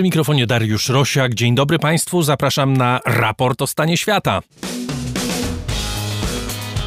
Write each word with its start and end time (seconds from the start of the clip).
Przy 0.00 0.04
mikrofonie 0.04 0.46
Dariusz 0.46 0.88
Rosiak. 0.88 1.34
Dzień 1.34 1.54
dobry 1.54 1.78
Państwu, 1.78 2.22
zapraszam 2.22 2.76
na 2.76 3.00
raport 3.06 3.62
o 3.62 3.66
stanie 3.66 3.96
świata. 3.96 4.40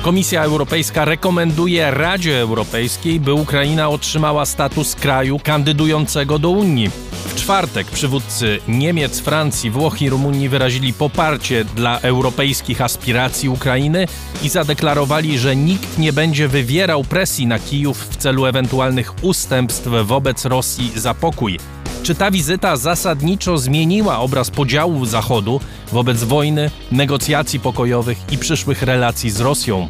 Komisja 0.02 0.44
Europejska 0.44 1.06
rekomenduje 1.06 1.92
Radzie 1.92 2.40
Europejskiej, 2.40 3.20
by 3.20 3.34
Ukraina 3.34 3.90
otrzymała 3.90 4.46
status 4.46 4.96
kraju 4.96 5.40
kandydującego 5.44 6.40
do 6.40 6.50
Unii. 6.50 6.90
W 7.26 7.36
czwartek 7.36 7.88
przywódcy 7.88 8.60
Niemiec, 8.68 9.20
Francji, 9.20 9.70
Włoch 9.70 10.02
i 10.02 10.10
Rumunii 10.10 10.50
wyrazili 10.50 10.94
poparcie 10.94 11.66
dla 11.66 12.00
europejskich 12.00 12.82
aspiracji 12.82 13.50
Ukrainy 13.50 14.08
i 14.44 14.50
zadeklarowali, 14.50 15.40
że 15.40 15.56
nikt 15.56 15.98
nie 15.98 16.14
będzie 16.14 16.48
wywierał 16.48 17.04
presji 17.04 17.48
na 17.48 17.60
Kijów 17.60 17.98
w 17.98 18.18
celu 18.18 18.46
ewentualnych 18.46 19.24
ustępstw 19.24 19.88
wobec 20.04 20.46
Rosji 20.46 20.92
za 20.96 21.14
pokój. 21.14 21.60
Czy 22.04 22.16
ta 22.16 22.32
wizyta 22.32 22.78
zasadniczo 22.78 23.58
zmieniła 23.58 24.20
obraz 24.20 24.50
podziału 24.50 25.06
Zachodu 25.06 25.60
wobec 25.92 26.24
wojny, 26.24 26.72
negocjacji 26.92 27.60
pokojowych 27.60 28.18
i 28.32 28.38
przyszłych 28.38 28.82
relacji 28.82 29.30
z 29.30 29.40
Rosją? 29.40 29.88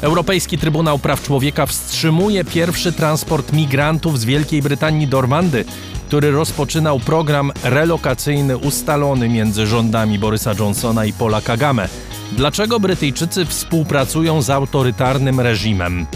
Europejski 0.00 0.58
Trybunał 0.58 0.98
Praw 0.98 1.22
Człowieka 1.22 1.66
wstrzymuje 1.66 2.44
pierwszy 2.44 2.92
transport 2.92 3.52
migrantów 3.52 4.20
z 4.20 4.24
Wielkiej 4.24 4.62
Brytanii 4.62 5.06
do 5.06 5.20
Rwandy, 5.20 5.64
który 6.08 6.30
rozpoczynał 6.30 7.00
program 7.00 7.52
relokacyjny 7.64 8.58
ustalony 8.58 9.28
między 9.28 9.66
rządami 9.66 10.18
Borysa 10.18 10.52
Johnsona 10.58 11.04
i 11.04 11.12
Paula 11.12 11.40
Kagame. 11.40 11.88
Dlaczego 12.32 12.80
Brytyjczycy 12.80 13.46
współpracują 13.46 14.42
z 14.42 14.50
autorytarnym 14.50 15.40
reżimem? 15.40 16.06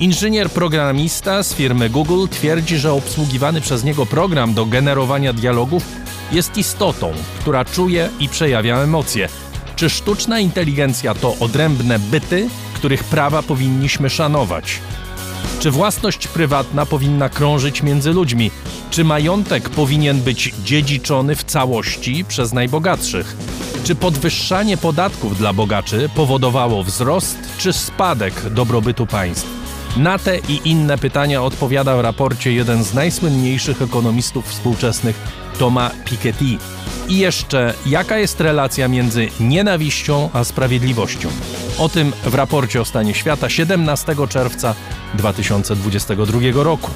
Inżynier 0.00 0.50
programista 0.50 1.42
z 1.42 1.54
firmy 1.54 1.90
Google 1.90 2.26
twierdzi, 2.30 2.78
że 2.78 2.92
obsługiwany 2.92 3.60
przez 3.60 3.84
niego 3.84 4.06
program 4.06 4.54
do 4.54 4.66
generowania 4.66 5.32
dialogów 5.32 5.84
jest 6.32 6.56
istotą, 6.56 7.12
która 7.40 7.64
czuje 7.64 8.08
i 8.20 8.28
przejawia 8.28 8.78
emocje. 8.78 9.28
Czy 9.76 9.90
sztuczna 9.90 10.40
inteligencja 10.40 11.14
to 11.14 11.36
odrębne 11.40 11.98
byty, 11.98 12.48
których 12.74 13.04
prawa 13.04 13.42
powinniśmy 13.42 14.10
szanować? 14.10 14.78
Czy 15.58 15.70
własność 15.70 16.28
prywatna 16.28 16.86
powinna 16.86 17.28
krążyć 17.28 17.82
między 17.82 18.12
ludźmi? 18.12 18.50
Czy 18.90 19.04
majątek 19.04 19.68
powinien 19.68 20.20
być 20.20 20.54
dziedziczony 20.64 21.36
w 21.36 21.44
całości 21.44 22.24
przez 22.28 22.52
najbogatszych? 22.52 23.36
Czy 23.84 23.94
podwyższanie 23.94 24.76
podatków 24.76 25.38
dla 25.38 25.52
bogaczy 25.52 26.08
powodowało 26.14 26.84
wzrost 26.84 27.38
czy 27.58 27.72
spadek 27.72 28.50
dobrobytu 28.50 29.06
państw? 29.06 29.59
Na 29.96 30.18
te 30.18 30.38
i 30.38 30.60
inne 30.64 30.98
pytania 30.98 31.42
odpowiada 31.42 31.96
w 31.96 32.00
raporcie 32.00 32.52
jeden 32.52 32.84
z 32.84 32.94
najsłynniejszych 32.94 33.82
ekonomistów 33.82 34.48
współczesnych, 34.48 35.16
Thomas 35.58 35.92
Piketty. 36.04 36.44
I 37.08 37.18
jeszcze, 37.18 37.74
jaka 37.86 38.18
jest 38.18 38.40
relacja 38.40 38.88
między 38.88 39.28
nienawiścią 39.40 40.30
a 40.32 40.44
sprawiedliwością? 40.44 41.28
O 41.78 41.88
tym 41.88 42.12
w 42.24 42.34
raporcie 42.34 42.80
o 42.80 42.84
stanie 42.84 43.14
świata 43.14 43.48
17 43.48 44.14
czerwca 44.28 44.74
2022 45.14 46.40
roku. 46.54 46.90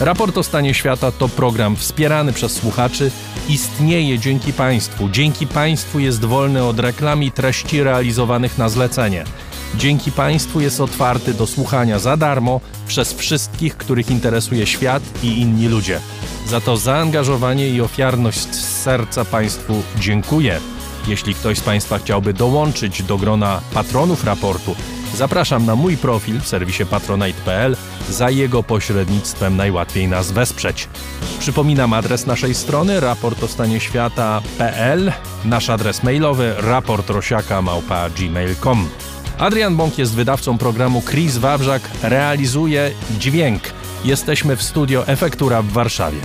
Raport 0.00 0.38
o 0.38 0.42
stanie 0.42 0.74
świata 0.74 1.12
to 1.12 1.28
program 1.28 1.76
wspierany 1.76 2.32
przez 2.32 2.52
słuchaczy. 2.52 3.10
Istnieje 3.48 4.18
dzięki 4.18 4.52
Państwu. 4.52 5.08
Dzięki 5.08 5.46
Państwu 5.46 5.98
jest 5.98 6.24
wolny 6.24 6.64
od 6.64 6.80
reklam 6.80 7.22
i 7.22 7.30
treści 7.30 7.82
realizowanych 7.82 8.58
na 8.58 8.68
zlecenie. 8.68 9.24
Dzięki 9.78 10.12
Państwu 10.12 10.60
jest 10.60 10.80
otwarty 10.80 11.34
do 11.34 11.46
słuchania 11.46 11.98
za 11.98 12.16
darmo 12.16 12.60
przez 12.86 13.12
wszystkich, 13.12 13.76
których 13.76 14.10
interesuje 14.10 14.66
świat 14.66 15.02
i 15.22 15.40
inni 15.40 15.68
ludzie. 15.68 16.00
Za 16.46 16.60
to 16.60 16.76
zaangażowanie 16.76 17.68
i 17.68 17.80
ofiarność 17.80 18.54
z 18.54 18.82
serca 18.82 19.24
Państwu 19.24 19.82
dziękuję. 19.98 20.60
Jeśli 21.08 21.34
ktoś 21.34 21.58
z 21.58 21.60
Państwa 21.60 21.98
chciałby 21.98 22.32
dołączyć 22.32 23.02
do 23.02 23.18
grona 23.18 23.60
patronów 23.74 24.24
raportu, 24.24 24.76
zapraszam 25.14 25.66
na 25.66 25.76
mój 25.76 25.96
profil 25.96 26.40
w 26.40 26.48
serwisie 26.48 26.86
patronite.pl. 26.86 27.76
Za 28.10 28.30
jego 28.30 28.62
pośrednictwem 28.62 29.56
najłatwiej 29.56 30.08
nas 30.08 30.32
wesprzeć. 30.32 30.88
Przypominam 31.38 31.92
adres 31.92 32.26
naszej 32.26 32.54
strony 32.54 33.00
raportostanieświata.pl, 33.00 35.12
nasz 35.44 35.70
adres 35.70 36.02
mailowy 36.02 36.54
raportrosiaka.gmail.com. 36.58 38.88
Adrian 39.38 39.76
Bąk 39.76 39.98
jest 39.98 40.14
wydawcą 40.14 40.58
programu 40.58 41.02
Chris 41.02 41.36
Wawrzak, 41.36 41.82
realizuje 42.02 42.90
dźwięk. 43.18 43.62
Jesteśmy 44.04 44.56
w 44.56 44.62
studio 44.62 45.06
Efektura 45.08 45.62
w 45.62 45.68
Warszawie. 45.68 46.18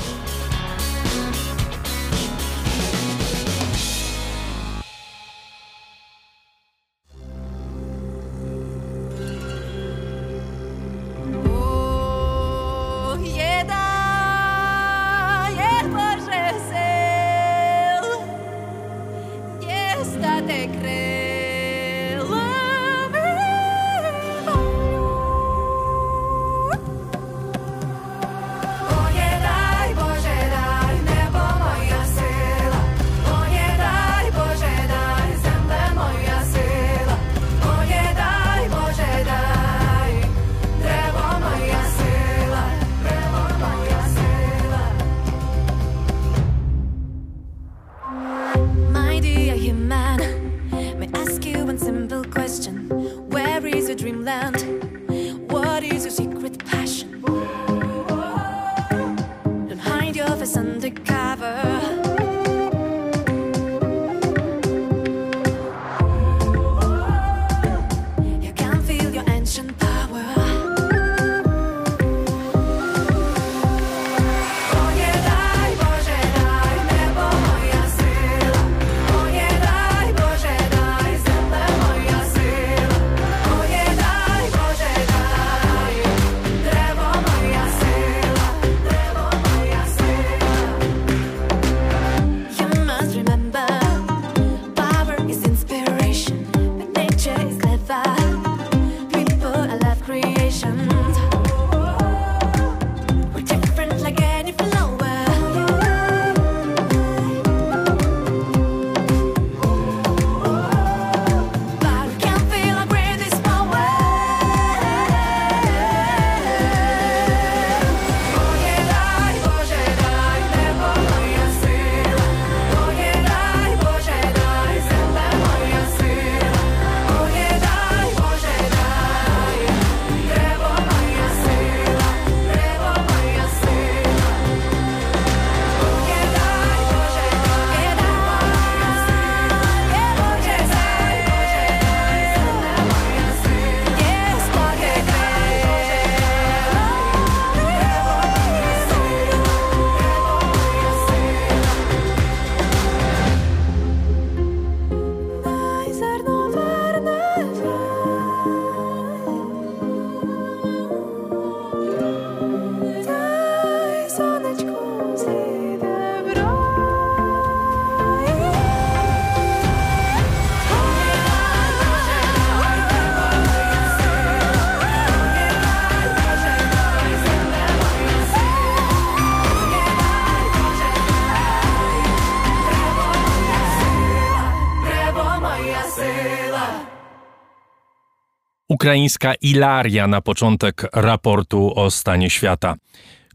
Ukraińska 188.81 189.33
ilaria 189.41 190.07
na 190.07 190.21
początek 190.21 190.87
raportu 190.93 191.79
o 191.79 191.91
stanie 191.91 192.29
świata. 192.29 192.75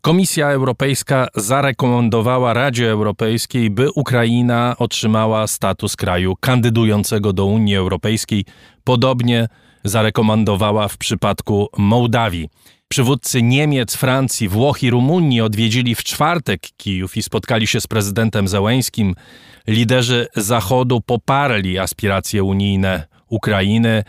Komisja 0.01 0.49
Europejska 0.49 1.29
zarekomendowała 1.35 2.53
Radzie 2.53 2.91
Europejskiej, 2.91 3.71
by 3.71 3.91
Ukraina 3.91 4.77
otrzymała 4.79 5.47
status 5.47 5.97
kraju 5.97 6.37
kandydującego 6.41 7.33
do 7.33 7.47
Unii 7.47 7.77
Europejskiej. 7.77 8.45
Podobnie 8.85 9.49
zarekomendowała 9.85 10.89
w 10.89 10.97
przypadku 10.97 11.69
Mołdawii. 11.79 12.49
Przywódcy 12.89 13.43
Niemiec, 13.43 13.97
Francji, 13.97 14.49
Włoch 14.49 14.83
i 14.83 14.91
Rumunii 14.91 15.41
odwiedzili 15.41 15.95
w 15.95 16.05
czwartek 16.05 16.61
Kijów 16.77 17.17
i 17.17 17.23
spotkali 17.23 17.67
się 17.67 17.81
z 17.81 17.87
prezydentem 17.87 18.49
Zełęskim. 18.49 19.15
Liderzy 19.69 20.27
Zachodu 20.37 21.01
poparli 21.01 21.79
aspiracje 21.79 22.45
unijne 22.45 23.07
Ukrainy. 23.29 24.05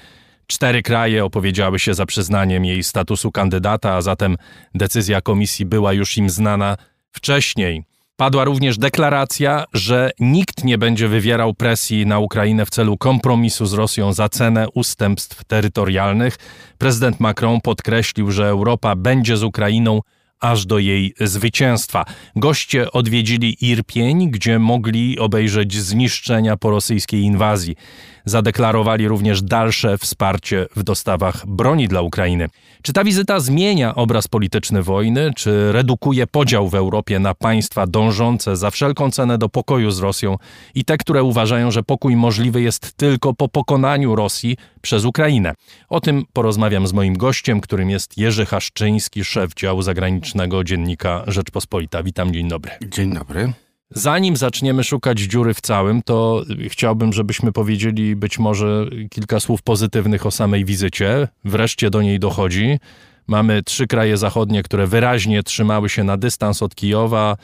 Cztery 0.48 0.84
kraje 0.84 1.26
opowiedziały 1.26 1.80
się 1.80 1.94
za 1.94 2.06
przyznaniem 2.06 2.66
jej 2.66 2.84
statusu 2.84 3.32
kandydata, 3.32 3.94
a 3.94 4.02
zatem 4.02 4.38
decyzja 4.76 5.22
komisji 5.22 5.66
była 5.66 5.94
już 5.94 6.18
im 6.18 6.30
znana 6.30 6.78
wcześniej. 7.12 7.84
Padła 8.16 8.44
również 8.44 8.78
deklaracja, 8.78 9.66
że 9.74 10.12
nikt 10.20 10.64
nie 10.64 10.78
będzie 10.78 11.08
wywierał 11.08 11.54
presji 11.54 12.06
na 12.06 12.20
Ukrainę 12.20 12.66
w 12.66 12.70
celu 12.70 12.98
kompromisu 12.98 13.66
z 13.66 13.74
Rosją 13.74 14.14
za 14.14 14.30
cenę 14.30 14.68
ustępstw 14.74 15.44
terytorialnych. 15.44 16.38
Prezydent 16.78 17.20
Macron 17.20 17.62
podkreślił, 17.62 18.32
że 18.32 18.48
Europa 18.48 18.96
będzie 18.96 19.38
z 19.38 19.44
Ukrainą 19.44 20.02
aż 20.40 20.66
do 20.66 20.80
jej 20.80 21.14
zwycięstwa. 21.20 22.06
Goście 22.36 22.92
odwiedzili 22.92 23.58
Irpień, 23.62 24.32
gdzie 24.32 24.60
mogli 24.60 25.20
obejrzeć 25.20 25.76
zniszczenia 25.76 26.58
po 26.58 26.70
rosyjskiej 26.70 27.22
inwazji. 27.22 27.76
Zadeklarowali 28.28 29.08
również 29.08 29.42
dalsze 29.42 29.98
wsparcie 29.98 30.66
w 30.76 30.84
dostawach 30.84 31.46
broni 31.46 31.88
dla 31.88 32.02
Ukrainy. 32.02 32.48
Czy 32.82 32.94
ta 32.94 33.04
wizyta 33.04 33.40
zmienia 33.40 33.96
obraz 33.96 34.28
polityczny 34.28 34.84
wojny, 34.84 35.32
czy 35.36 35.72
redukuje 35.72 36.28
podział 36.28 36.70
w 36.70 36.76
Europie 36.76 37.20
na 37.20 37.34
państwa 37.34 37.88
dążące 37.88 38.56
za 38.56 38.72
wszelką 38.72 39.12
cenę 39.12 39.38
do 39.38 39.50
pokoju 39.50 39.92
z 39.92 40.00
Rosją 40.00 40.38
i 40.76 40.86
te, 40.86 40.98
które 40.98 41.24
uważają, 41.24 41.72
że 41.72 41.84
pokój 41.84 42.16
możliwy 42.16 42.62
jest 42.62 42.94
tylko 42.98 43.34
po 43.34 43.50
pokonaniu 43.50 44.16
Rosji 44.16 44.58
przez 44.82 45.06
Ukrainę? 45.06 45.54
O 45.90 46.00
tym 46.02 46.24
porozmawiam 46.34 46.88
z 46.88 46.94
moim 46.94 47.18
gościem, 47.18 47.62
którym 47.62 47.90
jest 47.90 48.18
Jerzy 48.18 48.46
Haszczyński, 48.46 49.24
szef 49.24 49.54
działu 49.54 49.82
zagranicznego 49.82 50.64
dziennika 50.64 51.24
Rzeczpospolita. 51.28 52.04
Witam, 52.04 52.34
dzień 52.34 52.50
dobry. 52.50 52.72
Dzień 52.82 53.14
dobry. 53.14 53.54
Zanim 53.90 54.38
zaczniemy 54.38 54.84
szukać 54.84 55.20
dziury 55.20 55.54
w 55.54 55.62
całym, 55.62 56.02
to 56.02 56.44
chciałbym, 56.70 57.14
żebyśmy 57.14 57.52
powiedzieli 57.52 58.16
być 58.16 58.40
może 58.40 58.86
kilka 59.10 59.40
słów 59.40 59.62
pozytywnych 59.62 60.26
o 60.26 60.32
samej 60.32 60.66
wizycie. 60.66 61.28
Wreszcie 61.46 61.90
do 61.90 62.02
niej 62.02 62.20
dochodzi. 62.20 62.80
Mamy 63.28 63.64
trzy 63.64 63.88
kraje 63.88 64.18
zachodnie, 64.18 64.64
które 64.64 64.88
wyraźnie 64.88 65.44
trzymały 65.44 65.90
się 65.90 66.04
na 66.04 66.18
dystans 66.18 66.64
od 66.64 66.76
Kijowa. 66.76 67.38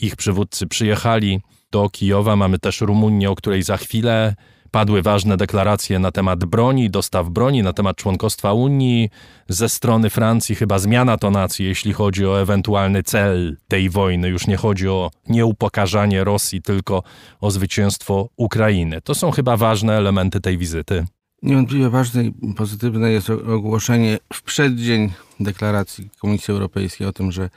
Ich 0.00 0.16
przywódcy 0.16 0.66
przyjechali 0.66 1.40
do 1.70 1.90
Kijowa. 1.90 2.36
Mamy 2.36 2.58
też 2.58 2.80
Rumunię, 2.80 3.30
o 3.30 3.34
której 3.34 3.62
za 3.62 3.76
chwilę 3.76 4.34
Padły 4.70 5.02
ważne 5.02 5.36
deklaracje 5.36 5.98
na 5.98 6.12
temat 6.12 6.44
broni, 6.44 6.90
dostaw 6.90 7.28
broni, 7.28 7.62
na 7.62 7.72
temat 7.72 7.96
członkostwa 7.96 8.52
Unii. 8.52 9.10
Ze 9.48 9.68
strony 9.68 10.10
Francji 10.10 10.54
chyba 10.54 10.78
zmiana 10.78 11.16
tonacji, 11.16 11.66
jeśli 11.66 11.92
chodzi 11.92 12.26
o 12.26 12.40
ewentualny 12.40 13.02
cel 13.02 13.56
tej 13.68 13.90
wojny. 13.90 14.28
Już 14.28 14.46
nie 14.46 14.56
chodzi 14.56 14.88
o 14.88 15.10
nieupokarzanie 15.28 16.24
Rosji, 16.24 16.62
tylko 16.62 17.02
o 17.40 17.50
zwycięstwo 17.50 18.28
Ukrainy. 18.36 19.00
To 19.00 19.14
są 19.14 19.30
chyba 19.30 19.56
ważne 19.56 19.96
elementy 19.96 20.40
tej 20.40 20.58
wizyty. 20.58 21.06
Niewątpliwie 21.42 21.90
ważne 21.90 22.24
i 22.24 22.54
pozytywne 22.56 23.10
jest 23.12 23.30
ogłoszenie 23.30 24.18
w 24.32 24.42
przeddzień 24.42 25.12
deklaracji 25.40 26.10
Komisji 26.18 26.52
Europejskiej 26.52 27.06
o 27.06 27.12
tym, 27.12 27.32
że 27.32 27.50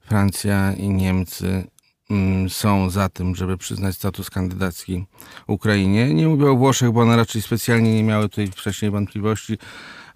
Francja 0.00 0.72
i 0.72 0.88
Niemcy 0.88 1.64
są 2.48 2.90
za 2.90 3.08
tym, 3.08 3.34
żeby 3.34 3.56
przyznać 3.56 3.94
status 3.94 4.30
kandydacki 4.30 5.06
Ukrainie. 5.46 6.14
Nie 6.14 6.28
mówię 6.28 6.50
o 6.50 6.56
Włoszech, 6.56 6.90
bo 6.90 7.00
one 7.00 7.16
raczej 7.16 7.42
specjalnie 7.42 7.94
nie 7.94 8.02
miały 8.02 8.28
tutaj 8.28 8.46
wcześniej 8.46 8.90
wątpliwości, 8.90 9.58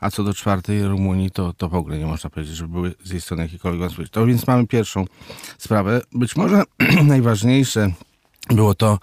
a 0.01 0.11
co 0.11 0.25
do 0.25 0.35
czwartej 0.35 0.85
Rumunii, 0.85 1.31
to, 1.31 1.53
to 1.53 1.69
w 1.69 1.75
ogóle 1.75 1.99
nie 1.99 2.07
można 2.07 2.31
powiedzieć, 2.31 2.57
żeby 2.57 2.73
były 2.73 2.95
z 3.05 3.11
jej 3.11 3.21
strony 3.21 3.43
jakiekolwiek 3.43 3.81
wątpliwości. 3.81 4.13
To 4.13 4.27
więc 4.27 4.47
mamy 4.47 4.67
pierwszą 4.67 5.05
sprawę. 5.59 6.01
Być 6.13 6.37
może 6.37 6.63
najważniejsze 7.03 7.93
było 8.51 8.75
to, 8.75 8.99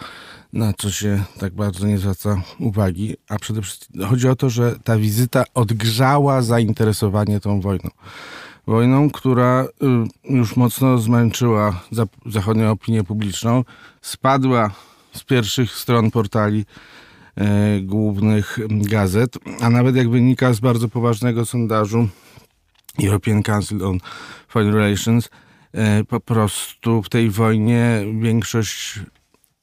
na 0.53 0.73
co 0.73 0.91
się 0.91 1.23
tak 1.39 1.53
bardzo 1.53 1.87
nie 1.87 1.97
zwraca 1.97 2.41
uwagi, 2.59 3.15
a 3.29 3.39
przede 3.39 3.61
wszystkim 3.61 4.05
chodzi 4.05 4.27
o 4.27 4.35
to, 4.35 4.49
że 4.49 4.79
ta 4.83 4.97
wizyta 4.97 5.43
odgrzała 5.53 6.41
zainteresowanie 6.41 7.39
tą 7.39 7.61
wojną 7.61 7.89
wojną, 8.67 9.09
która 9.09 9.67
y, 10.27 10.33
już 10.33 10.55
mocno 10.55 10.97
zmęczyła 10.97 11.81
zachodnią 12.25 12.71
opinię 12.71 13.03
publiczną, 13.03 13.63
spadła 14.01 14.71
z 15.13 15.23
pierwszych 15.23 15.71
stron 15.71 16.11
portali 16.11 16.65
e, 17.35 17.81
głównych 17.81 18.59
gazet, 18.69 19.37
a 19.61 19.69
nawet 19.69 19.95
jak 19.95 20.09
wynika 20.09 20.53
z 20.53 20.59
bardzo 20.59 20.87
poważnego 20.87 21.45
sondażu 21.45 22.07
European 23.03 23.43
Council 23.43 23.85
on 23.85 23.99
Foreign 24.47 24.73
Relations, 24.73 25.29
e, 25.73 26.03
po 26.03 26.19
prostu 26.19 27.03
w 27.03 27.09
tej 27.09 27.29
wojnie 27.29 28.05
większość 28.21 28.99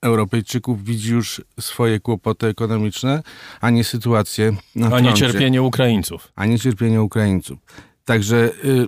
Europejczyków 0.02 0.84
widzi 0.84 1.12
już 1.12 1.42
swoje 1.60 2.00
kłopoty 2.00 2.46
ekonomiczne, 2.46 3.22
a 3.60 3.70
nie 3.70 3.84
sytuację 3.84 4.52
na 4.76 4.96
A 4.96 5.00
nie 5.00 5.14
cierpienie 5.14 5.62
Ukraińców. 5.62 6.32
A 6.36 6.46
nie 6.46 6.58
cierpienie 6.58 7.02
Ukraińców. 7.02 7.58
Także 8.04 8.50
y, 8.64 8.86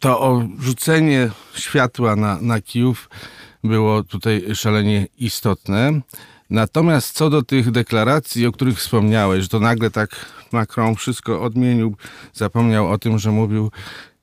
to 0.00 0.42
rzucenie 0.58 1.30
światła 1.54 2.16
na, 2.16 2.38
na 2.40 2.60
Kijów 2.60 3.08
było 3.64 4.02
tutaj 4.02 4.44
szalenie 4.54 5.06
istotne. 5.18 6.00
Natomiast 6.50 7.16
co 7.16 7.30
do 7.30 7.42
tych 7.42 7.70
deklaracji, 7.70 8.46
o 8.46 8.52
których 8.52 8.78
wspomniałeś, 8.78 9.42
że 9.42 9.48
to 9.48 9.60
nagle 9.60 9.90
tak 9.90 10.26
Macron 10.52 10.94
wszystko 10.94 11.42
odmienił, 11.42 11.96
zapomniał 12.32 12.90
o 12.90 12.98
tym, 12.98 13.18
że 13.18 13.30
mówił 13.30 13.70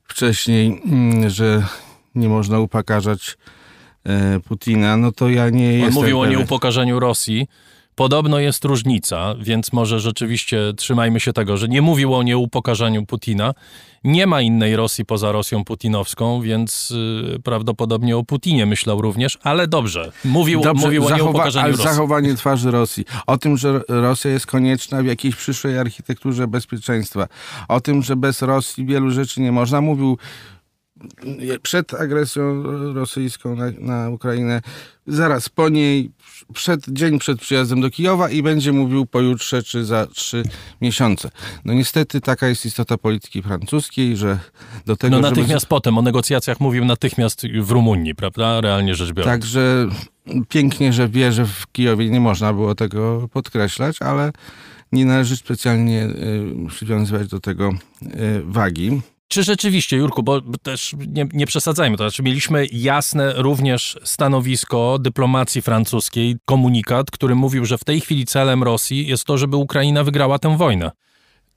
wcześniej, 0.04 0.82
mm, 0.86 1.30
że 1.30 1.66
nie 2.14 2.28
można 2.28 2.58
upakarzać 2.58 3.36
e, 4.04 4.40
Putina, 4.40 4.96
no 4.96 5.12
to 5.12 5.28
ja 5.28 5.50
nie 5.50 5.68
On 5.68 5.72
jestem. 5.72 5.88
On 5.88 5.94
mówił 5.94 6.20
pewien. 6.20 6.36
o 6.36 6.38
nieupokarzeniu 6.38 7.00
Rosji. 7.00 7.48
Podobno 7.94 8.38
jest 8.38 8.64
różnica, 8.64 9.34
więc 9.40 9.72
może 9.72 10.00
rzeczywiście 10.00 10.72
trzymajmy 10.76 11.20
się 11.20 11.32
tego, 11.32 11.56
że 11.56 11.68
nie 11.68 11.82
mówił 11.82 12.14
o 12.14 12.22
nieupokarzaniu 12.22 13.06
Putina. 13.06 13.54
Nie 14.04 14.26
ma 14.26 14.40
innej 14.40 14.76
Rosji 14.76 15.04
poza 15.04 15.32
Rosją 15.32 15.64
putinowską, 15.64 16.40
więc 16.40 16.90
y, 16.90 17.40
prawdopodobnie 17.44 18.16
o 18.16 18.22
Putinie 18.24 18.66
myślał 18.66 19.00
również, 19.02 19.38
ale 19.42 19.68
dobrze. 19.68 20.12
Mówił, 20.24 20.60
dobrze, 20.60 20.86
mówił 20.86 21.02
zachowa- 21.02 21.14
o 21.14 21.16
nieupokarzaniu 21.16 21.70
Rosji. 21.72 21.84
zachowanie 21.84 22.34
twarzy 22.34 22.70
Rosji. 22.70 23.04
O 23.26 23.38
tym, 23.38 23.56
że 23.56 23.80
Rosja 23.88 24.30
jest 24.30 24.46
konieczna 24.46 25.02
w 25.02 25.06
jakiejś 25.06 25.36
przyszłej 25.36 25.78
architekturze 25.78 26.46
bezpieczeństwa. 26.48 27.26
O 27.68 27.80
tym, 27.80 28.02
że 28.02 28.16
bez 28.16 28.42
Rosji 28.42 28.86
wielu 28.86 29.10
rzeczy 29.10 29.40
nie 29.40 29.52
można. 29.52 29.80
Mówił 29.80 30.18
przed 31.62 31.94
agresją 31.94 32.62
rosyjską 32.94 33.56
na, 33.56 33.64
na, 33.78 34.10
Ukrainę, 34.10 34.60
zaraz 35.06 35.48
po 35.48 35.68
niej, 35.68 36.10
przed, 36.54 36.88
dzień 36.88 37.18
przed 37.18 37.40
przyjazdem 37.40 37.80
do 37.80 37.90
Kijowa 37.90 38.30
i 38.30 38.42
będzie 38.42 38.72
mówił 38.72 39.06
pojutrze 39.06 39.62
czy 39.62 39.84
za 39.84 40.06
trzy 40.06 40.42
miesiące. 40.80 41.30
No 41.64 41.74
niestety 41.74 42.20
taka 42.20 42.48
jest 42.48 42.66
istota 42.66 42.98
polityki 42.98 43.42
francuskiej, 43.42 44.16
że 44.16 44.38
do 44.86 44.96
tego... 44.96 45.16
No 45.16 45.22
natychmiast 45.22 45.64
żeby... 45.64 45.68
potem, 45.68 45.98
o 45.98 46.02
negocjacjach 46.02 46.60
mówił 46.60 46.84
natychmiast 46.84 47.46
w 47.60 47.70
Rumunii, 47.70 48.14
prawda? 48.14 48.60
Realnie 48.60 48.94
rzecz 48.94 49.12
biorąc. 49.12 49.26
Także 49.26 49.88
pięknie, 50.48 50.92
że 50.92 51.08
wie, 51.08 51.32
że 51.32 51.46
w 51.46 51.72
Kijowie 51.72 52.10
nie 52.10 52.20
można 52.20 52.52
było 52.52 52.74
tego 52.74 53.28
podkreślać, 53.32 54.02
ale 54.02 54.32
nie 54.92 55.06
należy 55.06 55.36
specjalnie 55.36 56.04
y, 56.04 56.68
przywiązywać 56.68 57.28
do 57.28 57.40
tego 57.40 57.70
y, 58.02 58.42
wagi. 58.44 59.00
Czy 59.28 59.42
rzeczywiście, 59.42 59.96
Jurku, 59.96 60.22
bo 60.22 60.40
też 60.62 60.94
nie, 61.08 61.26
nie 61.32 61.46
przesadzajmy, 61.46 61.96
to 61.96 62.04
znaczy 62.04 62.22
mieliśmy 62.22 62.66
jasne 62.72 63.32
również 63.36 63.98
stanowisko 64.04 64.98
dyplomacji 65.00 65.62
francuskiej, 65.62 66.36
komunikat, 66.44 67.10
który 67.10 67.34
mówił, 67.34 67.64
że 67.64 67.78
w 67.78 67.84
tej 67.84 68.00
chwili 68.00 68.26
celem 68.26 68.62
Rosji 68.62 69.06
jest 69.06 69.24
to, 69.24 69.38
żeby 69.38 69.56
Ukraina 69.56 70.04
wygrała 70.04 70.38
tę 70.38 70.56
wojnę. 70.56 70.90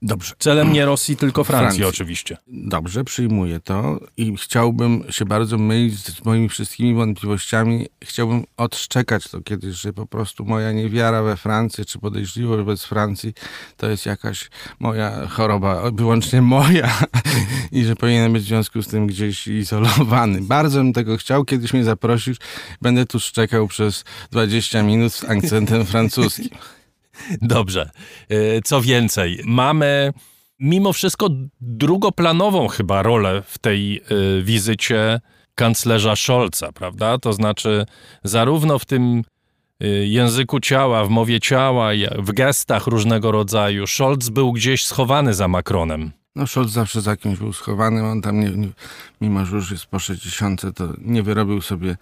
Dobrze. 0.01 0.34
Celem 0.39 0.74
nie 0.74 0.86
Rosji, 0.86 1.18
tylko 1.18 1.44
Francji, 1.44 1.66
Francji, 1.66 1.84
oczywiście. 1.84 2.38
Dobrze, 2.48 3.04
przyjmuję 3.04 3.60
to 3.60 4.00
i 4.18 4.36
chciałbym 4.38 5.04
się 5.10 5.25
bardzo 5.25 5.58
mylić 5.58 6.00
z 6.00 6.25
moimi 6.25 6.50
wszystkimi 6.50 6.94
wątpliwościami. 6.94 7.88
Chciałbym 8.04 8.44
odszczekać 8.58 9.27
to 9.27 9.42
kiedyś, 9.42 9.75
że 9.75 9.94
po 9.94 10.06
prostu 10.06 10.46
moja 10.46 10.72
niewiara 10.72 11.24
we 11.24 11.38
Francję, 11.38 11.86
czy 11.86 12.00
podejrzliwość 12.00 12.58
wobec 12.58 12.84
Francji, 12.84 13.34
to 13.77 13.89
jest 13.89 14.06
jakaś 14.06 14.50
moja 14.80 15.27
choroba, 15.27 15.92
wyłącznie 15.92 16.42
moja 16.42 16.98
i 17.72 17.84
że 17.84 17.96
powinienem 17.96 18.34
być 18.34 18.44
w 18.44 18.48
związku 18.48 18.82
z 18.82 18.88
tym 18.88 19.08
gdzieś 19.08 19.48
izolowany. 19.48 20.42
Bardzo 20.42 20.77
bym 20.77 20.94
tego 20.94 21.18
chciał. 21.18 21.46
Kiedyś 21.46 21.74
mnie 21.74 21.84
zaprosisz, 21.84 22.38
będę 22.82 23.06
tu 23.06 23.20
szczekał 23.20 23.68
przez 23.68 24.04
20 24.32 24.84
minut 24.84 25.13
z 25.13 25.24
akcentem 25.24 25.86
francuskim. 25.86 26.50
Dobrze. 27.42 27.90
E, 28.30 28.62
co 28.62 28.82
więcej, 28.82 29.42
mamy 29.46 30.14
mimo 30.60 30.94
wszystko 30.94 31.30
drugoplanową 31.62 32.68
chyba 32.68 33.04
rolę 33.04 33.44
w 33.48 33.58
tej 33.58 34.02
y, 34.12 34.44
wizycie 34.44 35.22
kanclerza 35.56 36.16
Scholza, 36.16 36.72
prawda? 36.72 37.18
To 37.18 37.34
znaczy, 37.34 37.86
zarówno 38.24 38.80
w 38.80 38.86
tym 38.86 39.24
y, 39.84 40.08
języku 40.08 40.60
ciała, 40.60 41.06
w 41.06 41.10
mowie 41.10 41.40
ciała, 41.40 41.90
w 42.18 42.32
gestach 42.32 42.88
różnego 42.88 43.32
rodzaju, 43.32 43.88
Scholz 43.88 44.30
był 44.30 44.52
gdzieś 44.52 44.86
schowany 44.86 45.34
za 45.34 45.48
Macronem. 45.48 46.12
No 46.36 46.48
Scholz 46.48 46.72
zawsze 46.72 47.02
za 47.02 47.18
kimś 47.18 47.40
był 47.40 47.54
schowany, 47.54 48.06
on 48.06 48.22
tam, 48.22 48.40
nie, 48.40 48.50
nie, 48.50 48.70
mimo 49.22 49.46
że 49.46 49.56
już 49.56 49.72
jest 49.72 49.86
po 49.86 50.00
60, 50.00 50.62
to 50.76 50.88
nie 50.98 51.24
wyrobił 51.24 51.62
sobie 51.62 51.98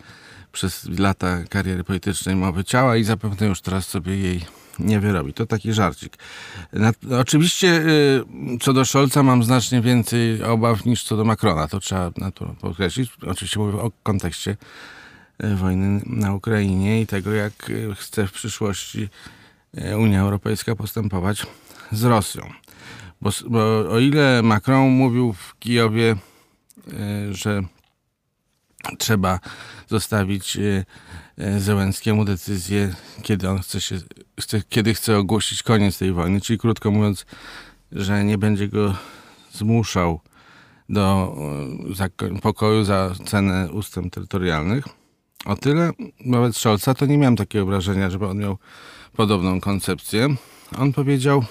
przez 0.52 0.90
lata 1.00 1.44
kariery 1.50 1.84
politycznej 1.84 2.36
mowy 2.36 2.64
ciała 2.64 2.96
i 2.96 3.04
zapewne 3.04 3.48
już 3.48 3.62
teraz 3.62 3.88
sobie 3.88 4.18
jej 4.18 4.42
nie 4.80 5.00
wyrobi. 5.00 5.34
To 5.34 5.46
taki 5.46 5.74
żarcik. 5.74 6.18
Na, 6.74 6.92
oczywiście 7.20 7.68
y, 7.68 8.24
co 8.62 8.74
do 8.74 8.86
Scholza 8.86 9.24
mam 9.24 9.44
znacznie 9.44 9.82
więcej 9.82 10.44
obaw 10.44 10.86
niż 10.86 11.04
co 11.04 11.18
do 11.18 11.26
Macrona. 11.26 11.68
To 11.68 11.80
trzeba 11.80 12.12
na 12.18 12.32
to 12.32 12.56
podkreślić. 12.62 13.12
Oczywiście 13.28 13.60
mówię 13.60 13.82
o 13.82 13.92
kontekście 14.04 14.58
y, 15.44 15.56
wojny 15.56 16.02
na 16.06 16.34
Ukrainie 16.34 17.02
i 17.02 17.08
tego, 17.08 17.34
jak 17.34 17.70
y, 17.70 17.96
chce 17.96 18.28
w 18.28 18.32
przyszłości 18.32 19.10
Unia 19.98 20.22
Europejska 20.22 20.76
postępować 20.76 21.46
z 21.92 22.04
Rosją. 22.04 22.50
Bo, 23.22 23.30
bo 23.48 23.90
o 23.92 24.00
ile 24.00 24.42
Macron 24.44 24.90
mówił 24.90 25.34
w 25.34 25.60
Kijowie, 25.60 26.16
że 27.32 27.62
trzeba 28.98 29.40
zostawić 29.88 30.58
Zełenskiemu 31.58 32.26
decyzję, 32.26 32.96
kiedy 33.22 33.50
on 33.50 33.60
chce 33.60 33.82
się, 33.82 33.96
chce, 34.40 34.62
kiedy 34.70 34.94
chce 34.94 35.18
ogłosić 35.18 35.64
koniec 35.64 35.98
tej 35.98 36.14
wojny, 36.14 36.42
czyli 36.42 36.60
krótko 36.60 36.92
mówiąc, 36.92 37.26
że 37.92 38.24
nie 38.24 38.38
będzie 38.38 38.68
go 38.68 38.96
zmuszał 39.52 40.20
do 40.90 41.36
e, 42.30 42.40
pokoju 42.42 42.84
za 42.84 43.16
cenę 43.26 43.72
ustęp 43.72 44.14
terytorialnych. 44.14 44.86
O 45.46 45.56
tyle 45.56 45.92
wobec 46.26 46.58
Scholza 46.58 46.94
to 46.94 47.06
nie 47.06 47.18
miałem 47.18 47.36
takiego 47.36 47.66
wrażenia, 47.66 48.10
żeby 48.10 48.28
on 48.28 48.38
miał 48.38 48.58
podobną 49.16 49.62
koncepcję. 49.62 50.36
On 50.78 50.94
powiedział, 50.94 51.46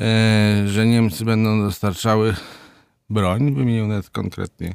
e, 0.00 0.62
że 0.66 0.86
Niemcy 0.86 1.24
będą 1.24 1.60
dostarczały 1.60 2.36
broń, 3.10 3.54
wymienił 3.54 3.86
nawet 3.86 4.10
konkretnie 4.10 4.74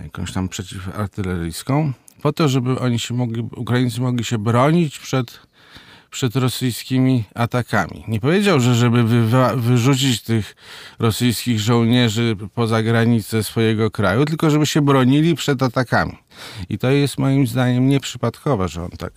jakąś 0.00 0.32
tam 0.32 0.48
przeciwartyleryjską, 0.48 1.92
po 2.24 2.32
to, 2.32 2.48
żeby 2.48 2.78
oni 2.78 2.98
się 2.98 3.14
mogli, 3.14 3.48
Ukraińcy 3.56 4.00
mogli 4.00 4.24
się 4.24 4.38
bronić 4.38 4.98
przed, 4.98 5.40
przed 6.10 6.36
rosyjskimi 6.36 7.24
atakami. 7.34 8.04
Nie 8.08 8.20
powiedział, 8.20 8.60
że 8.60 8.74
żeby 8.74 9.04
wy, 9.04 9.22
wyrzucić 9.56 10.22
tych 10.22 10.56
rosyjskich 10.98 11.60
żołnierzy 11.60 12.36
poza 12.54 12.82
granice 12.82 13.44
swojego 13.44 13.90
kraju, 13.90 14.24
tylko 14.24 14.50
żeby 14.50 14.66
się 14.66 14.82
bronili 14.82 15.34
przed 15.34 15.62
atakami. 15.62 16.18
I 16.68 16.78
to 16.78 16.90
jest 16.90 17.18
moim 17.18 17.46
zdaniem 17.46 17.88
nieprzypadkowe, 17.88 18.68
że 18.68 18.82
on 18.82 18.90
tak 18.90 19.12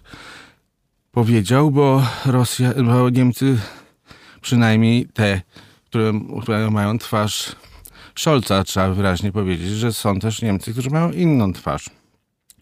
powiedział, 1.11 1.71
bo, 1.71 2.03
Rosja, 2.25 2.73
bo 2.73 3.09
Niemcy, 3.09 3.57
przynajmniej 4.41 5.07
te, 5.13 5.41
które 6.41 6.71
mają 6.71 6.97
twarz 6.97 7.55
Scholza, 8.15 8.63
trzeba 8.63 8.89
wyraźnie 8.89 9.31
powiedzieć, 9.31 9.69
że 9.69 9.93
są 9.93 10.19
też 10.19 10.41
Niemcy, 10.41 10.71
którzy 10.71 10.89
mają 10.89 11.11
inną 11.11 11.53
twarz 11.53 11.96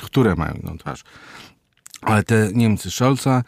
które 0.03 0.35
mają 0.35 0.53
inną 0.53 0.77
twarz. 0.77 1.03
Ale 2.01 2.23
te 2.23 2.49
Niemcy 2.53 2.91
Scholza 2.91 3.43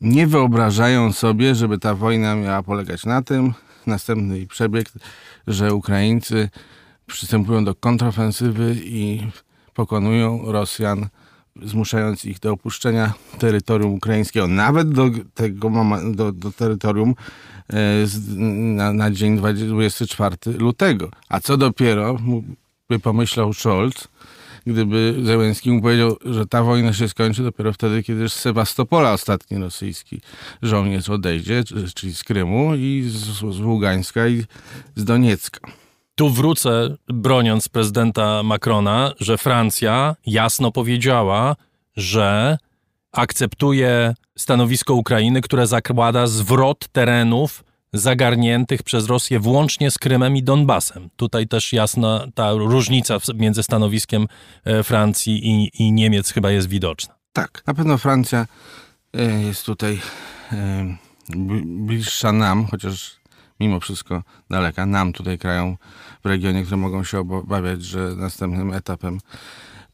nie 0.00 0.26
wyobrażają 0.26 1.12
sobie, 1.12 1.54
żeby 1.54 1.78
ta 1.78 1.94
wojna 1.94 2.36
miała 2.36 2.62
polegać 2.62 3.04
na 3.04 3.22
tym, 3.22 3.54
następny 3.86 4.46
przebieg, 4.46 4.88
że 5.46 5.74
Ukraińcy 5.74 6.48
przystępują 7.06 7.64
do 7.64 7.74
kontrofensywy 7.74 8.76
i 8.84 9.30
pokonują 9.74 10.52
Rosjan, 10.52 11.08
zmuszając 11.62 12.24
ich 12.24 12.38
do 12.38 12.52
opuszczenia 12.52 13.12
terytorium 13.38 13.94
ukraińskiego, 13.94 14.46
nawet 14.46 14.88
do 14.88 15.10
tego 15.34 15.70
do, 16.12 16.32
do 16.32 16.52
terytorium 16.52 17.14
e, 17.72 17.76
na, 18.36 18.92
na 18.92 19.10
dzień 19.10 19.36
24 19.36 20.36
lutego. 20.58 21.10
A 21.28 21.40
co 21.40 21.56
dopiero, 21.56 22.16
by 22.88 22.98
pomyślał 22.98 23.52
Scholz, 23.52 24.08
gdyby 24.68 25.14
Zełenski 25.22 25.70
mu 25.70 25.82
powiedział, 25.82 26.16
że 26.24 26.46
ta 26.46 26.62
wojna 26.62 26.92
się 26.92 27.08
skończy 27.08 27.42
dopiero 27.42 27.72
wtedy, 27.72 28.02
kiedy 28.02 28.28
z 28.28 28.32
Sewastopola 28.32 29.12
ostatni 29.12 29.58
rosyjski 29.58 30.20
żołnierz 30.62 31.08
odejdzie, 31.08 31.62
czyli 31.94 32.14
z 32.14 32.24
Krymu 32.24 32.74
i 32.74 33.04
z, 33.08 33.16
z 33.54 33.60
Ługańska 33.60 34.28
i 34.28 34.44
z 34.96 35.04
Doniecka. 35.04 35.60
Tu 36.14 36.30
wrócę, 36.30 36.96
broniąc 37.08 37.68
prezydenta 37.68 38.42
Macrona, 38.42 39.12
że 39.20 39.38
Francja 39.38 40.16
jasno 40.26 40.72
powiedziała, 40.72 41.56
że 41.96 42.58
akceptuje 43.12 44.14
stanowisko 44.38 44.94
Ukrainy, 44.94 45.40
które 45.40 45.66
zakłada 45.66 46.26
zwrot 46.26 46.88
terenów 46.88 47.64
zagarniętych 47.92 48.82
przez 48.82 49.06
Rosję 49.06 49.40
włącznie 49.40 49.90
z 49.90 49.98
Krymem 49.98 50.36
i 50.36 50.42
Donbasem. 50.42 51.10
Tutaj 51.16 51.48
też 51.48 51.72
jasna 51.72 52.26
ta 52.34 52.52
różnica 52.52 53.18
między 53.34 53.62
stanowiskiem 53.62 54.26
e, 54.64 54.82
Francji 54.82 55.48
i, 55.48 55.70
i 55.82 55.92
Niemiec 55.92 56.32
chyba 56.32 56.50
jest 56.50 56.68
widoczna. 56.68 57.14
Tak, 57.32 57.62
na 57.66 57.74
pewno 57.74 57.98
Francja 57.98 58.46
e, 59.14 59.42
jest 59.42 59.66
tutaj 59.66 60.00
e, 60.52 60.96
bliższa 61.66 62.32
nam, 62.32 62.66
chociaż 62.66 63.18
mimo 63.60 63.80
wszystko 63.80 64.22
daleka, 64.50 64.86
nam 64.86 65.12
tutaj 65.12 65.38
krajom 65.38 65.76
w 66.24 66.26
regionie, 66.26 66.62
które 66.62 66.76
mogą 66.76 67.04
się 67.04 67.18
obawiać, 67.18 67.84
że 67.84 67.98
następnym 68.16 68.72
etapem 68.72 69.18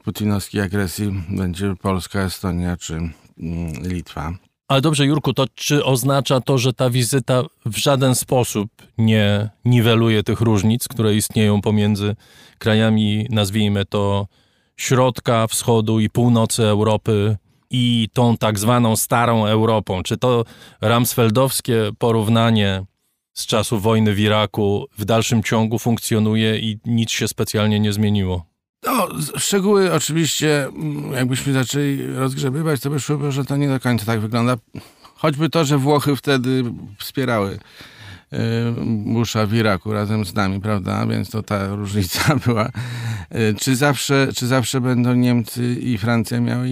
putinowskiej 0.05 0.61
agresji 0.61 1.25
będzie 1.29 1.75
Polska, 1.77 2.21
Estonia 2.21 2.77
czy 2.77 2.95
mm, 2.95 3.13
Litwa. 3.83 4.33
Ale 4.68 4.80
dobrze, 4.80 5.06
Jurku, 5.06 5.35
to 5.35 5.47
czy 5.54 5.85
oznacza 5.85 6.40
to, 6.40 6.59
że 6.59 6.73
ta 6.73 6.90
wizyta 6.90 7.42
w 7.66 7.76
żaden 7.76 8.14
sposób 8.14 8.71
nie 8.99 9.50
niweluje 9.64 10.23
tych 10.23 10.40
różnic, 10.40 10.88
które 10.88 11.14
istnieją 11.14 11.61
pomiędzy 11.61 12.16
krajami, 12.59 13.26
nazwijmy 13.30 13.85
to, 13.85 14.26
środka, 14.76 15.47
wschodu 15.47 16.00
i 16.00 16.11
północy 16.11 16.64
Europy 16.66 17.37
i 17.71 18.09
tą 18.12 18.37
tak 18.37 18.59
zwaną 18.59 18.97
starą 18.97 19.47
Europą? 19.47 20.02
Czy 20.02 20.16
to 20.16 20.44
ramsfeldowskie 20.80 21.90
porównanie 21.99 22.85
z 23.33 23.47
czasu 23.47 23.78
wojny 23.78 24.14
w 24.14 24.21
Iraku 24.21 24.87
w 24.99 25.04
dalszym 25.04 25.42
ciągu 25.42 25.78
funkcjonuje 25.78 26.59
i 26.59 26.78
nic 26.85 27.11
się 27.11 27.28
specjalnie 27.28 27.80
nie 27.80 27.92
zmieniło? 27.92 28.53
No, 28.87 29.09
szczegóły 29.37 29.93
oczywiście, 29.93 30.67
mm, 30.67 31.12
jakbyśmy 31.12 31.53
zaczęli 31.53 32.07
rozgrzebywać, 32.07 32.81
to 32.81 32.91
wyszłoby, 32.91 33.33
że 33.33 33.45
to 33.45 33.57
nie 33.57 33.69
do 33.69 33.81
końca 33.81 34.07
tak 34.07 34.21
wygląda. 34.21 34.57
Choćby 35.14 35.50
to, 35.50 35.64
że 35.64 35.79
Włochy 35.79 36.17
wtedy 36.17 36.64
wspierały 36.99 37.59
e, 38.33 38.38
Busha 38.87 39.47
w 39.47 39.55
Iraku 39.55 39.93
razem 39.93 40.25
z 40.25 40.35
nami, 40.35 40.61
prawda? 40.61 41.07
Więc 41.07 41.31
to 41.31 41.43
ta 41.43 41.69
różnica 41.69 42.37
była. 42.47 42.69
E, 43.31 43.55
czy 43.55 43.76
zawsze, 43.76 44.29
czy 44.37 44.47
zawsze 44.47 44.81
będą 44.81 45.14
Niemcy 45.14 45.75
i 45.75 45.99
Francja 45.99 46.41
miały 46.41 46.69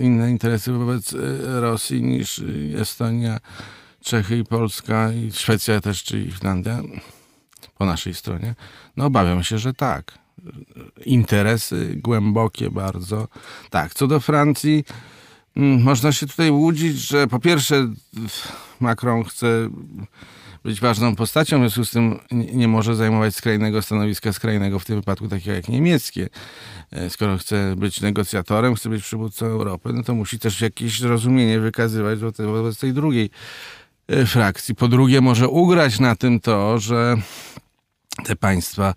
inne 0.00 0.30
interesy 0.30 0.72
wobec 0.72 1.14
e, 1.14 1.60
Rosji 1.60 2.02
niż 2.02 2.42
Estonia, 2.78 3.38
Czechy 4.02 4.38
i 4.38 4.44
Polska 4.44 5.12
i 5.12 5.32
Szwecja 5.32 5.80
też, 5.80 6.02
czy 6.02 6.30
Finlandia 6.30 6.82
po 7.78 7.86
naszej 7.86 8.14
stronie? 8.14 8.54
No 8.96 9.04
obawiam 9.04 9.42
się, 9.42 9.58
że 9.58 9.74
tak 9.74 10.19
interesy 11.04 11.94
głębokie 11.96 12.70
bardzo. 12.70 13.28
Tak, 13.70 13.94
co 13.94 14.06
do 14.06 14.20
Francji, 14.20 14.84
mm, 15.56 15.82
można 15.82 16.12
się 16.12 16.26
tutaj 16.26 16.50
łudzić, 16.50 16.96
że 16.96 17.26
po 17.26 17.38
pierwsze 17.38 17.88
Macron 18.80 19.24
chce 19.24 19.70
być 20.64 20.80
ważną 20.80 21.16
postacią, 21.16 21.58
w 21.58 21.60
związku 21.60 21.84
z 21.84 21.90
tym 21.90 22.18
nie 22.30 22.68
może 22.68 22.96
zajmować 22.96 23.34
skrajnego 23.34 23.82
stanowiska, 23.82 24.32
skrajnego 24.32 24.78
w 24.78 24.84
tym 24.84 24.96
wypadku 24.96 25.28
takiego 25.28 25.52
jak 25.52 25.68
niemieckie. 25.68 26.28
E, 26.90 27.10
skoro 27.10 27.38
chce 27.38 27.74
być 27.76 28.00
negocjatorem, 28.00 28.74
chce 28.74 28.88
być 28.88 29.02
przywódcą 29.02 29.46
Europy, 29.46 29.92
no 29.92 30.02
to 30.02 30.14
musi 30.14 30.38
też 30.38 30.60
jakieś 30.60 31.00
zrozumienie 31.00 31.60
wykazywać 31.60 32.18
wobec 32.38 32.78
tej 32.78 32.92
drugiej 32.92 33.30
e, 34.08 34.26
frakcji. 34.26 34.74
Po 34.74 34.88
drugie 34.88 35.20
może 35.20 35.48
ugrać 35.48 36.00
na 36.00 36.16
tym 36.16 36.40
to, 36.40 36.78
że 36.78 37.16
te 38.24 38.36
państwa 38.36 38.94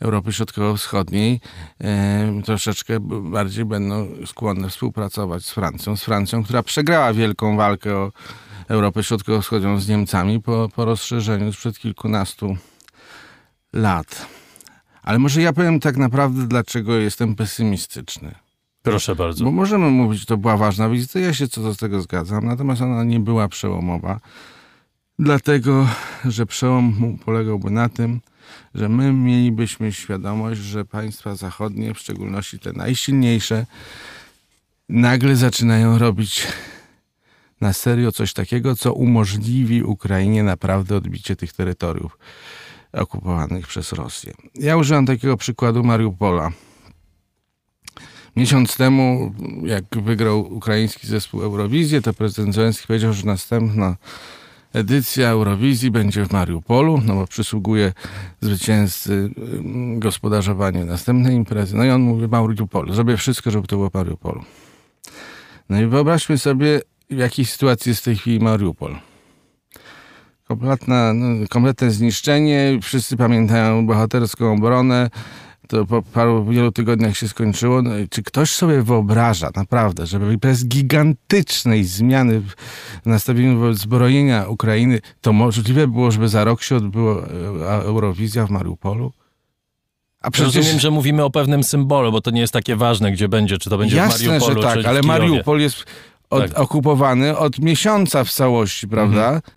Europy 0.00 0.32
Środkowo-Wschodniej 0.32 1.40
e, 1.80 2.42
troszeczkę 2.44 3.00
bardziej 3.22 3.64
będą 3.64 4.08
skłonne 4.26 4.70
współpracować 4.70 5.44
z 5.44 5.50
Francją. 5.50 5.96
Z 5.96 6.04
Francją, 6.04 6.44
która 6.44 6.62
przegrała 6.62 7.12
wielką 7.12 7.56
walkę 7.56 7.96
o 7.96 8.12
Europę 8.68 9.02
Środkowo-Wschodnią 9.02 9.80
z 9.80 9.88
Niemcami 9.88 10.42
po, 10.42 10.68
po 10.74 10.84
rozszerzeniu 10.84 11.52
sprzed 11.52 11.78
kilkunastu 11.78 12.56
lat. 13.72 14.26
Ale 15.02 15.18
może 15.18 15.42
ja 15.42 15.52
powiem 15.52 15.80
tak 15.80 15.96
naprawdę, 15.96 16.46
dlaczego 16.46 16.94
jestem 16.94 17.34
pesymistyczny. 17.34 18.34
Proszę 18.82 19.16
bardzo. 19.16 19.44
Bo 19.44 19.50
możemy 19.50 19.90
mówić, 19.90 20.20
że 20.20 20.26
to 20.26 20.36
była 20.36 20.56
ważna 20.56 20.88
wizyta, 20.88 21.18
ja 21.18 21.34
się 21.34 21.48
co 21.48 21.62
do 21.62 21.74
tego 21.74 22.00
zgadzam, 22.00 22.46
natomiast 22.46 22.82
ona 22.82 23.04
nie 23.04 23.20
była 23.20 23.48
przełomowa 23.48 24.20
dlatego 25.18 25.88
że 26.24 26.46
przełom 26.46 27.18
polegałby 27.24 27.70
na 27.70 27.88
tym, 27.88 28.20
że 28.74 28.88
my 28.88 29.12
mielibyśmy 29.12 29.92
świadomość, 29.92 30.60
że 30.60 30.84
państwa 30.84 31.34
zachodnie, 31.34 31.94
w 31.94 31.98
szczególności 31.98 32.58
te 32.58 32.72
najsilniejsze, 32.72 33.66
nagle 34.88 35.36
zaczynają 35.36 35.98
robić 35.98 36.46
na 37.60 37.72
serio 37.72 38.12
coś 38.12 38.32
takiego, 38.32 38.76
co 38.76 38.92
umożliwi 38.92 39.82
Ukrainie 39.82 40.42
naprawdę 40.42 40.96
odbicie 40.96 41.36
tych 41.36 41.52
terytoriów 41.52 42.18
okupowanych 42.92 43.66
przez 43.66 43.92
Rosję. 43.92 44.34
Ja 44.54 44.76
użyłam 44.76 45.06
takiego 45.06 45.36
przykładu 45.36 45.84
Mariupola. 45.84 46.50
Miesiąc 48.36 48.76
temu, 48.76 49.34
jak 49.62 49.84
wygrał 50.02 50.54
ukraiński 50.54 51.06
zespół 51.06 51.42
Eurowizję, 51.42 52.02
to 52.02 52.14
prezydent 52.14 52.54
Zelenski 52.54 52.86
powiedział, 52.86 53.12
że 53.12 53.26
następna 53.26 53.96
edycja 54.72 55.28
Eurowizji 55.28 55.90
będzie 55.90 56.24
w 56.24 56.32
Mariupolu, 56.32 57.00
no 57.04 57.14
bo 57.14 57.26
przysługuje 57.26 57.92
zwycięzcy 58.40 59.30
mm, 59.36 60.00
gospodarzowanie 60.00 60.84
następnej 60.84 61.34
imprezy. 61.34 61.76
No 61.76 61.84
i 61.84 61.90
on 61.90 62.00
mówi 62.00 62.28
Mariupol, 62.28 62.92
zrobię 62.92 63.16
wszystko, 63.16 63.50
żeby 63.50 63.66
to 63.66 63.76
było 63.76 63.90
Mariupolu. 63.94 64.44
No 65.68 65.80
i 65.80 65.86
wyobraźmy 65.86 66.38
sobie, 66.38 66.80
w 67.10 67.16
jakiej 67.18 67.44
sytuacji 67.44 67.90
jest 67.90 68.00
w 68.00 68.04
tej 68.04 68.16
chwili 68.16 68.40
Mariupol. 68.40 68.96
Kompletne, 70.48 71.12
no, 71.14 71.46
kompletne 71.50 71.90
zniszczenie, 71.90 72.78
wszyscy 72.82 73.16
pamiętają 73.16 73.86
bohaterską 73.86 74.52
obronę, 74.52 75.10
to 75.68 75.86
po 75.86 76.02
paru 76.02 76.44
wielu 76.44 76.72
tygodniach 76.72 77.16
się 77.16 77.28
skończyło. 77.28 77.82
No, 77.82 77.90
czy 78.10 78.22
ktoś 78.22 78.50
sobie 78.50 78.82
wyobraża 78.82 79.50
naprawdę, 79.56 80.06
żeby 80.06 80.38
bez 80.38 80.68
gigantycznej 80.68 81.84
zmiany 81.84 82.40
w 82.40 83.06
nastawieniu 83.06 83.74
zbrojenia 83.74 84.48
Ukrainy, 84.48 85.00
to 85.20 85.32
możliwe 85.32 85.88
było, 85.88 86.10
żeby 86.10 86.28
za 86.28 86.44
rok 86.44 86.62
się 86.62 86.76
odbyła 86.76 87.22
e, 87.22 87.82
Eurowizja 87.82 88.46
w 88.46 88.50
Mariupolu? 88.50 89.12
A 90.20 90.30
przecież... 90.30 90.56
Rozumiem, 90.56 90.80
że 90.80 90.90
mówimy 90.90 91.24
o 91.24 91.30
pewnym 91.30 91.64
symbolu, 91.64 92.12
bo 92.12 92.20
to 92.20 92.30
nie 92.30 92.40
jest 92.40 92.52
takie 92.52 92.76
ważne, 92.76 93.12
gdzie 93.12 93.28
będzie, 93.28 93.58
czy 93.58 93.70
to 93.70 93.78
będzie 93.78 93.96
Jasne, 93.96 94.24
w 94.24 94.28
Mariupolu, 94.28 94.62
że 94.62 94.68
tak, 94.68 94.84
ale 94.84 95.02
Mariupol 95.02 95.60
jest 95.60 95.84
od, 96.30 96.42
tak. 96.42 96.58
okupowany 96.58 97.38
od 97.38 97.58
miesiąca 97.58 98.24
w 98.24 98.30
całości, 98.30 98.88
prawda? 98.88 99.26
Mhm 99.26 99.55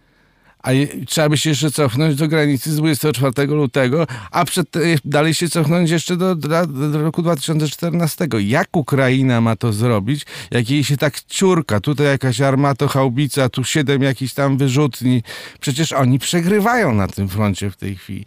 a 0.64 0.70
trzeba 1.08 1.30
by 1.30 1.38
się 1.38 1.50
jeszcze 1.50 1.72
cofnąć 1.72 2.16
do 2.16 2.28
granicy 2.28 2.72
z 2.72 2.76
24 2.76 3.48
lutego, 3.48 4.08
a 4.32 4.46
przed, 4.46 4.76
e, 4.76 4.80
dalej 5.06 5.34
się 5.34 5.50
cofnąć 5.50 5.90
jeszcze 5.90 6.18
do, 6.18 6.36
do, 6.36 6.68
do, 6.68 7.02
roku 7.02 7.22
2014. 7.22 8.28
Jak 8.40 8.78
Ukraina 8.78 9.42
ma 9.42 9.56
to 9.56 9.74
zrobić, 9.74 10.26
jak 10.52 10.70
jej 10.70 10.84
się 10.84 10.98
tak 10.98 11.22
ciurka, 11.22 11.80
tutaj 11.80 12.06
jakaś 12.06 12.42
armato, 12.42 12.88
haubica, 12.88 13.50
tu 13.50 13.64
siedem 13.64 14.02
jakichś 14.02 14.34
tam 14.34 14.58
wyrzutni. 14.58 15.24
Przecież 15.60 15.94
oni 15.94 16.20
przegrywają 16.20 16.94
na 16.94 17.08
tym 17.08 17.30
froncie 17.30 17.72
w 17.72 17.76
tej 17.76 17.96
chwili 17.96 18.26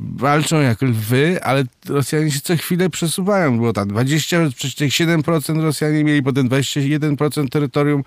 walczą 0.00 0.60
jak 0.60 0.82
lwy, 0.82 1.42
ale 1.42 1.64
Rosjanie 1.88 2.30
się 2.30 2.40
co 2.40 2.56
chwilę 2.56 2.90
przesuwają. 2.90 3.56
Było 3.56 3.72
tam 3.72 3.88
20,7% 3.88 5.62
Rosjanie 5.62 6.04
mieli, 6.04 6.22
potem 6.22 6.48
21% 6.48 7.48
terytorium 7.48 8.04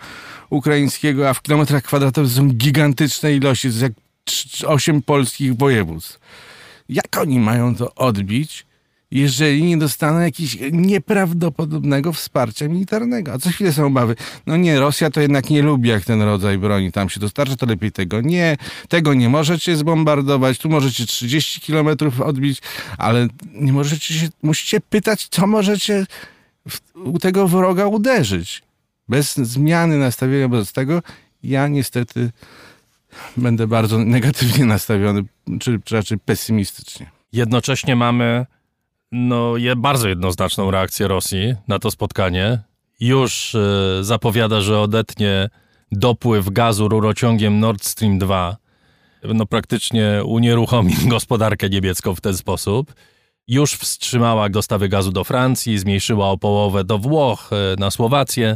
ukraińskiego, 0.49 1.29
a 1.29 1.33
w 1.33 1.41
kilometrach 1.41 1.83
kwadratowych 1.83 2.31
są 2.31 2.49
gigantyczne 2.49 3.33
ilości, 3.35 3.67
to 3.67 3.73
jest 3.73 3.81
jak 3.81 3.93
8 4.65 5.01
polskich 5.01 5.57
województw. 5.57 6.19
Jak 6.89 7.17
oni 7.17 7.39
mają 7.39 7.75
to 7.75 7.95
odbić? 7.95 8.68
Jeżeli 9.11 9.63
nie 9.63 9.77
dostaną 9.77 10.19
jakiegoś 10.19 10.57
nieprawdopodobnego 10.71 12.13
wsparcia 12.13 12.67
militarnego. 12.67 13.33
A 13.33 13.37
co 13.37 13.49
chwilę 13.49 13.73
są 13.73 13.85
obawy. 13.85 14.15
No 14.45 14.57
nie, 14.57 14.79
Rosja 14.79 15.09
to 15.09 15.21
jednak 15.21 15.49
nie 15.49 15.61
lubi, 15.61 15.89
jak 15.89 16.05
ten 16.05 16.21
rodzaj 16.21 16.57
broni 16.57 16.91
tam 16.91 17.09
się 17.09 17.19
dostarcza, 17.19 17.55
to 17.55 17.65
lepiej 17.65 17.91
tego 17.91 18.21
nie. 18.21 18.57
Tego 18.89 19.13
nie 19.13 19.29
możecie 19.29 19.75
zbombardować, 19.75 20.57
tu 20.57 20.69
możecie 20.69 21.05
30 21.05 21.61
kilometrów 21.61 22.21
odbić, 22.21 22.61
ale 22.97 23.27
nie 23.53 23.73
możecie 23.73 24.13
się, 24.13 24.29
musicie 24.43 24.81
pytać, 24.81 25.27
co 25.27 25.47
możecie 25.47 26.05
w, 26.69 26.79
u 26.95 27.19
tego 27.19 27.47
wroga 27.47 27.85
uderzyć. 27.85 28.63
Bez 29.07 29.35
zmiany 29.35 29.97
nastawienia 29.97 30.47
wobec 30.47 30.73
tego, 30.73 31.01
ja 31.43 31.67
niestety 31.67 32.31
będę 33.37 33.67
bardzo 33.67 33.97
negatywnie 33.97 34.65
nastawiony, 34.65 35.23
czy 35.59 35.79
raczej 35.91 36.17
pesymistycznie. 36.19 37.09
Jednocześnie 37.33 37.95
mamy 37.95 38.45
no, 39.11 39.57
je 39.57 39.75
bardzo 39.75 40.09
jednoznaczną 40.09 40.71
reakcję 40.71 41.07
Rosji 41.07 41.55
na 41.67 41.79
to 41.79 41.91
spotkanie. 41.91 42.59
Już 42.99 43.55
y, 43.55 43.99
zapowiada, 44.01 44.61
że 44.61 44.79
odetnie 44.79 45.49
dopływ 45.91 46.49
gazu 46.49 46.87
rurociągiem 46.87 47.59
Nord 47.59 47.85
Stream 47.85 48.19
2. 48.19 48.57
No, 49.23 49.45
praktycznie 49.45 50.21
unieruchomi 50.25 50.93
gospodarkę 51.07 51.69
niemiecką 51.69 52.15
w 52.15 52.21
ten 52.21 52.37
sposób. 52.37 52.93
Już 53.47 53.73
wstrzymała 53.73 54.49
dostawy 54.49 54.89
gazu 54.89 55.11
do 55.11 55.23
Francji, 55.23 55.77
zmniejszyła 55.77 56.29
o 56.29 56.37
połowę 56.37 56.83
do 56.83 56.97
Włoch, 56.97 57.49
y, 57.73 57.79
na 57.79 57.91
Słowację. 57.91 58.55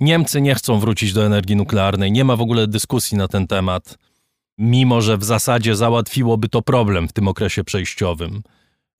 Niemcy 0.00 0.40
nie 0.40 0.54
chcą 0.54 0.78
wrócić 0.78 1.12
do 1.12 1.26
energii 1.26 1.56
nuklearnej, 1.56 2.12
nie 2.12 2.24
ma 2.24 2.36
w 2.36 2.40
ogóle 2.40 2.66
dyskusji 2.66 3.18
na 3.18 3.28
ten 3.28 3.46
temat, 3.46 3.98
mimo 4.58 5.00
że 5.00 5.18
w 5.18 5.24
zasadzie 5.24 5.76
załatwiłoby 5.76 6.48
to 6.48 6.62
problem 6.62 7.08
w 7.08 7.12
tym 7.12 7.28
okresie 7.28 7.64
przejściowym 7.64 8.42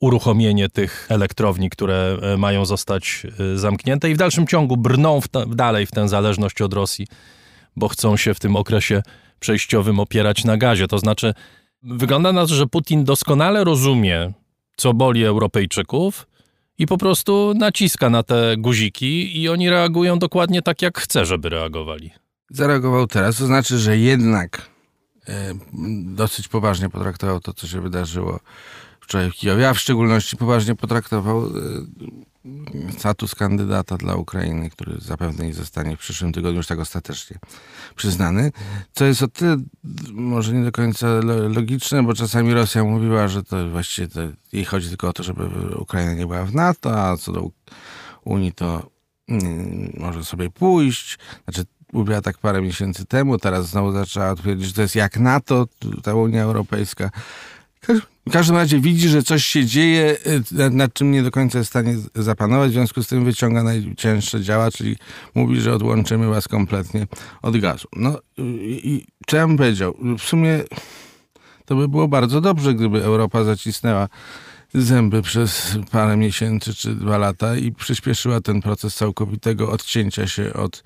uruchomienie 0.01 0.69
tych 0.69 1.07
elektrowni, 1.09 1.71
które 1.71 2.19
e, 2.23 2.37
mają 2.37 2.65
zostać 2.65 3.27
e, 3.55 3.59
zamknięte 3.59 4.11
i 4.11 4.15
w 4.15 4.19
dalszym 4.19 4.47
ciągu 4.47 4.77
brną 4.77 5.21
w 5.21 5.55
dalej 5.55 5.87
w 5.87 5.91
tę 5.91 6.09
zależność 6.09 6.63
od 6.63 6.75
Rosji, 6.75 7.07
bo 7.77 7.89
chcą 7.89 8.17
się 8.17 8.35
w 8.35 8.41
tym 8.41 8.57
okresie 8.57 9.03
przejściowym 9.41 10.01
opierać 10.01 10.45
na 10.45 10.57
gazie. 10.57 10.89
To 10.89 10.99
znaczy, 10.99 11.35
wygląda 11.83 12.33
na 12.33 12.47
to, 12.47 12.55
że 12.55 12.67
Putin 12.67 13.05
doskonale 13.05 13.65
rozumie, 13.65 14.33
co 14.77 14.95
boli 14.95 15.25
Europejczyków 15.25 16.27
i 16.79 16.87
po 16.87 16.99
prostu 16.99 17.53
naciska 17.57 18.11
na 18.11 18.23
te 18.23 18.57
guziki 18.59 19.41
i 19.43 19.49
oni 19.49 19.71
reagują 19.71 20.19
dokładnie 20.19 20.63
tak, 20.63 20.83
jak 20.83 20.99
chce, 20.99 21.27
żeby 21.27 21.49
reagowali. 21.49 22.11
Zareagował 22.51 23.07
teraz, 23.07 23.37
to 23.37 23.47
znaczy, 23.47 23.79
że 23.79 23.99
jednak 23.99 24.71
e, 25.29 25.55
dosyć 26.05 26.49
poważnie 26.49 26.89
potraktował 26.89 27.41
to, 27.41 27.53
co 27.53 27.67
się 27.67 27.81
wydarzyło 27.81 28.41
wczoraj 29.07 29.31
w 29.31 29.35
Kijowie, 29.35 29.69
a 29.69 29.75
w 29.75 29.79
szczególności 29.79 30.37
poważnie 30.37 30.75
potraktował 30.75 31.47
e, 31.47 31.51
status 32.99 33.35
kandydata 33.35 33.97
dla 33.97 34.15
Ukrainy, 34.15 34.71
który 34.71 35.01
zapewne 35.01 35.47
nie 35.47 35.55
zostanie 35.55 35.97
w 35.97 36.01
przyszłym 36.01 36.33
tygodniu 36.33 36.57
już 36.57 36.67
tak 36.67 36.79
ostatecznie 36.79 37.39
przyznany. 37.97 38.53
Co 38.93 39.05
jest 39.05 39.23
o 39.23 39.29
tyle 39.29 39.57
może 40.13 40.53
nie 40.53 40.65
do 40.65 40.73
końca 40.73 41.07
logiczne, 41.49 42.03
bo 42.03 42.15
czasami 42.15 42.55
Rosja 42.55 42.85
mówiła, 42.85 43.29
że 43.29 43.43
to 43.43 43.69
właściwie 43.69 44.09
to 44.09 44.21
jej 44.53 44.65
chodzi 44.65 44.89
tylko 44.89 45.09
o 45.09 45.13
to, 45.13 45.23
żeby 45.23 45.45
Ukraina 45.79 46.15
nie 46.15 46.27
była 46.27 46.45
w 46.45 46.55
NATO, 46.55 47.03
a 47.03 47.17
co 47.17 47.33
do 47.33 47.51
Unii 48.25 48.53
to 48.53 48.91
mm, 49.29 49.93
może 49.99 50.25
sobie 50.25 50.51
pójść. 50.51 51.19
Znaczy 51.45 51.65
mówiła 51.93 52.21
tak 52.21 52.39
parę 52.39 52.63
miesięcy 52.63 53.05
temu, 53.05 53.39
teraz 53.39 53.69
znowu 53.69 53.93
zaczęła 53.93 54.35
twierdzić, 54.35 54.67
że 54.67 54.75
to 54.75 54.83
jest 54.83 54.95
jak 54.95 55.19
NATO, 55.19 55.67
ta 56.03 56.15
Unia 56.15 56.43
Europejska. 56.43 57.11
W 58.29 58.33
każdym 58.33 58.57
razie 58.57 58.81
widzi, 58.81 59.09
że 59.09 59.23
coś 59.23 59.45
się 59.45 59.67
dzieje, 59.67 60.17
y, 60.53 60.71
nad 60.71 60.95
czym 60.95 61.11
nie 61.11 61.23
do 61.23 61.31
końca 61.31 61.59
jest 61.59 61.69
w 61.69 61.73
stanie 61.73 61.97
zapanować, 62.15 62.71
w 62.71 62.73
związku 62.73 63.03
z 63.03 63.09
tym 63.09 63.25
wyciąga 63.25 63.63
najcięższe 63.63 64.41
działa, 64.41 64.71
czyli 64.71 64.97
mówi, 65.35 65.61
że 65.61 65.75
odłączymy 65.75 66.29
was 66.29 66.49
kompletnie 66.49 67.07
od 67.43 67.57
gazu. 67.57 67.89
No 67.97 68.19
i, 68.39 68.81
i 68.85 69.07
co 69.27 69.37
ja 69.37 69.49
powiedział? 69.57 69.95
W 70.19 70.23
sumie 70.23 70.65
to 71.65 71.77
by 71.77 71.89
było 71.89 72.09
bardzo 72.09 72.41
dobrze, 72.41 72.75
gdyby 72.75 73.05
Europa 73.05 73.45
zacisnęła 73.45 74.09
zęby 74.75 75.23
przez 75.23 75.79
parę 75.91 76.17
miesięcy 76.17 76.75
czy 76.75 76.95
dwa 76.95 77.19
lata 77.19 77.57
i 77.57 77.73
przyspieszyła 77.73 78.41
ten 78.41 78.63
proces 78.63 78.95
całkowitego 78.95 79.71
odcięcia 79.71 80.27
się 80.27 80.53
od 80.53 80.83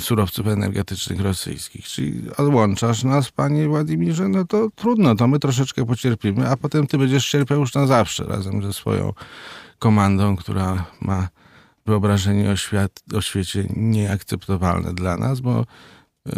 surowców 0.00 0.46
energetycznych 0.46 1.20
rosyjskich. 1.20 1.84
Czyli 1.84 2.22
odłączasz 2.36 3.04
nas, 3.04 3.30
panie 3.30 3.68
Władimirze, 3.68 4.28
no 4.28 4.44
to 4.44 4.68
trudno, 4.74 5.14
to 5.14 5.28
my 5.28 5.38
troszeczkę 5.38 5.86
pocierpimy, 5.86 6.48
a 6.48 6.56
potem 6.56 6.86
ty 6.86 6.98
będziesz 6.98 7.30
cierpiał 7.30 7.60
już 7.60 7.74
na 7.74 7.86
zawsze 7.86 8.24
razem 8.24 8.62
ze 8.62 8.72
swoją 8.72 9.12
komandą, 9.78 10.36
która 10.36 10.84
ma 11.00 11.28
wyobrażenie 11.86 12.50
o, 12.50 12.56
świat, 12.56 13.00
o 13.14 13.20
świecie 13.20 13.64
nieakceptowalne 13.76 14.94
dla 14.94 15.16
nas, 15.16 15.40
bo 15.40 15.60
y, 15.60 16.32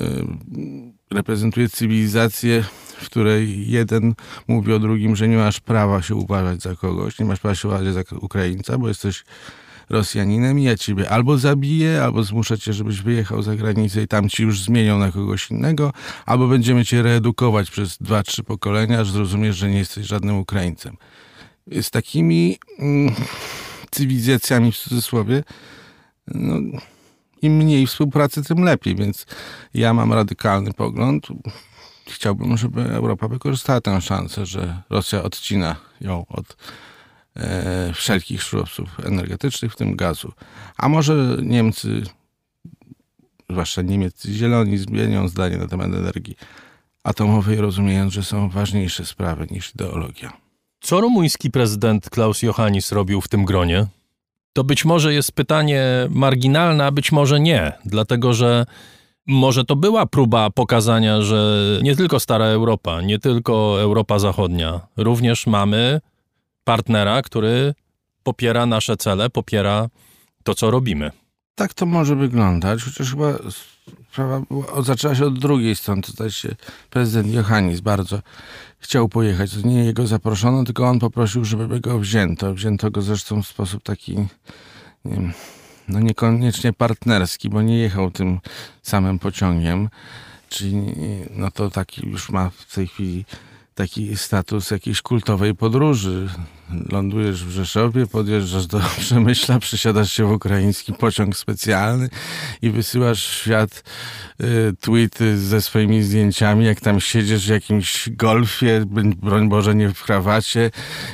reprezentuje 1.11 1.69
cywilizację, 1.69 2.65
w 2.97 3.07
której 3.07 3.71
jeden 3.71 4.15
mówi 4.49 4.73
o 4.73 4.79
drugim, 4.79 5.17
że 5.17 5.29
nie 5.29 5.37
masz 5.37 5.61
prawa 5.61 6.03
się 6.03 6.15
uważać 6.15 6.63
za 6.63 6.77
kogoś, 6.77 7.19
nie 7.19 7.27
masz 7.27 7.41
prawa 7.41 7.55
się 7.55 7.69
uważać 7.69 7.95
za 7.95 8.03
Ukraińca, 8.21 8.79
bo 8.79 8.89
jesteś 8.89 9.25
Rosjaninem 9.93 10.59
ja 10.59 10.77
ciebie 10.77 11.11
albo 11.11 11.39
zabiję, 11.39 12.03
albo 12.03 12.23
zmuszę 12.23 12.59
cię, 12.59 12.73
żebyś 12.73 13.01
wyjechał 13.01 13.43
za 13.43 13.57
granicę 13.57 14.03
i 14.03 14.09
tam 14.09 14.29
ci 14.29 14.43
już 14.43 14.63
zmienią 14.63 14.99
na 14.99 15.13
kogoś 15.13 15.51
innego, 15.51 15.93
albo 16.27 16.49
będziemy 16.49 16.85
cię 16.85 17.03
reedukować 17.03 17.71
przez 17.71 17.99
dwa, 17.99 18.23
trzy 18.23 18.43
pokolenia, 18.45 19.01
aż 19.01 19.11
zrozumiesz, 19.11 19.57
że 19.57 19.71
nie 19.71 19.79
jesteś 19.79 20.07
żadnym 20.07 20.39
Ukraińcem. 20.39 20.97
Z 21.83 21.91
takimi 21.91 22.59
mm, 22.79 23.15
cywilizacjami 23.91 24.73
w 24.73 24.77
cudzysłowie 24.77 25.45
no, 26.27 26.55
im 27.43 27.57
mniej 27.57 27.87
współpracy, 27.87 28.43
tym 28.43 28.65
lepiej, 28.65 28.95
więc 28.95 29.27
ja 29.75 29.95
mam 29.95 30.13
radykalny 30.13 30.73
pogląd. 30.73 31.27
Chciałbym, 32.07 32.57
żeby 32.57 32.83
Europa 32.83 33.29
wykorzystała 33.29 33.81
tę 33.81 34.01
szansę, 34.01 34.47
że 34.47 34.83
Rosja 34.91 35.23
odcina 35.23 35.77
ją 36.01 36.27
od 36.29 36.57
wszelkich 37.95 38.43
surowców 38.43 38.89
energetycznych, 39.05 39.73
w 39.73 39.77
tym 39.77 39.97
gazu. 39.97 40.33
A 40.77 40.89
może 40.89 41.37
Niemcy, 41.43 42.03
zwłaszcza 43.51 43.83
Niemiec 43.83 44.27
zieloni, 44.27 44.79
zmienią 44.79 45.29
zdanie 45.29 45.57
na 45.57 45.69
temat 45.69 45.87
energii 45.87 46.37
atomowej, 47.05 47.57
rozumiejąc, 47.57 48.13
że 48.13 48.23
są 48.23 48.49
ważniejsze 48.49 49.07
sprawy 49.07 49.47
niż 49.51 49.75
ideologia. 49.75 50.33
Co 50.81 51.01
rumuński 51.01 51.51
prezydent 51.51 52.11
Klaus 52.11 52.43
Johannis 52.43 52.93
robił 52.93 53.21
w 53.21 53.29
tym 53.29 53.45
gronie? 53.45 53.87
To 54.53 54.65
być 54.65 54.85
może 54.85 55.15
jest 55.15 55.33
pytanie 55.33 55.85
marginalne, 56.11 56.87
a 56.87 56.91
być 56.91 57.13
może 57.13 57.41
nie, 57.41 57.73
dlatego 57.85 58.35
że 58.35 58.67
może 59.27 59.65
to 59.65 59.77
była 59.77 60.07
próba 60.07 60.51
pokazania, 60.51 61.23
że 61.23 61.59
nie 61.83 61.97
tylko 61.97 62.21
stara 62.21 62.45
Europa, 62.45 63.03
nie 63.03 63.19
tylko 63.19 63.81
Europa 63.81 64.19
Zachodnia, 64.19 64.81
również 64.97 65.47
mamy 65.47 66.01
partnera, 66.65 67.23
który 67.23 67.75
popiera 68.23 68.67
nasze 68.67 68.97
cele, 68.97 69.31
popiera 69.31 69.89
to, 70.45 70.55
co 70.55 70.71
robimy. 70.71 71.11
Tak 71.55 71.75
to 71.75 71.87
może 71.87 72.17
wyglądać, 72.17 72.83
chociaż 72.83 73.11
chyba 73.11 73.39
sprawa 74.13 74.43
zaczęła 74.83 75.15
się 75.15 75.27
od 75.27 75.39
drugiej 75.39 75.77
strony. 75.77 76.03
To 76.17 76.31
się 76.31 76.55
prezydent 76.91 77.35
Johannis 77.35 77.81
bardzo 77.81 78.23
chciał 78.79 79.09
pojechać. 79.09 79.55
To 79.55 79.69
nie 79.69 79.85
jego 79.85 80.07
zaproszono, 80.07 80.65
tylko 80.65 80.89
on 80.89 80.99
poprosił, 80.99 81.45
żeby 81.45 81.81
go 81.81 81.99
wzięto. 81.99 82.55
Wzięto 82.55 82.91
go 82.91 83.03
zresztą 83.03 83.43
w 83.43 83.47
sposób 83.47 83.83
taki, 83.83 84.17
nie 85.05 85.15
wiem, 85.15 85.33
no 85.89 86.01
niekoniecznie 86.01 86.73
partnerski, 86.73 87.49
bo 87.49 87.63
nie 87.63 87.79
jechał 87.79 88.11
tym 88.11 88.41
samym 88.83 89.19
pociągiem. 89.19 89.89
Czyli 90.49 90.95
no 91.31 91.51
to 91.51 91.71
taki 91.71 92.09
już 92.09 92.31
ma 92.31 92.51
w 92.51 92.75
tej 92.75 92.87
chwili 92.87 93.25
taki 93.75 94.17
status 94.17 94.71
jakiejś 94.71 95.03
kultowej 95.03 95.55
podróży. 95.55 96.29
Lądujesz 96.91 97.45
w 97.45 97.51
Rzeszowie, 97.51 98.07
podjeżdżasz 98.07 98.67
do 98.67 98.81
Przemyśla, 99.01 99.59
przesiadasz 99.59 100.13
się 100.13 100.25
w 100.25 100.33
ukraiński 100.33 100.93
pociąg 100.93 101.37
specjalny 101.37 102.09
i 102.63 102.71
wysyłasz 102.71 103.29
w 103.29 103.33
świat 103.33 103.85
y, 104.41 104.45
tweety 104.81 105.39
ze 105.39 105.63
swoimi 105.63 106.03
zdjęciami, 106.03 106.67
jak 106.67 106.81
tam 106.81 107.01
siedzisz 107.01 107.47
w 107.47 107.51
jakimś 107.51 108.09
golfie, 108.11 108.85
broń 109.17 109.49
Boże 109.49 109.75
nie 109.75 109.89
w 109.89 110.05
krawacie, 110.05 110.71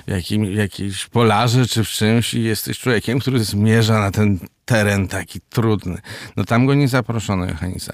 w, 0.06 0.10
jakim, 0.10 0.44
jakiejś 0.44 1.06
polarze 1.06 1.66
czy 1.66 1.84
w 1.84 1.88
czymś 1.88 2.34
i 2.34 2.42
jesteś 2.42 2.78
człowiekiem, 2.78 3.18
który 3.18 3.44
zmierza 3.44 3.98
na 3.98 4.10
ten 4.10 4.38
teren 4.64 5.08
taki 5.08 5.40
trudny. 5.40 5.98
No 6.36 6.44
tam 6.44 6.66
go 6.66 6.74
nie 6.74 6.88
zaproszono 6.88 7.46
Johannisa. 7.46 7.92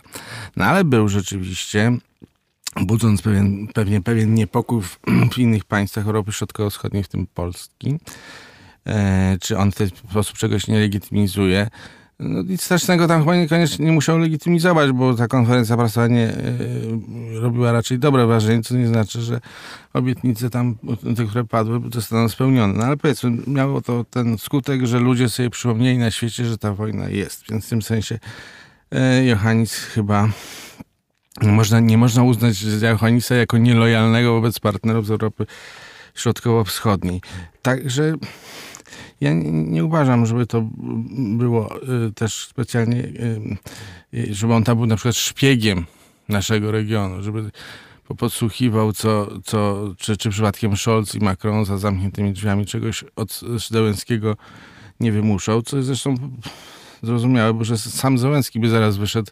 No 0.56 0.64
ale 0.64 0.84
był 0.84 1.08
rzeczywiście 1.08 1.98
budząc 2.80 3.22
pewien, 3.22 3.68
pewnie 3.74 4.00
pewien 4.00 4.34
niepokój 4.34 4.82
w, 4.82 4.98
w 5.32 5.38
innych 5.38 5.64
państwach 5.64 6.06
Europy 6.06 6.32
Środkowo-Wschodniej, 6.32 7.04
w 7.04 7.08
tym 7.08 7.26
Polski. 7.26 7.98
E, 8.86 9.36
czy 9.40 9.58
on 9.58 9.72
w 9.72 9.74
ten 9.74 9.88
sposób 9.88 10.38
czegoś 10.38 10.66
nie 10.66 10.78
legitymizuje? 10.78 11.68
No, 12.18 12.42
nic 12.42 12.62
strasznego 12.62 13.08
tam 13.08 13.20
chyba 13.20 13.36
niekoniecznie 13.36 13.86
nie 13.86 13.92
musiał 13.92 14.18
legitymizować, 14.18 14.92
bo 14.92 15.14
ta 15.14 15.28
konferencja 15.28 15.76
prasowa 15.76 16.06
nie 16.06 16.28
e, 16.28 16.40
robiła 17.40 17.72
raczej 17.72 17.98
dobre 17.98 18.26
wrażenie, 18.26 18.62
co 18.62 18.74
nie 18.74 18.86
znaczy, 18.86 19.20
że 19.20 19.40
obietnice 19.92 20.50
tam, 20.50 20.76
te, 21.16 21.24
które 21.24 21.44
padły, 21.44 21.80
zostaną 21.92 22.28
spełnione. 22.28 22.74
No 22.78 22.84
ale 22.84 22.96
powiedzmy, 22.96 23.30
miało 23.46 23.82
to 23.82 24.04
ten 24.10 24.38
skutek, 24.38 24.86
że 24.86 24.98
ludzie 24.98 25.28
sobie 25.28 25.50
przypomnieli 25.50 25.98
na 25.98 26.10
świecie, 26.10 26.44
że 26.44 26.58
ta 26.58 26.72
wojna 26.72 27.08
jest. 27.08 27.44
Więc 27.50 27.66
w 27.66 27.68
tym 27.68 27.82
sensie 27.82 28.18
Johannis 29.24 29.74
chyba 29.74 30.28
można, 31.42 31.80
nie 31.80 31.98
można 31.98 32.22
uznać 32.22 32.62
Johannisa 32.62 33.34
jako 33.34 33.58
nielojalnego 33.58 34.32
wobec 34.32 34.60
partnerów 34.60 35.06
z 35.06 35.10
Europy 35.10 35.46
Środkowo-Wschodniej. 36.14 37.20
Także 37.62 38.14
ja 39.20 39.32
nie, 39.52 39.84
uważam, 39.84 40.26
żeby 40.26 40.46
to 40.46 40.68
było 41.16 41.82
y, 42.08 42.12
też 42.12 42.46
specjalnie, 42.46 42.98
y, 42.98 43.56
y, 44.14 44.34
żeby 44.34 44.54
on 44.54 44.64
tam 44.64 44.76
był 44.76 44.86
na 44.86 44.96
przykład 44.96 45.16
szpiegiem 45.16 45.86
naszego 46.28 46.72
regionu, 46.72 47.22
żeby 47.22 47.50
podsłuchiwał, 48.18 48.92
co, 48.92 49.28
co, 49.44 49.88
czy, 49.98 50.16
czy 50.16 50.30
przypadkiem 50.30 50.76
Scholz 50.76 51.14
i 51.14 51.20
Macron 51.20 51.64
za 51.64 51.78
zamkniętymi 51.78 52.32
drzwiami 52.32 52.66
czegoś 52.66 53.04
od 53.16 53.40
Zełenskiego 53.70 54.36
nie 55.00 55.12
wymuszał, 55.12 55.62
co 55.62 55.82
zresztą 55.82 56.14
zrozumiałe, 57.04 57.54
bo 57.54 57.64
że 57.64 57.78
sam 57.78 58.18
Zełenski 58.18 58.60
by 58.60 58.68
zaraz 58.68 58.96
wyszedł 58.96 59.30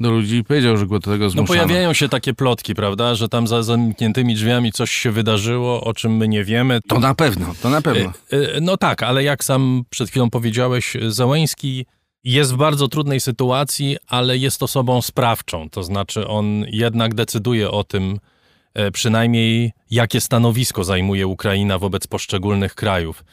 do 0.00 0.10
ludzi 0.10 0.36
i 0.36 0.44
powiedział, 0.44 0.76
że 0.76 0.86
go 0.86 0.98
do 0.98 1.10
tego 1.10 1.30
zmuszano. 1.30 1.60
No 1.60 1.66
pojawiają 1.66 1.92
się 1.92 2.08
takie 2.08 2.34
plotki, 2.34 2.74
prawda, 2.74 3.14
że 3.14 3.28
tam 3.28 3.46
za 3.46 3.62
zamkniętymi 3.62 4.34
drzwiami 4.34 4.72
coś 4.72 4.90
się 4.90 5.10
wydarzyło, 5.10 5.84
o 5.84 5.94
czym 5.94 6.16
my 6.16 6.28
nie 6.28 6.44
wiemy. 6.44 6.80
To 6.88 6.98
na 6.98 7.14
pewno, 7.14 7.54
to 7.62 7.70
na 7.70 7.82
pewno. 7.82 8.12
E, 8.32 8.56
e, 8.56 8.60
no 8.60 8.76
tak, 8.76 9.02
ale 9.02 9.24
jak 9.24 9.44
sam 9.44 9.84
przed 9.90 10.10
chwilą 10.10 10.30
powiedziałeś, 10.30 10.96
Zełenski 11.08 11.86
jest 12.24 12.52
w 12.52 12.56
bardzo 12.56 12.88
trudnej 12.88 13.20
sytuacji, 13.20 13.96
ale 14.08 14.38
jest 14.38 14.62
osobą 14.62 15.02
sprawczą, 15.02 15.70
to 15.70 15.82
znaczy 15.82 16.28
on 16.28 16.64
jednak 16.68 17.14
decyduje 17.14 17.70
o 17.70 17.84
tym, 17.84 18.18
e, 18.74 18.90
przynajmniej 18.90 19.72
jakie 19.90 20.20
stanowisko 20.20 20.84
zajmuje 20.84 21.26
Ukraina 21.26 21.78
wobec 21.78 22.06
poszczególnych 22.06 22.74
krajów. 22.74 23.24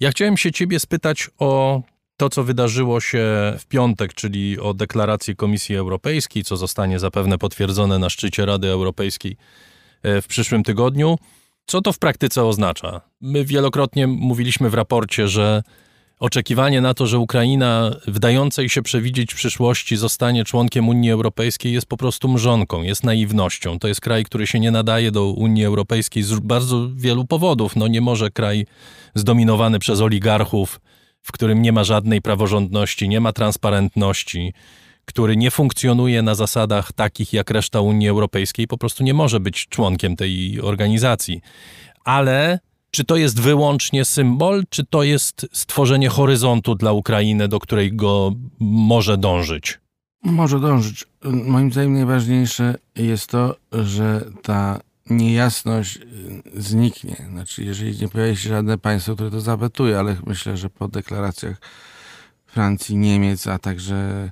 Ja 0.00 0.10
chciałem 0.10 0.36
się 0.36 0.52
ciebie 0.52 0.80
spytać 0.80 1.30
o 1.38 1.82
to, 2.22 2.30
co 2.30 2.44
wydarzyło 2.44 3.00
się 3.00 3.26
w 3.58 3.66
piątek, 3.66 4.14
czyli 4.14 4.60
o 4.60 4.74
deklaracji 4.74 5.36
Komisji 5.36 5.76
Europejskiej, 5.76 6.44
co 6.44 6.56
zostanie 6.56 6.98
zapewne 6.98 7.38
potwierdzone 7.38 7.98
na 7.98 8.10
szczycie 8.10 8.46
Rady 8.46 8.68
Europejskiej 8.68 9.36
e, 10.02 10.22
w 10.22 10.26
przyszłym 10.26 10.62
tygodniu. 10.62 11.18
Co 11.66 11.80
to 11.80 11.92
w 11.92 11.98
praktyce 11.98 12.44
oznacza? 12.44 13.00
My 13.20 13.44
wielokrotnie 13.44 14.06
mówiliśmy 14.06 14.70
w 14.70 14.74
raporcie, 14.74 15.28
że 15.28 15.62
oczekiwanie 16.18 16.80
na 16.80 16.94
to, 16.94 17.06
że 17.06 17.18
Ukraina, 17.18 17.96
wdającej 18.06 18.68
się 18.68 18.82
przewidzieć 18.82 19.34
przyszłości, 19.34 19.96
zostanie 19.96 20.44
członkiem 20.44 20.88
Unii 20.88 21.10
Europejskiej, 21.10 21.72
jest 21.72 21.86
po 21.86 21.96
prostu 21.96 22.28
mrzonką, 22.28 22.82
jest 22.82 23.04
naiwnością. 23.04 23.78
To 23.78 23.88
jest 23.88 24.00
kraj, 24.00 24.24
który 24.24 24.46
się 24.46 24.60
nie 24.60 24.70
nadaje 24.70 25.10
do 25.10 25.26
Unii 25.26 25.64
Europejskiej 25.64 26.22
z 26.22 26.34
bardzo 26.34 26.88
wielu 26.94 27.24
powodów. 27.24 27.76
No 27.76 27.88
nie 27.88 28.00
może 28.00 28.30
kraj 28.30 28.66
zdominowany 29.14 29.78
przez 29.78 30.00
oligarchów, 30.00 30.80
w 31.22 31.32
którym 31.32 31.62
nie 31.62 31.72
ma 31.72 31.84
żadnej 31.84 32.22
praworządności, 32.22 33.08
nie 33.08 33.20
ma 33.20 33.32
transparentności, 33.32 34.52
który 35.04 35.36
nie 35.36 35.50
funkcjonuje 35.50 36.22
na 36.22 36.34
zasadach 36.34 36.92
takich 36.92 37.32
jak 37.32 37.50
reszta 37.50 37.80
Unii 37.80 38.08
Europejskiej, 38.08 38.66
po 38.66 38.78
prostu 38.78 39.04
nie 39.04 39.14
może 39.14 39.40
być 39.40 39.68
członkiem 39.68 40.16
tej 40.16 40.60
organizacji. 40.60 41.40
Ale 42.04 42.58
czy 42.90 43.04
to 43.04 43.16
jest 43.16 43.40
wyłącznie 43.40 44.04
symbol, 44.04 44.62
czy 44.70 44.84
to 44.84 45.02
jest 45.02 45.46
stworzenie 45.52 46.08
horyzontu 46.08 46.74
dla 46.74 46.92
Ukrainy, 46.92 47.48
do 47.48 47.58
którego 47.58 48.32
może 48.60 49.18
dążyć? 49.18 49.80
Może 50.24 50.60
dążyć. 50.60 51.04
Moim 51.24 51.72
zdaniem 51.72 51.92
najważniejsze 51.92 52.74
jest 52.96 53.26
to, 53.26 53.56
że 53.72 54.24
ta 54.42 54.80
niejasność 55.16 55.96
y, 55.96 56.02
zniknie. 56.54 57.16
Znaczy, 57.30 57.64
jeżeli 57.64 57.98
nie 58.00 58.08
pojawi 58.08 58.36
się 58.36 58.48
żadne 58.48 58.78
państwo, 58.78 59.14
które 59.14 59.30
to 59.30 59.40
zawetuje, 59.40 59.98
ale 59.98 60.16
myślę, 60.26 60.56
że 60.56 60.70
po 60.70 60.88
deklaracjach 60.88 61.56
Francji, 62.46 62.96
Niemiec, 62.96 63.46
a 63.46 63.58
także 63.58 64.30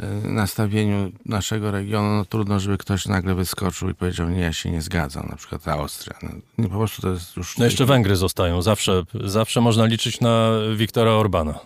y, 0.00 0.28
nastawieniu 0.28 1.12
naszego 1.26 1.70
regionu, 1.70 2.16
no 2.16 2.24
trudno, 2.24 2.60
żeby 2.60 2.78
ktoś 2.78 3.06
nagle 3.06 3.34
wyskoczył 3.34 3.90
i 3.90 3.94
powiedział, 3.94 4.28
nie, 4.28 4.40
ja 4.40 4.52
się 4.52 4.70
nie 4.70 4.82
zgadzam, 4.82 5.28
na 5.30 5.36
przykład 5.36 5.68
Austria. 5.68 6.18
No, 6.22 6.28
nie, 6.58 6.68
po 6.68 6.78
prostu 6.78 7.02
to 7.02 7.10
jest 7.10 7.36
już... 7.36 7.58
No 7.58 7.64
jeszcze 7.64 7.86
Węgry 7.86 8.16
zostają, 8.16 8.62
zawsze, 8.62 9.02
zawsze 9.24 9.60
można 9.60 9.84
liczyć 9.84 10.20
na 10.20 10.50
Wiktora 10.76 11.10
Orbana. 11.10 11.58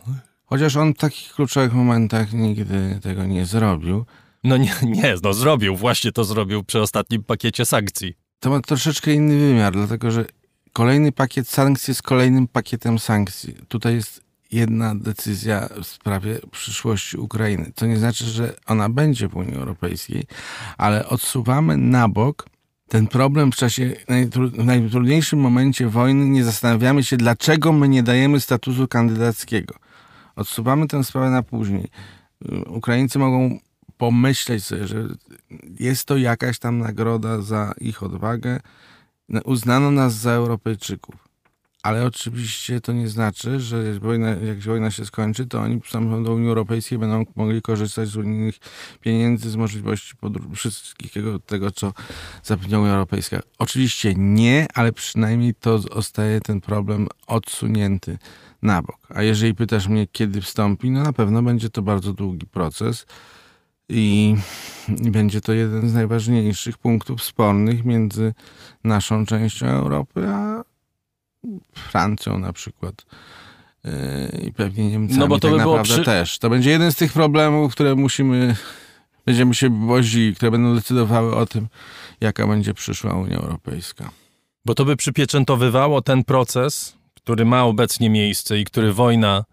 Chociaż 0.47 0.77
on 0.77 0.95
w 0.95 0.99
takich 0.99 1.33
kluczowych 1.33 1.73
momentach 1.73 2.33
nigdy 2.33 3.01
tego 3.03 3.27
nie 3.27 3.47
zrobił. 3.47 4.07
No 4.45 4.57
nie, 4.57 4.75
nie, 4.83 5.15
no 5.23 5.35
zrobił, 5.35 5.77
właśnie 5.77 6.13
to 6.13 6.25
zrobił 6.25 6.65
przy 6.65 6.81
ostatnim 6.81 7.25
pakiecie 7.25 7.65
sankcji 7.65 8.24
to 8.45 8.51
ma 8.51 8.61
troszeczkę 8.61 9.13
inny 9.13 9.39
wymiar, 9.39 9.73
dlatego 9.73 10.11
że 10.11 10.25
kolejny 10.73 11.13
pakiet 11.13 11.49
sankcji 11.49 11.91
jest 11.91 12.03
kolejnym 12.03 12.49
pakietem 12.49 12.99
sankcji. 12.99 13.55
Tutaj 13.69 13.95
jest 13.95 14.21
jedna 14.53 14.95
decyzja 14.95 15.69
w 15.83 15.87
sprawie 15.87 16.39
przyszłości 16.51 17.17
Ukrainy. 17.17 17.73
To 17.75 17.87
nie 17.87 17.97
znaczy, 17.97 18.25
że 18.25 18.55
ona 18.67 18.89
będzie 18.89 19.29
w 19.29 19.37
Unii 19.37 19.55
Europejskiej, 19.55 20.25
ale 20.79 21.09
odsuwamy 21.09 21.77
na 21.77 22.09
bok 22.09 22.47
ten 22.89 23.07
problem 23.07 23.53
w 23.53 23.57
czasie, 23.57 23.93
w 24.53 24.65
najtrudniejszym 24.65 25.39
momencie 25.39 25.89
wojny, 25.89 26.27
nie 26.27 26.45
zastanawiamy 26.45 27.05
się, 27.05 27.17
dlaczego 27.17 27.73
my 27.73 27.89
nie 27.89 28.03
dajemy 28.03 28.41
statusu 28.41 28.89
kandydackiego. 28.89 29.75
Odsuwamy 30.37 30.89
tę 30.89 31.05
sprawę 31.05 31.31
na 31.31 31.43
później. 31.43 31.89
Ukraińcy 32.67 33.19
mogą 33.19 33.59
pomyśleć 33.99 34.65
sobie, 34.65 34.87
że 34.87 35.09
jest 35.81 36.05
to 36.05 36.17
jakaś 36.17 36.59
tam 36.59 36.79
nagroda 36.79 37.41
za 37.41 37.75
ich 37.81 38.03
odwagę. 38.03 38.61
Uznano 39.45 39.91
nas 39.91 40.15
za 40.15 40.31
Europejczyków. 40.31 41.29
ale 41.85 42.07
oczywiście 42.07 42.81
to 42.81 42.93
nie 42.93 43.09
znaczy, 43.09 43.61
że 43.61 44.01
wojna, 44.01 44.29
jak 44.29 44.59
wojna 44.59 44.91
się 44.91 45.07
skończy, 45.07 45.47
to 45.47 45.61
oni 45.61 45.81
wstąpią 45.81 46.25
do 46.25 46.35
Unii 46.35 46.49
Europejskiej 46.49 46.99
będą 46.99 47.25
mogli 47.37 47.63
korzystać 47.63 48.09
z 48.09 48.17
unijnych 48.17 48.59
pieniędzy, 49.01 49.51
z 49.51 49.57
możliwości 49.57 50.15
wszystkiego 50.55 51.39
tego, 51.39 51.71
co 51.71 51.93
zapewnia 52.43 52.81
Unia 52.81 52.93
Europejska. 52.93 53.41
Oczywiście 53.59 54.15
nie, 54.17 54.67
ale 54.75 54.93
przynajmniej 54.93 55.55
to 55.55 55.79
zostaje 55.79 56.41
ten 56.41 56.61
problem 56.61 57.09
odsunięty 57.27 58.19
na 58.63 58.83
bok. 58.83 58.99
A 59.09 59.23
jeżeli 59.23 59.55
pytasz 59.55 59.89
mnie, 59.89 60.07
kiedy 60.07 60.41
wstąpi, 60.41 60.91
no 60.91 61.03
na 61.03 61.13
pewno 61.13 61.43
będzie 61.43 61.71
to 61.71 61.83
bardzo 61.83 62.13
długi 62.13 62.47
proces 62.47 63.07
i 63.89 64.37
będzie 64.89 65.41
to 65.41 65.53
jeden 65.53 65.89
z 65.89 65.95
najważniejszych 65.95 66.79
punktów 66.79 67.23
spornych 67.23 67.85
między 67.85 68.35
naszą 68.85 69.27
częścią 69.27 69.67
Europy 69.67 70.29
a 70.29 70.65
Francją 71.75 72.39
na 72.39 72.53
przykład 72.53 73.07
yy, 73.85 73.93
i 74.47 74.53
pewnie 74.53 74.91
Niemcami 74.91 75.21
no 75.21 75.29
bo 75.29 75.39
to 75.39 75.49
tak 75.49 75.51
by 75.51 75.59
naprawdę 75.59 75.95
przy... 75.95 76.05
też. 76.05 76.39
To 76.39 76.51
będzie 76.51 76.71
jeden 76.71 76.93
z 76.93 76.97
tych 76.97 77.13
problemów, 77.13 77.73
które 77.73 77.95
musimy, 77.95 78.57
będziemy 79.27 79.55
się 79.55 79.87
wozili, 79.87 80.35
które 80.35 80.51
będą 80.51 80.75
decydowały 80.75 81.37
o 81.37 81.47
tym, 81.47 81.69
jaka 82.21 82.47
będzie 82.47 82.75
przyszła 82.75 83.15
Unia 83.15 83.37
Europejska. 83.37 84.11
Bo 84.65 84.75
to 84.75 84.85
by 84.85 84.97
przypieczętowywało 84.97 86.03
ten 86.03 86.25
proces, 86.25 86.97
który 87.15 87.45
ma 87.45 87.65
obecnie 87.65 88.11
miejsce 88.11 88.59
i 88.59 88.65
który 88.65 88.93
wojna 88.93 89.45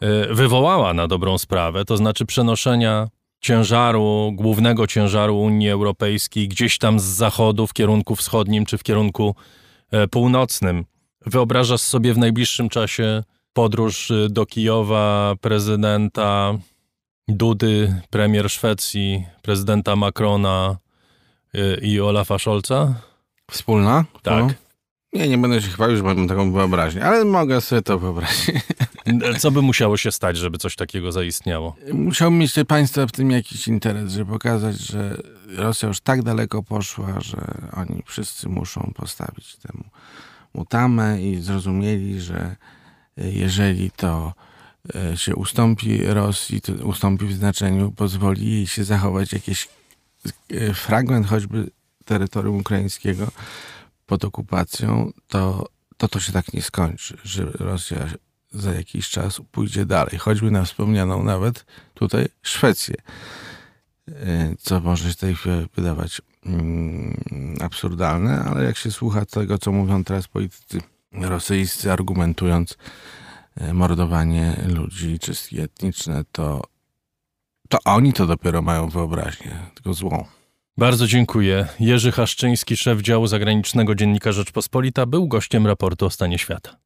yy, 0.00 0.34
wywołała 0.34 0.94
na 0.94 1.08
dobrą 1.08 1.38
sprawę, 1.38 1.84
to 1.84 1.96
znaczy 1.96 2.26
przenoszenia 2.26 3.08
ciężaru, 3.40 4.32
głównego 4.34 4.86
ciężaru 4.86 5.40
Unii 5.40 5.70
Europejskiej 5.70 6.48
gdzieś 6.48 6.78
tam 6.78 7.00
z 7.00 7.04
zachodu 7.04 7.66
w 7.66 7.72
kierunku 7.72 8.16
wschodnim 8.16 8.66
czy 8.66 8.78
w 8.78 8.82
kierunku 8.82 9.34
yy, 9.92 10.08
północnym. 10.08 10.84
Wyobrażasz 11.26 11.80
sobie 11.80 12.14
w 12.14 12.18
najbliższym 12.18 12.68
czasie 12.68 13.22
podróż 13.52 14.10
y, 14.10 14.28
do 14.30 14.46
Kijowa 14.46 15.34
prezydenta 15.40 16.54
Dudy, 17.28 18.02
premier 18.10 18.50
Szwecji, 18.50 19.26
prezydenta 19.42 19.96
Macrona 19.96 20.76
y, 21.54 21.80
i 21.82 22.00
Olafa 22.00 22.38
Scholza? 22.38 22.94
Wspólna? 23.50 24.04
Tak. 24.22 24.67
Nie, 25.12 25.28
nie 25.28 25.38
będę 25.38 25.62
się 25.62 25.68
chwalił, 25.68 25.96
że 25.96 26.02
mam 26.02 26.28
taką 26.28 26.52
wyobraźnię, 26.52 27.04
ale 27.04 27.24
mogę 27.24 27.60
sobie 27.60 27.82
to 27.82 27.98
wyobrazić. 27.98 28.50
Co 29.40 29.50
by 29.50 29.62
musiało 29.62 29.96
się 29.96 30.12
stać, 30.12 30.36
żeby 30.36 30.58
coś 30.58 30.76
takiego 30.76 31.12
zaistniało? 31.12 31.76
Musiał 31.92 32.30
mieć 32.30 32.52
te 32.52 32.64
państwa 32.64 33.06
w 33.06 33.12
tym 33.12 33.30
jakiś 33.30 33.68
interes, 33.68 34.12
żeby 34.12 34.32
pokazać, 34.32 34.78
że 34.78 35.22
Rosja 35.56 35.88
już 35.88 36.00
tak 36.00 36.22
daleko 36.22 36.62
poszła, 36.62 37.20
że 37.20 37.38
oni 37.76 38.02
wszyscy 38.06 38.48
muszą 38.48 38.92
postawić 38.96 39.56
temu 39.56 39.84
utamę 40.52 41.22
i 41.22 41.40
zrozumieli, 41.40 42.20
że 42.20 42.56
e, 43.18 43.30
jeżeli 43.30 43.90
to 43.90 44.32
e, 44.94 45.16
się 45.16 45.36
ustąpi 45.36 46.04
Rosji, 46.04 46.60
to 46.60 46.72
ustąpi 46.72 47.26
w 47.26 47.32
znaczeniu, 47.32 47.92
pozwoli 47.92 48.52
jej 48.52 48.66
się 48.66 48.84
zachować 48.84 49.32
jakiś 49.32 49.68
e, 50.50 50.74
fragment 50.74 51.26
choćby 51.26 51.70
terytorium 52.04 52.56
ukraińskiego 52.56 53.28
pod 54.08 54.24
okupacją, 54.24 55.12
to 55.28 55.68
to, 55.96 56.08
to 56.08 56.20
się 56.20 56.32
tak 56.32 56.52
nie 56.52 56.62
skończy, 56.62 57.16
że 57.24 57.44
Rosja 57.44 58.06
za 58.50 58.72
jakiś 58.72 59.10
czas 59.10 59.40
pójdzie 59.50 59.86
dalej, 59.86 60.18
choćby 60.18 60.50
na 60.50 60.64
wspomnianą 60.64 61.22
nawet 61.22 61.66
tutaj 61.94 62.28
Szwecję, 62.42 62.94
co 64.58 64.80
może 64.80 65.10
się 65.10 65.16
tej 65.16 65.36
wydawać 65.76 66.20
Mm, 66.46 67.56
absurdalne, 67.60 68.44
ale 68.44 68.64
jak 68.64 68.76
się 68.76 68.90
słucha 68.90 69.24
tego, 69.24 69.58
co 69.58 69.72
mówią 69.72 70.04
teraz 70.04 70.28
politycy 70.28 70.80
rosyjscy, 71.12 71.92
argumentując 71.92 72.76
e, 73.56 73.74
mordowanie 73.74 74.56
ludzi, 74.68 75.18
czystki 75.18 75.60
etniczne, 75.60 76.24
to, 76.32 76.62
to 77.68 77.78
oni 77.84 78.12
to 78.12 78.26
dopiero 78.26 78.62
mają 78.62 78.88
wyobraźnię, 78.88 79.58
tylko 79.74 79.94
złą. 79.94 80.24
Bardzo 80.78 81.06
dziękuję. 81.06 81.66
Jerzy 81.80 82.12
Haszczyński, 82.12 82.76
szef 82.76 83.00
działu 83.00 83.26
zagranicznego 83.26 83.94
Dziennika 83.94 84.32
Rzeczpospolita, 84.32 85.06
był 85.06 85.28
gościem 85.28 85.66
raportu 85.66 86.06
o 86.06 86.10
stanie 86.10 86.38
świata. 86.38 86.76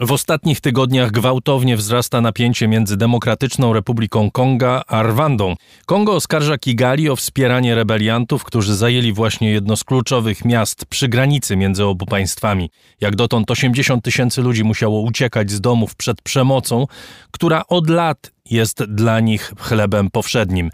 W 0.00 0.12
ostatnich 0.12 0.60
tygodniach 0.60 1.10
gwałtownie 1.10 1.76
wzrasta 1.76 2.20
napięcie 2.20 2.68
między 2.68 2.96
Demokratyczną 2.96 3.72
Republiką 3.72 4.30
Konga 4.30 4.82
a 4.86 5.02
Rwandą. 5.02 5.54
Kongo 5.86 6.14
oskarża 6.14 6.58
Kigali 6.58 7.10
o 7.10 7.16
wspieranie 7.16 7.74
rebeliantów, 7.74 8.44
którzy 8.44 8.76
zajęli 8.76 9.12
właśnie 9.12 9.50
jedno 9.50 9.76
z 9.76 9.84
kluczowych 9.84 10.44
miast 10.44 10.86
przy 10.86 11.08
granicy 11.08 11.56
między 11.56 11.84
obu 11.84 12.06
państwami. 12.06 12.70
Jak 13.00 13.16
dotąd 13.16 13.50
80 13.50 14.04
tysięcy 14.04 14.42
ludzi 14.42 14.64
musiało 14.64 15.00
uciekać 15.00 15.50
z 15.50 15.60
domów 15.60 15.96
przed 15.96 16.22
przemocą, 16.22 16.86
która 17.30 17.62
od 17.68 17.90
lat 17.90 18.32
jest 18.50 18.84
dla 18.84 19.20
nich 19.20 19.52
chlebem 19.58 20.10
powszednim. 20.10 20.70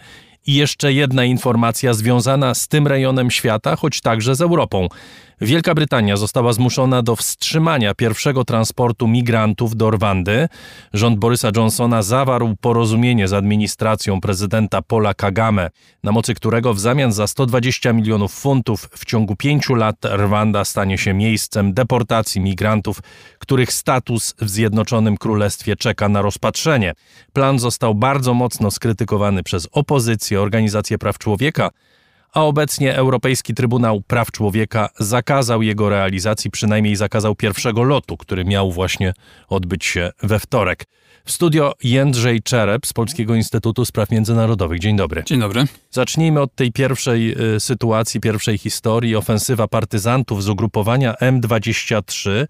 I 0.46 0.54
jeszcze 0.54 0.92
jedna 0.92 1.24
informacja 1.24 1.94
związana 1.94 2.54
z 2.54 2.68
tym 2.68 2.87
rejonem 2.87 3.30
świata, 3.30 3.76
choć 3.76 4.00
także 4.00 4.35
z 4.35 4.40
Europą. 4.40 4.88
Wielka 5.42 5.74
Brytania 5.74 6.16
została 6.16 6.53
zmuszona 6.53 7.03
do 7.03 7.16
wstrzymania 7.16 7.94
pierwszego 7.94 8.44
transportu 8.44 9.09
migrantów 9.09 9.76
do 9.76 9.90
Rwandy. 9.90 10.48
Rząd 10.92 11.18
Borysa 11.18 11.50
Johnsona 11.57 12.03
zawarł 12.03 12.57
porozumienie 12.61 13.29
z 13.29 13.33
administracją 13.33 14.20
prezydenta 14.20 14.83
Paula 14.83 15.14
Kagame, 15.14 15.70
na 16.05 16.12
mocy 16.12 16.35
którego 16.35 16.74
w 16.74 16.81
zamian 16.81 17.12
za 17.12 17.26
120 17.26 17.92
milionów 17.92 18.35
funtów 18.35 18.88
w 18.92 19.05
ciągu 19.05 19.37
pięciu 19.37 19.74
lat 19.74 19.96
Rwanda 20.05 20.64
stanie 20.64 20.98
się 20.98 21.14
miejscem 21.14 21.74
deportacji 21.74 22.40
migrantów, 22.40 23.00
których 23.38 23.72
status 23.72 24.35
w 24.40 24.48
Zjednoczonym 24.50 25.16
Królestwie 25.16 25.76
czeka 25.76 26.09
na 26.09 26.22
rozpatrzenie. 26.22 26.94
Plan 27.33 27.59
został 27.59 27.94
bardzo 27.94 28.35
mocno 28.35 28.70
skrytykowany 28.70 29.42
przez 29.42 29.68
opozycję, 29.72 30.40
organizacje 30.40 30.98
praw 30.98 31.18
człowieka, 31.18 31.70
a 32.32 32.44
obecnie 32.44 32.96
Europejski 32.96 33.54
Trybunał 33.54 34.00
Praw 34.00 34.30
Człowieka 34.30 34.88
zakazał 34.98 35.62
jego 35.62 35.88
realizacji, 35.88 36.50
przynajmniej 36.50 36.96
zakazał 36.96 37.34
pierwszego 37.34 37.82
lotu, 37.82 38.16
który 38.16 38.44
miał 38.44 38.72
właśnie 38.72 39.12
odbyć 39.48 39.84
się 39.84 40.10
we 40.22 40.38
wtorek. 40.38 40.84
W 41.24 41.32
studio 41.32 41.74
Jędrzej 41.84 42.42
Czerep 42.42 42.86
z 42.86 42.92
Polskiego 42.92 43.34
Instytutu 43.34 43.84
Spraw 43.84 44.10
Międzynarodowych. 44.10 44.78
Dzień 44.78 44.96
dobry. 44.96 45.22
Dzień 45.26 45.40
dobry. 45.40 45.64
Zacznijmy 45.90 46.40
od 46.40 46.54
tej 46.54 46.72
pierwszej 46.72 47.54
y, 47.54 47.60
sytuacji, 47.60 48.20
pierwszej 48.20 48.58
historii. 48.58 49.16
Ofensywa 49.16 49.68
partyzantów 49.68 50.42
z 50.44 50.48
ugrupowania 50.48 51.12
M23 51.12 52.46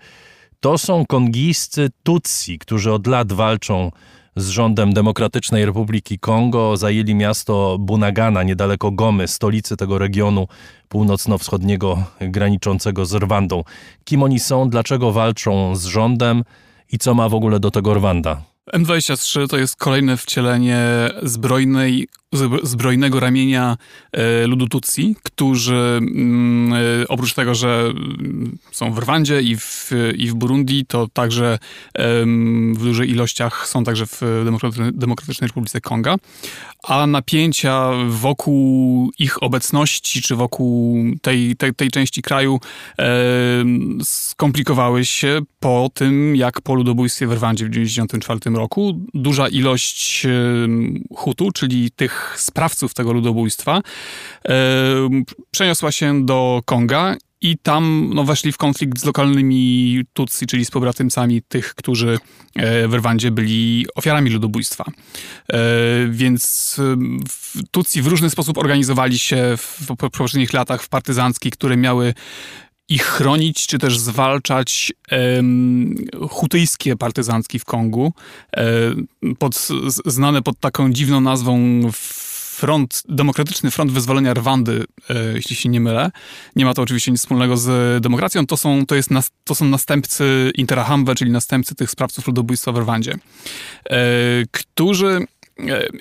to 0.60 0.78
są 0.78 1.06
kongijscy 1.06 1.88
Tutsi, 2.02 2.58
którzy 2.58 2.92
od 2.92 3.06
lat 3.06 3.32
walczą 3.32 3.90
z 4.36 4.48
rządem 4.48 4.92
Demokratycznej 4.92 5.64
Republiki 5.64 6.18
Kongo 6.18 6.76
zajęli 6.76 7.14
miasto 7.14 7.76
Bunagana, 7.80 8.42
niedaleko 8.42 8.90
Gomy, 8.90 9.28
stolicy 9.28 9.76
tego 9.76 9.98
regionu 9.98 10.48
północno-wschodniego 10.88 12.04
graniczącego 12.20 13.06
z 13.06 13.14
Rwandą. 13.14 13.64
Kim 14.04 14.22
oni 14.22 14.40
są, 14.40 14.70
dlaczego 14.70 15.12
walczą 15.12 15.76
z 15.76 15.84
rządem 15.84 16.44
i 16.92 16.98
co 16.98 17.14
ma 17.14 17.28
w 17.28 17.34
ogóle 17.34 17.60
do 17.60 17.70
tego 17.70 17.94
Rwanda? 17.94 18.42
M23 18.74 19.48
to 19.48 19.56
jest 19.56 19.76
kolejne 19.76 20.16
wcielenie 20.16 20.78
zbrojnej, 21.22 22.08
zbrojnego 22.62 23.20
ramienia 23.20 23.76
e, 24.12 24.46
ludu 24.46 24.68
Tutsi, 24.68 25.16
którzy 25.22 25.74
mm, 25.74 26.72
e, 26.72 27.08
oprócz 27.08 27.34
tego, 27.34 27.54
że 27.54 27.84
mm, 27.90 28.58
są 28.72 28.92
w 28.92 28.98
Rwandzie 28.98 29.42
i 29.42 29.56
w, 29.56 29.90
i 30.16 30.26
w 30.26 30.34
Burundi, 30.34 30.86
to 30.86 31.08
także 31.12 31.58
w 32.74 32.78
dużych 32.78 33.08
ilościach 33.08 33.66
są 33.66 33.84
także 33.84 34.06
w 34.06 34.20
Demokratycznej 34.92 35.48
Republice 35.48 35.80
Konga. 35.80 36.16
A 36.82 37.06
napięcia 37.06 37.90
wokół 38.08 39.10
ich 39.18 39.42
obecności, 39.42 40.22
czy 40.22 40.36
wokół 40.36 40.96
tej, 41.22 41.56
tej, 41.56 41.74
tej 41.74 41.90
części 41.90 42.22
kraju 42.22 42.60
skomplikowały 44.02 45.04
się 45.04 45.40
po 45.60 45.90
tym, 45.94 46.36
jak 46.36 46.60
po 46.60 46.74
ludobójstwie 46.74 47.26
w 47.26 47.32
Rwandzie 47.32 47.64
w 47.64 47.68
1994 47.68 48.56
roku 48.56 49.00
duża 49.14 49.48
ilość 49.48 50.26
Hutu, 51.16 51.52
czyli 51.52 51.90
tych 51.90 52.19
sprawców 52.36 52.94
tego 52.94 53.12
ludobójstwa, 53.12 53.80
przeniosła 55.50 55.92
się 55.92 56.26
do 56.26 56.62
Konga 56.64 57.16
i 57.40 57.58
tam 57.58 58.10
no, 58.14 58.24
weszli 58.24 58.52
w 58.52 58.56
konflikt 58.56 58.98
z 58.98 59.04
lokalnymi 59.04 60.04
Tutsi, 60.12 60.46
czyli 60.46 60.64
z 60.64 60.70
pobratymcami 60.70 61.42
tych, 61.42 61.74
którzy 61.74 62.18
e, 62.56 62.88
w 62.88 62.94
Rwandzie 62.94 63.30
byli 63.30 63.86
ofiarami 63.94 64.30
ludobójstwa. 64.30 64.84
E, 65.52 65.58
więc 66.10 66.76
Tutsi 67.70 68.02
w 68.02 68.06
różny 68.06 68.30
sposób 68.30 68.58
organizowali 68.58 69.18
się 69.18 69.54
w 69.56 69.86
poprzednich 69.96 70.52
latach 70.52 70.82
w 70.82 70.88
partyzantki, 70.88 71.50
które 71.50 71.76
miały 71.76 72.14
ich 72.90 73.02
chronić, 73.02 73.66
czy 73.66 73.78
też 73.78 73.98
zwalczać 73.98 74.92
um, 75.12 75.94
hutyjskie 76.28 76.96
partyzantki 76.96 77.58
w 77.58 77.64
Kongu, 77.64 78.12
e, 78.56 78.62
pod, 79.38 79.68
znane 80.06 80.42
pod 80.42 80.60
taką 80.60 80.92
dziwną 80.92 81.20
nazwą 81.20 81.80
front, 82.60 83.02
Demokratyczny 83.08 83.70
Front 83.70 83.92
Wyzwolenia 83.92 84.34
Rwandy, 84.34 84.84
jeśli 85.34 85.56
się 85.56 85.68
nie 85.68 85.80
mylę. 85.80 86.10
Nie 86.56 86.64
ma 86.64 86.74
to 86.74 86.82
oczywiście 86.82 87.10
nic 87.10 87.20
wspólnego 87.20 87.56
z 87.56 88.02
demokracją. 88.02 88.46
To 88.46 88.56
są, 88.56 88.86
to 88.86 88.94
jest, 88.94 89.10
to 89.44 89.54
są 89.54 89.64
następcy 89.64 90.52
Interahamwe, 90.54 91.14
czyli 91.14 91.30
następcy 91.30 91.74
tych 91.74 91.90
sprawców 91.90 92.26
ludobójstwa 92.26 92.72
w 92.72 92.78
Rwandzie, 92.78 93.14
którzy 94.50 95.26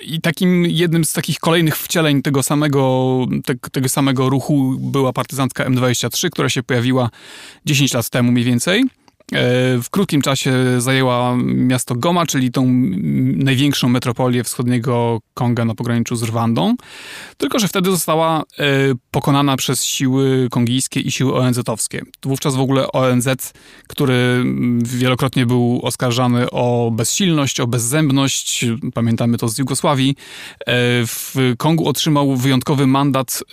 i 0.02 0.22
takim 0.22 0.66
jednym 0.66 1.06
z 1.06 1.14
takich 1.14 1.40
kolejnych 1.40 1.78
wcieleń 1.78 2.22
tego 2.22 2.44
samego, 2.44 3.26
te, 3.46 3.56
tego 3.72 3.90
samego 3.90 4.30
ruchu 4.30 4.76
była 4.80 5.14
partyzantka 5.14 5.66
M23, 5.70 6.30
która 6.30 6.50
się 6.50 6.64
pojawiła 6.64 7.10
10 7.66 7.94
lat 7.94 8.10
temu 8.10 8.32
mniej 8.32 8.46
więcej. 8.46 8.84
E, 9.34 9.82
w 9.82 9.90
krótkim 9.90 10.22
czasie 10.22 10.54
zajęła 10.78 11.36
miasto 11.44 11.96
Goma, 11.96 12.26
czyli 12.26 12.52
tą 12.52 12.66
największą 13.36 13.90
metropolię 13.90 14.44
wschodniego 14.44 15.20
Konga 15.34 15.66
na 15.66 15.76
pograniczu 15.76 16.16
z 16.16 16.24
Rwandą. 16.24 16.76
Tylko, 17.38 17.60
że 17.60 17.68
wtedy 17.68 17.92
została 17.92 18.40
e, 18.40 18.44
pokonana 19.12 19.58
przez 19.58 19.84
siły 19.84 20.48
kongijskie 20.52 21.00
i 21.00 21.12
siły 21.12 21.36
ONZ-owskie. 21.36 22.02
Wówczas 22.24 22.56
w 22.56 22.60
ogóle 22.60 22.92
ONZ, 22.92 23.54
który 23.88 24.44
wielokrotnie 24.84 25.46
był 25.46 25.80
oskarżany 25.84 26.50
o 26.50 26.92
bezsilność, 26.94 27.60
o 27.60 27.68
bezzębność, 27.68 28.66
pamiętamy 28.94 29.38
to 29.38 29.48
z 29.48 29.58
Jugosławii, 29.58 30.16
e, 30.60 30.66
w 31.06 31.36
Kongu 31.58 31.88
otrzymał 31.88 32.36
wyjątkowy 32.36 32.88
mandat 32.88 33.44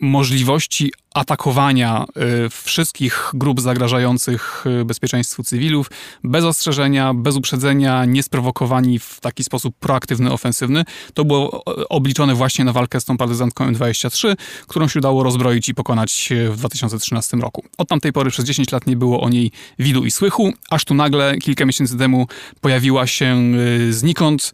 możliwości 0.00 0.92
atakowania 1.18 2.04
y, 2.46 2.50
wszystkich 2.50 3.30
grup 3.34 3.60
zagrażających 3.60 4.64
y, 4.80 4.84
bezpieczeństwu 4.84 5.42
cywilów 5.42 5.90
bez 6.24 6.44
ostrzeżenia, 6.44 7.14
bez 7.14 7.36
uprzedzenia, 7.36 8.04
niesprowokowani 8.04 8.98
w 8.98 9.20
taki 9.20 9.44
sposób 9.44 9.74
proaktywny, 9.80 10.32
ofensywny. 10.32 10.84
To 11.14 11.24
było 11.24 11.64
obliczone 11.88 12.34
właśnie 12.34 12.64
na 12.64 12.72
walkę 12.72 13.00
z 13.00 13.04
tą 13.04 13.16
partyzantką 13.16 13.72
M23, 13.72 14.36
którą 14.66 14.88
się 14.88 14.98
udało 14.98 15.22
rozbroić 15.22 15.68
i 15.68 15.74
pokonać 15.74 16.28
w 16.50 16.56
2013 16.56 17.36
roku. 17.36 17.64
Od 17.78 17.88
tamtej 17.88 18.12
pory 18.12 18.30
przez 18.30 18.44
10 18.44 18.72
lat 18.72 18.86
nie 18.86 18.96
było 18.96 19.20
o 19.20 19.28
niej 19.28 19.52
widu 19.78 20.04
i 20.04 20.10
słychu, 20.10 20.52
aż 20.70 20.84
tu 20.84 20.94
nagle 20.94 21.36
kilka 21.36 21.64
miesięcy 21.64 21.98
temu 21.98 22.26
pojawiła 22.60 23.06
się 23.06 23.52
y, 23.88 23.92
znikąd 23.92 24.52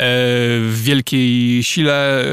w 0.00 0.80
wielkiej 0.82 1.62
sile, 1.62 2.24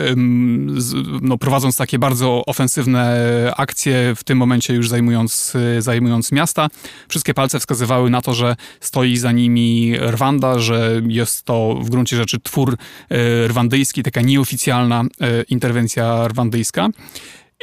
no, 1.22 1.38
prowadząc 1.38 1.78
takie 1.78 2.00
bardzo 2.00 2.44
ofensywne 2.46 3.54
akcje, 3.58 4.14
w 4.16 4.24
tym 4.24 4.38
momencie 4.38 4.74
już 4.74 4.90
zajmując, 4.90 5.54
zajmując 5.80 6.32
miasta. 6.32 6.68
Wszystkie 7.08 7.34
palce 7.34 7.60
wskazywały 7.60 8.10
na 8.10 8.22
to, 8.22 8.34
że 8.34 8.56
stoi 8.80 9.18
za 9.18 9.32
nimi 9.32 9.98
Rwanda, 10.00 10.60
że 10.60 11.02
jest 11.08 11.44
to 11.44 11.80
w 11.82 11.90
gruncie 11.90 12.18
rzeczy 12.18 12.40
twór 12.40 12.78
e, 13.10 13.48
rwandyjski, 13.48 14.04
taka 14.04 14.22
nieoficjalna 14.22 15.02
e, 15.02 15.44
interwencja 15.44 16.28
rwandyjska. 16.28 16.90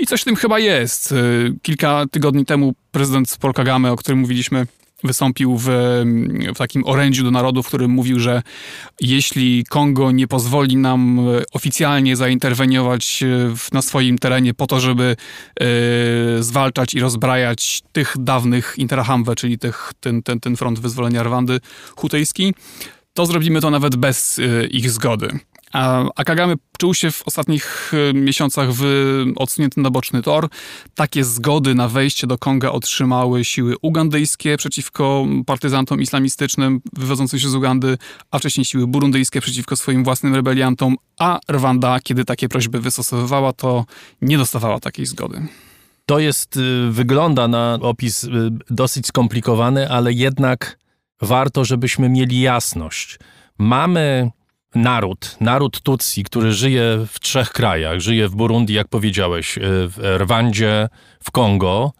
I 0.00 0.06
coś 0.06 0.20
w 0.22 0.24
tym 0.24 0.36
chyba 0.36 0.58
jest. 0.58 1.12
E, 1.12 1.16
kilka 1.62 2.04
tygodni 2.10 2.44
temu 2.44 2.74
prezydent 2.90 3.36
Paul 3.40 3.52
Kagame, 3.52 3.92
o 3.92 3.96
którym 3.96 4.18
mówiliśmy, 4.18 4.66
wystąpił 5.04 5.58
w, 5.58 5.66
w 6.54 6.58
takim 6.58 6.86
orędziu 6.86 7.24
do 7.24 7.30
narodu, 7.30 7.62
w 7.62 7.66
którym 7.66 7.90
mówił, 7.90 8.20
że 8.20 8.42
jeśli 9.00 9.64
Kongo 9.68 10.10
nie 10.10 10.28
pozwoli 10.28 10.76
nam 10.76 11.20
oficjalnie 11.52 12.16
zainterweniować 12.16 13.22
e, 13.22 13.54
na 13.72 13.82
swoim 13.82 14.18
terenie 14.18 14.54
po 14.54 14.66
to, 14.66 14.80
żeby 14.80 15.16
y, 15.62 16.42
zwalczać 16.42 16.94
i 16.94 17.00
rozbrajać 17.00 17.82
tych 17.92 18.14
dawnych 18.18 18.74
Interahamwe, 18.78 19.34
czyli 19.34 19.58
tych, 19.58 19.92
ten, 20.00 20.22
ten, 20.22 20.40
ten 20.40 20.56
front 20.56 20.78
wyzwolenia 20.78 21.22
Rwandy 21.22 21.60
hutejski, 21.96 22.54
to 23.14 23.26
zrobimy 23.26 23.60
to 23.60 23.70
nawet 23.70 23.96
bez 23.96 24.38
y, 24.38 24.68
ich 24.70 24.90
zgody. 24.90 25.38
A 25.72 26.24
Kagame 26.24 26.54
czuł 26.78 26.94
się 26.94 27.11
w 27.11 27.22
ostatnich 27.26 27.92
e, 28.11 28.12
miesiącach 28.14 28.72
w 28.72 28.85
odsunięty 29.37 29.80
na 29.80 29.90
boczny 29.90 30.22
tor. 30.22 30.48
Takie 30.94 31.24
zgody 31.24 31.74
na 31.74 31.88
wejście 31.88 32.26
do 32.26 32.38
Konga 32.38 32.70
otrzymały 32.70 33.44
siły 33.44 33.74
ugandyjskie 33.82 34.56
przeciwko 34.56 35.26
partyzantom 35.46 36.00
islamistycznym 36.00 36.80
wywodzącym 36.92 37.38
się 37.38 37.48
z 37.48 37.54
Ugandy, 37.54 37.98
a 38.30 38.38
wcześniej 38.38 38.64
siły 38.64 38.87
burundyjskie 38.87 39.40
przeciwko 39.40 39.76
swoim 39.76 40.04
własnym 40.04 40.35
rebeliantom, 40.35 40.96
a 41.18 41.38
Rwanda, 41.50 42.00
kiedy 42.00 42.24
takie 42.24 42.48
prośby 42.48 42.80
wystosowywała, 42.80 43.52
to 43.52 43.85
nie 44.22 44.38
dostawała 44.38 44.80
takiej 44.80 45.06
zgody. 45.06 45.46
To 46.06 46.18
jest, 46.18 46.56
y, 46.56 46.90
wygląda 46.90 47.48
na 47.48 47.78
opis 47.80 48.24
y, 48.24 48.30
dosyć 48.70 49.06
skomplikowany, 49.06 49.90
ale 49.90 50.12
jednak 50.12 50.78
warto, 51.20 51.64
żebyśmy 51.64 52.08
mieli 52.08 52.40
jasność. 52.40 53.18
Mamy 53.58 54.30
naród, 54.74 55.37
naród 55.40 55.80
Tutsi, 55.80 56.24
który 56.24 56.52
żyje 56.52 57.06
w 57.08 57.20
trzech 57.20 57.50
krajach, 57.50 58.00
żyje 58.00 58.28
w 58.28 58.35
Burundi, 58.35 58.74
jak 58.74 58.88
powiedziałeś, 58.88 59.58
e, 59.58 59.61
w 59.64 60.16
Rwandzie, 60.18 60.88
w 61.20 61.30
Kongo. 61.30 61.92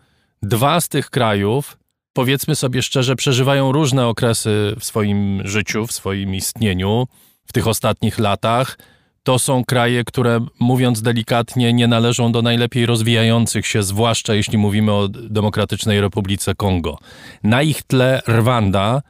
Dwa 0.43 0.81
z 0.81 0.89
tych 0.89 1.11
krajów, 1.11 1.79
powiedzmy 2.13 2.57
sobie 2.57 2.83
szczerze, 2.83 3.17
przeżywają 3.17 3.73
różne 3.73 4.07
okresy 4.07 4.75
w 4.81 4.85
swoim 4.85 5.43
życiu, 5.45 5.87
w 5.87 5.93
swoim 5.93 6.35
istnieniu 6.35 7.07
w 7.47 7.53
tych 7.53 7.69
ostatnich 7.69 8.19
latach. 8.19 8.79
To 9.23 9.39
są 9.39 9.65
kraje, 9.65 10.05
które, 10.05 10.47
mówiąc 10.61 11.03
delikatnie, 11.03 11.73
nie 11.73 11.89
należą 11.89 12.33
do 12.33 12.43
najlepiej 12.43 12.87
rozwijających 12.87 13.67
się, 13.67 13.83
zwłaszcza 13.83 14.35
jeśli 14.35 14.59
mówimy 14.59 14.93
o 14.93 15.09
Demokratycznej 15.09 16.01
Republice 16.01 16.55
Kongo. 16.55 16.99
Na 17.43 17.63
ich 17.63 17.83
tle 17.83 18.23
Rwanda, 18.29 19.03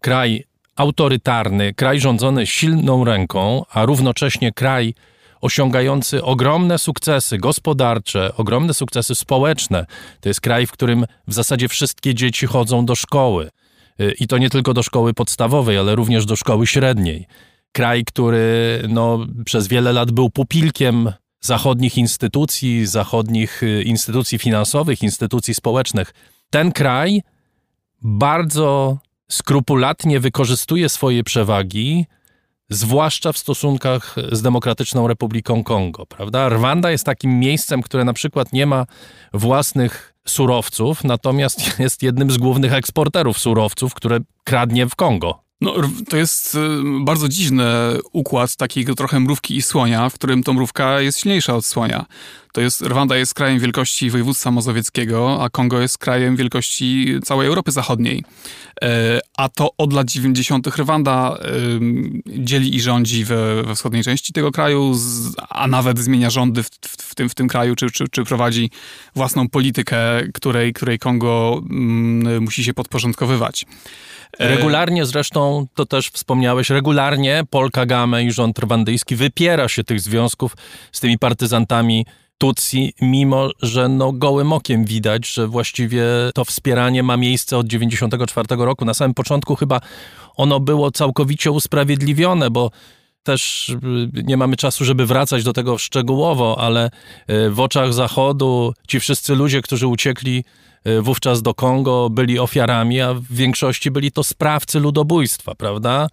kraj 0.00 0.44
autorytarny, 0.76 1.74
kraj 1.74 2.00
rządzony 2.00 2.46
silną 2.46 3.04
ręką, 3.04 3.64
a 3.70 3.86
równocześnie 3.86 4.52
kraj 4.52 4.94
osiągający 5.40 6.22
ogromne 6.24 6.78
sukcesy 6.78 7.38
gospodarcze, 7.38 8.32
ogromne 8.36 8.74
sukcesy 8.74 9.14
społeczne. 9.14 9.86
To 10.20 10.28
jest 10.28 10.40
kraj, 10.40 10.66
w 10.66 10.72
którym 10.72 11.06
w 11.28 11.32
zasadzie 11.32 11.68
wszystkie 11.68 12.14
dzieci 12.14 12.46
chodzą 12.46 12.86
do 12.86 12.94
szkoły. 12.94 13.50
Y, 14.00 14.14
I 14.20 14.26
to 14.26 14.38
nie 14.38 14.50
tylko 14.50 14.74
do 14.74 14.82
szkoły 14.82 15.14
podstawowej, 15.14 15.78
ale 15.78 15.94
również 15.94 16.26
do 16.26 16.36
szkoły 16.36 16.66
średniej. 16.66 17.26
Kraj, 17.72 18.04
który 18.04 18.82
no, 18.88 19.26
przez 19.44 19.68
wiele 19.68 19.92
lat 19.92 20.10
był 20.10 20.30
pupilkiem 20.30 21.12
zachodnich 21.40 21.98
instytucji, 21.98 22.86
zachodnich 22.86 23.62
y, 23.62 23.82
instytucji 23.82 24.38
finansowych, 24.38 25.02
instytucji 25.02 25.54
społecznych. 25.54 26.14
Ten 26.50 26.72
kraj 26.72 27.22
bardzo 28.02 28.98
skrupulatnie 29.32 30.20
wykorzystuje 30.20 30.88
swoje 30.88 31.24
przewagi, 31.24 32.06
zwłaszcza 32.70 33.32
w 33.32 33.38
stosunkach 33.38 34.16
z 34.32 34.42
Demokratyczną 34.42 35.08
Republiką 35.08 35.64
Kongo, 35.64 36.06
prawda? 36.06 36.48
Rwanda 36.48 36.90
jest 36.90 37.04
takim 37.04 37.38
miejscem, 37.38 37.82
które 37.82 38.04
na 38.04 38.12
przykład 38.12 38.52
nie 38.52 38.66
ma 38.66 38.86
własnych 39.34 40.14
surowców, 40.26 41.04
natomiast 41.04 41.78
jest 41.78 42.02
jednym 42.02 42.30
z 42.30 42.38
głównych 42.38 42.72
eksporterów 42.72 43.38
surowców, 43.38 43.94
które 43.94 44.18
kradnie 44.44 44.86
w 44.86 44.96
Kongo. 44.96 45.41
No, 45.62 45.74
to 46.08 46.16
jest 46.16 46.54
y, 46.54 46.58
bardzo 47.04 47.28
dziwny 47.28 47.64
układ 48.12 48.56
takiego 48.56 48.94
trochę 48.94 49.20
mrówki 49.20 49.56
i 49.56 49.62
słonia, 49.62 50.08
w 50.08 50.14
którym 50.14 50.42
to 50.42 50.52
mrówka 50.52 51.00
jest 51.00 51.20
silniejsza 51.20 51.54
od 51.54 51.66
słonia. 51.66 52.06
To 52.52 52.60
jest, 52.60 52.82
Rwanda 52.82 53.16
jest 53.16 53.34
krajem 53.34 53.58
wielkości 53.58 54.10
województwa 54.10 54.50
mazowieckiego, 54.50 55.44
a 55.44 55.50
Kongo 55.50 55.80
jest 55.80 55.98
krajem 55.98 56.36
wielkości 56.36 57.14
całej 57.24 57.48
Europy 57.48 57.72
Zachodniej. 57.72 58.24
E, 58.82 59.20
a 59.36 59.48
to 59.48 59.70
od 59.78 59.92
lat 59.92 60.10
90. 60.10 60.66
Rwanda 60.66 61.38
dzieli 62.26 62.76
i 62.76 62.80
rządzi 62.80 63.24
we, 63.24 63.62
we 63.62 63.74
wschodniej 63.74 64.04
części 64.04 64.32
tego 64.32 64.52
kraju, 64.52 64.94
a 65.48 65.68
nawet 65.68 65.98
zmienia 65.98 66.30
rządy 66.30 66.62
w, 66.62 66.68
w, 66.82 67.14
tym, 67.14 67.28
w 67.28 67.34
tym 67.34 67.48
kraju, 67.48 67.76
czy, 67.76 67.90
czy, 67.90 68.08
czy 68.08 68.24
prowadzi 68.24 68.70
własną 69.16 69.48
politykę, 69.48 69.98
której, 70.34 70.72
której 70.72 70.98
Kongo 70.98 71.62
mm, 71.70 72.42
musi 72.42 72.64
się 72.64 72.74
podporządkowywać. 72.74 73.66
E, 74.38 74.48
regularnie 74.48 75.06
zresztą, 75.06 75.66
to 75.74 75.86
też 75.86 76.08
wspomniałeś, 76.08 76.70
regularnie 76.70 77.42
Paul 77.50 77.70
Kagame 77.70 78.24
i 78.24 78.32
rząd 78.32 78.58
rwandyjski 78.58 79.16
wypiera 79.16 79.68
się 79.68 79.84
tych 79.84 80.00
związków 80.00 80.56
z 80.92 81.00
tymi 81.00 81.18
partyzantami 81.18 82.06
Tutsi, 82.38 82.94
mimo 83.00 83.50
że 83.62 83.88
no 83.88 84.12
gołym 84.12 84.52
okiem 84.52 84.84
widać, 84.84 85.28
że 85.28 85.46
właściwie 85.46 86.04
to 86.34 86.44
wspieranie 86.44 87.02
ma 87.02 87.16
miejsce 87.16 87.58
od 87.58 87.66
1994 87.66 88.64
roku. 88.64 88.84
Na 88.84 88.94
samym 88.94 89.14
początku 89.14 89.56
chyba 89.56 89.80
ono 90.36 90.60
było 90.60 90.90
całkowicie 90.90 91.50
usprawiedliwione, 91.50 92.50
bo 92.50 92.70
też 93.22 93.68
y, 93.68 93.76
nie 94.12 94.36
mamy 94.36 94.56
czasu, 94.56 94.84
żeby 94.84 95.06
wracać 95.06 95.44
do 95.44 95.52
tego 95.52 95.78
szczegółowo, 95.78 96.56
ale 96.60 96.90
y, 97.30 97.50
w 97.50 97.60
oczach 97.60 97.92
Zachodu 97.92 98.74
ci 98.88 99.00
wszyscy 99.00 99.34
ludzie, 99.34 99.62
którzy 99.62 99.86
uciekli 99.86 100.44
wówczas 101.02 101.42
do 101.42 101.54
Kongo, 101.54 102.10
byli 102.10 102.38
ofiarami, 102.38 103.00
a 103.00 103.14
w 103.14 103.32
większości 103.32 103.90
byli 103.90 104.12
to 104.12 104.24
sprawcy 104.24 104.80
ludobójstwa, 104.80 105.54
prawda? 105.54 106.08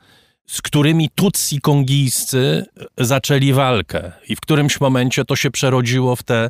z 0.49 0.61
którymi 0.61 1.09
Tutsi 1.15 1.61
kongijscy 1.61 2.65
zaczęli 2.97 3.53
walkę. 3.53 4.11
I 4.27 4.35
w 4.35 4.41
którymś 4.41 4.81
momencie 4.81 5.25
to 5.25 5.35
się 5.35 5.51
przerodziło 5.51 6.15
w 6.15 6.23
te 6.23 6.49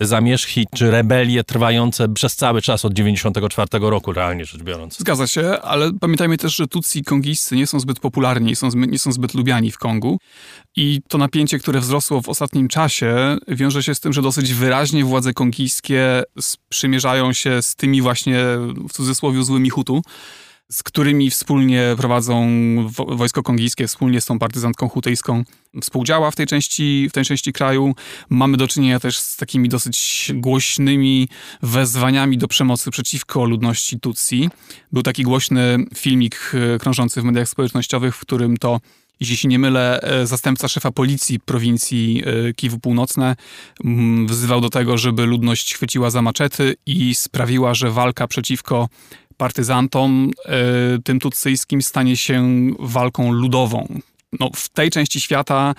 zamierzchi 0.00 0.66
czy 0.74 0.90
rebelie 0.90 1.44
trwające 1.44 2.08
przez 2.08 2.36
cały 2.36 2.62
czas 2.62 2.84
od 2.84 2.92
94 2.92 3.68
roku, 3.80 4.12
realnie 4.12 4.44
rzecz 4.44 4.62
biorąc. 4.62 4.98
Zgadza 4.98 5.26
się, 5.26 5.60
ale 5.62 5.92
pamiętajmy 6.00 6.36
też, 6.36 6.56
że 6.56 6.66
Tutsi 6.66 7.04
kongijscy 7.04 7.56
nie 7.56 7.66
są 7.66 7.80
zbyt 7.80 8.00
popularni, 8.00 8.46
nie 8.46 8.56
są, 8.56 8.68
nie 8.74 8.98
są 8.98 9.12
zbyt 9.12 9.34
lubiani 9.34 9.70
w 9.70 9.78
Kongu 9.78 10.18
i 10.76 11.00
to 11.08 11.18
napięcie, 11.18 11.58
które 11.58 11.80
wzrosło 11.80 12.22
w 12.22 12.28
ostatnim 12.28 12.68
czasie 12.68 13.36
wiąże 13.48 13.82
się 13.82 13.94
z 13.94 14.00
tym, 14.00 14.12
że 14.12 14.22
dosyć 14.22 14.54
wyraźnie 14.54 15.04
władze 15.04 15.32
kongijskie 15.32 16.22
sprzymierzają 16.40 17.32
się 17.32 17.62
z 17.62 17.76
tymi 17.76 18.02
właśnie, 18.02 18.38
w 18.88 18.92
cudzysłowie, 18.92 19.42
złymi 19.42 19.70
Hutu, 19.70 20.02
z 20.70 20.82
którymi 20.82 21.30
wspólnie 21.30 21.94
prowadzą 21.96 22.48
wojsko 23.08 23.42
kongijskie, 23.42 23.86
wspólnie 23.86 24.20
z 24.20 24.26
tą 24.26 24.38
partyzantką 24.38 24.88
hutyjską, 24.88 25.44
współdziała 25.82 26.30
w 26.30 26.36
tej 26.36 26.46
części, 26.46 27.08
w 27.10 27.12
tej 27.12 27.24
części 27.24 27.52
kraju. 27.52 27.94
Mamy 28.28 28.56
do 28.56 28.68
czynienia 28.68 29.00
też 29.00 29.18
z 29.18 29.36
takimi 29.36 29.68
dosyć 29.68 30.30
głośnymi 30.34 31.28
wezwaniami 31.62 32.38
do 32.38 32.48
przemocy 32.48 32.90
przeciwko 32.90 33.44
ludności 33.44 34.00
Tutsi. 34.00 34.50
Był 34.92 35.02
taki 35.02 35.22
głośny 35.22 35.78
filmik 35.96 36.52
e, 36.74 36.78
krążący 36.78 37.20
w 37.20 37.24
mediach 37.24 37.48
społecznościowych, 37.48 38.16
w 38.16 38.20
którym 38.20 38.56
to 38.56 38.80
jeśli 39.20 39.36
się 39.36 39.48
nie 39.48 39.58
mylę, 39.58 40.00
e, 40.00 40.26
zastępca 40.26 40.68
szefa 40.68 40.90
policji 40.90 41.40
prowincji 41.40 42.22
e, 42.26 42.54
Kiwu 42.54 42.78
Północne 42.78 43.36
wzywał 44.26 44.60
do 44.60 44.70
tego, 44.70 44.98
żeby 44.98 45.26
ludność 45.26 45.74
chwyciła 45.74 46.10
za 46.10 46.22
maczety 46.22 46.74
i 46.86 47.14
sprawiła, 47.14 47.74
że 47.74 47.90
walka 47.90 48.26
przeciwko 48.26 48.88
partyzantom, 49.40 50.30
e, 50.46 50.52
tym 51.04 51.20
tutsyjskim, 51.20 51.82
stanie 51.82 52.16
się 52.16 52.70
walką 52.78 53.32
ludową. 53.32 54.00
No, 54.40 54.50
w 54.54 54.68
tej 54.68 54.90
części 54.90 55.20
świata 55.20 55.74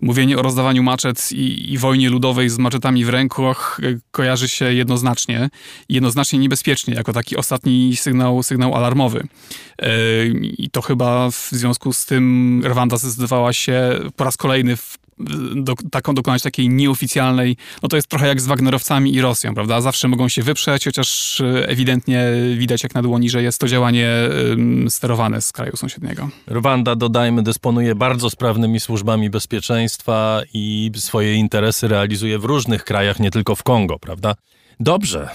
mówienie 0.00 0.38
o 0.38 0.42
rozdawaniu 0.42 0.82
maczet 0.82 1.32
i, 1.32 1.72
i, 1.72 1.78
wojnie 1.78 2.10
ludowej 2.10 2.48
z 2.48 2.58
maczetami 2.58 3.04
w 3.04 3.08
rękach 3.08 3.80
e, 3.82 3.98
kojarzy 4.10 4.48
się 4.48 4.72
jednoznacznie 4.72 5.50
jednoznacznie 5.88 6.38
niebezpiecznie, 6.38 6.94
jako 6.94 7.12
taki 7.12 7.36
ostatni 7.36 7.96
sygnał, 7.96 8.42
sygnał 8.42 8.74
alarmowy. 8.74 9.26
E, 9.78 9.88
I 10.58 10.70
to 10.72 10.82
chyba 10.82 11.30
w 11.30 11.48
związku 11.50 11.92
z 11.92 12.04
tym 12.06 12.62
Rwanda 12.64 12.96
zdecydowała 12.96 13.52
się 13.52 13.98
po 14.16 14.24
raz 14.24 14.36
kolejny 14.36 14.76
w 14.76 14.98
do, 15.54 15.74
taką 15.90 16.14
dokonać 16.14 16.42
takiej 16.42 16.68
nieoficjalnej, 16.68 17.56
no 17.82 17.88
to 17.88 17.96
jest 17.96 18.08
trochę 18.08 18.26
jak 18.26 18.40
z 18.40 18.46
Wagnerowcami 18.46 19.14
i 19.14 19.20
Rosją, 19.20 19.54
prawda? 19.54 19.80
Zawsze 19.80 20.08
mogą 20.08 20.28
się 20.28 20.42
wyprzeć, 20.42 20.84
chociaż 20.84 21.40
e, 21.40 21.68
ewidentnie 21.68 22.24
widać 22.56 22.82
jak 22.82 22.94
na 22.94 23.02
dłoni, 23.02 23.30
że 23.30 23.42
jest 23.42 23.58
to 23.58 23.68
działanie 23.68 24.08
sterowane 24.88 25.40
z 25.40 25.52
kraju 25.52 25.76
sąsiedniego. 25.76 26.28
Rwanda, 26.46 26.96
dodajmy, 26.96 27.42
dysponuje 27.42 27.94
bardzo 27.94 28.30
sprawnymi 28.30 28.80
służbami 28.80 29.30
bezpieczeństwa 29.30 30.42
i 30.54 30.90
swoje 30.96 31.34
interesy 31.34 31.88
realizuje 31.88 32.38
w 32.38 32.44
różnych 32.44 32.84
krajach, 32.84 33.20
nie 33.20 33.30
tylko 33.30 33.54
w 33.54 33.62
Kongo, 33.62 33.98
prawda? 33.98 34.34
Dobrze. 34.80 35.28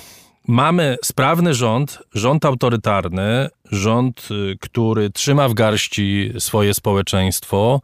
Mamy 0.47 0.97
sprawny 1.03 1.53
rząd, 1.53 1.99
rząd 2.13 2.45
autorytarny, 2.45 3.49
rząd, 3.71 4.27
y, 4.31 4.57
który 4.61 5.09
trzyma 5.09 5.49
w 5.49 5.53
garści 5.53 6.31
swoje 6.39 6.73
społeczeństwo, 6.73 7.81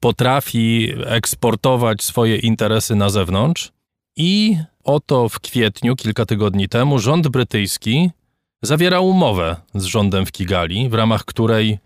potrafi 0.00 0.92
eksportować 1.06 2.02
swoje 2.02 2.36
interesy 2.36 2.94
na 2.94 3.10
zewnątrz. 3.10 3.72
I 4.16 4.56
oto 4.84 5.28
w 5.28 5.40
kwietniu, 5.40 5.96
kilka 5.96 6.26
tygodni 6.26 6.68
temu, 6.68 6.98
rząd 6.98 7.28
brytyjski 7.28 8.10
zawiera 8.62 9.00
umowę 9.00 9.56
z 9.74 9.84
rządem 9.84 10.26
w 10.26 10.32
Kigali, 10.32 10.88
w 10.88 10.94
ramach 10.94 11.24
której 11.24 11.78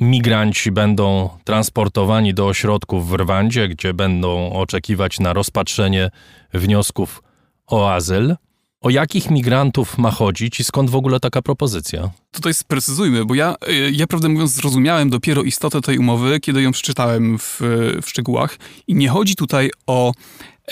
migranci 0.00 0.70
będą 0.70 1.30
transportowani 1.44 2.34
do 2.34 2.46
ośrodków 2.46 3.08
w 3.08 3.14
Rwandzie, 3.14 3.68
gdzie 3.68 3.94
będą 3.94 4.52
oczekiwać 4.52 5.20
na 5.20 5.32
rozpatrzenie 5.32 6.10
wniosków 6.54 7.22
o 7.66 7.92
azyl. 7.92 8.36
O 8.82 8.90
jakich 8.90 9.30
migrantów 9.30 9.98
ma 9.98 10.10
chodzić 10.10 10.60
i 10.60 10.64
skąd 10.64 10.90
w 10.90 10.96
ogóle 10.96 11.20
taka 11.20 11.42
propozycja? 11.42 12.10
Tutaj 12.30 12.54
sprecyzujmy, 12.54 13.24
bo 13.24 13.34
ja, 13.34 13.54
y, 13.68 13.90
ja 13.92 14.06
prawdę 14.06 14.28
mówiąc 14.28 14.50
zrozumiałem 14.50 15.10
dopiero 15.10 15.42
istotę 15.42 15.80
tej 15.80 15.98
umowy, 15.98 16.40
kiedy 16.40 16.62
ją 16.62 16.72
przeczytałem 16.72 17.38
w, 17.38 17.60
w 18.02 18.08
szczegółach. 18.08 18.58
I 18.86 18.94
nie 18.94 19.08
chodzi 19.08 19.36
tutaj 19.36 19.70
o 19.86 20.12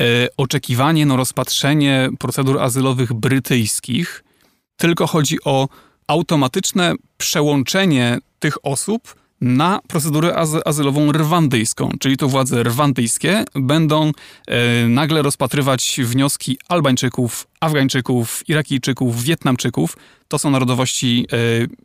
e, 0.01 0.03
oczekiwanie 0.37 1.07
na 1.07 1.17
rozpatrzenie 1.17 2.09
procedur 2.19 2.63
azylowych 2.63 3.13
brytyjskich, 3.13 4.25
tylko 4.77 5.07
chodzi 5.07 5.39
o 5.45 5.69
automatyczne 6.07 6.95
przełączenie 7.19 8.19
tych 8.39 8.67
osób 8.67 9.20
na 9.41 9.81
procedurę 9.89 10.37
azy 10.37 10.61
azylową 10.65 11.13
rwandyjską, 11.13 11.91
czyli 12.01 12.17
to 12.17 12.29
władze 12.29 12.63
rwandyjskie 12.63 13.45
będą 13.55 14.13
e, 14.47 14.89
nagle 14.89 15.23
rozpatrywać 15.23 16.01
wnioski 16.05 16.59
Albańczyków, 16.69 17.47
Afgańczyków, 17.61 18.49
Irakijczyków, 18.49 19.23
Wietnamczyków. 19.23 19.97
To 20.29 20.39
są 20.39 20.51
narodowości 20.51 21.27
e, 21.33 21.37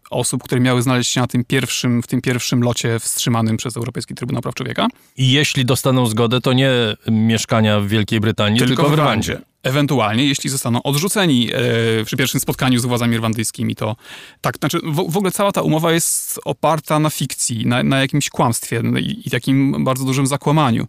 osób, 0.09 0.43
które 0.43 0.61
miały 0.61 0.81
znaleźć 0.81 1.11
się 1.11 1.21
na 1.21 1.27
tym 1.27 1.43
pierwszym, 1.43 2.03
w 2.03 2.07
tym 2.07 2.21
pierwszym 2.21 2.61
locie 2.61 2.99
wstrzymanym 2.99 3.57
przez 3.57 3.77
Europejski 3.77 4.15
Trybunał 4.15 4.41
Praw 4.41 4.55
Człowieka. 4.55 4.87
I 5.17 5.31
jeśli 5.31 5.65
dostaną 5.65 6.05
zgodę, 6.05 6.41
to 6.41 6.53
nie 6.53 6.71
mieszkania 7.11 7.79
w 7.79 7.87
Wielkiej 7.87 8.19
Brytanii, 8.19 8.59
tylko, 8.59 8.75
tylko 8.75 8.89
w 8.89 8.93
Rwandzie. 8.93 9.41
Ewentualnie, 9.65 10.25
jeśli 10.25 10.49
zostaną 10.49 10.83
odrzuceni 10.83 11.49
e, 11.53 12.05
przy 12.05 12.17
pierwszym 12.17 12.39
spotkaniu 12.39 12.79
z 12.79 12.85
władzami 12.85 13.17
rwandyjskimi, 13.17 13.75
to 13.75 13.95
tak, 14.41 14.57
znaczy 14.57 14.79
w, 14.83 15.11
w 15.11 15.17
ogóle 15.17 15.31
cała 15.31 15.51
ta 15.51 15.61
umowa 15.61 15.91
jest 15.91 16.39
oparta 16.45 16.99
na 16.99 17.09
fikcji, 17.09 17.65
na, 17.65 17.83
na 17.83 17.99
jakimś 17.99 18.29
kłamstwie 18.29 18.81
i, 18.99 19.27
i, 19.27 19.29
takim 19.29 19.83
bardzo 19.83 20.05
dużym 20.05 20.27
zakłamaniu, 20.27 20.87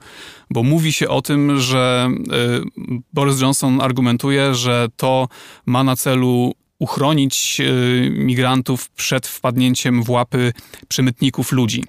bo 0.51 0.63
mówi 0.63 0.93
się 0.93 1.09
o 1.09 1.23
tym, 1.23 1.61
że 1.61 2.11
e, 2.11 2.95
Boris 3.13 3.41
Johnson 3.41 3.81
argumentuje, 3.81 4.55
że 4.55 4.89
to 4.97 5.29
ma 5.67 5.85
na 5.85 5.97
celu 5.97 6.53
uchronić 6.79 7.61
e, 7.61 8.11
migrantów 8.11 8.91
przed 8.91 9.27
wpadnięciem 9.27 10.03
w 10.03 10.11
łapy 10.11 10.53
przemytników 10.89 11.53
ludzi. 11.53 11.85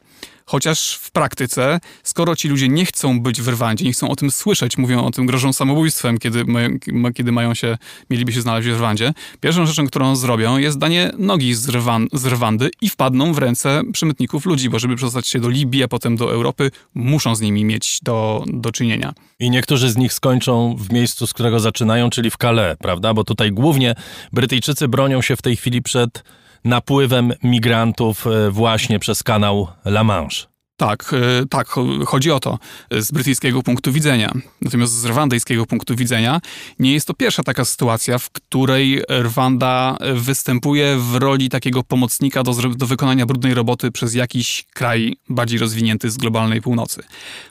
Chociaż 0.50 0.94
w 0.94 1.12
praktyce, 1.12 1.80
skoro 2.04 2.36
ci 2.36 2.48
ludzie 2.48 2.70
nie 2.70 2.86
chcą 2.86 3.22
być 3.22 3.42
w 3.42 3.48
Rwandzie, 3.48 3.86
nie 3.86 3.94
chcą 3.94 4.10
o 4.10 4.16
tym 4.16 4.32
słyszeć, 4.32 4.78
mówią 4.78 5.06
o 5.06 5.12
tym, 5.12 5.26
grożą 5.26 5.54
samobójstwem, 5.54 6.18
kiedy, 6.18 6.46
mają, 6.46 6.70
kiedy 7.16 7.32
mają 7.32 7.54
się, 7.54 7.78
mieliby 8.10 8.34
się 8.34 8.42
znaleźć 8.42 8.70
w 8.70 8.72
Rwandzie, 8.72 9.14
pierwszą 9.42 9.66
rzeczą, 9.66 9.88
którą 9.88 10.16
zrobią, 10.16 10.58
jest 10.58 10.78
danie 10.78 11.12
nogi 11.18 11.54
z, 11.54 11.70
Rwan, 11.70 12.08
z 12.14 12.26
Rwandy 12.26 12.70
i 12.82 12.90
wpadną 12.90 13.34
w 13.34 13.38
ręce 13.38 13.82
przemytników 13.94 14.46
ludzi, 14.46 14.70
bo 14.70 14.80
żeby 14.80 14.96
przestać 14.96 15.28
się 15.28 15.40
do 15.40 15.50
Libii, 15.50 15.84
a 15.84 15.88
potem 15.88 16.16
do 16.16 16.32
Europy, 16.32 16.72
muszą 16.96 17.36
z 17.36 17.42
nimi 17.42 17.66
mieć 17.66 18.00
do, 18.04 18.44
do 18.48 18.72
czynienia. 18.72 19.14
I 19.40 19.50
niektórzy 19.50 19.90
z 19.90 19.98
nich 19.98 20.14
skończą 20.14 20.76
w 20.76 20.92
miejscu, 20.94 21.28
z 21.28 21.34
którego 21.34 21.60
zaczynają, 21.60 22.10
czyli 22.10 22.32
w 22.32 22.38
Calais, 22.38 22.78
prawda? 22.80 23.14
Bo 23.14 23.24
tutaj 23.24 23.52
głównie 23.52 23.96
Brytyjczycy 24.34 24.88
bronią 24.88 25.22
się 25.22 25.36
w 25.36 25.42
tej 25.42 25.56
chwili 25.56 25.82
przed 25.82 26.24
napływem 26.68 27.34
migrantów 27.44 28.28
e, 28.28 28.52
właśnie 28.52 29.00
przez 29.00 29.24
kanał 29.24 29.68
La 29.86 30.04
Manche. 30.04 30.48
Tak, 30.78 31.14
e, 31.14 31.46
tak, 31.46 31.68
chodzi 32.06 32.32
o 32.32 32.40
to 32.40 32.60
z 32.92 33.12
brytyjskiego 33.12 33.64
punktu 33.64 33.92
widzenia. 33.92 34.34
Natomiast 34.62 34.94
z 34.94 35.06
rwandyjskiego 35.06 35.66
punktu 35.66 35.96
widzenia 35.96 36.42
nie 36.80 36.94
jest 36.94 37.08
to 37.08 37.14
pierwsza 37.14 37.44
taka 37.44 37.66
sytuacja, 37.66 38.18
w 38.18 38.30
której 38.30 39.02
Rwanda 39.10 39.98
występuje 40.14 40.98
w 40.98 41.16
roli 41.16 41.50
takiego 41.50 41.84
pomocnika 41.84 42.44
do, 42.44 42.54
do 42.54 42.88
wykonania 42.88 43.26
brudnej 43.26 43.54
roboty 43.54 43.92
przez 43.92 44.14
jakiś 44.14 44.66
kraj 44.74 45.18
bardziej 45.30 45.60
rozwinięty 45.60 46.10
z 46.10 46.18
globalnej 46.18 46.62
północy. 46.62 47.04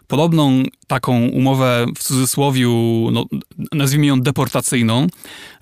Podobną 0.07 0.63
taką 0.87 1.29
umowę 1.29 1.87
w 1.99 2.03
cudzysłowie, 2.03 2.67
no, 3.13 3.25
nazwijmy 3.73 4.07
ją 4.07 4.21
deportacyjną, 4.21 5.07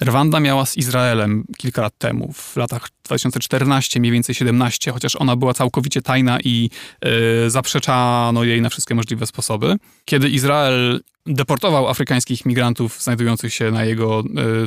Rwanda 0.03 0.41
miała 0.41 0.67
z 0.67 0.77
Izraelem 0.77 1.45
kilka 1.59 1.83
lat 1.83 1.99
temu, 1.99 2.33
w 2.33 2.57
latach 2.57 2.89
2014, 3.05 4.01
mniej 4.01 4.13
więcej 4.13 4.35
17, 4.35 4.93
chociaż 4.93 5.17
ona 5.17 5.37
była 5.37 5.55
całkowicie 5.55 6.03
tajna 6.03 6.39
i 6.45 6.71
yy, 7.05 7.51
zaprzeczano 7.51 8.45
jej 8.45 8.63
na 8.63 8.69
wszystkie 8.69 8.95
możliwe 8.95 9.27
sposoby. 9.27 9.77
Kiedy 10.05 10.29
Izrael 10.29 11.01
deportował 11.27 11.89
afrykańskich 11.89 12.47
migrantów 12.47 13.03
znajdujących 13.03 13.55
się 13.55 13.71
na 13.71 13.85
jego 13.85 14.21
y, 14.21 14.25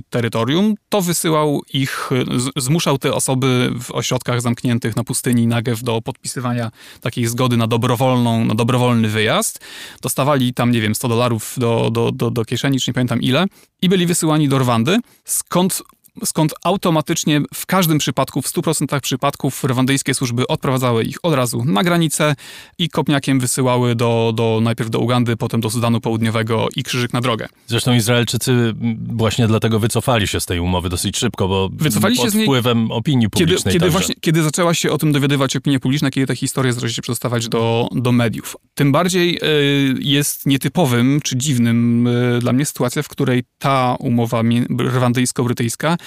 terytorium, 0.09 0.75
to 0.89 1.01
wysyłał 1.01 1.61
ich, 1.73 2.09
zmuszał 2.55 2.97
te 2.97 3.13
osoby 3.13 3.71
w 3.81 3.91
ośrodkach 3.91 4.41
zamkniętych 4.41 4.95
na 4.95 5.03
pustyni 5.03 5.47
Nagev 5.47 5.83
do 5.83 6.01
podpisywania 6.01 6.71
takiej 7.01 7.25
zgody 7.25 7.57
na 7.57 7.67
dobrowolną, 7.67 8.45
na 8.45 8.55
dobrowolny 8.55 9.07
wyjazd. 9.07 9.59
Dostawali 10.01 10.53
tam, 10.53 10.71
nie 10.71 10.81
wiem, 10.81 10.95
100 10.95 11.07
dolarów 11.07 11.55
do, 11.57 11.89
do, 11.91 12.11
do, 12.11 12.31
do 12.31 12.45
kieszeni, 12.45 12.79
czy 12.79 12.89
nie 12.89 12.93
pamiętam 12.93 13.21
ile, 13.21 13.45
i 13.81 13.89
byli 13.89 14.05
wysyłani 14.05 14.49
do 14.49 14.59
Rwandy, 14.59 14.99
skąd 15.25 15.83
skąd 16.25 16.53
automatycznie 16.63 17.41
w 17.53 17.65
każdym 17.65 17.97
przypadku, 17.97 18.41
w 18.41 18.47
100% 18.47 18.99
przypadków 18.99 19.63
rwandyjskie 19.63 20.13
służby 20.13 20.47
odprowadzały 20.47 21.03
ich 21.03 21.17
od 21.23 21.33
razu 21.33 21.63
na 21.65 21.83
granicę 21.83 22.35
i 22.77 22.89
kopniakiem 22.89 23.39
wysyłały 23.39 23.95
do, 23.95 24.33
do, 24.35 24.59
najpierw 24.61 24.89
do 24.89 24.99
Ugandy, 24.99 25.37
potem 25.37 25.61
do 25.61 25.69
Sudanu 25.69 26.01
Południowego 26.01 26.67
i 26.75 26.83
krzyżyk 26.83 27.13
na 27.13 27.21
drogę. 27.21 27.47
Zresztą 27.67 27.93
Izraelczycy 27.93 28.73
właśnie 29.07 29.47
dlatego 29.47 29.79
wycofali 29.79 30.27
się 30.27 30.39
z 30.39 30.45
tej 30.45 30.59
umowy 30.59 30.89
dosyć 30.89 31.17
szybko, 31.17 31.47
bo 31.47 31.69
wycofali 31.73 32.15
pod 32.15 32.25
się 32.25 32.31
z 32.31 32.35
niej, 32.35 32.45
wpływem 32.45 32.91
opinii 32.91 33.29
publicznej. 33.29 33.73
Kiedy, 33.73 33.73
kiedy, 33.73 33.89
właśnie, 33.89 34.15
kiedy 34.21 34.43
zaczęła 34.43 34.73
się 34.73 34.91
o 34.91 34.97
tym 34.97 35.11
dowiadywać 35.11 35.55
opinia 35.55 35.79
publiczna, 35.79 36.11
kiedy 36.11 36.27
te 36.27 36.35
historie 36.35 36.73
zaczęły 36.73 36.91
się 36.93 37.01
przedostawać 37.01 37.49
do, 37.49 37.89
do 37.91 38.11
mediów. 38.11 38.57
Tym 38.75 38.91
bardziej 38.91 39.39
y, 39.43 39.95
jest 39.99 40.45
nietypowym 40.45 41.19
czy 41.23 41.37
dziwnym 41.37 42.07
y, 42.07 42.39
dla 42.39 42.53
mnie 42.53 42.65
sytuacja, 42.65 43.03
w 43.03 43.07
której 43.07 43.43
ta 43.59 43.95
umowa 43.99 44.41
rwandyjsko-brytyjska 44.69 45.97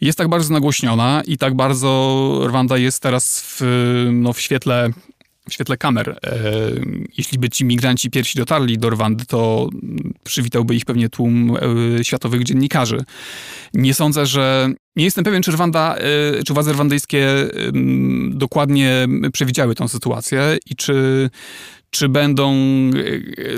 jest 0.00 0.18
tak 0.18 0.28
bardzo 0.28 0.52
nagłośniona 0.52 1.22
i 1.26 1.38
tak 1.38 1.54
bardzo 1.54 2.40
Rwanda 2.46 2.78
jest 2.78 3.02
teraz 3.02 3.42
w, 3.44 3.60
no, 4.12 4.32
w 4.32 4.40
świetle 4.40 4.90
w 5.48 5.52
świetle 5.52 5.76
kamer. 5.76 6.18
E, 6.26 6.40
jeśli 7.18 7.38
by 7.38 7.50
ci 7.50 7.64
migranci 7.64 8.10
pierwsi 8.10 8.38
dotarli 8.38 8.78
do 8.78 8.90
Rwandy, 8.90 9.24
to 9.24 9.68
przywitałby 10.24 10.74
ich 10.74 10.84
pewnie 10.84 11.08
tłum 11.08 11.56
e, 12.00 12.04
światowych 12.04 12.42
dziennikarzy. 12.44 13.04
Nie 13.74 13.94
sądzę, 13.94 14.26
że. 14.26 14.72
Nie 14.96 15.04
jestem 15.04 15.24
pewien, 15.24 15.42
czy 15.42 15.52
Rwanda, 15.52 15.96
e, 15.96 16.42
czy 16.42 16.54
władze 16.54 16.72
rwandyjskie 16.72 17.26
dokładnie 18.30 19.06
przewidziały 19.32 19.74
tę 19.74 19.88
sytuację 19.88 20.58
i 20.66 20.76
czy, 20.76 21.30
czy 21.92 22.08
będą, 22.08 22.54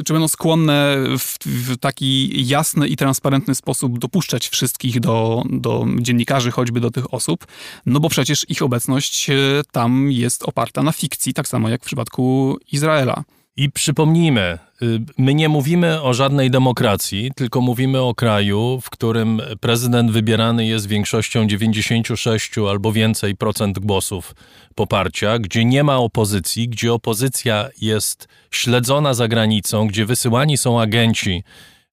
czy 0.05 0.12
będą 0.12 0.28
skłonne 0.28 0.97
w, 1.18 1.39
w, 1.47 1.76
taki 1.76 2.32
jasny 2.47 2.89
i 2.89 2.97
transparentny 2.97 3.55
sposób 3.55 3.99
dopuszczać 3.99 4.49
wszystkich 4.49 5.01
do, 5.01 5.43
do 5.51 5.87
dziennikarzy, 5.99 6.51
choćby 6.51 6.80
do 6.80 6.91
tych 6.91 7.14
osób, 7.14 7.47
no 7.87 8.01
bo 8.01 8.09
przecież 8.09 8.47
ich 8.51 8.62
obecność 8.62 9.30
e, 9.30 9.35
tam 9.72 10.12
jest 10.12 10.43
oparta 10.43 10.82
na 10.82 10.93
fikcji, 10.93 11.35
tak 11.35 11.49
samo 11.49 11.68
jak 11.68 11.82
w 11.82 11.87
przypadku 11.87 12.57
Izraela. 12.72 13.24
I 13.57 13.71
przypomnijmy, 13.71 14.59
y, 14.83 15.01
my 15.19 15.35
nie 15.35 15.49
mówimy 15.49 16.03
o 16.03 16.15
żadnej 16.15 16.51
demokracji, 16.51 17.31
tylko 17.37 17.61
mówimy 17.61 18.01
o 18.01 18.15
kraju, 18.15 18.81
w 18.83 18.91
którym 18.91 19.43
prezydent 19.61 20.11
wybierany 20.11 20.67
jest 20.67 20.87
większością 20.87 21.47
96 21.47 22.59
albo 22.71 22.93
więcej 22.93 23.37
procent 23.37 23.79
głosów 23.79 24.35
poparcia, 24.75 25.39
gdzie 25.39 25.65
nie 25.65 25.85
ma 25.85 25.97
opozycji, 25.97 26.69
gdzie 26.69 26.93
opozycja 26.93 27.69
jest 27.81 28.29
śledzona 28.51 29.15
za 29.15 29.29
granicą, 29.29 29.87
gdzie 29.87 30.07
wysyłani 30.07 30.57
są 30.57 30.81
agenci, 30.81 31.43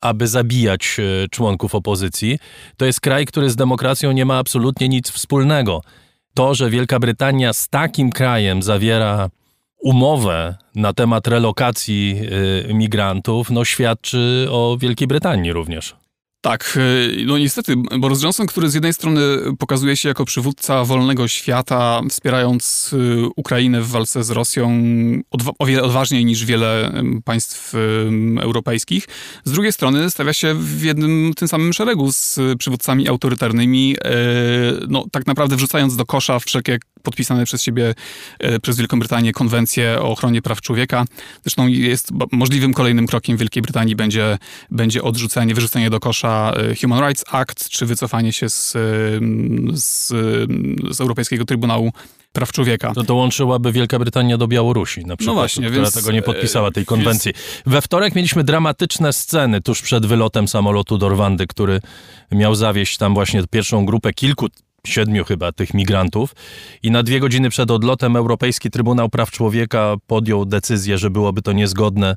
aby 0.01 0.27
zabijać 0.27 0.95
y, 0.99 1.29
członków 1.29 1.75
opozycji. 1.75 2.39
To 2.77 2.85
jest 2.85 3.01
kraj, 3.01 3.25
który 3.25 3.49
z 3.49 3.55
demokracją 3.55 4.11
nie 4.11 4.25
ma 4.25 4.37
absolutnie 4.37 4.89
nic 4.89 5.11
wspólnego. 5.11 5.81
To, 6.33 6.55
że 6.55 6.69
Wielka 6.69 6.99
Brytania 6.99 7.53
z 7.53 7.67
takim 7.67 8.09
krajem 8.09 8.63
zawiera 8.63 9.29
umowę 9.81 10.55
na 10.75 10.93
temat 10.93 11.27
relokacji 11.27 12.19
y, 12.69 12.73
migrantów, 12.73 13.49
no 13.49 13.65
świadczy 13.65 14.47
o 14.51 14.77
Wielkiej 14.79 15.07
Brytanii 15.07 15.53
również. 15.53 15.95
Tak, 16.41 16.77
y, 16.77 17.25
no 17.25 17.37
niestety, 17.37 17.75
Boris 17.99 18.23
Johnson, 18.23 18.47
który 18.47 18.69
z 18.69 18.73
jednej 18.73 18.93
strony 18.93 19.21
pokazuje 19.59 19.97
się 19.97 20.09
jako 20.09 20.25
przywódca 20.25 20.83
wolnego 20.83 21.27
świata, 21.27 22.01
wspierając 22.09 22.93
y, 22.93 23.29
Ukrainę 23.35 23.81
w 23.81 23.87
walce 23.87 24.23
z 24.23 24.29
Rosją 24.29 24.83
o 25.59 25.65
wiele 25.65 25.83
odważniej 25.83 26.25
niż 26.25 26.45
wiele 26.45 26.91
państw 27.25 27.73
europejskich, 28.39 29.07
z 29.45 29.51
drugiej 29.51 29.73
strony 29.73 30.09
stawia 30.09 30.33
się 30.33 30.53
w 30.53 30.83
jednym 30.83 31.33
tym 31.35 31.47
samym 31.47 31.73
szeregu 31.73 32.11
z 32.11 32.39
przywódcami 32.59 33.07
autorytarnymi, 33.07 33.95
no 34.87 35.05
tak 35.11 35.27
naprawdę 35.27 35.55
wrzucając 35.55 35.95
do 35.95 36.05
kosza 36.05 36.39
wszelkie 36.39 36.79
podpisane 37.03 37.45
przez 37.45 37.63
siebie, 37.63 37.95
e, 38.39 38.59
przez 38.59 38.77
Wielką 38.77 38.99
Brytanię 38.99 39.31
konwencję 39.31 39.97
o 40.01 40.11
ochronie 40.11 40.41
praw 40.41 40.61
człowieka. 40.61 41.05
Zresztą 41.43 41.67
jest 41.67 42.11
możliwym 42.31 42.73
kolejnym 42.73 43.07
krokiem 43.07 43.37
Wielkiej 43.37 43.61
Brytanii 43.61 43.95
będzie, 43.95 44.37
będzie 44.71 45.03
odrzucenie, 45.03 45.55
wyrzucenie 45.55 45.89
do 45.89 45.99
kosza 45.99 46.53
e, 46.55 46.75
Human 46.75 46.99
Rights 46.99 47.23
Act, 47.31 47.69
czy 47.69 47.85
wycofanie 47.85 48.33
się 48.33 48.49
z, 48.49 48.71
z, 49.73 50.07
z 50.91 51.01
Europejskiego 51.01 51.45
Trybunału 51.45 51.91
Praw 52.33 52.51
Człowieka. 52.51 52.93
To 52.93 53.03
dołączyłaby 53.03 53.71
Wielka 53.71 53.99
Brytania 53.99 54.37
do 54.37 54.47
Białorusi 54.47 55.05
na 55.05 55.17
przykład, 55.17 55.35
no 55.35 55.41
właśnie, 55.41 55.67
która 55.67 55.83
więc, 55.83 55.93
tego 55.93 56.11
nie 56.11 56.21
podpisała, 56.21 56.71
tej 56.71 56.85
konwencji. 56.85 57.33
We 57.65 57.81
wtorek 57.81 58.15
mieliśmy 58.15 58.43
dramatyczne 58.43 59.13
sceny 59.13 59.61
tuż 59.61 59.81
przed 59.81 60.05
wylotem 60.05 60.47
samolotu 60.47 60.97
do 60.97 61.09
Rwandy, 61.09 61.47
który 61.47 61.81
miał 62.31 62.55
zawieść 62.55 62.97
tam 62.97 63.13
właśnie 63.13 63.43
pierwszą 63.49 63.85
grupę 63.85 64.13
kilku 64.13 64.47
siedmiu 64.87 65.23
chyba 65.25 65.51
tych 65.51 65.73
migrantów 65.73 66.35
i 66.83 66.91
na 66.91 67.03
dwie 67.03 67.19
godziny 67.19 67.49
przed 67.49 67.71
odlotem 67.71 68.15
Europejski 68.15 68.71
Trybunał 68.71 69.09
Praw 69.09 69.31
Człowieka 69.31 69.95
podjął 70.07 70.45
decyzję, 70.45 70.97
że 70.97 71.09
byłoby 71.09 71.41
to 71.41 71.51
niezgodne 71.51 72.15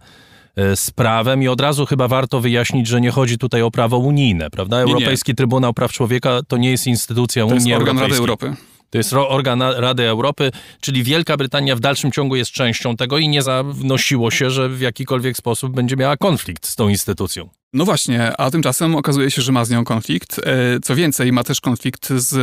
e, 0.56 0.76
z 0.76 0.90
prawem 0.90 1.42
i 1.42 1.48
od 1.48 1.60
razu 1.60 1.86
chyba 1.86 2.08
warto 2.08 2.40
wyjaśnić, 2.40 2.86
że 2.86 3.00
nie 3.00 3.10
chodzi 3.10 3.38
tutaj 3.38 3.62
o 3.62 3.70
prawo 3.70 3.98
unijne, 3.98 4.50
prawda? 4.50 4.78
Europejski 4.78 5.30
nie, 5.30 5.32
nie. 5.32 5.36
Trybunał 5.36 5.74
Praw 5.74 5.92
Człowieka 5.92 6.40
to 6.48 6.56
nie 6.56 6.70
jest 6.70 6.86
instytucja 6.86 7.42
to 7.42 7.54
Unii 7.54 7.68
jest 7.68 7.80
organ 7.80 7.98
Rady 7.98 8.16
Europy. 8.16 8.56
To 8.90 8.98
jest 8.98 9.12
organ 9.12 9.62
Rady 9.62 10.08
Europy, 10.08 10.50
czyli 10.80 11.02
Wielka 11.02 11.36
Brytania 11.36 11.76
w 11.76 11.80
dalszym 11.80 12.12
ciągu 12.12 12.36
jest 12.36 12.50
częścią 12.50 12.96
tego 12.96 13.18
i 13.18 13.28
nie 13.28 13.42
zanosiło 13.42 14.30
się, 14.30 14.50
że 14.50 14.68
w 14.68 14.80
jakikolwiek 14.80 15.36
sposób 15.36 15.74
będzie 15.74 15.96
miała 15.96 16.16
konflikt 16.16 16.66
z 16.66 16.76
tą 16.76 16.88
instytucją. 16.88 17.48
No 17.74 17.84
właśnie, 17.84 18.36
a 18.36 18.50
tymczasem 18.50 18.94
okazuje 18.94 19.30
się, 19.30 19.42
że 19.42 19.52
ma 19.52 19.64
z 19.64 19.70
nią 19.70 19.84
konflikt. 19.84 20.38
E, 20.38 20.80
co 20.82 20.94
więcej, 20.94 21.32
ma 21.32 21.44
też 21.44 21.60
konflikt 21.60 22.08
z 22.10 22.34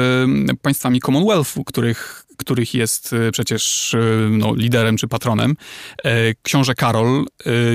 państwami 0.61 1.01
Commonwealthu, 1.01 1.63
których, 1.63 2.25
których 2.37 2.73
jest 2.73 3.13
e, 3.13 3.31
przecież 3.31 3.93
e, 3.93 3.99
no, 4.29 4.55
liderem 4.55 4.97
czy 4.97 5.07
patronem. 5.07 5.55
Książę 6.41 6.75
Karol 6.75 7.25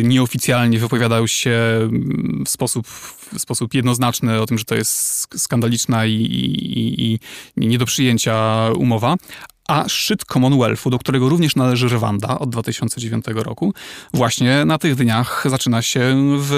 nieoficjalnie 0.02 0.78
wypowiadał 0.78 1.28
się 1.28 1.61
w 2.46 2.48
sposób, 2.48 2.86
w 2.86 3.38
sposób 3.38 3.74
jednoznaczny 3.74 4.40
o 4.40 4.46
tym, 4.46 4.59
że 4.59 4.64
to 4.64 4.74
jest 4.74 5.28
skandaliczna 5.42 6.07
i, 6.07 6.12
i, 6.12 7.12
i 7.12 7.18
nie 7.57 7.78
do 7.78 7.86
przyjęcia 7.86 8.68
umowa, 8.76 9.16
a 9.68 9.88
szczyt 9.88 10.24
Commonwealthu, 10.24 10.90
do 10.90 10.98
którego 10.98 11.28
również 11.28 11.56
należy 11.56 11.88
Rwanda 11.88 12.38
od 12.38 12.50
2009 12.50 13.24
roku, 13.34 13.74
właśnie 14.14 14.64
na 14.64 14.78
tych 14.78 14.94
dniach 14.94 15.44
zaczyna 15.50 15.82
się 15.82 16.00
w, 16.38 16.48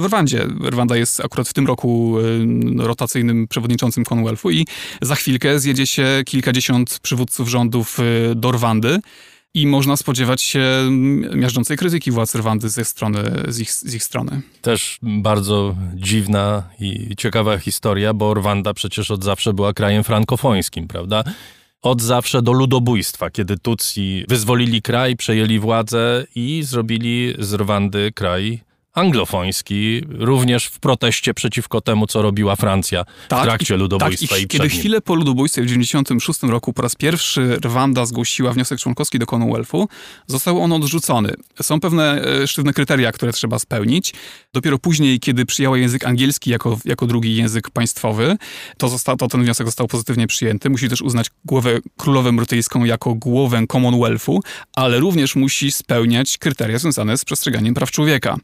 w 0.00 0.04
Rwandzie. 0.04 0.46
Rwanda 0.64 0.96
jest 0.96 1.20
akurat 1.20 1.48
w 1.48 1.52
tym 1.52 1.66
roku 1.66 2.18
y, 2.80 2.86
rotacyjnym 2.86 3.48
przewodniczącym 3.48 4.04
Commonwealthu 4.04 4.50
i 4.50 4.66
za 5.02 5.14
chwilkę 5.14 5.60
zjedzie 5.60 5.86
się 5.86 6.22
kilkadziesiąt 6.26 6.98
przywódców 7.02 7.48
rządów 7.48 7.98
y, 8.00 8.34
do 8.34 8.52
Rwandy. 8.52 9.00
I 9.54 9.66
można 9.66 9.96
spodziewać 9.96 10.42
się 10.42 10.62
miażdżącej 11.34 11.76
krytyki 11.76 12.10
władz 12.10 12.34
Rwandy 12.34 12.68
ze 12.68 12.84
strony, 12.84 13.44
z, 13.48 13.60
ich, 13.60 13.72
z 13.72 13.94
ich 13.94 14.04
strony. 14.04 14.42
Też 14.62 14.98
bardzo 15.02 15.76
dziwna 15.94 16.62
i 16.80 17.16
ciekawa 17.16 17.58
historia, 17.58 18.14
bo 18.14 18.34
Rwanda 18.34 18.74
przecież 18.74 19.10
od 19.10 19.24
zawsze 19.24 19.52
była 19.52 19.72
krajem 19.72 20.04
frankofońskim, 20.04 20.88
prawda? 20.88 21.24
Od 21.82 22.02
zawsze 22.02 22.42
do 22.42 22.52
ludobójstwa, 22.52 23.30
kiedy 23.30 23.58
Tutsi 23.58 24.24
wyzwolili 24.28 24.82
kraj, 24.82 25.16
przejęli 25.16 25.58
władzę 25.58 26.26
i 26.34 26.62
zrobili 26.62 27.34
z 27.38 27.54
Rwandy 27.54 28.12
kraj 28.12 28.67
anglofoński, 28.98 30.02
również 30.08 30.66
w 30.66 30.78
proteście 30.78 31.34
przeciwko 31.34 31.80
temu, 31.80 32.06
co 32.06 32.22
robiła 32.22 32.56
Francja 32.56 33.04
tak, 33.28 33.40
w 33.40 33.42
trakcie 33.42 33.76
ludobójstwa 33.76 34.34
tak, 34.34 34.40
i, 34.40 34.44
i 34.44 34.48
Kiedy 34.48 34.68
chwilę 34.68 35.00
po 35.00 35.14
ludobójstwie 35.14 35.62
w 35.62 35.64
1996 35.64 36.52
roku 36.52 36.72
po 36.72 36.82
raz 36.82 36.94
pierwszy 36.94 37.58
Rwanda 37.64 38.06
zgłosiła 38.06 38.52
wniosek 38.52 38.78
członkowski 38.80 39.18
do 39.18 39.26
Commonwealthu, 39.26 39.88
został 40.26 40.62
on 40.62 40.72
odrzucony. 40.72 41.34
Są 41.62 41.80
pewne 41.80 42.24
e, 42.24 42.46
sztywne 42.46 42.72
kryteria, 42.72 43.12
które 43.12 43.32
trzeba 43.32 43.58
spełnić. 43.58 44.14
Dopiero 44.52 44.78
później, 44.78 45.20
kiedy 45.20 45.46
przyjęła 45.46 45.78
język 45.78 46.06
angielski 46.06 46.50
jako, 46.50 46.78
jako 46.84 47.06
drugi 47.06 47.36
język 47.36 47.70
państwowy, 47.70 48.36
to, 48.78 48.88
zosta, 48.88 49.16
to 49.16 49.28
ten 49.28 49.42
wniosek 49.42 49.66
został 49.66 49.86
pozytywnie 49.86 50.26
przyjęty. 50.26 50.70
Musi 50.70 50.88
też 50.88 51.02
uznać 51.02 51.26
głowę 51.44 51.78
królowę 51.96 52.32
brytyjską 52.32 52.84
jako 52.84 53.14
głowę 53.14 53.64
Commonwealthu, 53.72 54.40
ale 54.76 55.00
również 55.00 55.36
musi 55.36 55.72
spełniać 55.72 56.38
kryteria 56.38 56.78
związane 56.78 57.18
z 57.18 57.24
przestrzeganiem 57.24 57.74
praw 57.74 57.90
człowieka. 57.90 58.36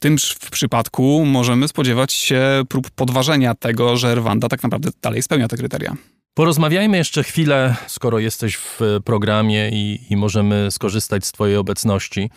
W 0.00 0.02
tym 0.02 0.18
w 0.18 0.50
przypadku 0.50 1.24
możemy 1.26 1.68
spodziewać 1.68 2.12
się 2.12 2.62
prób 2.68 2.90
podważenia 2.90 3.54
tego, 3.54 3.96
że 3.96 4.14
Rwanda 4.14 4.48
tak 4.48 4.62
naprawdę 4.62 4.90
dalej 5.02 5.22
spełnia 5.22 5.48
te 5.48 5.56
kryteria. 5.56 5.96
Porozmawiajmy 6.34 6.96
jeszcze 6.96 7.22
chwilę, 7.22 7.76
skoro 7.86 8.18
jesteś 8.18 8.56
w 8.56 8.80
programie 9.04 9.70
i, 9.72 10.00
i 10.10 10.16
możemy 10.16 10.70
skorzystać 10.70 11.26
z 11.26 11.32
Twojej 11.32 11.56
obecności 11.56 12.30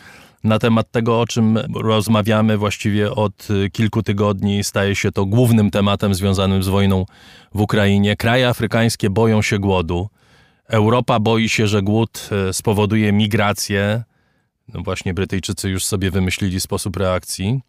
na 0.44 0.60
temat 0.60 0.92
tego, 0.92 1.22
o 1.22 1.28
czym 1.28 1.60
rozmawiamy 1.76 2.58
właściwie 2.58 3.12
od 3.12 3.48
kilku 3.72 4.04
tygodni. 4.04 4.64
Staje 4.64 4.96
się 4.96 5.12
to 5.12 5.26
głównym 5.26 5.72
tematem 5.72 6.14
związanym 6.14 6.64
z 6.64 6.68
wojną 6.68 7.06
w 7.54 7.62
Ukrainie. 7.62 8.16
Kraje 8.16 8.48
afrykańskie 8.48 9.10
boją 9.10 9.42
się 9.42 9.60
głodu. 9.60 10.10
Europa 10.68 11.20
boi 11.20 11.50
się, 11.50 11.68
że 11.68 11.82
głód 11.82 12.30
e, 12.50 12.54
spowoduje 12.54 13.14
migrację 13.14 14.04
no 14.68 14.82
właśnie 14.84 15.14
Brytyjczycy 15.14 15.70
już 15.70 15.86
sobie 15.86 16.12
wymyślili 16.12 16.60
sposób 16.60 16.98
reakcji. 16.98 17.62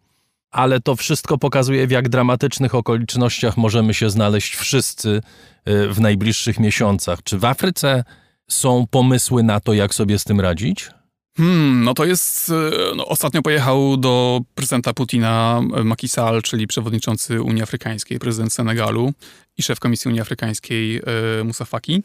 ale 0.51 0.81
to 0.81 0.97
wszystko 0.97 1.39
pokazuje, 1.39 1.87
w 1.87 1.91
jak 1.91 2.09
dramatycznych 2.09 2.75
okolicznościach 2.75 3.57
możemy 3.57 3.95
się 3.95 4.11
znaleźć 4.11 4.57
wszyscy 4.57 5.21
y, 5.69 5.89
w 5.89 6.01
najbliższych 6.01 6.61
miesiącach. 6.61 7.23
Czy 7.23 7.39
w 7.39 7.45
Afryce 7.45 8.05
są 8.51 8.87
pomysły 8.91 9.43
na 9.43 9.61
to, 9.61 9.73
jak 9.73 9.95
sobie 9.95 10.19
z 10.19 10.25
tym 10.25 10.41
radzić? 10.41 10.91
Hmm, 11.37 11.85
no 11.85 11.95
to 11.95 12.05
jest. 12.05 12.51
E, 12.51 12.95
no, 12.97 13.07
ostatnio 13.07 13.43
pojechał 13.43 13.97
do 13.97 14.41
prezydenta 14.55 14.93
Putina 14.93 15.63
e, 15.77 15.85
Macky 15.85 16.09
Sall, 16.09 16.43
czyli 16.43 16.67
przewodniczący 16.67 17.43
Unii 17.43 17.63
Afrykańskiej, 17.63 18.19
prezydent 18.19 18.53
Senegalu 18.53 19.13
i 19.57 19.63
szef 19.63 19.81
Komisji 19.81 20.09
Unii 20.09 20.21
Afrykańskiej 20.21 21.03
Musa 21.45 21.65
Faki. 21.65 22.03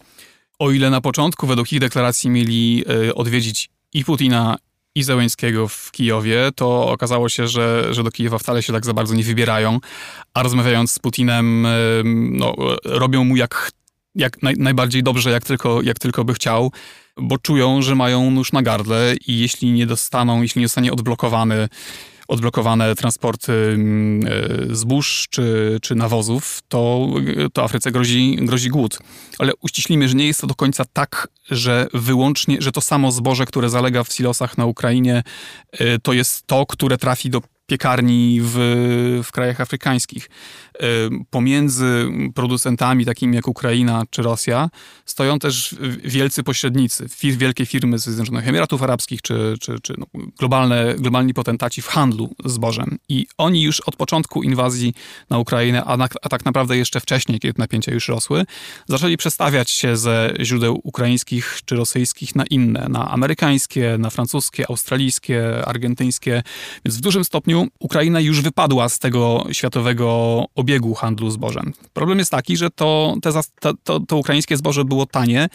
O 0.59 0.71
ile 0.71 0.89
na 0.89 1.01
początku, 1.01 1.47
według 1.47 1.73
ich 1.73 1.79
deklaracji, 1.79 2.29
mieli 2.29 2.83
odwiedzić 3.15 3.69
i 3.93 4.05
Putina, 4.05 4.57
i 4.95 5.03
Zełęńskiego 5.03 5.67
w 5.67 5.91
Kijowie, 5.91 6.49
to 6.55 6.89
okazało 6.89 7.29
się, 7.29 7.47
że, 7.47 7.93
że 7.93 8.03
do 8.03 8.11
Kijowa 8.11 8.37
wcale 8.37 8.63
się 8.63 8.73
tak 8.73 8.85
za 8.85 8.93
bardzo 8.93 9.15
nie 9.15 9.23
wybierają, 9.23 9.79
a 10.33 10.43
rozmawiając 10.43 10.91
z 10.91 10.99
Putinem, 10.99 11.67
no, 12.31 12.55
robią 12.85 13.23
mu 13.23 13.35
jak, 13.35 13.71
jak 14.15 14.43
naj, 14.43 14.55
najbardziej 14.57 15.03
dobrze, 15.03 15.31
jak 15.31 15.43
tylko, 15.43 15.81
jak 15.81 15.99
tylko 15.99 16.23
by 16.23 16.33
chciał 16.33 16.71
bo 17.21 17.37
czują, 17.37 17.81
że 17.81 17.95
mają 17.95 18.31
nóż 18.31 18.51
na 18.51 18.61
gardle 18.61 19.15
i 19.27 19.39
jeśli 19.39 19.71
nie 19.71 19.85
dostaną, 19.85 20.41
jeśli 20.41 20.61
nie 20.61 20.67
zostanie 20.67 20.91
odblokowany 20.91 21.69
odblokowane 22.29 22.95
transporty 22.95 23.53
mm, 23.53 24.27
e, 24.71 24.75
zbóż 24.75 25.27
czy, 25.29 25.77
czy 25.81 25.95
nawozów, 25.95 26.61
to, 26.67 27.07
to 27.53 27.63
Afryce 27.63 27.91
grozi, 27.91 28.37
grozi 28.41 28.69
głód. 28.69 28.99
Ale 29.39 29.51
uściślimy, 29.55 30.09
że 30.09 30.15
nie 30.15 30.27
jest 30.27 30.41
to 30.41 30.47
do 30.47 30.55
końca 30.55 30.85
tak, 30.93 31.27
że 31.51 31.87
wyłącznie, 31.93 32.57
że 32.59 32.71
to 32.71 32.81
samo 32.81 33.11
zboże, 33.11 33.45
które 33.45 33.69
zalega 33.69 34.03
w 34.03 34.13
silosach 34.13 34.57
na 34.57 34.65
Ukrainie, 34.65 35.23
e, 35.71 35.99
to 35.99 36.13
jest 36.13 36.47
to, 36.47 36.65
które 36.65 36.97
trafi 36.97 37.29
do 37.29 37.41
piekarni 37.69 38.39
w, 38.43 38.55
w 39.23 39.31
krajach 39.31 39.61
afrykańskich. 39.61 40.29
Pomiędzy 41.29 42.07
producentami 42.35 43.05
takimi 43.05 43.35
jak 43.35 43.47
Ukraina 43.47 44.03
czy 44.09 44.21
Rosja 44.21 44.69
stoją 45.05 45.39
też 45.39 45.75
wielcy 46.03 46.43
pośrednicy, 46.43 47.07
wielkie 47.23 47.65
firmy 47.65 47.99
z 47.99 48.03
Zjednoczonych 48.03 48.47
Emiratów 48.47 48.83
Arabskich 48.83 49.21
czy, 49.21 49.55
czy, 49.61 49.79
czy 49.81 49.93
no, 49.97 50.05
globalne, 50.39 50.95
globalni 50.97 51.33
potentaci 51.33 51.81
w 51.81 51.87
handlu 51.87 52.35
zbożem. 52.45 52.97
I 53.09 53.27
oni 53.37 53.61
już 53.61 53.79
od 53.79 53.95
początku 53.95 54.43
inwazji 54.43 54.93
na 55.29 55.37
Ukrainę, 55.37 55.83
a, 55.83 55.97
na, 55.97 56.07
a 56.21 56.29
tak 56.29 56.45
naprawdę 56.45 56.77
jeszcze 56.77 56.99
wcześniej, 56.99 57.39
kiedy 57.39 57.59
napięcia 57.59 57.93
już 57.93 58.07
rosły, 58.07 58.45
zaczęli 58.87 59.17
przestawiać 59.17 59.69
się 59.69 59.97
ze 59.97 60.33
źródeł 60.41 60.79
ukraińskich 60.83 61.59
czy 61.65 61.75
rosyjskich 61.75 62.35
na 62.35 62.43
inne, 62.45 62.87
na 62.89 63.11
amerykańskie, 63.11 63.97
na 63.99 64.09
francuskie, 64.09 64.65
australijskie, 64.69 65.65
argentyńskie. 65.65 66.43
Więc 66.85 66.97
w 66.97 67.01
dużym 67.01 67.23
stopniu 67.23 67.67
Ukraina 67.79 68.19
już 68.19 68.41
wypadła 68.41 68.89
z 68.89 68.99
tego 68.99 69.47
światowego 69.51 70.45
obiegu 70.55 70.68
handlu 70.95 71.31
zbożem. 71.31 71.73
Problem 71.93 72.19
jest 72.19 72.31
taki, 72.31 72.57
że 72.57 72.69
to, 72.69 73.15
te, 73.21 73.31
to, 73.83 73.99
to 73.99 74.17
ukraińskie 74.17 74.57
zboże 74.57 74.85
było 74.85 75.05
tanie, 75.05 75.49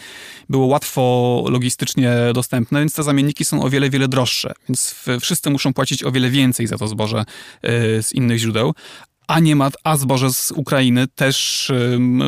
było 0.49 0.65
łatwo 0.65 1.43
logistycznie 1.49 2.11
dostępne, 2.33 2.79
więc 2.79 2.93
te 2.93 3.03
zamienniki 3.03 3.45
są 3.45 3.63
o 3.63 3.69
wiele, 3.69 3.89
wiele 3.89 4.07
droższe. 4.07 4.53
Więc 4.69 4.95
wszyscy 5.21 5.49
muszą 5.49 5.73
płacić 5.73 6.03
o 6.03 6.11
wiele 6.11 6.29
więcej 6.29 6.67
za 6.67 6.77
to 6.77 6.87
zboże 6.87 7.25
e, 7.61 8.03
z 8.03 8.13
innych 8.13 8.37
źródeł 8.37 8.73
a 9.27 9.39
nie 9.39 9.55
ma, 9.55 9.69
a 9.83 9.97
zboże 9.97 10.33
z 10.33 10.51
Ukrainy 10.51 11.07
też 11.07 11.71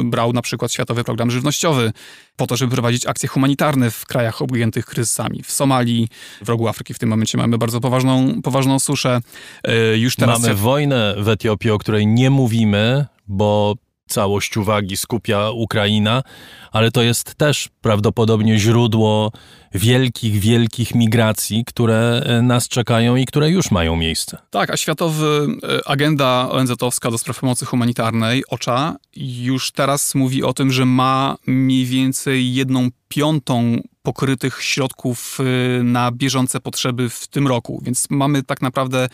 brał 0.04 0.34
na 0.34 0.42
przykład 0.42 0.74
Światowy 0.74 1.04
Program 1.04 1.32
Żywnościowy 1.32 1.94
po 2.36 2.48
to, 2.48 2.58
żeby 2.58 2.72
prowadzić 2.72 3.06
akcje 3.06 3.30
humanitarne 3.30 3.92
w 3.92 4.06
krajach 4.06 4.42
objętych 4.42 4.86
kryzysami. 4.86 5.44
W 5.44 5.52
Somalii, 5.52 6.08
w 6.42 6.50
rogu 6.50 6.68
Afryki 6.68 6.94
w 6.94 7.00
tym 7.00 7.10
momencie 7.10 7.38
mamy 7.38 7.58
bardzo 7.58 7.82
poważną, 7.82 8.42
poważną 8.42 8.80
suszę. 8.80 9.22
E, 9.64 9.98
już 9.98 10.16
teraz... 10.16 10.42
Mamy 10.42 10.56
wojnę 10.56 11.16
w 11.18 11.30
Etiopii, 11.30 11.72
o 11.72 11.78
której 11.78 12.08
nie 12.08 12.30
mówimy, 12.30 13.06
bo 13.28 13.76
całość 14.08 14.58
uwagi 14.58 14.98
skupia 14.98 15.52
Ukraina, 15.52 16.24
ale 16.72 16.92
to 16.92 17.02
jest 17.02 17.36
też 17.36 17.70
prawdopodobnie 17.82 18.60
źródło 18.60 19.32
wielkich, 19.74 20.40
wielkich 20.40 20.96
migracji, 20.96 21.66
które 21.66 22.22
e, 22.26 22.42
nas 22.42 22.68
czekają 22.68 23.16
i 23.16 23.26
które 23.26 23.50
już 23.50 23.72
mają 23.72 23.96
miejsce. 23.96 24.38
Tak, 24.50 24.70
a 24.70 24.78
światowy 24.78 25.48
e, 25.64 25.88
agenda 25.88 26.50
ONZ-owska 26.52 27.12
do 27.12 27.18
spraw 27.18 27.40
pomocy 27.40 27.66
humanitarnej, 27.66 28.44
OCHA, 28.50 28.96
już 29.16 29.72
teraz 29.72 30.16
mówi 30.16 30.44
o 30.44 30.54
tym, 30.54 30.72
że 30.72 30.86
ma 30.86 31.36
mniej 31.48 31.86
więcej 31.86 32.54
jedną 32.54 32.90
piątą 33.08 33.82
pokrytych 34.08 34.64
środków 34.64 35.38
e, 35.40 35.84
na 35.84 36.12
bieżące 36.12 36.60
potrzeby 36.60 37.10
w 37.10 37.28
tym 37.28 37.48
roku. 37.48 37.82
Więc 37.86 38.08
mamy 38.10 38.44
tak 38.44 38.62
naprawdę 38.62 39.10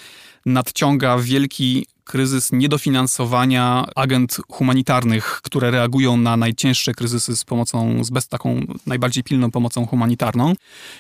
nadciąga 0.46 1.18
wielki 1.18 1.86
kryzys 2.04 2.52
niedofinansowania 2.52 3.86
agent 3.96 4.38
humanitarnych, 4.52 5.40
które 5.44 5.72
reagują 5.72 6.18
na 6.18 6.38
najcięższe 6.38 6.94
kryzysy 6.94 7.36
z 7.36 7.44
pomocą, 7.44 8.04
z 8.04 8.10
bez 8.10 8.28
taką 8.28 8.62
najbardziej 8.86 9.24
pilną 9.24 9.52
pomocą 9.52 9.86
humanitarną. 9.86 10.54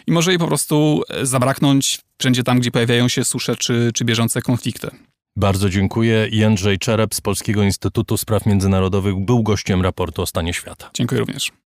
I 0.07 0.11
może 0.11 0.31
jej 0.31 0.39
po 0.39 0.47
prostu 0.47 1.03
zabraknąć 1.21 2.01
wszędzie 2.17 2.43
tam, 2.43 2.59
gdzie 2.59 2.71
pojawiają 2.71 3.07
się 3.07 3.23
susze 3.23 3.55
czy, 3.55 3.91
czy 3.93 4.05
bieżące 4.05 4.41
konflikty. 4.41 4.89
Bardzo 5.35 5.69
dziękuję. 5.69 6.27
Jędrzej 6.31 6.79
Czerep 6.79 7.15
z 7.15 7.21
Polskiego 7.21 7.63
Instytutu 7.63 8.17
Spraw 8.17 8.45
Międzynarodowych 8.45 9.15
był 9.25 9.43
gościem 9.43 9.81
raportu 9.81 10.21
o 10.21 10.25
stanie 10.25 10.53
świata. 10.53 10.89
Dziękuję 10.93 11.19
również. 11.19 11.62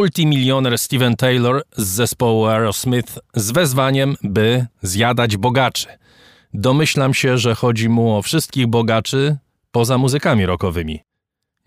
Multimilioner 0.00 0.78
Steven 0.78 1.16
Taylor 1.16 1.62
z 1.76 1.86
zespołu 1.86 2.46
Aerosmith 2.46 3.18
z 3.34 3.50
wezwaniem, 3.50 4.16
by 4.22 4.66
zjadać 4.82 5.36
bogaczy. 5.36 5.86
Domyślam 6.54 7.14
się, 7.14 7.38
że 7.38 7.54
chodzi 7.54 7.88
mu 7.88 8.16
o 8.16 8.22
wszystkich 8.22 8.66
bogaczy 8.66 9.36
poza 9.70 9.98
muzykami 9.98 10.46
rockowymi. 10.46 11.00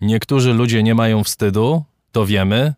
Niektórzy 0.00 0.52
ludzie 0.52 0.82
nie 0.82 0.94
mają 0.94 1.24
wstydu, 1.24 1.82
to 2.12 2.26
wiemy. 2.26 2.74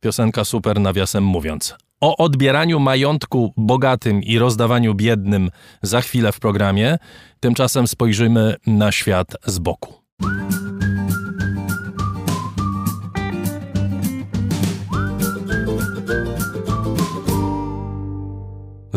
Piosenka 0.00 0.44
super 0.44 0.80
nawiasem 0.80 1.24
mówiąc. 1.24 1.74
O 2.00 2.16
odbieraniu 2.16 2.80
majątku 2.80 3.52
bogatym 3.56 4.22
i 4.22 4.38
rozdawaniu 4.38 4.94
biednym 4.94 5.50
za 5.82 6.00
chwilę 6.00 6.32
w 6.32 6.40
programie. 6.40 6.98
Tymczasem 7.40 7.88
spojrzymy 7.88 8.56
na 8.66 8.92
świat 8.92 9.36
z 9.46 9.58
boku. 9.58 9.94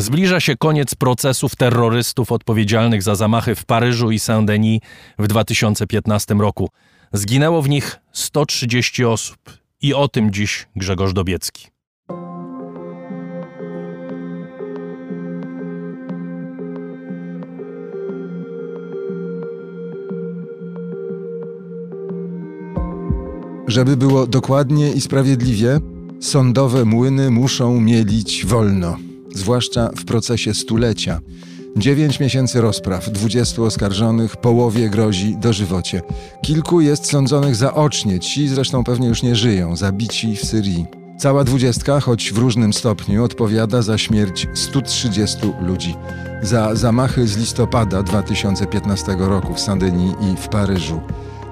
Zbliża 0.00 0.40
się 0.40 0.56
koniec 0.56 0.94
procesów 0.94 1.56
terrorystów 1.56 2.32
odpowiedzialnych 2.32 3.02
za 3.02 3.14
zamachy 3.14 3.54
w 3.54 3.64
Paryżu 3.64 4.10
i 4.10 4.18
Saint-Denis 4.18 4.80
w 5.18 5.26
2015 5.26 6.34
roku. 6.34 6.68
Zginęło 7.12 7.62
w 7.62 7.68
nich 7.68 7.96
130 8.12 9.04
osób. 9.04 9.36
I 9.82 9.94
o 9.94 10.08
tym 10.08 10.32
dziś 10.32 10.66
Grzegorz 10.76 11.12
Dobiecki. 11.12 11.66
Żeby 23.66 23.96
było 23.96 24.26
dokładnie 24.26 24.92
i 24.92 25.00
sprawiedliwie, 25.00 25.78
sądowe 26.20 26.84
młyny 26.84 27.30
muszą 27.30 27.80
mielić 27.80 28.46
wolno 28.46 29.09
zwłaszcza 29.34 29.90
w 29.96 30.04
procesie 30.04 30.54
stulecia. 30.54 31.20
Dziewięć 31.76 32.20
miesięcy 32.20 32.60
rozpraw, 32.60 33.10
dwudziestu 33.10 33.64
oskarżonych, 33.64 34.36
połowie 34.36 34.90
grozi 34.90 35.36
dożywocie. 35.36 36.02
Kilku 36.42 36.80
jest 36.80 37.06
sądzonych 37.06 37.56
zaocznie, 37.56 38.20
ci 38.20 38.48
zresztą 38.48 38.84
pewnie 38.84 39.08
już 39.08 39.22
nie 39.22 39.36
żyją, 39.36 39.76
zabici 39.76 40.36
w 40.36 40.44
Syrii. 40.44 40.86
Cała 41.18 41.44
dwudziestka, 41.44 42.00
choć 42.00 42.32
w 42.32 42.38
różnym 42.38 42.72
stopniu, 42.72 43.24
odpowiada 43.24 43.82
za 43.82 43.98
śmierć 43.98 44.46
130 44.54 45.38
ludzi. 45.60 45.94
Za 46.42 46.74
zamachy 46.74 47.26
z 47.26 47.36
listopada 47.36 48.02
2015 48.02 49.16
roku 49.18 49.54
w 49.54 49.60
Sandyni 49.60 50.14
i 50.32 50.36
w 50.36 50.48
Paryżu. 50.48 51.00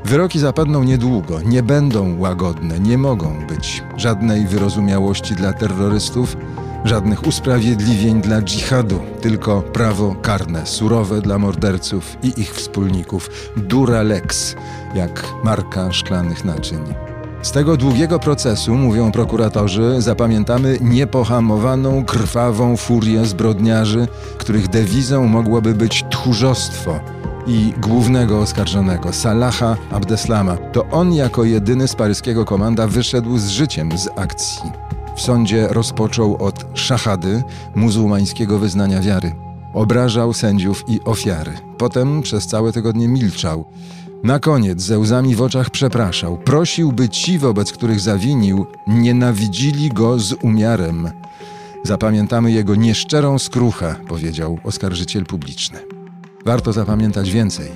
Wyroki 0.04 0.38
zapadną 0.38 0.84
niedługo, 0.84 1.40
nie 1.42 1.62
będą 1.62 2.18
łagodne, 2.18 2.80
nie 2.80 2.98
mogą 2.98 3.46
być 3.46 3.82
żadnej 3.96 4.46
wyrozumiałości 4.46 5.34
dla 5.34 5.52
terrorystów, 5.52 6.36
Żadnych 6.84 7.26
usprawiedliwień 7.26 8.20
dla 8.20 8.42
dżihadu, 8.42 9.00
tylko 9.20 9.62
prawo 9.62 10.14
karne, 10.22 10.66
surowe 10.66 11.20
dla 11.20 11.38
morderców 11.38 12.16
i 12.22 12.40
ich 12.40 12.54
wspólników. 12.54 13.30
Dura 13.56 14.02
lex, 14.02 14.56
jak 14.94 15.24
marka 15.44 15.92
szklanych 15.92 16.44
naczyń. 16.44 16.94
Z 17.42 17.52
tego 17.52 17.76
długiego 17.76 18.18
procesu, 18.18 18.74
mówią 18.74 19.12
prokuratorzy, 19.12 19.94
zapamiętamy 19.98 20.78
niepohamowaną, 20.80 22.04
krwawą 22.04 22.76
furię 22.76 23.24
zbrodniarzy, 23.24 24.08
których 24.38 24.68
dewizą 24.68 25.26
mogłoby 25.26 25.74
być 25.74 26.04
tchórzostwo 26.10 27.00
i 27.46 27.72
głównego 27.80 28.40
oskarżonego, 28.40 29.12
Salaha 29.12 29.76
Abdeslama. 29.90 30.56
To 30.56 30.86
on 30.90 31.12
jako 31.12 31.44
jedyny 31.44 31.88
z 31.88 31.94
paryskiego 31.94 32.44
komanda 32.44 32.86
wyszedł 32.86 33.38
z 33.38 33.48
życiem 33.48 33.98
z 33.98 34.08
akcji. 34.16 34.87
W 35.18 35.22
sądzie 35.22 35.68
rozpoczął 35.68 36.36
od 36.36 36.64
szachady, 36.74 37.42
muzułmańskiego 37.74 38.58
wyznania 38.58 39.00
wiary. 39.00 39.32
Obrażał 39.74 40.32
sędziów 40.32 40.84
i 40.88 41.00
ofiary. 41.04 41.52
Potem 41.78 42.22
przez 42.22 42.46
całe 42.46 42.72
tygodnie 42.72 43.08
milczał. 43.08 43.64
Na 44.24 44.38
koniec 44.38 44.82
ze 44.82 44.98
łzami 44.98 45.34
w 45.34 45.42
oczach 45.42 45.70
przepraszał. 45.70 46.38
Prosił, 46.38 46.92
by 46.92 47.08
ci, 47.08 47.38
wobec 47.38 47.72
których 47.72 48.00
zawinił, 48.00 48.66
nienawidzili 48.86 49.88
go 49.88 50.18
z 50.18 50.32
umiarem. 50.32 51.10
Zapamiętamy 51.84 52.52
jego 52.52 52.74
nieszczerą 52.74 53.38
skruchę, 53.38 53.94
powiedział 54.08 54.58
oskarżyciel 54.64 55.26
publiczny. 55.26 55.78
Warto 56.44 56.72
zapamiętać 56.72 57.30
więcej. 57.30 57.70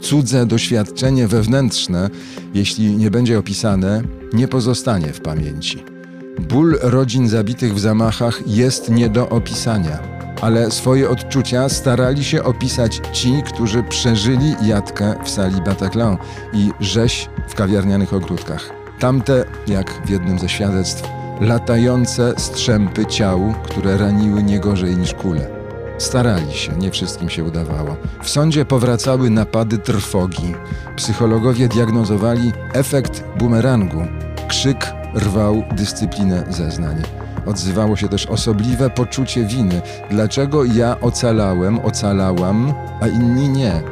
Cudze 0.00 0.46
doświadczenie 0.46 1.28
wewnętrzne, 1.28 2.10
jeśli 2.54 2.96
nie 2.96 3.10
będzie 3.10 3.38
opisane, 3.38 4.02
nie 4.32 4.48
pozostanie 4.48 5.12
w 5.12 5.20
pamięci. 5.20 5.97
Ból 6.40 6.78
rodzin 6.82 7.28
zabitych 7.28 7.74
w 7.74 7.78
zamachach 7.78 8.46
jest 8.46 8.90
nie 8.90 9.08
do 9.08 9.28
opisania, 9.28 9.98
ale 10.42 10.70
swoje 10.70 11.10
odczucia 11.10 11.68
starali 11.68 12.24
się 12.24 12.44
opisać 12.44 13.00
ci, 13.12 13.42
którzy 13.46 13.82
przeżyli 13.82 14.54
jadkę 14.62 15.14
w 15.24 15.30
sali 15.30 15.60
Bataclan 15.62 16.16
i 16.52 16.70
rzeź 16.80 17.28
w 17.48 17.54
kawiarnianych 17.54 18.14
ogródkach. 18.14 18.70
Tamte, 19.00 19.44
jak 19.66 20.06
w 20.06 20.10
jednym 20.10 20.38
ze 20.38 20.48
świadectw, 20.48 21.02
latające 21.40 22.34
strzępy 22.36 23.06
ciał, 23.06 23.54
które 23.64 23.96
raniły 23.96 24.42
nie 24.42 24.60
gorzej 24.60 24.96
niż 24.96 25.14
kule. 25.14 25.58
Starali 25.98 26.54
się, 26.54 26.72
nie 26.72 26.90
wszystkim 26.90 27.30
się 27.30 27.44
udawało. 27.44 27.96
W 28.22 28.30
sądzie 28.30 28.64
powracały 28.64 29.30
napady 29.30 29.78
trwogi. 29.78 30.54
Psychologowie 30.96 31.68
diagnozowali 31.68 32.52
efekt 32.72 33.24
bumerangu, 33.38 34.02
krzyk 34.48 34.97
rwał 35.14 35.62
dyscyplinę 35.76 36.44
zeznań. 36.48 37.02
Odzywało 37.46 37.96
się 37.96 38.08
też 38.08 38.26
osobliwe 38.26 38.90
poczucie 38.90 39.44
winy. 39.44 39.82
Dlaczego 40.10 40.64
ja 40.64 41.00
ocalałem, 41.00 41.78
ocalałam, 41.78 42.74
a 43.00 43.08
inni 43.08 43.48
nie? 43.48 43.82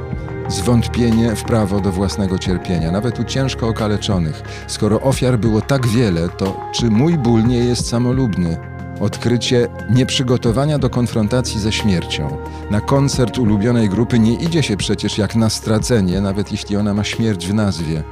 Zwątpienie 0.48 1.36
w 1.36 1.44
prawo 1.44 1.80
do 1.80 1.92
własnego 1.92 2.38
cierpienia, 2.38 2.92
nawet 2.92 3.18
u 3.18 3.24
ciężko 3.24 3.68
okaleczonych. 3.68 4.42
Skoro 4.66 5.00
ofiar 5.00 5.38
było 5.38 5.60
tak 5.60 5.86
wiele, 5.86 6.28
to 6.28 6.60
czy 6.74 6.90
mój 6.90 7.18
ból 7.18 7.44
nie 7.44 7.58
jest 7.58 7.88
samolubny? 7.88 8.56
Odkrycie 9.00 9.68
nieprzygotowania 9.90 10.78
do 10.78 10.90
konfrontacji 10.90 11.60
ze 11.60 11.72
śmiercią. 11.72 12.36
Na 12.70 12.80
koncert 12.80 13.38
ulubionej 13.38 13.88
grupy 13.88 14.18
nie 14.18 14.34
idzie 14.34 14.62
się 14.62 14.76
przecież 14.76 15.18
jak 15.18 15.36
na 15.36 15.50
stracenie, 15.50 16.20
nawet 16.20 16.52
jeśli 16.52 16.76
ona 16.76 16.94
ma 16.94 17.04
śmierć 17.04 17.46
w 17.46 17.54
nazwie. 17.54 18.02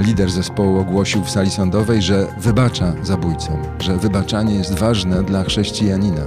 Lider 0.00 0.30
zespołu 0.30 0.78
ogłosił 0.78 1.24
w 1.24 1.30
sali 1.30 1.50
sądowej, 1.50 2.02
że 2.02 2.26
wybacza 2.38 2.92
zabójcom, 3.02 3.56
że 3.78 3.96
wybaczanie 3.96 4.54
jest 4.54 4.74
ważne 4.74 5.22
dla 5.22 5.44
chrześcijanina. 5.44 6.22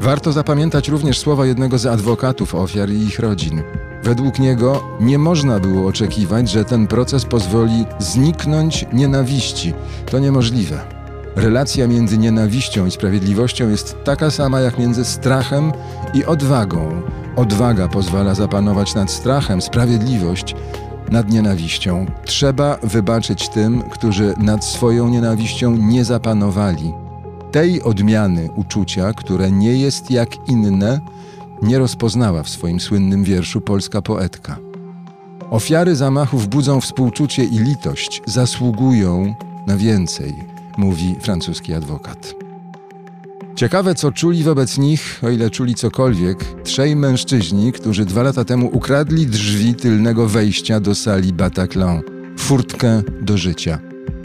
Warto 0.00 0.32
zapamiętać 0.32 0.88
również 0.88 1.18
słowa 1.18 1.46
jednego 1.46 1.78
z 1.78 1.86
adwokatów 1.86 2.54
ofiar 2.54 2.90
i 2.90 3.02
ich 3.02 3.18
rodzin. 3.18 3.62
Według 4.02 4.38
niego 4.38 4.84
nie 5.00 5.18
można 5.18 5.60
było 5.60 5.88
oczekiwać, 5.88 6.50
że 6.50 6.64
ten 6.64 6.86
proces 6.86 7.24
pozwoli 7.24 7.84
zniknąć 7.98 8.86
nienawiści. 8.92 9.74
To 10.10 10.18
niemożliwe. 10.18 10.80
Relacja 11.36 11.86
między 11.88 12.18
nienawiścią 12.18 12.86
i 12.86 12.90
sprawiedliwością 12.90 13.68
jest 13.68 13.96
taka 14.04 14.30
sama 14.30 14.60
jak 14.60 14.78
między 14.78 15.04
strachem 15.04 15.72
i 16.14 16.24
odwagą. 16.24 17.02
Odwaga 17.36 17.88
pozwala 17.88 18.34
zapanować 18.34 18.94
nad 18.94 19.10
strachem, 19.10 19.62
sprawiedliwość 19.62 20.54
nad 21.10 21.32
nienawiścią. 21.32 22.06
Trzeba 22.24 22.78
wybaczyć 22.82 23.48
tym, 23.48 23.82
którzy 23.82 24.34
nad 24.38 24.64
swoją 24.64 25.08
nienawiścią 25.08 25.76
nie 25.76 26.04
zapanowali. 26.04 26.92
Tej 27.52 27.82
odmiany 27.82 28.48
uczucia, 28.56 29.12
które 29.12 29.50
nie 29.50 29.76
jest 29.76 30.10
jak 30.10 30.48
inne, 30.48 31.00
nie 31.62 31.78
rozpoznała 31.78 32.42
w 32.42 32.48
swoim 32.48 32.80
słynnym 32.80 33.24
wierszu 33.24 33.60
polska 33.60 34.02
poetka. 34.02 34.56
Ofiary 35.50 35.96
zamachów 35.96 36.48
budzą 36.48 36.80
współczucie 36.80 37.44
i 37.44 37.58
litość, 37.58 38.22
zasługują 38.26 39.34
na 39.66 39.76
więcej, 39.76 40.34
mówi 40.76 41.16
francuski 41.20 41.74
adwokat. 41.74 42.43
Ciekawe, 43.56 43.94
co 43.94 44.12
czuli 44.12 44.44
wobec 44.44 44.78
nich, 44.78 45.20
o 45.22 45.30
ile 45.30 45.50
czuli 45.50 45.74
cokolwiek, 45.74 46.38
trzej 46.62 46.96
mężczyźni, 46.96 47.72
którzy 47.72 48.04
dwa 48.04 48.22
lata 48.22 48.44
temu 48.44 48.70
ukradli 48.72 49.26
drzwi 49.26 49.74
tylnego 49.74 50.28
wejścia 50.28 50.80
do 50.80 50.94
sali 50.94 51.32
Bataclan, 51.32 52.02
furtkę 52.38 53.02
do 53.22 53.36
życia. 53.36 53.78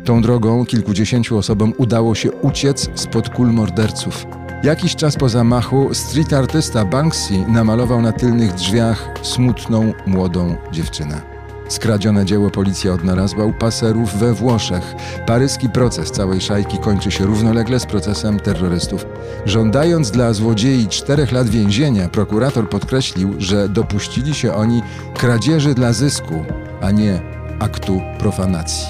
Tą 0.05 0.21
drogą 0.21 0.65
kilkudziesięciu 0.65 1.37
osobom 1.37 1.73
udało 1.77 2.15
się 2.15 2.31
uciec 2.31 2.89
spod 2.95 3.29
kul 3.29 3.47
morderców. 3.47 4.25
Jakiś 4.63 4.95
czas 4.95 5.15
po 5.15 5.29
zamachu 5.29 5.89
street 5.93 6.33
artysta 6.33 6.85
Banksy 6.85 7.33
namalował 7.47 8.01
na 8.01 8.11
tylnych 8.11 8.53
drzwiach 8.53 9.13
smutną, 9.21 9.93
młodą 10.07 10.55
dziewczynę. 10.71 11.28
Skradzione 11.69 12.25
dzieło 12.25 12.51
policja 12.51 12.93
odnalazła 12.93 13.45
u 13.45 13.53
paserów 13.53 14.13
we 14.13 14.33
Włoszech. 14.33 14.95
Paryski 15.27 15.69
proces 15.69 16.11
całej 16.11 16.41
szajki 16.41 16.77
kończy 16.77 17.11
się 17.11 17.25
równolegle 17.25 17.79
z 17.79 17.85
procesem 17.85 18.39
terrorystów. 18.39 19.05
Żądając 19.45 20.11
dla 20.11 20.33
złodziei 20.33 20.87
czterech 20.87 21.31
lat 21.31 21.49
więzienia, 21.49 22.09
prokurator 22.09 22.69
podkreślił, 22.69 23.35
że 23.37 23.69
dopuścili 23.69 24.33
się 24.33 24.53
oni 24.53 24.81
kradzieży 25.17 25.73
dla 25.73 25.93
zysku, 25.93 26.45
a 26.81 26.91
nie 26.91 27.21
aktu 27.59 28.01
profanacji. 28.19 28.87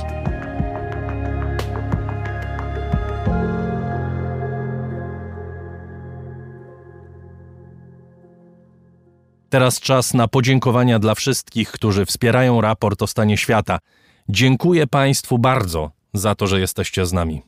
Teraz 9.50 9.80
czas 9.80 10.14
na 10.14 10.28
podziękowania 10.28 11.00
dla 11.00 11.16
wszystkich, 11.16 11.72
którzy 11.72 12.06
wspierają 12.06 12.62
raport 12.62 13.02
o 13.02 13.08
stanie 13.08 13.38
świata. 13.38 13.80
Dziękuję 14.30 14.88
Państwu 14.88 15.38
bardzo 15.38 15.92
za 16.14 16.36
to, 16.36 16.48
że 16.48 16.60
jesteście 16.60 17.06
z 17.06 17.14
nami. 17.14 17.42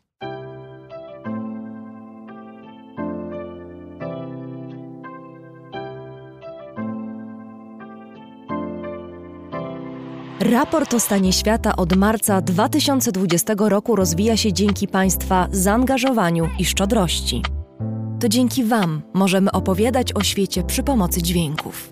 Raport 10.39 10.93
o 10.93 10.99
stanie 10.99 11.33
świata 11.33 11.75
od 11.75 11.95
marca 11.95 12.41
2020 12.41 13.53
roku 13.57 13.95
rozwija 13.95 14.37
się 14.37 14.53
dzięki 14.53 14.87
Państwa 14.87 15.47
zaangażowaniu 15.51 16.49
i 16.59 16.65
szczodrości. 16.65 17.60
To 18.21 18.29
dzięki 18.29 18.63
Wam 18.63 19.01
możemy 19.13 19.51
opowiadać 19.51 20.13
o 20.15 20.23
świecie 20.23 20.63
przy 20.63 20.83
pomocy 20.83 21.21
dźwięków. 21.21 21.91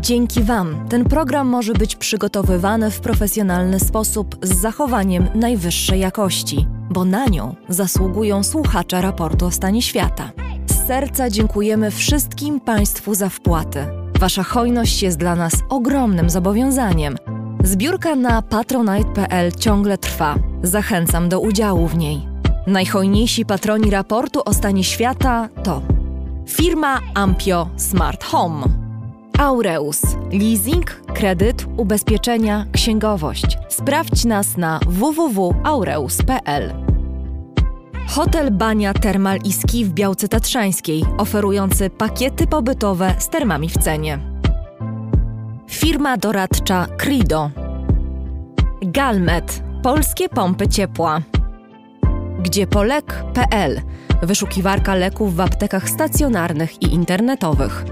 Dzięki 0.00 0.42
Wam 0.42 0.88
ten 0.88 1.04
program 1.04 1.48
może 1.48 1.72
być 1.72 1.96
przygotowywany 1.96 2.90
w 2.90 3.00
profesjonalny 3.00 3.80
sposób 3.80 4.36
z 4.42 4.60
zachowaniem 4.60 5.28
najwyższej 5.34 6.00
jakości, 6.00 6.66
bo 6.90 7.04
na 7.04 7.26
nią 7.26 7.54
zasługują 7.68 8.42
słuchacze 8.42 9.02
raportu 9.02 9.46
o 9.46 9.50
stanie 9.50 9.82
świata. 9.82 10.30
Z 10.66 10.86
serca 10.86 11.30
dziękujemy 11.30 11.90
wszystkim 11.90 12.60
Państwu 12.60 13.14
za 13.14 13.28
wpłaty. 13.28 13.86
Wasza 14.20 14.42
hojność 14.42 15.02
jest 15.02 15.18
dla 15.18 15.36
nas 15.36 15.52
ogromnym 15.68 16.30
zobowiązaniem. 16.30 17.16
Zbiórka 17.64 18.14
na 18.14 18.42
patronite.pl 18.42 19.52
ciągle 19.52 19.98
trwa. 19.98 20.34
Zachęcam 20.62 21.28
do 21.28 21.40
udziału 21.40 21.88
w 21.88 21.96
niej. 21.96 22.31
Najhojniejsi 22.66 23.44
patroni 23.44 23.90
raportu 23.90 24.42
o 24.44 24.54
stanie 24.54 24.84
świata 24.84 25.48
to 25.64 25.82
firma 26.46 27.00
Ampio 27.14 27.68
Smart 27.76 28.24
Home, 28.24 28.64
Aureus, 29.38 30.02
leasing, 30.32 31.00
kredyt, 31.14 31.66
ubezpieczenia, 31.76 32.66
księgowość. 32.72 33.58
Sprawdź 33.68 34.24
nas 34.24 34.56
na 34.56 34.80
www.aureus.pl. 34.86 36.72
Hotel 38.08 38.50
Bania 38.50 38.94
Termal 38.94 39.38
i 39.44 39.52
Ski 39.52 39.84
w 39.84 39.92
Białce 39.92 40.28
Tatrzańskiej, 40.28 41.04
oferujący 41.18 41.90
pakiety 41.90 42.46
pobytowe 42.46 43.14
z 43.18 43.28
termami 43.28 43.68
w 43.68 43.78
cenie. 43.78 44.18
Firma 45.68 46.16
doradcza 46.16 46.86
Crido. 46.98 47.50
Galmet, 48.82 49.62
polskie 49.82 50.28
pompy 50.28 50.68
ciepła. 50.68 51.20
Gdziepolek.pl, 52.42 53.80
wyszukiwarka 54.22 54.94
leków 54.94 55.36
w 55.36 55.40
aptekach 55.40 55.88
stacjonarnych 55.88 56.82
i 56.82 56.94
internetowych. 56.94 57.84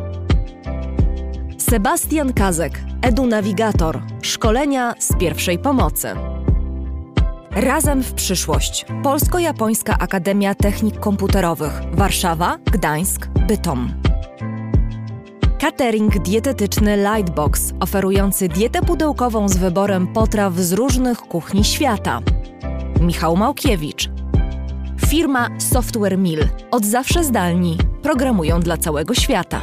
Sebastian 1.59 2.33
Kazek, 2.33 2.81
edunawigator, 3.03 4.03
szkolenia 4.23 4.95
z 4.99 5.17
pierwszej 5.17 5.59
pomocy. 5.59 6.09
Razem 7.51 8.03
w 8.03 8.13
przyszłość. 8.13 8.87
Polsko-Japońska 9.03 9.99
Akademia 9.99 10.55
Technik 10.55 11.01
Komputerowych. 11.01 11.83
Warszawa, 11.93 12.59
Gdańsk, 12.73 13.27
Bytom. 13.27 13.93
Catering 15.61 16.19
dietetyczny 16.19 16.97
Lightbox, 16.97 17.73
oferujący 17.81 18.49
dietę 18.49 18.83
pudełkową 18.83 19.49
z 19.49 19.57
wyborem 19.57 20.07
potraw 20.07 20.55
z 20.55 20.73
różnych 20.73 21.19
kuchni 21.19 21.65
świata. 21.65 22.21
Michał 23.01 23.37
Małkiewicz. 23.37 24.20
Firma 25.07 25.49
Software 25.59 26.19
Mill. 26.19 26.49
Od 26.71 26.85
zawsze 26.85 27.25
zdalni. 27.25 27.79
Programują 28.03 28.61
dla 28.61 28.77
całego 28.77 29.15
świata. 29.15 29.61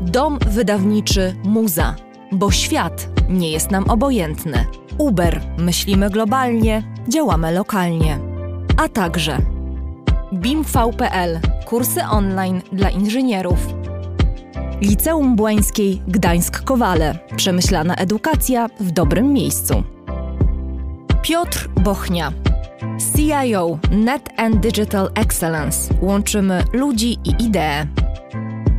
Dom 0.00 0.38
wydawniczy 0.48 1.36
Muza. 1.44 1.94
Bo 2.32 2.50
świat 2.50 3.08
nie 3.28 3.50
jest 3.50 3.70
nam 3.70 3.90
obojętny. 3.90 4.66
Uber. 4.98 5.40
Myślimy 5.58 6.10
globalnie, 6.10 6.82
działamy 7.08 7.52
lokalnie. 7.52 8.18
A 8.76 8.88
także 8.88 9.38
BIMV.pl. 10.32 11.40
Kursy 11.66 12.00
online 12.10 12.60
dla 12.72 12.90
inżynierów. 12.90 13.66
Liceum 14.80 15.36
Błańskiej 15.36 16.02
Gdańsk-Kowale. 16.08 17.18
Przemyślana 17.36 17.94
edukacja 17.94 18.68
w 18.80 18.90
dobrym 18.90 19.32
miejscu. 19.32 19.82
Piotr 21.22 21.68
Bochnia. 21.68 22.47
CIO 23.16 23.78
Net 23.90 24.28
and 24.36 24.60
Digital 24.60 25.10
Excellence. 25.14 25.94
Łączymy 26.00 26.64
ludzi 26.72 27.18
i 27.24 27.44
idee. 27.44 27.86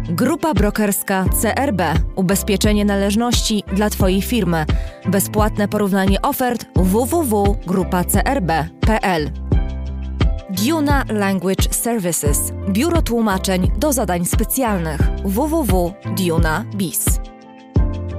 Grupa 0.10 0.54
brokerska 0.54 1.26
CRB. 1.42 1.82
Ubezpieczenie 2.16 2.86
należności 2.86 3.64
dla 3.74 3.90
Twojej 3.90 4.22
firmy. 4.22 4.66
Bezpłatne 5.06 5.68
porównanie 5.68 6.22
ofert 6.22 6.66
www.grupacrb.pl. 6.76 9.32
Duna 10.50 11.04
Language 11.10 11.74
Services. 11.74 12.54
Biuro 12.70 13.02
tłumaczeń 13.02 13.72
do 13.78 13.94
zadań 13.94 14.26
specjalnych 14.26 15.02
www.duna.biz. 15.26 17.06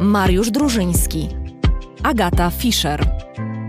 Mariusz 0.01 0.51
Drużyński. 0.51 1.29
Agata 2.03 2.51
Fischer. 2.51 3.07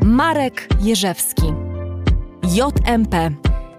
Marek 0.06 0.68
Jerzewski. 0.82 1.61
JMP. 2.54 3.16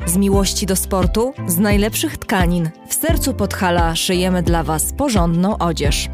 Z 0.06 0.16
miłości 0.16 0.66
do 0.66 0.76
sportu, 0.76 1.32
z 1.46 1.58
najlepszych 1.58 2.18
tkanin, 2.18 2.70
w 2.88 2.94
sercu 2.94 3.34
Podhala 3.34 3.96
szyjemy 3.96 4.42
dla 4.42 4.62
Was 4.62 4.92
porządną 4.92 5.58
odzież. 5.58 6.08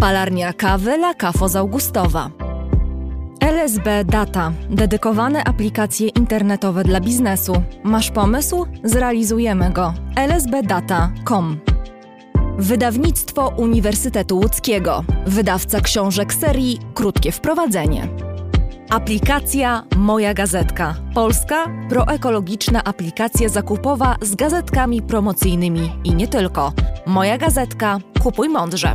Palarnia 0.00 0.52
kawy 0.52 0.90
La 0.92 1.14
Cafo 1.14 1.48
z 1.48 1.56
Augustowa. 1.56 2.30
LSB 3.40 4.04
Data. 4.04 4.52
Dedykowane 4.70 5.44
aplikacje 5.44 6.08
internetowe 6.08 6.84
dla 6.84 7.00
biznesu. 7.00 7.62
Masz 7.84 8.10
pomysł? 8.10 8.66
Zrealizujemy 8.84 9.70
go. 9.70 9.94
lsbdata.com 10.28 11.60
Wydawnictwo 12.58 13.48
Uniwersytetu 13.56 14.36
Łódzkiego. 14.38 15.04
Wydawca 15.26 15.80
książek 15.80 16.34
serii 16.34 16.78
Krótkie 16.94 17.32
Wprowadzenie. 17.32 18.27
Aplikacja 18.90 19.82
Moja 19.96 20.34
Gazetka. 20.34 20.94
Polska 21.14 21.66
proekologiczna 21.88 22.84
aplikacja 22.84 23.48
zakupowa 23.48 24.16
z 24.22 24.34
gazetkami 24.34 25.02
promocyjnymi 25.02 25.92
i 26.04 26.14
nie 26.14 26.28
tylko. 26.28 26.72
Moja 27.06 27.38
Gazetka. 27.38 27.98
Kupuj 28.22 28.48
mądrze. 28.48 28.94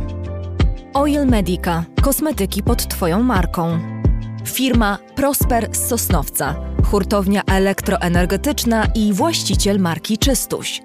Oil 0.94 1.26
Medica. 1.26 1.84
Kosmetyki 2.02 2.62
pod 2.62 2.88
Twoją 2.88 3.22
marką. 3.22 3.78
Firma 4.44 4.98
Prosper 5.16 5.68
z 5.72 5.88
Sosnowca. 5.88 6.54
Hurtownia 6.90 7.42
elektroenergetyczna 7.46 8.86
i 8.94 9.12
właściciel 9.12 9.80
marki 9.80 10.18
Czystuś. 10.18 10.82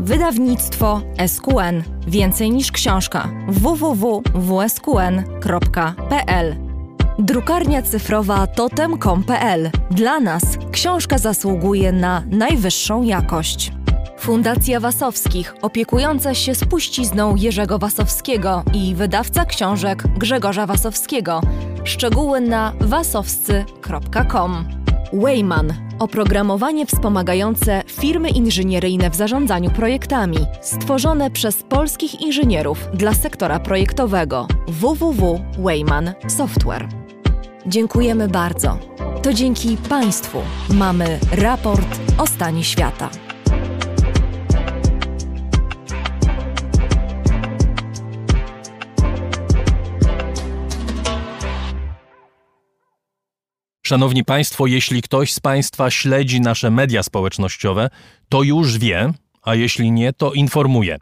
Wydawnictwo 0.00 1.00
SQN. 1.26 1.82
Więcej 2.06 2.50
niż 2.50 2.72
książka. 2.72 3.28
www.wsqn.pl 3.48 4.26
Drukarnia 7.18 7.82
cyfrowa 7.82 8.46
totem.com.pl. 8.46 9.70
Dla 9.90 10.20
nas 10.20 10.42
książka 10.72 11.18
zasługuje 11.18 11.92
na 11.92 12.22
najwyższą 12.30 13.02
jakość. 13.02 13.72
Fundacja 14.18 14.80
Wasowskich, 14.80 15.54
opiekująca 15.62 16.34
się 16.34 16.54
spuścizną 16.54 17.36
Jerzego 17.36 17.78
Wasowskiego 17.78 18.62
i 18.74 18.94
wydawca 18.94 19.44
książek 19.44 20.02
Grzegorza 20.18 20.66
Wasowskiego. 20.66 21.40
Szczegóły 21.84 22.40
na 22.40 22.72
wasowscy.com. 22.80 24.68
Wayman. 25.12 25.74
Oprogramowanie 25.98 26.86
wspomagające 26.86 27.82
firmy 27.86 28.30
inżynieryjne 28.30 29.10
w 29.10 29.14
zarządzaniu 29.14 29.70
projektami, 29.70 30.38
stworzone 30.60 31.30
przez 31.30 31.62
polskich 31.62 32.20
inżynierów 32.20 32.88
dla 32.94 33.14
sektora 33.14 33.60
projektowego 33.60 34.48
www.wayman 34.68 36.12
Software. 36.28 37.05
Dziękujemy 37.68 38.28
bardzo. 38.28 38.78
To 39.22 39.32
dzięki 39.32 39.76
Państwu 39.88 40.42
mamy 40.70 41.18
raport 41.32 42.00
o 42.18 42.26
stanie 42.26 42.64
świata. 42.64 43.10
Szanowni 53.86 54.24
Państwo, 54.24 54.66
jeśli 54.66 55.02
ktoś 55.02 55.32
z 55.32 55.40
Państwa 55.40 55.90
śledzi 55.90 56.40
nasze 56.40 56.70
media 56.70 57.02
społecznościowe, 57.02 57.90
to 58.28 58.42
już 58.42 58.78
wie, 58.78 59.12
a 59.42 59.54
jeśli 59.54 59.92
nie, 59.92 60.12
to 60.12 60.32
informuje. 60.32 60.98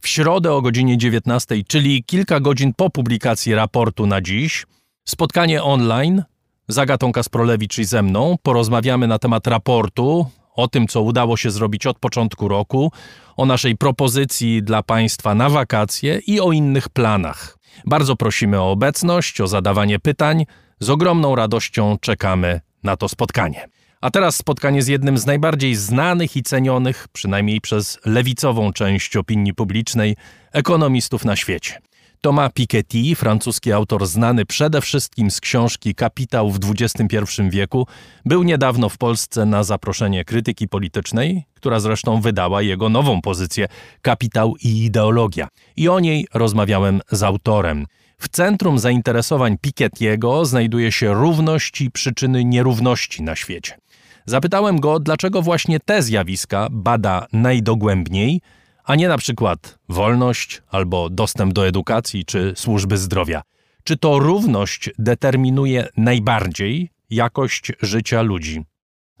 W 0.00 0.08
środę 0.08 0.52
o 0.52 0.62
godzinie 0.62 0.98
19, 0.98 1.64
czyli 1.68 2.04
kilka 2.04 2.40
godzin 2.40 2.72
po 2.76 2.90
publikacji 2.90 3.54
raportu 3.54 4.06
na 4.06 4.20
dziś, 4.20 4.66
spotkanie 5.04 5.62
online 5.62 6.22
z 6.68 6.78
Agatą 6.78 7.12
Kasprolewicz 7.12 7.78
i 7.78 7.84
ze 7.84 8.02
mną. 8.02 8.36
Porozmawiamy 8.42 9.06
na 9.06 9.18
temat 9.18 9.46
raportu 9.46 10.26
o 10.54 10.68
tym, 10.68 10.88
co 10.88 11.02
udało 11.02 11.36
się 11.36 11.50
zrobić 11.50 11.86
od 11.86 11.98
początku 11.98 12.48
roku, 12.48 12.92
o 13.36 13.46
naszej 13.46 13.76
propozycji 13.76 14.62
dla 14.62 14.82
Państwa 14.82 15.34
na 15.34 15.48
wakacje 15.48 16.20
i 16.26 16.40
o 16.40 16.52
innych 16.52 16.88
planach. 16.88 17.58
Bardzo 17.86 18.16
prosimy 18.16 18.60
o 18.60 18.70
obecność, 18.70 19.40
o 19.40 19.46
zadawanie 19.46 19.98
pytań. 19.98 20.46
Z 20.80 20.90
ogromną 20.90 21.34
radością 21.34 21.98
czekamy 22.00 22.60
na 22.82 22.96
to 22.96 23.08
spotkanie. 23.08 23.68
A 24.00 24.10
teraz 24.10 24.36
spotkanie 24.36 24.82
z 24.82 24.88
jednym 24.88 25.18
z 25.18 25.26
najbardziej 25.26 25.74
znanych 25.74 26.36
i 26.36 26.42
cenionych, 26.42 27.08
przynajmniej 27.12 27.60
przez 27.60 27.98
lewicową 28.04 28.72
część 28.72 29.16
opinii 29.16 29.54
publicznej, 29.54 30.16
ekonomistów 30.52 31.24
na 31.24 31.36
świecie. 31.36 31.78
Thomas 32.24 32.52
Piketty, 32.52 33.14
francuski 33.14 33.72
autor 33.72 34.06
znany 34.06 34.46
przede 34.46 34.80
wszystkim 34.80 35.30
z 35.30 35.40
książki 35.40 35.94
Kapitał 35.94 36.50
w 36.50 36.58
XXI 36.64 37.18
wieku, 37.50 37.86
był 38.24 38.42
niedawno 38.42 38.88
w 38.88 38.98
Polsce 38.98 39.46
na 39.46 39.64
zaproszenie 39.64 40.24
krytyki 40.24 40.68
politycznej, 40.68 41.44
która 41.54 41.80
zresztą 41.80 42.20
wydała 42.20 42.62
jego 42.62 42.88
nową 42.88 43.20
pozycję 43.20 43.68
Kapitał 44.02 44.54
i 44.64 44.84
ideologia. 44.84 45.48
I 45.76 45.88
o 45.88 46.00
niej 46.00 46.26
rozmawiałem 46.34 47.00
z 47.10 47.22
autorem. 47.22 47.86
W 48.18 48.28
centrum 48.28 48.78
zainteresowań 48.78 49.56
Piketty'ego 49.66 50.44
znajduje 50.44 50.92
się 50.92 51.14
równość 51.14 51.80
i 51.80 51.90
przyczyny 51.90 52.44
nierówności 52.44 53.22
na 53.22 53.36
świecie. 53.36 53.78
Zapytałem 54.26 54.80
go, 54.80 55.00
dlaczego 55.00 55.42
właśnie 55.42 55.80
te 55.80 56.02
zjawiska 56.02 56.68
bada 56.70 57.26
najdogłębniej, 57.32 58.40
a 58.84 58.94
nie 58.94 59.08
na 59.08 59.18
przykład 59.18 59.78
wolność 59.88 60.62
albo 60.70 61.10
dostęp 61.10 61.52
do 61.52 61.66
edukacji 61.66 62.24
czy 62.24 62.52
służby 62.56 62.98
zdrowia. 62.98 63.42
Czy 63.84 63.96
to 63.96 64.18
równość 64.18 64.90
determinuje 64.98 65.88
najbardziej 65.96 66.90
jakość 67.10 67.72
życia 67.82 68.22
ludzi? 68.22 68.64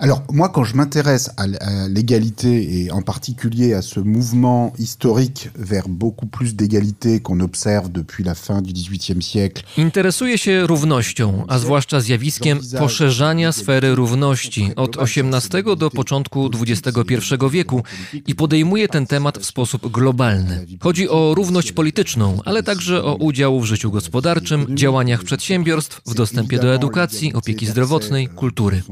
Alors 0.02 0.24
moi, 0.32 0.48
quand 0.48 0.64
je 0.64 0.74
m'intéresse 0.74 1.30
à, 1.36 1.46
l'égalité 1.88 2.50
et 2.76 2.90
en 2.90 3.02
particulier 3.02 3.72
à 3.72 3.82
ce 3.82 4.00
mouvement 4.00 4.72
historique 4.76 5.50
vers 5.54 5.88
beaucoup 5.88 6.26
plus 6.26 6.56
d'égalité 6.56 7.20
qu'on 7.20 7.38
observe 7.38 7.88
depuis 7.88 8.24
la 8.24 8.34
fin 8.34 8.62
du 8.62 8.72
XVIIIe 8.72 9.22
siècle. 9.22 9.62
Interesuje 9.78 10.38
się 10.38 10.66
równością, 10.66 11.44
a 11.48 11.58
zwłaszcza 11.58 12.00
zjawiskiem 12.00 12.60
poszerzania 12.78 13.52
sfery 13.52 13.94
równości 13.94 14.72
od 14.76 14.96
XVIII 14.96 15.76
do 15.76 15.90
początku 15.90 16.50
XXI 16.60 17.36
wieku 17.50 17.82
i 18.26 18.34
podejmuje 18.34 18.88
ten 18.88 19.06
temat 19.06 19.38
w 19.38 19.44
sposób 19.44 19.90
globalny. 19.90 20.66
Chodzi 20.80 21.08
o 21.08 21.34
równość 21.34 21.72
polityczną, 21.72 22.38
ale 22.44 22.62
także 22.62 23.04
o 23.04 23.14
udział 23.14 23.60
w 23.60 23.64
życiu 23.64 23.90
gospodarczym, 23.90 24.66
działaniach 24.76 25.24
przedsiębiorstw, 25.24 26.00
w 26.06 26.14
dostępie 26.14 26.58
do 26.58 26.74
edukacji, 26.74 27.32
opieki 27.34 27.66
zdrowotnej, 27.66 28.28
kultury. 28.28 28.82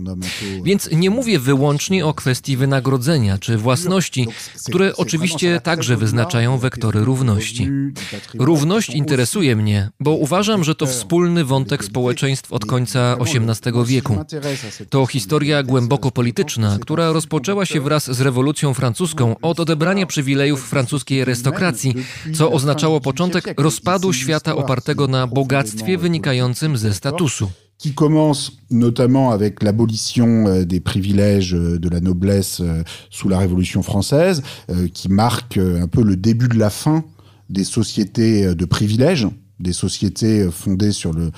Więc 0.64 0.88
nie 1.00 1.10
mówię 1.10 1.38
wyłącznie 1.38 2.06
o 2.06 2.14
kwestii 2.14 2.56
wynagrodzenia 2.56 3.38
czy 3.38 3.56
własności, 3.56 4.26
które 4.66 4.96
oczywiście 4.96 5.60
także 5.60 5.96
wyznaczają 5.96 6.58
wektory 6.58 7.04
równości. 7.04 7.68
Równość 8.34 8.90
interesuje 8.90 9.56
mnie, 9.56 9.90
bo 10.00 10.10
uważam, 10.10 10.64
że 10.64 10.74
to 10.74 10.86
wspólny 10.86 11.44
wątek 11.44 11.84
społeczeństw 11.84 12.52
od 12.52 12.66
końca 12.66 13.16
XVIII 13.20 13.84
wieku. 13.86 14.24
To 14.90 15.06
historia 15.06 15.62
głęboko 15.62 16.10
polityczna, 16.10 16.78
która 16.80 17.12
rozpoczęła 17.12 17.66
się 17.66 17.80
wraz 17.80 18.10
z 18.10 18.20
rewolucją 18.20 18.74
francuską 18.74 19.36
od 19.42 19.60
odebrania 19.60 20.06
przywilejów 20.06 20.68
francuskiej 20.68 21.22
arystokracji, 21.22 21.94
co 22.34 22.52
oznaczało 22.52 23.00
początek 23.00 23.54
rozpadu 23.56 24.12
świata 24.12 24.56
opartego 24.56 25.06
na 25.06 25.26
bogactwie 25.26 25.98
wynikającym 25.98 26.76
ze 26.76 26.94
statusu. 26.94 27.50
Qui 27.80 27.94
commence 27.94 28.58
notamment 28.70 29.30
avec 29.30 29.62
l'abolition 29.62 30.46
euh, 30.46 30.64
des 30.64 30.80
privilèges 30.80 31.54
euh, 31.54 31.78
de 31.78 31.88
la 31.88 32.00
noblesse 32.00 32.60
euh, 32.60 32.82
sous 33.08 33.30
la 33.30 33.38
Révolution 33.38 33.82
française, 33.82 34.42
qui 34.92 35.08
marque 35.08 35.56
un 35.56 35.88
peu 35.88 36.02
le 36.02 36.16
début 36.16 36.48
de 36.48 36.58
la 36.58 36.68
fin 36.68 37.04
des 37.48 37.64
sociétés 37.64 38.54
de 38.54 38.64
privilèges 38.64 39.26
des 39.58 39.72
sociétés 39.72 40.48
fondées 40.50 40.92
sur 40.92 41.12
le, 41.12 41.30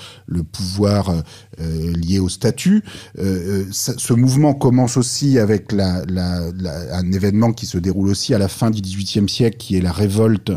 pouvoir 0.43 1.13
lié 1.59 2.19
au 2.19 2.29
statut. 2.29 2.83
ce 3.17 4.13
mouvement 4.13 4.53
commence 4.53 4.95
aussi 4.95 5.39
avec 5.39 5.73
un 5.73 7.11
événement 7.11 7.51
qui 7.51 7.65
se 7.65 7.77
déroule 7.77 8.07
aussi 8.07 8.33
à 8.33 8.37
la 8.37 8.47
fin 8.47 8.71
du 8.71 8.81
XVIIIe 8.81 9.27
siècle, 9.27 9.57
qui 9.57 9.75
est 9.75 9.81
la 9.81 9.91
révolte 9.91 10.53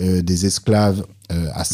des 0.00 0.46
esclaves 0.46 1.04
E, 1.30 1.64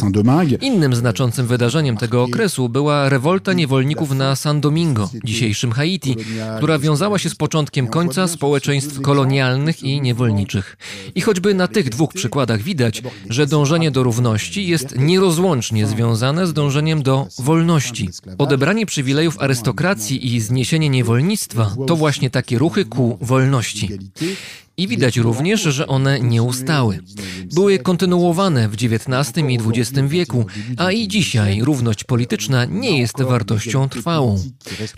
Innym 0.61 0.95
znaczącym 0.95 1.47
wydarzeniem 1.47 1.97
tego 1.97 2.23
okresu 2.23 2.69
była 2.69 3.09
rewolta 3.09 3.53
niewolników 3.53 4.11
na 4.11 4.37
San 4.37 4.61
Domingo, 4.61 5.11
dzisiejszym 5.25 5.73
Haiti, 5.73 6.17
która 6.57 6.79
wiązała 6.79 7.19
się 7.19 7.31
z 7.31 7.35
początkiem 7.35 7.87
końca 7.87 8.29
społeczeństw 8.29 9.01
kolonialnych 9.01 9.83
i 9.83 10.01
niewolniczych. 10.01 10.77
I 11.15 11.21
choćby 11.21 11.55
na 11.55 11.69
tych 11.69 11.89
dwóch 11.89 12.13
przykładach 12.13 12.63
widać, 12.63 13.03
że 13.29 13.47
dążenie 13.47 13.91
do 13.91 14.03
równości 14.03 14.67
jest 14.67 14.99
nierozłącznie 14.99 15.87
związane 15.87 16.47
z 16.47 16.53
dążeniem 16.53 17.03
do 17.03 17.27
wolności. 17.39 18.09
Odebranie 18.39 18.87
przywilejów 18.87 19.39
arystokracji 19.39 20.35
i 20.35 20.41
zniesienie 20.41 20.89
niewolnictwa 20.89 21.77
to 21.87 21.97
właśnie 21.97 22.31
takie 22.31 22.59
ruchy 22.59 22.85
ku 22.85 23.19
wolności. 23.21 23.89
I 24.81 24.89
widać 24.89 25.17
również, 25.17 25.63
że 25.63 25.87
one 25.87 26.21
nie 26.21 26.43
ustały. 26.43 26.99
Były 27.55 27.79
kontynuowane 27.79 28.69
w 28.69 28.75
XIX 28.75 29.49
i 29.49 29.59
XX 29.81 30.09
wieku, 30.09 30.47
a 30.77 30.93
i 30.93 31.09
dzisiaj 31.09 31.63
równość 31.63 32.05
polityczna 32.05 32.65
nie 32.65 32.99
jest 32.99 33.23
wartością 33.23 33.89
trwałą. 33.89 34.43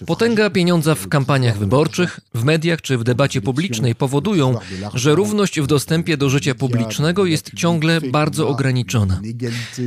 Potęga 0.06 0.50
pieniądza 0.50 0.94
w 0.94 1.08
kampaniach 1.08 1.58
wyborczych, 1.58 2.20
w 2.34 2.44
mediach 2.44 2.82
czy 2.82 2.98
w 2.98 3.04
debacie 3.04 3.40
publicznej 3.40 3.94
powodują, 3.94 4.54
że 4.94 5.14
równość 5.14 5.60
w 5.60 5.66
dostępie 5.66 6.16
do 6.16 6.30
życia 6.30 6.54
publicznego 6.54 7.26
jest 7.26 7.50
ciągle 7.56 8.00
bardzo 8.00 8.48
ograniczona. 8.48 9.20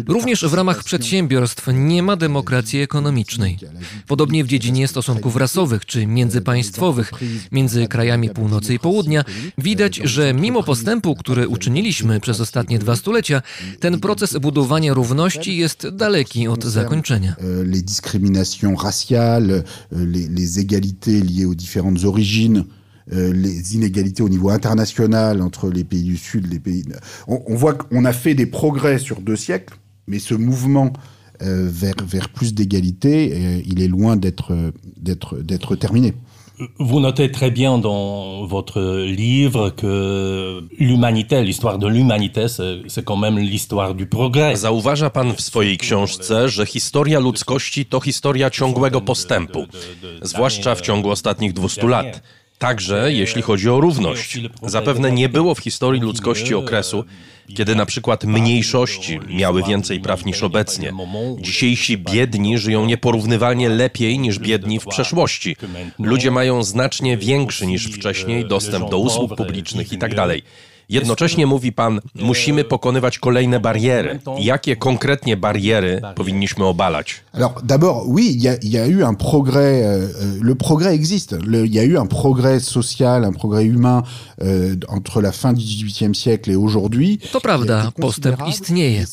Również 0.07 0.45
w 0.45 0.53
ramach 0.53 0.83
przedsiębiorstw 0.83 1.67
nie 1.73 2.03
ma 2.03 2.15
demokracji 2.15 2.81
ekonomicznej. 2.81 3.57
Podobnie 4.07 4.43
w 4.43 4.47
dziedzinie 4.47 4.87
stosunków 4.87 5.35
rasowych 5.35 5.85
czy 5.85 6.07
międzypaństwowych 6.07 7.11
między 7.51 7.87
krajami 7.87 8.29
północy 8.29 8.73
i 8.73 8.79
południa 8.79 9.23
widać, 9.57 9.84
widać, 9.89 10.09
że 10.09 10.33
mimo 10.33 10.63
postępu, 10.63 11.15
który 11.15 11.47
uczyniliśmy 11.47 12.19
przez 12.19 12.41
ostatnie 12.41 12.79
dwa 12.79 12.95
stulecia, 12.95 13.41
ten 13.79 13.99
proces 13.99 14.37
budowania 14.37 14.93
równości 14.93 15.57
jest 15.57 15.89
daleki 15.89 16.47
od 16.47 16.63
zakończenia. 16.63 17.35
Les 17.65 17.83
discriminations 17.83 18.83
raciales, 18.83 19.63
les, 19.91 20.27
les 20.27 20.59
égalités 20.59 21.21
liées 21.21 21.45
aux 21.45 21.55
différentes 21.55 22.03
origines, 22.05 22.63
les 23.11 23.75
inégalités 23.75 24.23
au 24.23 24.29
niveau 24.29 24.49
international 24.49 25.41
entre 25.41 25.69
les 25.69 25.83
pays 25.83 26.03
du 26.03 26.17
Sud, 26.17 26.51
les 26.51 26.59
pays. 26.59 26.83
On, 27.27 27.39
on 27.47 27.55
voit 27.55 27.75
qu'on 27.75 28.05
a 28.05 28.13
fait 28.13 28.35
des 28.35 28.47
progrès 28.47 28.97
sur 28.99 29.21
deux 29.21 29.35
siècles, 29.35 29.77
mais 30.07 30.19
ce 30.19 30.33
mouvement 30.33 30.91
euh, 31.41 31.69
vers, 31.71 31.95
vers 32.07 32.29
plus 32.29 32.53
d'égalité, 32.53 33.13
euh, 33.33 33.61
il 33.65 33.81
est 33.81 33.87
loin 33.87 34.15
d'être 34.15 35.75
terminé. 35.75 36.13
Vous 36.79 36.99
notez 36.99 37.31
très 37.31 37.51
bien 37.51 37.77
dans 37.77 38.45
votre 38.45 38.81
livre 39.05 39.69
que 39.71 40.63
l'humanité, 40.79 41.43
l'histoire 41.43 41.77
de 41.77 41.87
l'humanité, 41.87 42.47
c'est 42.47 43.03
quand 43.03 43.17
même 43.17 43.37
l'histoire 43.37 43.93
du 43.93 44.05
progrès. 44.05 44.55
Zauważa 44.55 45.09
pan 45.09 45.33
w 45.35 45.41
swojej 45.41 45.77
książce, 45.77 46.49
że 46.49 46.65
historia 46.65 47.19
ludzkości 47.19 47.85
to 47.85 47.99
historia 47.99 48.49
ciągłego 48.49 49.01
postępu, 49.01 49.65
zwłaszcza 50.21 50.75
w 50.75 50.81
ciągu 50.81 51.09
ostatnich 51.09 51.53
200 51.53 51.87
lat. 51.87 52.21
Także 52.57 53.13
jeśli 53.13 53.41
chodzi 53.41 53.69
o 53.69 53.79
równość. 53.79 54.39
Zapewne 54.63 55.11
nie 55.11 55.29
było 55.29 55.55
w 55.55 55.59
historii 55.59 56.01
ludzkości 56.01 56.55
okresu, 56.55 57.03
kiedy 57.53 57.75
na 57.75 57.85
przykład 57.85 58.23
mniejszości 58.23 59.19
miały 59.29 59.63
więcej 59.63 59.99
praw 59.99 60.25
niż 60.25 60.43
obecnie. 60.43 60.93
Dzisiejsi 61.39 61.97
biedni 61.97 62.57
żyją 62.57 62.85
nieporównywalnie 62.85 63.69
lepiej 63.69 64.19
niż 64.19 64.39
biedni 64.39 64.79
w 64.79 64.85
przeszłości. 64.85 65.55
Ludzie 65.99 66.31
mają 66.31 66.63
znacznie 66.63 67.17
większy 67.17 67.67
niż 67.67 67.87
wcześniej 67.87 68.45
dostęp 68.45 68.89
do 68.89 68.97
usług 68.97 69.35
publicznych 69.35 69.91
itd. 69.91 70.35
Jednocześnie 70.89 71.47
mówi 71.47 71.71
pan, 71.71 72.01
musimy 72.15 72.63
pokonywać 72.63 73.19
kolejne 73.19 73.59
bariery. 73.59 74.19
Jakie 74.39 74.75
konkretnie 74.75 75.37
bariery 75.37 76.01
powinniśmy 76.15 76.65
obalać? 76.65 77.21
Alors 77.33 77.53
d'abord, 77.63 78.03
oui, 78.07 78.31
il 78.35 78.43
y, 78.43 78.47
a, 78.47 78.55
y 78.63 78.77
a 78.77 78.87
eu 78.87 79.03
un 79.03 79.13
progrès, 79.13 79.83
euh, 79.83 80.07
le 80.41 80.55
progrès 80.55 80.93
existe. 80.95 81.35
Il 81.47 81.73
y 81.73 81.79
a 81.79 81.83
eu 81.83 81.97
un 81.97 82.07
progrès 82.07 82.59
social, 82.59 83.25
un 83.25 83.33
progrès 83.33 83.65
humain 83.65 84.03
euh, 84.41 84.75
entre 84.87 85.21
la 85.21 85.31
fin 85.31 85.53
du 85.53 85.63
XVIIIe 85.63 86.15
siècle 86.15 86.51
et 86.51 86.55
aujourd'hui. 86.55 87.19
To 87.31 87.41
prawda, 87.41 87.91
postęp 88.01 88.47
istnieje. 88.47 89.05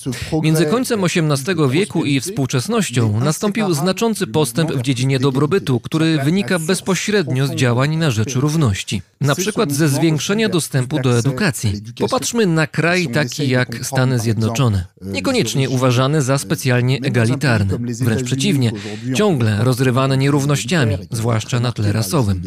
Między 0.42 0.66
końcem 0.66 1.04
XVIII 1.04 1.70
wieku 1.70 2.04
i 2.04 2.20
współczesnością 2.20 3.20
nastąpił 3.20 3.74
znaczący 3.74 4.26
postęp 4.26 4.72
w 4.72 4.82
dziedzinie 4.82 5.18
dobrobytu, 5.18 5.80
który 5.80 6.18
wynika 6.24 6.58
bezpośrednio 6.58 7.46
z 7.46 7.54
działań 7.54 7.96
na 7.96 8.10
rzecz 8.10 8.34
równości. 8.34 9.02
Na 9.20 9.34
przykład 9.34 9.72
ze 9.72 9.88
zwiększenia 9.88 10.48
dostępu 10.48 11.00
do 11.00 11.18
edukacji. 11.18 11.61
Edukacji. 11.68 11.94
Popatrzmy 11.98 12.46
na 12.46 12.66
kraj 12.66 13.08
taki 13.08 13.48
jak 13.48 13.86
Stany 13.86 14.18
Zjednoczone. 14.18 14.84
Niekoniecznie 15.02 15.70
uważany 15.70 16.22
za 16.22 16.38
specjalnie 16.38 16.98
egalitarny. 17.02 17.78
Wręcz 18.04 18.22
przeciwnie, 18.22 18.72
ciągle 19.14 19.64
rozrywane 19.64 20.16
nierównościami, 20.16 20.96
zwłaszcza 21.10 21.60
na 21.60 21.72
tle 21.72 21.92
rasowym. 21.92 22.42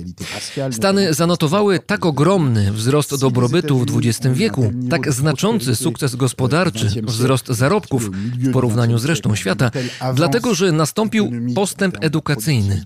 Stany 0.72 1.14
zanotowały 1.14 1.80
tak 1.80 2.06
ogromny 2.06 2.72
wzrost 2.72 3.20
dobrobytu 3.20 3.80
w 3.80 3.86
XX 3.98 4.28
wieku, 4.38 4.74
tak 4.90 5.14
znaczący 5.14 5.76
sukces 5.76 6.16
gospodarczy, 6.16 6.88
wzrost 7.04 7.48
zarobków 7.48 8.12
w 8.12 8.52
porównaniu 8.52 8.98
z 8.98 9.06
resztą 9.06 9.36
świata, 9.36 9.72
dlatego 10.16 10.56
że 10.56 10.72
nastąpił 10.72 11.32
postęp 11.56 11.98
edukacyjny. 12.02 12.86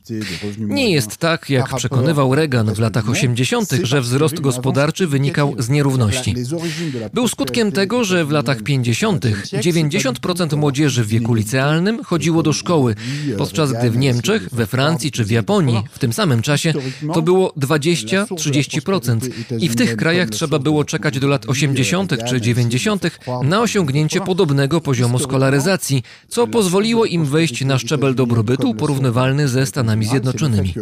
Nie 0.58 0.92
jest 0.92 1.18
tak, 1.18 1.50
jak 1.50 1.76
przekonywał 1.76 2.36
Reagan 2.36 2.74
w 2.74 2.80
latach 2.80 3.10
80., 3.10 3.70
że 3.84 4.02
wzrost 4.02 4.40
gospodarczy 4.40 5.08
wynikał 5.08 5.56
z 5.58 5.70
nierówności. 5.70 6.19
Był 7.14 7.28
skutkiem 7.28 7.72
tego, 7.72 8.04
że 8.04 8.26
w 8.26 8.32
latach 8.32 8.64
50. 8.64 9.26
90% 9.26 10.58
młodzieży 10.58 11.04
w 11.04 11.08
wieku 11.08 11.34
licealnym 11.34 12.04
chodziło 12.04 12.44
do 12.44 12.54
szkoły, 12.54 12.96
podczas 13.38 13.74
gdy 13.74 13.92
w 13.92 13.98
Niemczech, 13.98 14.50
we 14.52 14.68
Francji 14.68 15.12
czy 15.12 15.26
w 15.26 15.32
Japonii 15.32 15.84
w 15.92 16.00
tym 16.00 16.14
samym 16.14 16.42
czasie 16.42 16.74
to 17.14 17.22
było 17.22 17.54
20-30%. 17.58 19.30
I 19.60 19.70
w 19.70 19.76
tych 19.76 19.96
krajach 19.96 20.30
trzeba 20.30 20.60
było 20.60 20.84
czekać 20.84 21.20
do 21.20 21.28
lat 21.28 21.50
80. 21.50 22.14
czy 22.28 22.42
90. 22.42 23.04
na 23.44 23.62
osiągnięcie 23.62 24.22
podobnego 24.22 24.82
poziomu 24.82 25.20
skolaryzacji, 25.20 26.04
co 26.28 26.48
pozwoliło 26.48 27.06
im 27.06 27.26
wejść 27.26 27.66
na 27.66 27.78
szczebel 27.78 28.16
dobrobytu 28.16 28.74
porównywalny 28.74 29.48
ze 29.48 29.66
Stanami 29.66 30.06
Zjednoczonymi. 30.06 30.74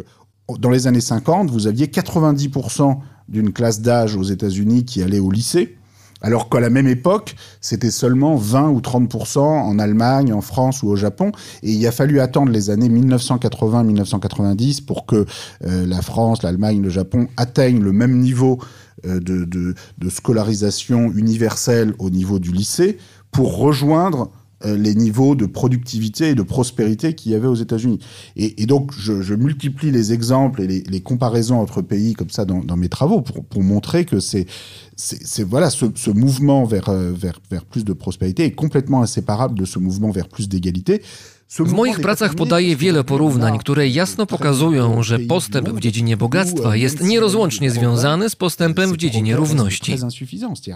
Dans 0.59 0.71
les 0.71 0.87
années 0.87 1.01
50, 1.01 1.51
vous 1.51 1.67
aviez 1.67 1.87
90% 1.87 2.95
d'une 3.29 3.51
classe 3.51 3.81
d'âge 3.81 4.15
aux 4.15 4.23
États-Unis 4.23 4.85
qui 4.85 5.01
allait 5.01 5.19
au 5.19 5.31
lycée. 5.31 5.77
Alors 6.21 6.49
qu'à 6.49 6.59
la 6.59 6.71
même 6.71 6.87
époque, 6.87 7.35
c'était 7.61 7.91
seulement 7.91 8.35
20 8.35 8.69
ou 8.69 8.79
30% 8.79 9.39
en 9.39 9.77
Allemagne, 9.77 10.33
en 10.33 10.41
France 10.41 10.81
ou 10.81 10.89
au 10.89 10.95
Japon. 10.95 11.31
Et 11.61 11.71
il 11.71 11.85
a 11.85 11.91
fallu 11.91 12.19
attendre 12.19 12.51
les 12.51 12.71
années 12.71 12.89
1980-1990 12.89 14.83
pour 14.83 15.05
que 15.05 15.25
euh, 15.65 15.85
la 15.85 16.01
France, 16.01 16.41
l'Allemagne, 16.41 16.81
le 16.81 16.89
Japon 16.89 17.27
atteignent 17.37 17.83
le 17.83 17.91
même 17.91 18.17
niveau 18.17 18.57
euh, 19.05 19.19
de, 19.19 19.75
scolarisation 20.09 21.11
universelle 21.13 21.93
au 21.99 22.09
niveau 22.09 22.39
du 22.39 22.51
lycée 22.51 22.97
pour 23.31 23.57
rejoindre 23.57 24.31
les 24.65 24.95
niveaux 24.95 25.35
de 25.35 25.45
productivité 25.45 26.29
et 26.29 26.35
de 26.35 26.41
prospérité 26.41 27.13
qu'il 27.13 27.31
y 27.31 27.35
avait 27.35 27.47
aux 27.47 27.55
États-Unis. 27.55 27.99
Et, 28.35 28.65
donc, 28.65 28.91
je, 28.97 29.21
je, 29.21 29.35
multiplie 29.35 29.91
les 29.91 30.13
exemples 30.13 30.61
et 30.61 30.67
les, 30.67 30.81
les, 30.81 30.99
comparaisons 30.99 31.59
entre 31.59 31.83
pays 31.83 32.13
comme 32.13 32.31
ça 32.31 32.43
dans, 32.43 32.63
dans 32.63 32.75
mes 32.75 32.89
travaux 32.89 33.21
pour, 33.21 33.45
pour 33.45 33.61
montrer 33.61 34.05
que 34.05 34.19
c'est 34.19 34.47
c'est 34.95 35.43
voilà 35.43 35.69
ce, 35.69 35.85
ce, 35.93 36.09
mouvement 36.09 36.65
vers, 36.65 36.91
vers, 36.91 37.39
vers 37.51 37.65
plus 37.65 37.85
de 37.85 37.93
prospérité 37.93 38.45
est 38.45 38.55
complètement 38.55 39.03
inséparable 39.03 39.57
de 39.57 39.63
ce 39.63 39.77
mouvement 39.77 40.09
vers 40.09 40.27
plus 40.27 40.49
d'égalité. 40.49 41.03
W 41.49 41.71
moich 41.71 41.99
pracach 41.99 42.35
podaję 42.35 42.75
wiele 42.75 43.03
porównań, 43.03 43.59
które 43.59 43.87
jasno 43.87 44.25
pokazują, 44.25 45.03
że 45.03 45.19
postęp 45.19 45.69
w 45.69 45.79
dziedzinie 45.79 46.17
bogactwa 46.17 46.75
jest 46.75 47.01
nierozłącznie 47.01 47.71
związany 47.71 48.29
z 48.29 48.35
postępem 48.35 48.93
w 48.93 48.97
dziedzinie 48.97 49.35
równości. 49.35 49.95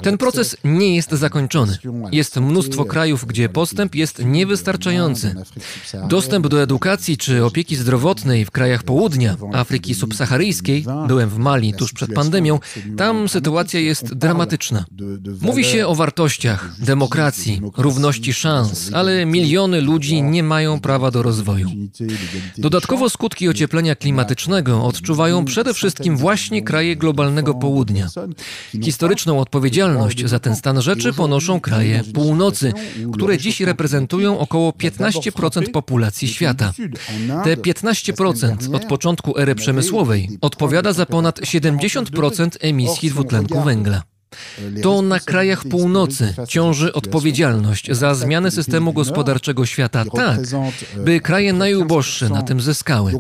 Ten 0.03 0.17
proces 0.17 0.57
nie 0.63 0.95
jest 0.95 1.11
zakończony. 1.11 1.77
Jest 2.11 2.37
mnóstwo 2.37 2.85
krajów, 2.85 3.25
gdzie 3.25 3.49
postęp 3.49 3.95
jest 3.95 4.25
niewystarczający. 4.25 5.35
Dostęp 6.09 6.47
do 6.47 6.61
edukacji 6.61 7.17
czy 7.17 7.45
opieki 7.45 7.75
zdrowotnej 7.75 8.45
w 8.45 8.51
krajach 8.51 8.83
południa, 8.83 9.37
Afryki 9.53 9.95
subsaharyjskiej, 9.95 10.85
byłem 11.07 11.29
w 11.29 11.37
Mali 11.37 11.73
tuż 11.73 11.93
przed 11.93 12.13
pandemią, 12.13 12.59
tam 12.97 13.29
sytuacja 13.29 13.79
jest 13.79 14.13
dramatyczna. 14.13 14.85
Mówi 15.41 15.63
się 15.63 15.87
o 15.87 15.95
wartościach, 15.95 16.75
demokracji, 16.79 17.61
równości 17.77 18.33
szans, 18.33 18.89
ale 18.93 19.25
miliony 19.25 19.81
ludzi 19.81 20.23
nie 20.23 20.43
mają 20.43 20.60
mają 20.61 20.79
prawa 20.79 21.11
do 21.11 21.23
rozwoju. 21.23 21.69
Dodatkowo 22.57 23.09
skutki 23.09 23.49
ocieplenia 23.49 23.95
klimatycznego 23.95 24.83
odczuwają 24.83 25.45
przede 25.45 25.73
wszystkim 25.73 26.17
właśnie 26.17 26.61
kraje 26.61 26.95
globalnego 26.95 27.53
południa. 27.53 28.07
Historyczną 28.83 29.39
odpowiedzialność 29.39 30.25
za 30.25 30.39
ten 30.39 30.55
stan 30.55 30.81
rzeczy 30.81 31.13
ponoszą 31.13 31.59
kraje 31.59 32.03
północy, 32.13 32.73
które 33.13 33.37
dziś 33.37 33.61
reprezentują 33.61 34.39
około 34.39 34.71
15% 34.71 35.71
populacji 35.71 36.27
świata. 36.27 36.73
Te 37.43 37.55
15% 37.55 38.75
od 38.75 38.85
początku 38.85 39.37
ery 39.37 39.55
przemysłowej 39.55 40.29
odpowiada 40.41 40.93
za 40.93 41.05
ponad 41.05 41.39
70% 41.39 42.49
emisji 42.59 43.09
dwutlenku 43.09 43.61
węgla. 43.61 44.10
To 44.81 45.01
na 45.01 45.19
krajach 45.19 45.65
północy 45.65 46.33
ciąży 46.47 46.93
odpowiedzialność 46.93 47.91
za 47.91 48.15
zmianę 48.15 48.51
systemu 48.51 48.93
gospodarczego 48.93 49.65
świata 49.65 50.05
tak, 50.05 50.39
by 51.05 51.19
kraje 51.19 51.53
najuboższe 51.53 52.29
na 52.29 52.43
tym 52.43 52.61
zyskały. 52.61 53.13
Y 53.13 53.17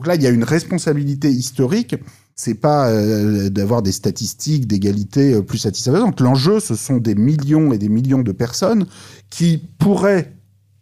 c'est 2.35 2.55
pas 2.55 2.89
euh, 2.89 3.49
d'avoir 3.49 3.81
des 3.81 3.91
statistiques 3.91 4.65
d'égalité 4.65 5.33
euh, 5.33 5.41
plus 5.43 5.59
satisfaisantes. 5.59 6.21
L'enjeu, 6.21 6.59
ce 6.59 6.75
sont 6.75 6.97
des 6.97 7.13
millions 7.13 7.71
et 7.71 7.77
des 7.77 7.89
millions 7.89 8.23
de 8.23 8.31
personnes 8.31 8.87
qui 9.29 9.61
pourraient 9.77 10.33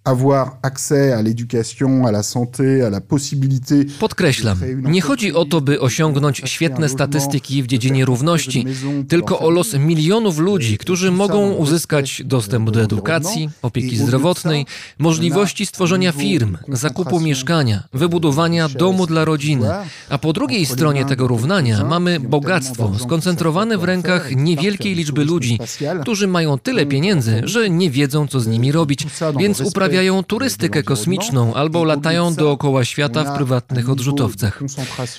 avoir 0.09 0.57
accès 0.61 1.13
à 1.13 1.21
l'éducation, 1.21 2.05
à 2.05 2.11
la 2.11 2.23
santé, 2.23 2.81
à 2.87 2.89
la 2.89 3.01
possibilité. 3.01 3.85
Podkreślam, 3.99 4.57
nie 4.83 5.01
chodzi 5.01 5.33
o 5.33 5.45
to, 5.45 5.61
by 5.61 5.79
osiągnąć 5.79 6.41
świetne 6.45 6.89
statystyki 6.89 7.63
w 7.63 7.67
dziedzinie 7.67 8.05
równości, 8.05 8.65
tylko 9.07 9.39
o 9.39 9.49
los 9.49 9.73
milionów 9.73 10.37
ludzi, 10.39 10.77
którzy 10.77 11.11
mogą 11.11 11.51
uzyskać 11.51 12.21
dostęp 12.25 12.71
do 12.71 12.81
edukacji, 12.81 13.49
opieki 13.61 13.97
zdrowotnej, 13.97 14.65
możliwości 14.97 15.65
stworzenia 15.65 16.11
firm, 16.11 16.57
zakupu 16.67 17.19
mieszkania, 17.19 17.83
wybudowania 17.93 18.69
domu 18.69 19.07
dla 19.07 19.25
rodziny. 19.25 19.67
A 20.09 20.17
po 20.17 20.33
drugiej 20.33 20.65
stronie 20.65 21.05
tego 21.05 21.27
równania 21.27 21.83
mamy 21.83 22.19
bogactwo 22.19 22.91
skoncentrowane 22.99 23.77
w 23.77 23.83
rękach 23.83 24.35
niewielkiej 24.35 24.95
liczby 24.95 25.25
ludzi, 25.25 25.59
którzy 26.01 26.27
mają 26.27 26.59
tyle 26.59 26.85
pieniędzy, 26.85 27.41
że 27.43 27.69
nie 27.69 27.91
wiedzą, 27.91 28.27
co 28.27 28.39
z 28.39 28.47
nimi 28.47 28.71
robić, 28.71 29.07
więc 29.39 29.61
uprawiają 29.61 29.98
uprawiają 29.99 30.23
turystykę 30.23 30.83
kosmiczną 30.83 31.53
albo 31.53 31.83
latają 31.83 32.33
dookoła 32.33 32.85
świata 32.85 33.23
w 33.23 33.35
prywatnych 33.35 33.89
odrzutowcach. 33.89 34.63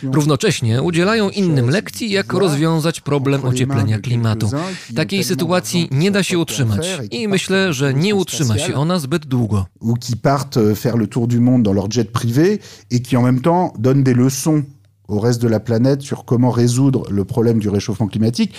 Równocześnie 0.03 0.83
udzielają 0.83 1.31
innym 1.31 1.71
lekcji, 1.71 2.11
jak 2.11 2.33
rozwiązać 2.33 3.01
problem 3.01 3.45
ocieplenia 3.45 3.99
klimatu. 3.99 4.51
Takiej 4.97 5.25
sytuacji 5.25 5.89
nie 5.91 6.11
da 6.11 6.23
się 6.23 6.39
utrzymać 6.39 6.89
i 7.11 7.29
myślę, 7.29 7.73
że 7.73 7.95
nie 7.95 8.15
utrzyma 8.15 8.59
się 8.59 8.75
ona 8.75 8.99
zbyt 8.99 9.27
długo. 9.27 9.67
Qui 10.01 10.17
partent 10.17 10.59
faire 10.75 10.97
le 10.97 11.07
tour 11.07 11.27
du 11.27 11.41
monde 11.41 11.63
dans 11.63 11.77
leur 11.77 11.91
jet 11.91 12.13
privé 12.13 12.59
et 12.91 13.03
qui 13.03 13.17
en 13.17 13.23
même 13.23 13.41
temps 13.41 13.73
donnent 13.79 14.05
des 14.05 14.15
leçons 14.15 14.63
au 15.09 15.21
reste 15.21 15.43
de 15.43 15.49
la 15.49 15.61
planète 15.61 16.03
sur 16.03 16.25
comment 16.25 16.51
résoudre 16.51 17.03
le 17.11 17.25
problème 17.25 17.59
du 17.59 17.69
réchauffement 17.69 18.09
climatique. 18.09 18.55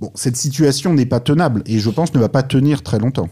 Bon, 0.00 0.10
cette 0.14 0.36
situation 0.36 0.94
n'est 0.94 1.08
pas 1.08 1.20
tenable 1.20 1.62
et 1.66 1.78
je 1.78 1.90
pense 1.90 2.14
ne 2.14 2.20
va 2.20 2.28
pas 2.28 2.42
tenir 2.42 2.82
très 2.82 2.98
longtemps. 2.98 3.28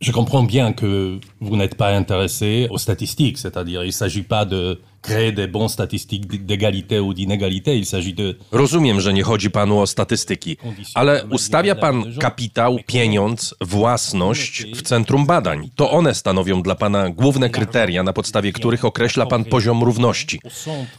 Je 0.00 0.12
comprends 0.12 0.42
bien 0.42 0.72
que 0.72 1.18
vous 1.40 1.56
n'êtes 1.56 1.74
pas 1.74 1.90
intéressé 1.94 2.66
aux 2.70 2.78
statistiques, 2.78 3.36
c'est-à-dire 3.36 3.82
il 3.82 3.88
ne 3.88 3.92
s'agit 3.92 4.22
pas 4.22 4.46
de 4.46 4.80
créer 5.02 5.30
des 5.30 5.46
bons 5.46 5.68
statistiques 5.68 6.46
d'égalité 6.46 6.98
ou 7.00 7.12
d'inégalité, 7.12 7.76
il 7.76 7.84
s'agit 7.84 8.14
de... 8.14 8.38
Rozumiem, 8.52 9.00
że 9.00 9.12
nie 9.12 9.22
chodzi 9.22 9.50
panu 9.50 9.80
o 9.80 9.86
statystyki, 9.86 10.56
ale 10.94 11.24
ustawia 11.30 11.74
pan 11.74 12.04
kapitał, 12.18 12.78
pieniądz, 12.86 13.54
własność 13.60 14.66
w 14.74 14.82
centrum 14.82 15.26
badań. 15.26 15.70
To 15.76 15.90
one 15.90 16.14
stanowią 16.14 16.62
dla 16.62 16.74
pana 16.74 17.10
główne 17.10 17.50
kryteria, 17.50 18.02
na 18.02 18.12
podstawie 18.12 18.52
których 18.52 18.84
określa 18.84 19.26
pan 19.26 19.44
poziom 19.44 19.82
równości. 19.82 20.40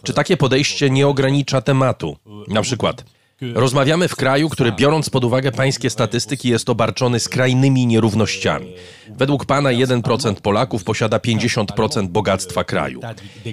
Czy 0.04 0.14
takie 0.14 0.38
podejście 0.38 0.90
nie 0.90 1.08
ogranicza 1.08 1.62
tematu? 1.62 2.18
Na 2.48 2.62
przykład... 2.62 3.06
Rozmawiamy 3.42 4.08
w 4.08 4.16
kraju, 4.16 4.50
który 4.50 4.72
biorąc 4.72 5.10
pod 5.10 5.24
uwagę 5.24 5.52
pańskie 5.52 5.90
statystyki 5.90 6.50
jest 6.50 6.70
obarczony 6.70 7.20
skrajnymi 7.20 7.88
nierównościami. 7.88 8.74
Według 9.18 9.46
pana 9.46 9.70
1% 9.70 10.36
Polaków 10.36 10.84
posiada 10.84 11.18
50% 11.18 12.08
bogactwa 12.08 12.64
kraju. 12.64 13.02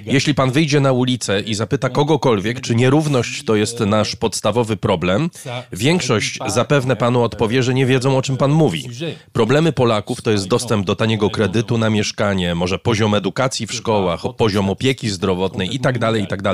Jeśli 0.05 0.33
pan 0.33 0.51
wyjdzie 0.51 0.79
na 0.79 0.91
ulicę 0.91 1.41
i 1.41 1.55
zapyta 1.55 1.89
kogokolwiek, 1.89 2.61
czy 2.61 2.75
nierówność 2.75 3.43
to 3.43 3.55
jest 3.55 3.79
nasz 3.79 4.15
podstawowy 4.15 4.77
problem, 4.77 5.29
większość 5.73 6.39
zapewne 6.47 6.95
panu 6.95 7.23
odpowie, 7.23 7.63
że 7.63 7.73
nie 7.73 7.85
wiedzą 7.85 8.17
o 8.17 8.21
czym 8.21 8.37
pan 8.37 8.51
mówi. 8.51 8.89
Problemy 9.33 9.71
Polaków 9.71 10.21
to 10.21 10.31
jest 10.31 10.47
dostęp 10.47 10.85
do 10.85 10.95
taniego 10.95 11.29
kredytu 11.29 11.77
na 11.77 11.89
mieszkanie, 11.89 12.55
może 12.55 12.79
poziom 12.79 13.15
edukacji 13.15 13.67
w 13.67 13.73
szkołach, 13.73 14.21
poziom 14.37 14.69
opieki 14.69 15.09
zdrowotnej 15.09 15.73
itd., 15.73 15.99
tak 15.99 16.15
itd. 16.19 16.53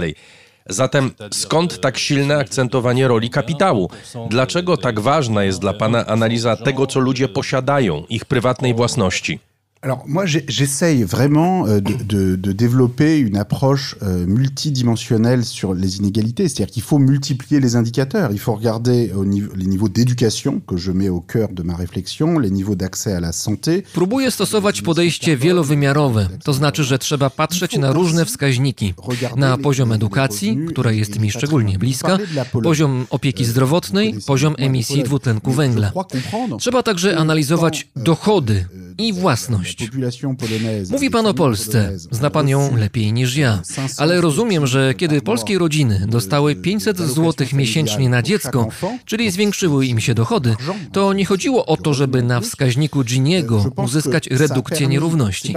Zatem 0.70 1.12
skąd 1.32 1.82
tak 1.82 1.98
silne 1.98 2.38
akcentowanie 2.38 3.08
roli 3.08 3.30
kapitału? 3.30 3.90
Dlaczego 4.30 4.78
tak 4.78 5.00
ważna 5.00 5.44
jest 5.44 5.60
dla 5.60 5.74
Pana 5.74 6.06
analiza 6.06 6.56
tego, 6.56 6.88
co 6.88 7.00
ludzie 7.00 7.28
posiadają, 7.28 8.04
ich 8.10 8.26
prywatnej 8.26 8.74
własności? 8.74 9.40
Alors 9.86 10.04
moi, 10.08 10.26
j'essaye 10.26 11.04
vraiment 11.04 11.68
euh, 11.68 11.80
de, 11.80 11.94
de, 11.94 12.36
de, 12.36 12.52
développer 12.52 13.20
une 13.20 13.38
approche 13.38 13.96
euh, 14.02 14.26
multidimensionnelle 14.26 15.46
sur 15.46 15.76
les 15.76 15.98
inégalités. 15.98 16.50
C'est-à-dire 16.50 16.74
qu'il 16.74 16.82
faut 16.82 16.98
multiplier 16.98 17.60
les 17.60 17.76
indicateurs. 17.76 18.32
Il 18.32 18.40
faut 18.40 18.56
regarder 18.56 19.12
au 19.16 19.26
niveau, 19.26 19.52
les 19.56 19.68
niveaux 19.68 19.88
d'éducation 19.88 20.60
que 20.60 20.76
je 20.76 20.92
mets 20.92 21.10
au 21.10 21.22
cœur 21.22 21.50
de 21.52 21.62
ma 21.62 21.76
réflexion, 21.76 22.40
les 22.40 22.50
niveaux 22.50 22.74
d'accès 22.74 23.14
à 23.14 23.20
la 23.20 23.32
santé. 23.32 23.84
Próbuję 23.94 24.32
stosować 24.32 24.82
podejście 24.82 25.38
wielowymiarowe. 25.38 26.30
To 26.44 26.54
znaczy, 26.54 26.84
że 26.84 27.00
trzeba 27.00 27.30
patrzeć 27.30 27.78
na 27.78 27.92
różne 27.92 28.26
wskaźniki. 28.26 28.94
Na 29.36 29.58
poziom 29.58 29.92
edukacji, 29.92 30.58
która 30.68 30.92
jest 30.92 31.20
mi 31.20 31.32
szczególnie 31.32 31.80
bliska, 31.80 32.18
poziom 32.64 33.06
opieki 33.10 33.46
zdrowotnej, 33.46 34.16
poziom 34.28 34.56
emisji 34.58 35.04
dwutlenku 35.04 35.52
węgla. 35.52 35.92
Trzeba 36.60 36.84
także 36.84 37.18
analizować 37.18 37.88
dochody 37.96 38.66
i 38.98 39.14
własność. 39.14 39.90
Mówi 40.92 41.10
pan 41.10 41.26
o 41.28 41.34
Polsce, 41.34 41.92
zna 41.96 42.30
pan 42.30 42.50
ją 42.50 42.78
lepiej 42.78 43.14
niż 43.14 43.36
ja, 43.38 43.62
ale 43.98 44.22
rozumiem, 44.22 44.68
że 44.68 44.94
kiedy 44.94 45.22
polskie 45.22 45.58
rodziny 45.58 46.06
dostały 46.08 46.56
500 46.56 46.98
zł 46.98 47.48
miesięcznie 47.54 48.10
na 48.10 48.22
dziecko, 48.22 48.68
czyli 49.06 49.32
zwiększyły 49.32 49.86
im 49.86 50.00
się 50.00 50.14
dochody, 50.14 50.56
to 50.92 51.14
nie 51.14 51.26
chodziło 51.26 51.66
o 51.66 51.78
to, 51.78 51.94
żeby 51.94 52.24
na 52.24 52.42
wskaźniku 52.42 53.04
Giniego 53.04 53.72
uzyskać 53.78 54.28
redukcję 54.28 54.88
nierówności. 54.88 55.54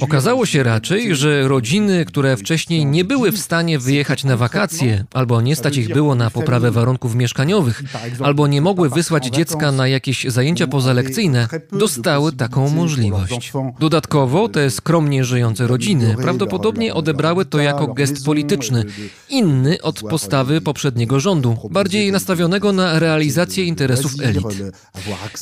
Okazało 0.00 0.46
się 0.46 0.62
raczej, 0.62 1.16
że 1.16 1.48
rodziny, 1.48 2.04
które 2.04 2.36
wcześniej 2.36 2.86
nie 2.86 3.04
były 3.04 3.32
w 3.32 3.38
stanie 3.38 3.78
wyjechać 3.78 4.24
na 4.24 4.36
wakacje, 4.36 5.04
albo 5.12 5.40
nie 5.40 5.56
stać 5.56 5.76
ich 5.76 5.92
było 5.92 6.14
na 6.14 6.30
poprawę 6.30 6.70
warunków 6.70 7.14
mieszkaniowych, 7.14 7.82
albo 8.20 8.46
nie 8.46 8.60
mogły 8.60 8.90
wysłać 8.90 9.26
dziecka 9.26 9.72
na 9.72 9.88
jakieś 9.88 10.24
zajęcia 10.24 10.66
pozalekcyjne, 10.66 11.48
dostały 11.72 12.32
tak 12.32 12.47
taką 12.48 12.68
możliwość. 12.68 13.52
Dodatkowo 13.80 14.48
te 14.48 14.70
skromnie 14.70 15.24
żyjące 15.24 15.66
rodziny 15.66 16.16
prawdopodobnie 16.22 16.94
odebrały 16.94 17.44
to 17.44 17.58
jako 17.58 17.86
gest 17.86 18.24
polityczny, 18.24 18.84
inny 19.28 19.82
od 19.82 20.00
postawy 20.00 20.60
poprzedniego 20.60 21.20
rządu, 21.20 21.56
bardziej 21.70 22.12
nastawionego 22.12 22.72
na 22.72 22.98
realizację 22.98 23.64
interesów 23.64 24.12
elit. 24.22 24.46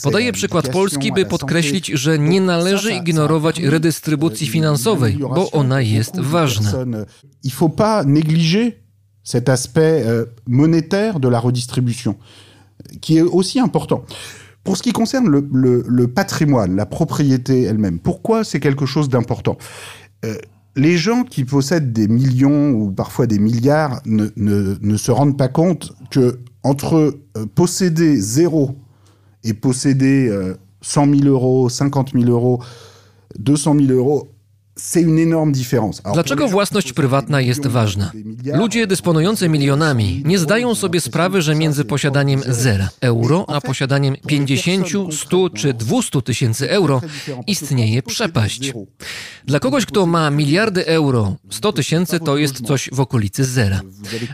Podaję 0.02 0.32
przykład 0.32 0.68
Polski, 0.68 1.12
by 1.12 1.26
podkreślić, 1.26 1.86
że 1.86 2.18
nie 2.18 2.40
należy 2.40 2.92
ignorować 2.94 3.60
redystrybucji 3.60 4.46
finansowej, 4.46 5.18
bo 5.18 5.50
ona 5.50 5.80
jest 5.80 6.20
ważna. 6.20 6.72
Il 7.44 7.52
faut 7.52 7.74
pas 7.76 8.04
négliger 8.06 8.72
cet 9.22 9.48
aspect 9.48 10.02
euh, 10.06 10.24
monétaire 10.46 11.20
de 11.20 11.28
la 11.28 11.40
redistribution, 11.40 12.16
qui 13.00 13.18
est 13.18 13.22
aussi 13.22 13.60
important. 13.60 14.04
Pour 14.66 14.76
ce 14.76 14.82
qui 14.82 14.93
concerne 14.93 15.28
le, 15.28 16.06
patrimoine, 16.09 16.74
la 16.74 16.86
propriété 16.86 17.62
elle-même, 17.62 18.01
pourquoi 18.01 18.43
c'est 18.43 18.59
quelque 18.59 18.84
chose 18.84 19.09
d'important? 19.09 19.56
Euh, 20.24 20.34
Les 20.74 20.97
gens 20.97 21.22
qui 21.22 21.44
possèdent 21.44 21.93
des 21.93 22.09
millions 22.09 22.72
ou 22.72 22.90
parfois 22.90 23.28
des 23.28 23.38
milliards 23.38 24.01
ne, 24.05 24.26
ne, 24.34 24.76
ne 24.80 24.97
se 24.97 25.12
rendent 25.12 25.38
pas 25.38 25.47
compte 25.47 25.93
que 26.10 26.40
entre 26.64 27.20
euh, 27.36 27.47
posséder 27.55 28.16
zéro 28.16 28.76
et 29.44 29.55
posséder 29.55 30.28
euh, 30.28 30.56
100 30.82 31.14
000 31.14 31.28
euros, 31.28 31.68
50 31.68 32.12
000 32.14 32.24
euros, 32.24 32.60
200 33.38 33.76
000 33.86 33.93
euros, 33.93 34.32
Dlaczego 36.12 36.48
własność 36.48 36.92
prywatna 36.92 37.40
jest 37.40 37.66
ważna? 37.66 38.12
Ludzie 38.44 38.86
dysponujący 38.86 39.48
milionami 39.48 40.22
nie 40.24 40.38
zdają 40.38 40.74
sobie 40.74 41.00
sprawy, 41.00 41.42
że 41.42 41.54
między 41.54 41.84
posiadaniem 41.84 42.42
0 42.48 42.84
euro 43.00 43.44
a 43.48 43.60
posiadaniem 43.60 44.16
50, 44.26 44.86
100 45.10 45.50
czy 45.50 45.74
200 45.74 46.22
tysięcy 46.22 46.70
euro 46.70 47.00
istnieje 47.46 48.02
przepaść. 48.02 48.72
Dla 49.44 49.60
kogoś, 49.60 49.86
kto 49.86 50.06
ma 50.06 50.30
miliardy 50.30 50.86
euro, 50.86 51.36
100 51.50 51.72
tysięcy 51.72 52.20
to 52.20 52.36
jest 52.36 52.66
coś 52.66 52.90
w 52.92 53.00
okolicy 53.00 53.44
zera. 53.44 53.80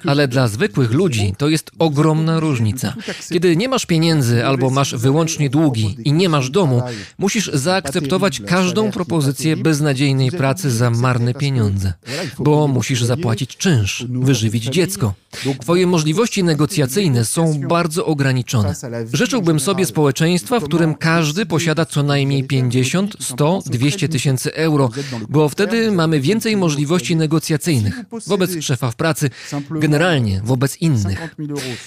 Ale 0.06 0.28
dla 0.28 0.48
zwykłych 0.48 0.92
ludzi 0.92 1.34
to 1.38 1.48
jest 1.48 1.70
ogromna 1.78 2.40
różnica. 2.40 2.94
Kiedy 3.32 3.56
nie 3.56 3.68
masz 3.68 3.86
pieniędzy 3.86 4.46
albo 4.46 4.70
masz 4.70 4.94
wyłącznie 4.94 5.50
długi 5.50 5.96
i 6.04 6.12
nie 6.12 6.28
masz 6.28 6.50
domu, 6.50 6.82
musisz 7.18 7.50
zaakceptować 7.54 8.40
każdą 8.40 8.90
propozycję 8.90 9.56
beznadziejnej 9.56 10.31
pracy 10.32 10.70
za 10.70 10.90
marne 10.90 11.34
pieniądze, 11.34 11.92
bo 12.38 12.68
musisz 12.68 13.04
zapłacić 13.04 13.56
czynsz, 13.56 14.06
wyżywić 14.08 14.64
dziecko. 14.64 15.14
Twoje 15.60 15.86
możliwości 15.86 16.44
negocjacyjne 16.44 17.24
są 17.24 17.60
bardzo 17.68 18.06
ograniczone. 18.06 18.74
Życzyłbym 19.12 19.60
sobie 19.60 19.86
społeczeństwa, 19.86 20.60
w 20.60 20.64
którym 20.64 20.94
każdy 20.94 21.46
posiada 21.46 21.86
co 21.86 22.02
najmniej 22.02 22.44
50, 22.44 23.16
100, 23.20 23.62
200 23.66 24.08
tysięcy 24.08 24.54
euro, 24.54 24.90
bo 25.28 25.48
wtedy 25.48 25.92
mamy 25.92 26.20
więcej 26.20 26.56
możliwości 26.56 27.16
negocjacyjnych 27.16 27.94
wobec 28.26 28.50
szefa 28.60 28.90
w 28.90 28.96
pracy, 28.96 29.30
generalnie 29.70 30.40
wobec 30.44 30.76
innych. 30.76 31.36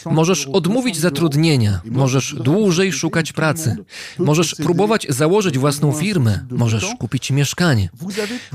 Możesz 0.05 0.45
odmówić 0.45 0.97
zatrudnienia, 0.97 1.81
możesz 1.85 2.35
dłużej 2.35 2.91
szukać 2.91 3.33
pracy, 3.33 3.75
możesz 4.19 4.55
próbować 4.55 5.07
założyć 5.09 5.57
własną 5.57 5.91
firmę, 5.91 6.45
możesz 6.49 6.85
kupić 6.99 7.31
mieszkanie. 7.31 7.89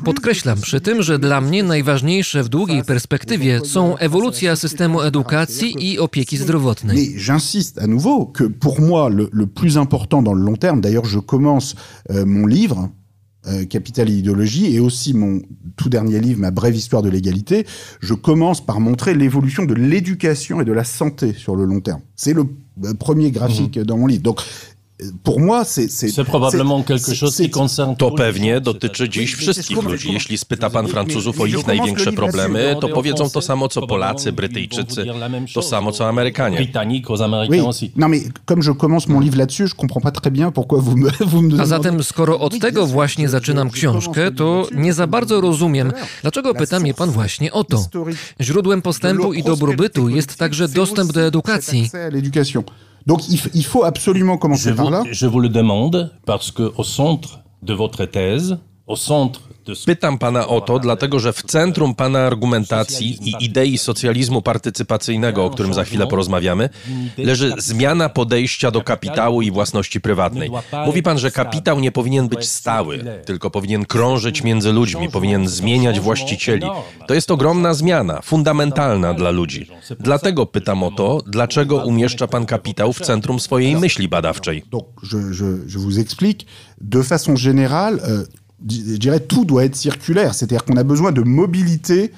Podkreślam 0.05 0.61
przy 0.61 0.81
tym, 0.81 1.03
że 1.03 1.19
dla 1.19 1.41
mnie 1.41 1.63
najważniejsze 1.63 2.43
w 2.43 2.49
długiej 2.49 2.85
perspektywie 2.85 3.61
są 3.65 3.97
ewolucja 3.97 4.57
systemu 4.57 5.01
edukacji 5.01 5.91
i 5.91 5.99
opieki 5.99 6.37
zdrowotnej. 6.37 6.97
Mais 6.97 7.27
j'insiste 7.27 7.83
à 7.83 7.87
nouveau 7.87 8.27
que 8.27 8.45
pour 8.45 8.81
moi 8.81 9.09
le, 9.09 9.29
le 9.33 9.47
plus 9.47 9.77
important 9.77 10.23
dans 10.23 10.35
le 10.35 10.45
long 10.45 10.59
terme, 10.59 10.81
d'ailleurs 10.81 11.07
je 11.07 11.19
commence 11.19 11.75
euh, 12.11 12.27
mon 12.27 12.47
livre 12.47 12.89
euh, 13.47 13.65
Capital 13.65 14.11
et 14.11 14.13
idéologie 14.13 14.75
et 14.75 14.81
aussi 14.81 15.15
mon 15.15 15.41
tout 15.77 15.89
dernier 15.89 16.21
livre, 16.21 16.41
ma 16.41 16.51
brève 16.51 16.77
histoire 16.77 17.03
de 17.03 17.09
l'égalité, 17.09 17.67
je 18.01 18.13
commence 18.13 18.61
par 18.65 18.81
montrer 18.81 19.15
l'évolution 19.15 19.65
de 19.65 19.73
l'éducation 19.73 20.61
et 20.61 20.65
de 20.65 20.73
la 20.73 20.85
santé 20.85 21.33
sur 21.33 21.57
le 21.57 21.65
long 21.65 21.81
terme. 21.81 22.01
C'est 22.17 22.35
le 22.35 22.45
euh, 22.85 22.93
premier 22.93 23.31
graphique 23.31 23.79
mmh. 23.79 23.85
dans 23.85 23.97
mon 23.97 24.07
livre. 24.07 24.23
Donc 24.23 24.43
pour 25.23 25.41
moi, 25.41 25.65
c'est 25.65 26.25
probablement 26.25 26.83
quelque 26.83 27.15
chose 27.15 27.37
qui 27.37 27.51
concerne 27.51 27.97
To 27.97 28.11
pewnie 28.11 28.61
dotyczy 28.61 29.09
dziś 29.09 29.35
wszystkich 29.35 29.83
ludzi. 29.83 30.13
Jeśli 30.13 30.39
spyta 30.39 30.71
pan 30.71 30.89
Francuzów 30.89 31.41
o 31.41 31.47
ich 31.47 31.67
największe 31.67 32.13
problemy, 32.13 32.77
to 32.81 32.89
powiedzą 32.89 33.31
to 33.31 33.43
samo 33.43 33.69
co 33.69 33.87
Polacy, 33.87 34.33
Brytyjczycy, 34.33 35.07
to 35.55 35.63
samo 35.63 35.93
co 35.93 36.09
Amerykanie. 36.09 36.67
A 41.61 41.67
zatem 41.67 42.03
skoro 42.03 42.41
od 42.41 42.59
tego 42.59 42.87
właśnie 42.87 43.29
zaczynam 43.29 43.71
książkę, 43.71 44.33
to 44.33 44.67
nie 44.75 44.93
za 44.93 45.07
bardzo 45.07 45.41
rozumiem, 45.41 45.93
dlaczego 46.23 46.55
pyta 46.55 46.81
mnie 46.81 46.95
pan 46.95 47.11
właśnie 47.11 47.53
o 47.53 47.65
to. 47.65 47.85
Źródłem 48.41 48.83
postępu 48.83 49.33
i 49.33 49.43
dobrobytu 49.43 50.09
jest 50.09 50.37
także 50.37 50.69
dostęp 50.69 51.13
do 51.13 51.21
edukacji. 51.21 51.91
Donc 53.07 53.29
il, 53.29 53.41
il, 53.55 53.65
faut 53.65 53.85
absolument 53.85 54.37
commencer 54.39 54.71
je 54.71 54.75
par 54.75 54.87
vous, 54.87 54.91
là. 54.93 55.03
Je 55.11 55.27
vous 55.27 55.41
le 55.41 55.49
demande 55.49 56.13
parce 56.27 56.51
que 56.51 56.73
au 56.77 56.85
centre 56.85 57.41
de 57.63 57.75
votre 57.75 58.05
thèse, 58.05 58.59
Pytam 59.87 60.19
pana 60.19 60.49
o 60.49 60.61
to, 60.61 60.79
dlatego 60.79 61.21
że 61.21 61.33
w 61.33 61.43
centrum 61.43 61.95
pana 61.95 62.19
argumentacji 62.19 63.19
i 63.29 63.45
idei 63.45 63.79
socjalizmu 63.79 64.43
partycypacyjnego, 64.43 65.45
o 65.45 65.51
którym 65.51 65.75
za 65.75 65.85
chwilę 65.85 66.07
porozmawiamy, 66.07 66.69
leży 67.19 67.53
zmiana 67.59 68.09
podejścia 68.09 68.71
do 68.71 68.83
kapitału 68.83 69.43
i 69.43 69.51
własności 69.51 70.01
prywatnej. 70.01 70.51
Mówi 70.87 71.03
pan, 71.03 71.19
że 71.19 71.31
kapitał 71.31 71.81
nie 71.81 71.93
powinien 71.93 72.29
być 72.29 72.49
stały, 72.49 73.05
tylko 73.25 73.51
powinien 73.51 73.85
krążyć 73.85 74.43
między 74.43 74.73
ludźmi, 74.73 75.09
powinien 75.09 75.49
zmieniać 75.49 76.01
właścicieli. 76.01 76.67
To 77.07 77.15
jest 77.15 77.31
ogromna 77.31 77.75
zmiana, 77.75 78.21
fundamentalna 78.23 79.15
dla 79.15 79.31
ludzi. 79.31 79.67
Dlatego 80.01 80.47
pytam 80.47 80.83
o 80.83 80.91
to, 80.91 81.23
dlaczego 81.27 81.77
umieszcza 81.77 82.27
pan 82.27 82.47
kapitał 82.47 82.93
w 82.93 83.01
centrum 83.01 83.41
swojej 83.41 83.77
myśli 83.77 84.09
badawczej. 84.09 84.65
Donc, 84.71 84.85
je, 85.13 85.19
je, 85.19 85.49
je 85.67 85.79
vous 85.79 85.99
explique. 85.99 86.47
De 86.81 87.03
façon 87.03 87.37
générale, 87.37 88.01
euh, 88.01 88.25
je 88.69 88.97
dirais 88.97 89.21
tout 89.21 89.45
doit 89.45 89.65
être 89.65 89.77
circulaire. 89.77 90.35
C'est-à-dire 90.35 90.65
qu'on 90.65 90.77
a 90.77 90.85
besoin 90.85 91.13
de 91.13 91.23
mobilité 91.23 92.13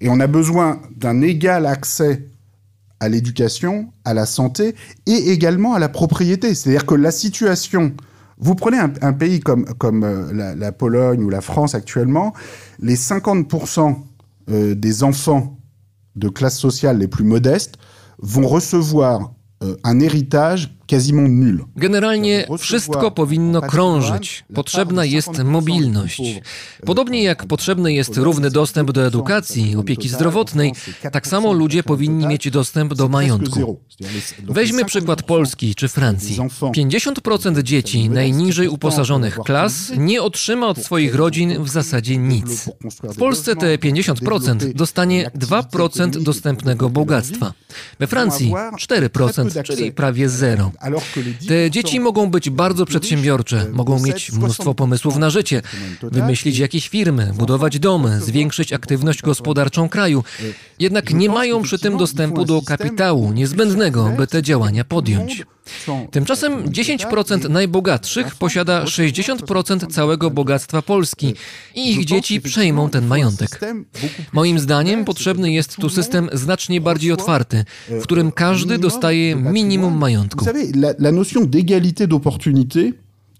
et 0.00 0.08
on 0.08 0.20
a 0.20 0.26
besoin 0.26 0.80
d'un 0.96 1.20
égal 1.20 1.66
accès 1.66 2.26
à 3.00 3.08
l'éducation, 3.08 3.92
à 4.04 4.14
la 4.14 4.26
santé 4.26 4.74
et 5.06 5.30
également 5.30 5.74
à 5.74 5.78
la 5.78 5.88
propriété. 5.88 6.54
C'est-à-dire 6.54 6.86
que 6.86 6.94
la 6.94 7.10
situation... 7.10 7.92
Vous 8.36 8.56
prenez 8.56 8.78
un, 8.78 9.12
pays 9.12 9.38
comme, 9.38 9.64
euh, 10.02 10.54
la, 10.56 10.72
Pologne 10.72 11.22
ou 11.22 11.30
la 11.30 11.40
France 11.40 11.76
actuellement, 11.76 12.34
les 12.80 12.96
50% 12.96 13.96
euh, 14.50 14.74
des 14.74 15.04
enfants 15.04 15.56
de 16.16 16.28
classe 16.28 16.58
sociale 16.58 16.98
les 16.98 17.06
plus 17.06 17.24
modestes 17.24 17.76
vont 18.18 18.46
recevoir 18.46 19.32
euh, 19.62 19.76
un 19.84 20.00
héritage. 20.00 20.76
Generalnie 21.76 22.46
wszystko 22.58 23.10
powinno 23.10 23.60
krążyć. 23.60 24.44
Potrzebna 24.54 25.04
jest 25.04 25.44
mobilność. 25.44 26.22
Podobnie 26.86 27.22
jak 27.22 27.46
potrzebny 27.46 27.92
jest 27.92 28.16
równy 28.16 28.50
dostęp 28.50 28.92
do 28.92 29.06
edukacji 29.06 29.76
opieki 29.76 30.08
zdrowotnej, 30.08 30.72
tak 31.12 31.26
samo 31.26 31.52
ludzie 31.52 31.82
powinni 31.82 32.26
mieć 32.26 32.50
dostęp 32.50 32.94
do 32.94 33.08
majątku. 33.08 33.80
Weźmy 34.44 34.84
przykład 34.84 35.22
Polski 35.22 35.74
czy 35.74 35.88
Francji. 35.88 36.36
50% 36.76 37.62
dzieci 37.62 38.10
najniżej 38.10 38.68
uposażonych 38.68 39.38
klas 39.38 39.92
nie 39.96 40.22
otrzyma 40.22 40.66
od 40.66 40.78
swoich 40.78 41.14
rodzin 41.14 41.64
w 41.64 41.68
zasadzie 41.68 42.16
nic. 42.16 42.70
W 43.02 43.16
Polsce 43.16 43.56
te 43.56 43.76
50% 43.76 44.72
dostanie 44.72 45.30
2% 45.38 46.22
dostępnego 46.22 46.90
bogactwa. 46.90 47.52
We 48.00 48.06
Francji 48.06 48.52
4%, 48.52 49.62
czyli 49.62 49.92
prawie 49.92 50.28
zero. 50.28 50.72
Te 51.48 51.70
dzieci 51.70 52.00
mogą 52.00 52.30
być 52.30 52.50
bardzo 52.50 52.86
przedsiębiorcze, 52.86 53.66
mogą 53.72 54.00
mieć 54.00 54.32
mnóstwo 54.32 54.74
pomysłów 54.74 55.16
na 55.16 55.30
życie, 55.30 55.62
wymyślić 56.02 56.58
jakieś 56.58 56.88
firmy, 56.88 57.32
budować 57.34 57.78
domy, 57.78 58.20
zwiększyć 58.20 58.72
aktywność 58.72 59.22
gospodarczą 59.22 59.88
kraju. 59.88 60.24
Jednak 60.78 61.10
nie 61.14 61.28
mają 61.28 61.62
przy 61.62 61.78
tym 61.78 61.96
dostępu 61.96 62.44
do 62.44 62.62
kapitału 62.62 63.32
niezbędnego, 63.32 64.10
by 64.16 64.26
te 64.26 64.42
działania 64.42 64.84
podjąć. 64.84 65.44
Tymczasem 66.10 66.64
10% 66.64 67.50
najbogatszych 67.50 68.34
posiada 68.34 68.84
60% 68.84 69.92
całego 69.92 70.30
bogactwa 70.30 70.82
Polski 70.82 71.34
i 71.74 71.90
ich 71.90 72.04
dzieci 72.04 72.40
przejmą 72.40 72.90
ten 72.90 73.06
majątek. 73.06 73.60
Moim 74.32 74.58
zdaniem 74.58 75.04
potrzebny 75.04 75.52
jest 75.52 75.76
tu 75.76 75.88
system 75.90 76.28
znacznie 76.32 76.80
bardziej 76.80 77.12
otwarty, 77.12 77.64
w 77.88 78.02
którym 78.02 78.32
każdy 78.32 78.78
dostaje 78.78 79.36
minimum 79.36 79.98
majątku. 79.98 80.44
La, 80.74 80.94
la 80.98 81.12
notion 81.12 81.46
d'égalité 81.46 82.06
d'opportunité 82.06 82.92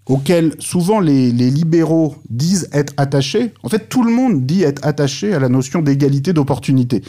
auquel 0.05 0.53
souvent 0.59 0.99
les, 0.99 1.31
les, 1.31 1.49
libéraux 1.49 2.15
disent 2.29 2.69
être 2.71 2.93
attachés. 2.97 3.51
En 3.63 3.69
fait, 3.69 3.89
tout 3.89 4.03
le 4.03 4.11
monde 4.11 4.45
dit 4.45 4.63
être 4.63 4.85
attaché 4.85 5.33
à 5.33 5.39
la 5.39 5.49
notion 5.49 5.81
d'égalité 5.81 6.33
d'opportunité. 6.33 7.01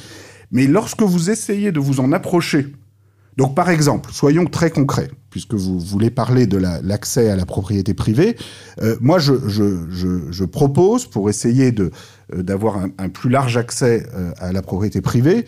Mais 0.51 0.67
lorsque 0.67 1.03
vous 1.03 1.31
essayez 1.31 1.73
de 1.73 1.81
vous 1.81 2.01
en 2.01 2.13
approcher, 2.13 2.69
donc 3.37 3.55
par 3.55 3.69
exemple, 3.69 4.11
soyons 4.13 4.47
très 4.47 4.71
concrets, 4.71 5.11
puisque 5.31 5.53
vous 5.53 5.79
voulez 5.79 6.09
parler 6.09 6.47
de 6.47 6.57
l'accès 6.57 7.27
la, 7.27 7.35
à 7.35 7.37
la 7.37 7.45
propriété 7.45 7.93
privée, 7.93 8.37
euh, 8.83 8.97
moi 9.01 9.19
je, 9.19 10.45
propose, 10.45 11.07
pour 11.07 11.29
essayer 11.29 11.75
euh, 11.79 12.43
d'avoir 12.43 12.79
un, 12.99 13.09
plus 13.11 13.29
large 13.29 13.59
accès 13.59 14.07
euh, 14.15 14.33
à 14.39 14.53
la 14.53 14.63
propriété 14.63 15.03
privée, 15.03 15.45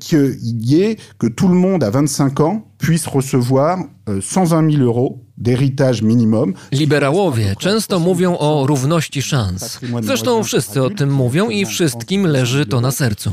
qu'il 0.00 0.36
y 0.42 0.82
ait 0.82 0.96
que 1.18 1.26
tout 1.26 1.48
le 1.48 1.54
monde 1.54 1.82
à 1.82 1.90
25 1.90 2.40
ans 2.40 2.66
puisse 2.86 3.10
recevoir 3.14 3.78
120 4.20 4.62
000 4.70 4.82
euros 4.82 5.12
d'héritage 5.38 6.02
minimum. 6.02 6.54
Liberałowie 6.72 7.54
często 7.58 7.98
mówią 7.98 8.38
o 8.38 8.66
równości 8.66 9.22
szans. 9.22 9.80
Zresztą 10.02 10.44
wszyscy 10.44 10.82
o 10.82 10.90
tym 10.90 11.12
mówią 11.12 11.50
i 11.50 11.66
wszystkim 11.66 12.26
leży 12.26 12.66
to 12.66 12.80
na 12.80 12.90
sercu. 12.90 13.32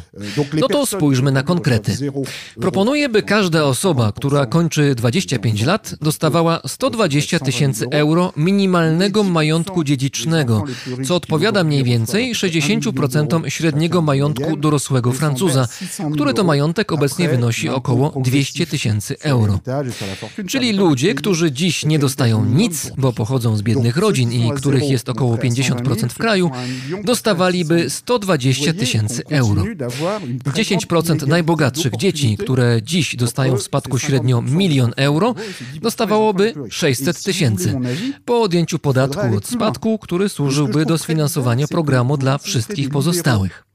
No 0.60 0.68
to 0.68 0.86
spójrzmy 0.86 1.32
na 1.32 1.44
konkrety. 1.44 2.12
Proponuję, 2.62 3.10
by 3.10 3.24
każda 3.24 3.64
osoba, 3.64 4.12
która 4.12 4.46
kończy 4.46 4.96
25 4.96 5.66
lat, 5.66 5.96
dostawała 6.02 6.62
120 6.68 7.40
tysięcy 7.40 7.86
euro 7.92 8.34
minimalnego 8.38 9.24
majątku 9.24 9.84
dziedzicznego, 9.84 10.64
co 11.08 11.16
odpowiada 11.16 11.64
mniej 11.64 11.84
więcej 11.84 12.36
60% 12.36 13.50
średniego 13.50 14.02
majątku 14.02 14.58
dorosłego 14.58 15.12
Francuza, 15.12 15.68
który 16.14 16.34
to 16.34 16.44
majątek 16.44 16.92
obecnie 16.92 17.30
wynosi 17.30 17.70
około 17.70 18.22
200 18.22 18.68
tysięcy 18.68 19.16
euro. 19.20 19.41
Czyli 20.48 20.74
ludzie, 20.74 21.16
którzy 21.16 21.52
dziś 21.52 21.86
nie 21.86 22.00
dostają 22.00 22.46
nic, 22.46 22.92
bo 22.98 23.14
pochodzą 23.14 23.58
z 23.58 23.62
biednych 23.62 23.98
rodzin 23.98 24.32
i 24.32 24.52
których 24.52 24.90
jest 24.90 25.10
około 25.10 25.36
50% 25.36 26.10
w 26.10 26.18
kraju, 26.18 26.52
dostawaliby 27.04 27.90
120 27.90 28.74
tysięcy 28.74 29.24
euro. 29.30 29.64
10% 30.46 31.28
najbogatszych 31.28 31.98
dzieci, 31.98 32.38
które 32.38 32.82
dziś 32.84 33.16
dostają 33.16 33.58
w 33.58 33.64
spadku 33.64 34.00
średnio 34.00 34.42
milion 34.42 34.94
euro, 34.96 35.36
dostawałoby 35.82 36.54
600 36.70 37.24
tysięcy 37.24 37.80
po 38.26 38.42
odjęciu 38.42 38.80
podatku 38.80 39.36
od 39.38 39.48
spadku, 39.48 40.00
który 40.00 40.30
służyłby 40.30 40.86
do 40.86 40.98
sfinansowania 40.98 41.68
programu 41.68 42.18
dla 42.18 42.38
wszystkich 42.38 42.90
pozostałych. 42.90 43.71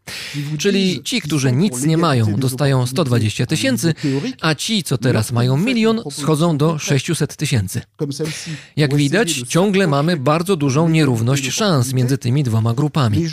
Czyli 0.58 1.02
ci, 1.02 1.20
którzy 1.20 1.52
nic 1.52 1.82
nie 1.84 1.96
mają, 1.96 2.34
dostają 2.36 2.86
120 2.86 3.46
tysięcy, 3.46 3.94
a 4.40 4.54
ci, 4.54 4.82
co 4.82 4.98
teraz 4.98 5.32
mają 5.32 5.56
milion, 5.56 6.00
schodzą 6.10 6.56
do 6.58 6.78
600 6.78 7.36
tysięcy. 7.36 7.80
Jak 8.76 8.94
widać, 8.96 9.32
ciągle 9.48 9.86
mamy 9.86 10.16
bardzo 10.16 10.56
dużą 10.56 10.88
nierówność 10.88 11.50
szans 11.52 11.92
między 11.92 12.18
tymi 12.18 12.42
dwoma 12.44 12.74
grupami. 12.74 13.26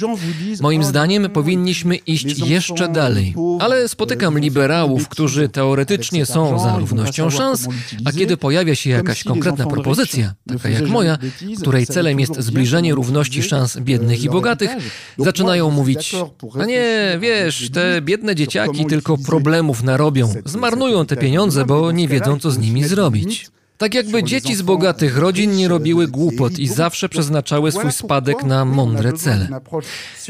Moim 0.61 0.83
zdaniem 0.83 1.29
powinniśmy 1.29 1.95
iść 1.95 2.39
jeszcze 2.39 2.87
dalej, 2.87 3.35
ale 3.59 3.87
spotykam 3.89 4.39
liberałów, 4.39 5.07
którzy 5.07 5.49
teoretycznie 5.49 6.25
są 6.25 6.59
za 6.59 6.77
równością 6.77 7.29
szans, 7.29 7.67
a 8.05 8.11
kiedy 8.11 8.37
pojawia 8.37 8.75
się 8.75 8.89
jakaś 8.89 9.23
konkretna 9.23 9.65
propozycja, 9.65 10.33
taka 10.47 10.69
jak 10.69 10.87
moja, 10.87 11.17
której 11.61 11.87
celem 11.87 12.19
jest 12.19 12.39
zbliżenie 12.39 12.95
równości 12.95 13.43
szans 13.43 13.77
biednych 13.79 14.23
i 14.23 14.29
bogatych, 14.29 14.71
zaczynają 15.17 15.71
mówić, 15.71 16.15
a 16.64 16.65
nie, 16.65 17.18
wiesz, 17.22 17.69
te 17.69 18.02
biedne 18.02 18.35
dzieciaki 18.35 18.85
tylko 18.85 19.18
problemów 19.18 19.84
narobią. 19.84 20.34
Zmarnują 20.45 21.06
te 21.06 21.18
pieniądze, 21.18 21.65
bo 21.65 21.91
nie 21.91 22.07
wiedzą, 22.07 22.40
co 22.40 22.52
z 22.52 22.57
nimi 22.57 22.84
zrobić. 22.84 23.48
Tak 23.77 23.93
jakby 23.93 24.23
dzieci 24.23 24.55
z 24.55 24.61
bogatych 24.61 25.17
rodzin 25.17 25.51
nie 25.51 25.67
robiły 25.67 26.07
głupot 26.07 26.59
i 26.59 26.67
zawsze 26.67 27.09
przeznaczały 27.09 27.71
swój 27.71 27.91
spadek 27.91 28.43
na 28.43 28.65
mądre 28.65 29.13
cele. 29.13 29.47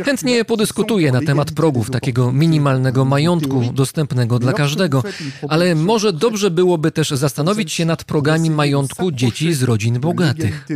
Chętnie 0.06 0.46
podyskutuję 0.46 1.12
na 1.12 1.22
temat 1.22 1.52
progów 1.52 1.92
takiego 1.92 2.32
minimalnego 2.32 3.06
majątku 3.06 3.64
dostępnego 3.74 4.40
dla 4.40 4.54
każdego, 4.54 5.04
ale 5.50 5.76
może 5.76 6.14
dobrze 6.14 6.52
byłoby 6.52 6.92
też 6.92 7.10
zastanowić 7.10 7.72
się 7.72 7.86
nad 7.86 8.04
progami 8.04 8.50
majątku 8.50 9.12
dzieci 9.12 9.54
z 9.54 9.64
rodzin 9.64 10.00
bogatych. 10.00 10.68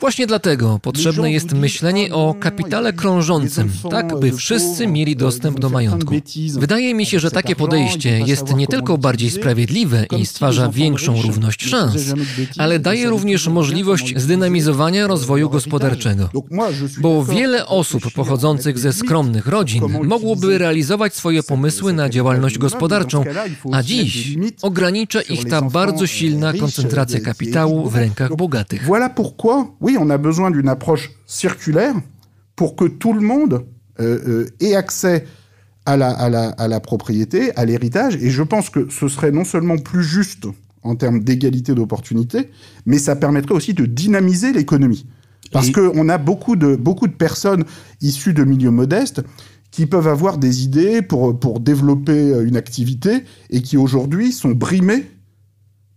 Właśnie 0.00 0.26
dlatego 0.26 0.78
potrzebne 0.82 1.32
jest 1.32 1.52
myślenie 1.52 2.14
o 2.14 2.34
kapitale 2.40 2.92
krążącym, 2.92 3.70
tak 3.90 4.20
by 4.20 4.32
wszyscy 4.32 4.86
mieli 4.86 5.16
dostęp 5.16 5.60
do 5.60 5.68
majątku. 5.70 6.14
Wydaje 6.52 6.94
mi 6.94 7.06
się, 7.06 7.20
że 7.20 7.30
takie 7.30 7.56
podejście 7.56 8.20
jest 8.20 8.56
nie 8.56 8.66
tylko 8.66 8.98
bardziej 8.98 9.30
sprawiedliwe 9.30 10.06
i 10.18 10.26
stwarza 10.26 10.68
większą 10.68 11.22
równość 11.22 11.64
szans, 11.64 11.77
szans, 11.78 12.14
ale 12.58 12.78
daje 12.78 13.10
również 13.10 13.48
możliwość 13.48 14.14
zdynamizowania 14.16 15.06
rozwoju 15.06 15.50
gospodarczego. 15.50 16.30
Bo 17.00 17.24
wiele 17.24 17.66
osób 17.66 18.02
pochodzących 18.14 18.78
ze 18.78 18.92
skromnych 18.92 19.46
rodzin 19.46 19.84
mogłoby 20.04 20.58
realizować 20.58 21.14
swoje 21.14 21.42
pomysły 21.42 21.92
na 21.92 22.08
działalność 22.08 22.58
gospodarczą, 22.58 23.24
a 23.72 23.82
dziś 23.82 24.36
ogranicza 24.62 25.20
ich 25.22 25.44
ta 25.44 25.62
bardzo 25.62 26.06
silna 26.06 26.52
koncentracja 26.52 27.20
kapitału 27.20 27.90
w 27.90 27.96
rękach 27.96 28.36
bogatych. 28.36 28.86
Voilà 28.86 29.10
pourquoi, 29.10 29.56
oui, 29.80 29.96
on 29.98 30.10
a 30.10 30.18
besoin 30.18 30.50
d'une 30.50 30.68
approche 30.68 31.04
circulaire 31.26 31.94
pour 32.54 32.76
que 32.76 32.86
tout 33.02 33.14
le 33.18 33.20
monde 33.20 33.54
euh, 33.54 34.18
euh, 34.28 34.66
ait 34.66 34.76
accès 34.76 35.24
à 35.84 35.96
la, 35.96 36.10
à 36.10 36.28
la, 36.28 36.44
à 36.64 36.68
la 36.68 36.80
propriété, 36.80 37.40
à 37.56 37.64
l'héritage, 37.64 38.14
et 38.16 38.30
je 38.30 38.42
pense 38.42 38.70
que 38.70 38.80
ce 38.90 39.08
serait 39.08 39.32
non 39.32 39.44
seulement 39.44 39.78
plus 39.78 40.04
juste 40.04 40.44
en 40.88 40.96
termes 40.96 41.22
d'égalité 41.22 41.74
d'opportunités, 41.74 42.50
mais 42.86 42.98
ça 42.98 43.16
permettrait 43.16 43.54
aussi 43.54 43.74
de 43.74 43.86
dynamiser 43.86 44.52
l'économie. 44.52 45.06
Parce 45.52 45.70
qu'on 45.70 46.08
a 46.08 46.18
beaucoup 46.18 46.56
de, 46.56 46.76
beaucoup 46.76 47.06
de 47.06 47.12
personnes 47.12 47.64
issues 48.02 48.34
de 48.34 48.44
milieux 48.44 48.70
modestes 48.70 49.22
qui 49.70 49.86
peuvent 49.86 50.08
avoir 50.08 50.38
des 50.38 50.64
idées 50.64 51.02
pour, 51.02 51.38
pour 51.38 51.60
développer 51.60 52.34
une 52.42 52.56
activité 52.56 53.24
et 53.50 53.62
qui 53.62 53.76
aujourd'hui 53.76 54.32
sont 54.32 54.50
brimées 54.50 55.06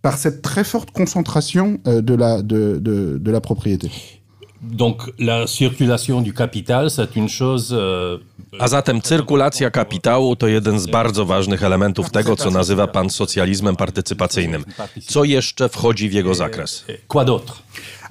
par 0.01 0.17
cette 0.17 0.41
très 0.41 0.63
forte 0.63 0.91
concentration 0.91 1.79
de 1.85 2.13
la, 2.13 2.41
de, 2.41 2.79
de, 2.79 3.17
de 3.17 3.31
la 3.31 3.41
propriété. 3.41 4.20
Donc 4.61 5.11
la 5.17 5.47
circulation 5.47 6.21
du 6.21 6.33
capital, 6.33 6.91
c'est 6.91 7.15
une 7.15 7.29
chose 7.29 7.73
euh, 7.73 8.19
A 8.59 8.67
zatem 8.67 9.01
cyrkulacja 9.01 9.71
kapitału 9.71 10.35
to 10.35 10.47
jeden 10.47 10.79
z 10.79 10.87
bardzo 10.87 11.25
ważnych 11.25 11.63
elementów 11.63 12.11
tego, 12.11 12.35
co 12.35 12.51
nazywa 12.51 12.87
pan 12.87 13.09
socjalizmem 13.09 13.75
partycypacyjnym. 13.75 14.65
Co 15.07 15.23
jeszcze 15.23 15.69
wchodzi 15.69 16.09
w 16.09 16.13
jego 16.13 16.35
zakres? 16.35 16.85
Quoi 17.07 17.25
d'autre 17.25 17.55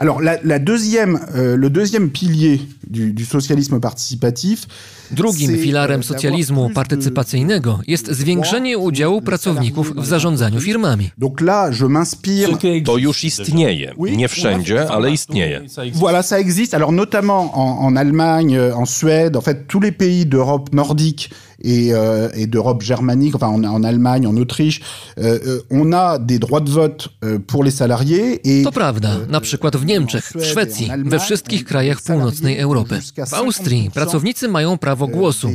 Alors, 0.00 0.22
la, 0.22 0.38
la 0.42 0.58
deuxième, 0.58 1.20
euh, 1.36 1.56
le 1.56 1.68
deuxième 1.68 2.08
pilier 2.08 2.62
du, 2.86 3.12
du 3.12 3.24
socialisme 3.26 3.80
participatif, 3.80 4.66
Drugim 5.10 5.56
filarem 5.58 6.02
socjalizmu 6.02 6.70
partycypacyjnego 6.70 7.80
jest 7.86 8.10
zwiększenie 8.10 8.78
udziału 8.78 9.22
pracowników 9.22 9.96
w 9.96 10.06
zarządzaniu 10.06 10.60
firmami. 10.60 11.10
Donc 11.18 11.40
là, 11.40 11.70
je 11.80 11.88
m'inspire. 11.88 12.56
To 12.84 12.98
już 12.98 13.24
istnieje. 13.24 13.94
Nie 14.16 14.28
wszędzie, 14.28 14.90
ale 14.90 15.10
istnieje. 15.10 15.60
Voilà, 15.94 16.22
ça 16.22 16.38
existe. 16.38 16.74
Alors 16.76 16.92
notamment 16.92 17.50
en, 17.54 17.86
en 17.86 17.96
Allemagne, 17.96 18.58
en 18.74 18.86
Suède, 18.86 19.36
en 19.36 19.40
fait 19.40 19.66
tous 19.66 19.80
les 19.80 19.92
pays 19.92 20.26
d'Europe 20.26 20.72
nordique 20.72 21.30
et, 21.64 21.92
euh, 21.92 22.28
et 22.34 22.46
d'Europe 22.46 22.82
germanique, 22.82 23.34
enfin 23.34 23.48
en, 23.48 23.64
en, 23.64 23.84
Allemagne, 23.84 24.26
en 24.26 24.36
Autriche, 24.36 24.80
euh, 25.18 25.38
euh 25.46 25.60
on 25.70 25.92
a 25.92 26.18
des 26.18 26.38
droits 26.38 26.60
de 26.60 26.70
vote 26.70 27.08
euh, 27.24 27.38
pour 27.38 27.64
les 27.64 27.70
salariés. 27.70 28.40
Et, 28.44 28.62
to 28.64 28.72
prawda, 28.72 29.10
na 29.28 29.40
przykład 29.40 29.76
w 29.76 29.86
Niemczech, 29.86 30.32
w 30.34 30.44
Szwecji, 30.44 30.90
we 31.04 31.18
wszystkich 31.18 31.64
krajach 31.64 32.02
północnej 32.02 32.58
Europy. 32.58 33.00
W 33.26 33.34
Austrii 33.34 33.90
pracownicy 33.90 34.48
mają 34.48 34.78
prawo 34.78 35.06
głosu. 35.06 35.48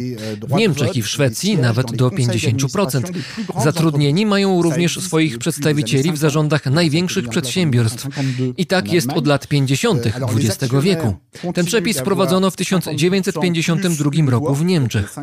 W 0.48 0.56
Niemczech 0.58 0.96
i 0.96 1.02
w 1.02 1.08
Szwecji 1.08 1.58
nawet 1.58 1.96
do 1.96 2.10
50%. 2.10 3.02
Zatrudnieni 3.64 4.26
mają 4.26 4.62
również 4.62 5.00
swoich 5.00 5.38
przedstawicieli 5.38 6.12
w 6.12 6.18
zarządach 6.18 6.66
największych 6.66 7.30
przedsiębiorstw. 7.30 8.08
I 8.58 8.66
tak 8.66 8.92
jest 8.94 9.10
od 9.12 9.28
lat 9.28 9.48
50. 9.48 10.06
XX 10.36 10.74
wieku. 10.82 11.16
Ten 11.54 11.66
przepis 11.66 12.00
wprowadzono 12.00 12.52
w 12.52 12.56
1952 12.56 14.32
roku 14.32 14.56
w 14.56 14.66
Niemczech. 14.66 15.16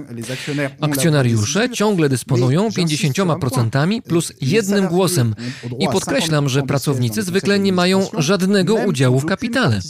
Akcjonariusze 0.81 1.71
ciągle 1.71 2.09
dysponują 2.09 2.69
50% 2.69 4.03
plus 4.03 4.33
jednym 4.41 4.87
głosem 4.87 5.35
i 5.79 5.89
podkreślam, 5.89 6.49
że 6.49 6.63
pracownicy 6.63 7.23
zwykle 7.23 7.59
nie 7.59 7.73
mają 7.73 8.07
żadnego 8.19 8.75
udziału 8.75 9.21
w 9.21 9.27
kapitale. 9.27 9.81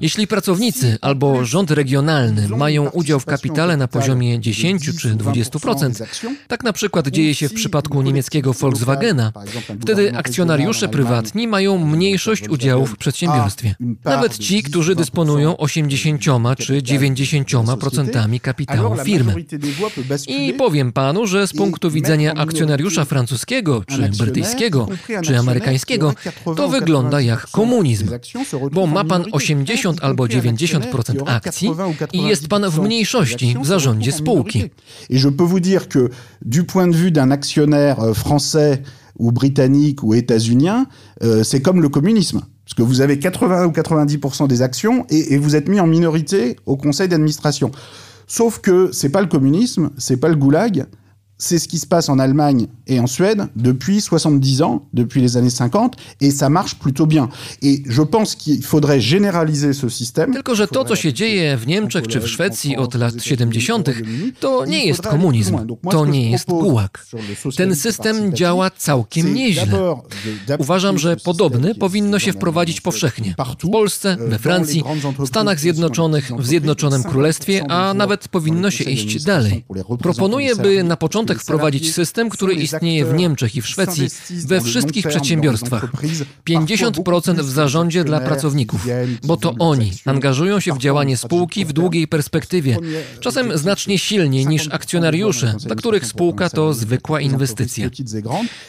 Jeśli 0.00 0.26
pracownicy 0.26 0.98
albo 1.00 1.44
rząd 1.44 1.70
regionalny 1.70 2.48
mają 2.48 2.88
udział 2.88 3.20
w 3.20 3.24
kapitale 3.24 3.76
na 3.76 3.88
poziomie 3.88 4.40
10 4.40 4.90
czy 5.00 5.14
20%, 5.14 6.04
tak 6.48 6.64
na 6.64 6.72
przykład 6.72 7.08
dzieje 7.08 7.34
się 7.34 7.48
w 7.48 7.54
przypadku 7.54 8.02
niemieckiego 8.02 8.52
Volkswagena, 8.52 9.32
wtedy 9.80 10.16
akcjonariusze 10.16 10.88
prywatni 10.88 11.48
mają 11.48 11.86
mniejszość 11.86 12.48
udziałów 12.48 12.90
w 12.90 12.96
przedsiębiorstwie. 12.96 13.74
Nawet 14.04 14.38
ci, 14.38 14.62
którzy 14.62 14.94
dysponują 14.94 15.56
80 15.56 16.22
czy 16.58 16.82
90% 16.82 18.40
kapitału 18.40 18.96
firmy. 19.04 19.34
I 20.28 20.52
powiem 20.52 20.92
panu, 20.92 21.26
że 21.26 21.46
z 21.46 21.52
punktu 21.52 21.90
widzenia 21.90 22.34
akcjonariusza 22.34 23.04
francuskiego, 23.04 23.84
czy 23.86 24.08
brytyjskiego, 24.18 24.88
czy 25.22 25.38
amerykańskiego, 25.38 26.14
to 26.56 26.68
wygląda 26.68 27.20
jak 27.20 27.46
komunizm, 27.50 28.08
bo 28.72 28.86
ma 28.86 29.04
pan 29.04 29.24
80 29.32 30.04
albo 30.04 30.24
90% 30.24 31.22
akcji 31.26 31.70
i 32.12 32.22
jest 32.22 32.48
pan 32.48 32.70
w 32.70 32.78
mniejszości 32.80 33.56
w 33.62 33.66
zarządzie 33.66 34.12
spółki. 34.12 34.70
I 35.10 35.18
je 35.20 35.30
peux 35.30 35.46
vous 35.46 35.60
dire 35.60 35.88
que 35.88 36.10
du 36.42 36.64
point 36.64 36.90
de 36.90 36.96
vue 36.96 37.10
d'un 37.10 37.30
actionnaire 37.30 38.00
euh, 38.00 38.14
français 38.14 38.82
ou 39.18 39.32
britannique 39.32 40.02
ou 40.02 40.14
états-unien, 40.14 40.86
euh, 41.22 41.44
c'est 41.44 41.60
comme 41.60 41.80
le 41.82 41.88
communisme. 41.88 42.40
Parce 42.64 42.74
que 42.74 42.82
vous 42.82 43.00
avez 43.00 43.18
80 43.18 43.66
ou 43.66 43.70
90% 43.70 44.48
des 44.48 44.62
actions 44.62 45.06
et, 45.10 45.34
et, 45.34 45.38
vous 45.38 45.54
êtes 45.54 45.68
mis 45.68 45.80
en 45.80 45.86
minorité 45.86 46.56
au 46.66 46.76
conseil 46.76 47.08
d'administration. 47.08 47.70
Sauf 48.26 48.60
que 48.60 48.90
c'est 48.92 49.10
pas 49.10 49.20
le 49.20 49.28
communisme, 49.28 49.90
c'est 49.98 50.16
pas 50.18 50.28
le 50.28 50.36
goulag, 50.36 50.86
c'est 51.44 51.58
ce 51.58 51.68
qui 51.68 51.78
se 51.78 51.86
passe 51.86 52.08
en 52.08 52.18
Allemagne 52.18 52.66
et 52.86 53.00
en 53.00 53.06
Suède 53.06 53.48
depuis 53.56 54.00
70 54.00 54.62
ans, 54.62 54.86
depuis 54.92 55.20
les 55.20 55.36
années 55.36 55.50
50, 55.50 55.96
et 56.20 56.30
ça 56.30 56.48
marche 56.48 56.74
plutôt 56.74 57.06
bien. 57.06 57.28
Et 57.62 57.82
je 57.86 58.02
pense 58.02 58.34
qu'il 58.34 58.62
faudrait 58.62 59.00
généraliser 59.00 59.72
ce 59.74 59.88
système. 59.88 60.32
Tylko, 60.32 60.54
że 60.54 60.68
to, 60.68 60.84
co 60.84 60.96
się 60.96 61.12
dzieje 61.12 61.56
w 61.56 61.66
Niemczech 61.66 62.06
czy 62.08 62.20
w 62.20 62.28
Szwecji 62.28 62.76
od 62.76 62.94
lat 62.94 63.22
70., 63.22 63.90
to 64.40 64.64
nie 64.66 64.86
jest 64.86 65.02
komunizm, 65.02 65.58
to 65.90 66.06
nie 66.06 66.30
jest 66.30 66.48
gułag. 66.48 67.06
Ten 67.56 67.76
system 67.76 68.34
działa 68.34 68.70
całkiem 68.70 69.34
nieźle. 69.34 69.94
Uważam, 70.58 70.98
że 70.98 71.16
podobny 71.16 71.74
powinno 71.74 72.18
się 72.18 72.32
wprowadzić 72.32 72.80
powszechnie. 72.80 73.34
W 73.60 73.70
Polsce, 73.70 74.16
we 74.20 74.38
Francji, 74.38 74.82
w 75.18 75.26
Stanach 75.26 75.60
Zjednoczonych, 75.60 76.32
w 76.38 76.46
Zjednoczonym 76.46 77.02
Królestwie, 77.02 77.64
a 77.70 77.94
nawet 77.94 78.28
powinno 78.28 78.70
się 78.70 78.84
iść 78.84 79.24
dalej. 79.24 79.64
Proponuję, 79.98 80.56
by 80.56 80.84
na 80.84 80.96
początek 80.96 81.33
początek 81.34 81.42
wprowadzić 81.42 81.94
system, 81.94 82.30
który 82.30 82.54
istnieje 82.54 83.04
w 83.04 83.14
Niemczech 83.14 83.56
i 83.56 83.62
w 83.62 83.66
Szwecji 83.66 84.08
we 84.30 84.60
wszystkich 84.60 85.06
przedsiębiorstwach. 85.08 85.86
50% 86.48 87.42
w 87.42 87.50
zarządzie 87.50 88.04
dla 88.04 88.20
pracowników, 88.20 88.86
bo 89.24 89.36
to 89.36 89.54
oni 89.58 89.92
angażują 90.04 90.60
się 90.60 90.72
w 90.72 90.78
działanie 90.78 91.16
spółki 91.16 91.64
w 91.64 91.72
długiej 91.72 92.08
perspektywie, 92.08 92.76
czasem 93.20 93.58
znacznie 93.58 93.98
silniej 93.98 94.46
niż 94.46 94.68
akcjonariusze, 94.68 95.54
dla 95.60 95.76
których 95.76 96.06
spółka 96.06 96.50
to 96.50 96.74
zwykła 96.74 97.20
inwestycja. 97.20 97.90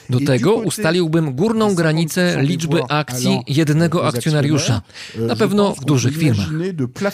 Do 0.10 0.20
tego 0.20 0.56
ustaliłbym 0.56 1.36
górną 1.36 1.76
granicę 1.76 2.38
liczby 2.42 2.84
akcji 2.84 3.40
jednego 3.48 4.08
akcjonariusza, 4.08 4.82
na 5.18 5.36
pewno 5.36 5.76
w 5.76 5.86
dużych 5.86 6.18
firmach. 6.18 6.50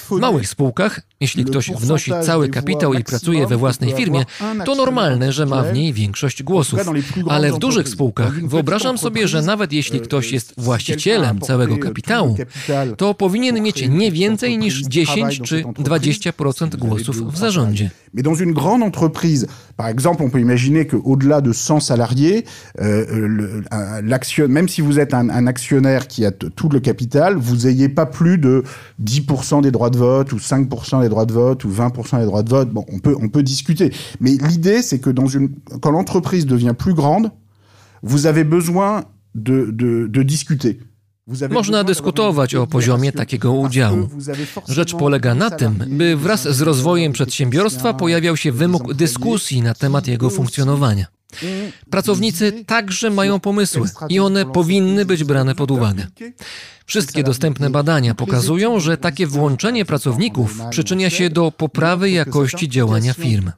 W 0.09 0.19
małych 0.19 0.47
spółkach, 0.47 1.01
jeśli 1.19 1.45
ktoś 1.45 1.71
wnosi 1.71 2.11
cały 2.23 2.49
kapitał 2.49 2.93
i 2.93 3.03
pracuje 3.03 3.47
we 3.47 3.57
własnej 3.57 3.93
firmie, 3.93 4.25
to 4.65 4.75
normalne, 4.75 5.30
że 5.31 5.45
ma 5.45 5.63
w 5.63 5.73
niej 5.73 5.93
większość 5.93 6.43
głosów. 6.43 6.79
Ale 7.29 7.53
w 7.53 7.57
dużych 7.57 7.89
spółkach 7.89 8.47
wyobrażam 8.47 8.97
sobie, 8.97 9.27
że 9.27 9.41
nawet 9.41 9.73
jeśli 9.73 9.99
ktoś 9.99 10.31
jest 10.31 10.53
właścicielem 10.57 11.39
całego 11.39 11.77
kapitału, 11.77 12.37
to 12.97 13.13
powinien 13.13 13.61
mieć 13.61 13.89
nie 13.89 14.11
więcej 14.11 14.57
niż 14.57 14.81
10 14.81 15.41
czy 15.41 15.63
20% 15.63 16.75
głosów 16.75 17.33
w 17.33 17.37
zarządzie. 17.37 17.89
Mais 18.13 18.23
dans 18.23 18.41
une 18.41 18.51
grande 18.51 18.83
entreprise, 18.83 19.47
par 19.77 19.87
exemple, 19.87 20.21
on 20.21 20.29
peut 20.29 20.41
imaginer 20.41 20.85
qu'au-delà 20.85 21.39
de 21.39 21.53
100 21.53 21.79
salariés, 21.79 22.45
euh, 22.81 23.61
même 24.49 24.67
si 24.67 24.81
vous 24.81 24.99
êtes 24.99 25.13
un, 25.13 25.29
un 25.29 25.47
actionnaire 25.47 26.07
qui 26.07 26.25
a 26.25 26.31
tout 26.31 26.67
le 26.67 26.81
capital, 26.81 27.37
vous 27.37 27.67
n'ayez 27.67 27.87
pas 27.87 28.05
plus 28.05 28.37
de 28.37 28.63
10% 29.01 29.61
des 29.61 29.71
droits 29.71 29.89
de 29.89 29.97
vote 29.97 30.33
ou 30.33 30.37
5% 30.37 31.01
des 31.01 31.09
droits 31.09 31.25
de 31.25 31.31
vote 31.31 31.63
ou 31.63 31.69
20% 31.69 32.19
des 32.19 32.25
droits 32.25 32.43
de 32.43 32.49
vote. 32.49 32.69
Bon, 32.69 32.85
on 32.91 32.99
peut, 32.99 33.15
on 33.19 33.29
peut 33.29 33.43
discuter. 33.43 33.93
Mais 34.19 34.31
l'idée, 34.31 34.81
c'est 34.81 34.99
que 34.99 35.09
dans 35.09 35.20
une, 35.27 35.49
quand 35.81 35.91
l'entreprise 35.91 36.45
devient 36.45 36.75
plus 36.77 36.93
grande, 36.93 37.31
vous 38.03 38.25
avez 38.25 38.43
besoin 38.43 39.05
de, 39.35 39.71
de, 39.71 40.07
de 40.07 40.23
discuter. 40.23 40.79
Można 41.49 41.83
dyskutować 41.83 42.55
o 42.55 42.67
poziomie 42.67 43.11
takiego 43.11 43.53
udziału. 43.53 44.09
Rzecz 44.67 44.95
polega 44.95 45.35
na 45.35 45.49
tym, 45.49 45.75
by 45.87 46.15
wraz 46.17 46.47
z 46.47 46.61
rozwojem 46.61 47.13
przedsiębiorstwa 47.13 47.93
pojawiał 47.93 48.37
się 48.37 48.51
wymóg 48.51 48.93
dyskusji 48.93 49.61
na 49.61 49.73
temat 49.73 50.07
jego 50.07 50.29
funkcjonowania. 50.29 51.05
Pracownicy 51.89 52.63
także 52.65 53.09
mają 53.09 53.39
pomysły 53.39 53.89
i 54.09 54.19
one 54.19 54.45
powinny 54.45 55.05
być 55.05 55.23
brane 55.23 55.55
pod 55.55 55.71
uwagę. 55.71 56.07
Wszystkie 56.91 57.23
dostępne 57.23 57.69
badania 57.69 58.15
pokazują, 58.15 58.79
że 58.79 58.97
takie 58.97 59.27
włączenie 59.27 59.85
pracowników 59.85 60.61
przyczynia 60.69 61.09
się 61.09 61.29
do 61.29 61.51
poprawy 61.51 62.11
jakości 62.11 62.69
działania 62.69 63.13
firm. 63.13 63.51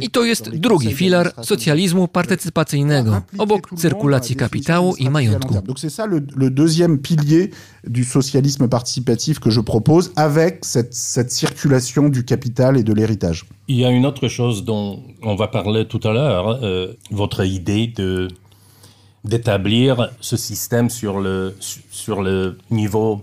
I 0.00 0.10
to 0.10 0.24
jest 0.24 0.50
drugi 0.50 0.94
filar 0.94 1.32
socjalizmu 1.42 2.08
partycypacyjnego, 2.08 3.22
obok 3.38 3.70
cyrkulacji 3.76 4.36
kapitału 4.36 4.96
i 4.96 5.10
majątku. 5.10 5.54
C'est 5.54 5.90
ça 5.90 6.06
le 6.36 6.50
deuxième 6.50 6.98
pilier 6.98 7.50
du 7.86 8.04
socialisme 8.04 8.68
participatif 8.68 9.40
que 9.40 9.50
je 9.50 9.60
propose 9.60 10.12
avec 10.16 10.64
cette, 10.64 10.94
cette 10.94 11.32
circulation 11.32 12.08
du 12.08 12.24
capital 12.24 12.76
et 12.76 12.84
de 12.84 12.92
l'héritage. 12.94 13.44
Il 13.66 13.76
y 13.76 13.84
a 13.84 13.90
une 13.90 14.06
autre 14.06 14.28
chose 14.28 14.64
dont 14.64 15.02
on 15.22 15.34
va 15.34 15.48
parler 15.48 15.86
tout 15.88 16.00
à 16.04 16.12
l'heure, 16.12 16.46
euh, 16.62 16.92
votre 17.10 17.44
idée 17.44 17.88
de 17.88 18.28
d'établir 19.24 20.10
ce 20.20 20.36
système 20.36 20.90
sur 20.90 21.20
le, 21.20 21.56
sur 21.90 22.22
le 22.22 22.56
niveau 22.70 23.20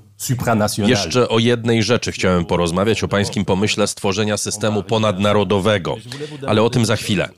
Jeszcze 0.78 1.30
o 1.30 1.40
jednej 1.40 1.84
rzeczy 1.84 2.12
chciałem 2.12 2.46
porozmawiać, 2.46 3.04
o 3.04 3.08
pańskim 3.08 3.46
pomyśle 3.46 3.88
stworzenia 3.88 4.38
systemu 4.38 4.84
ponadnarodowego, 4.84 5.98
ale 6.48 6.64
o 6.64 6.70
tym 6.70 6.86
za 6.86 6.96
chwilę. 6.96 7.30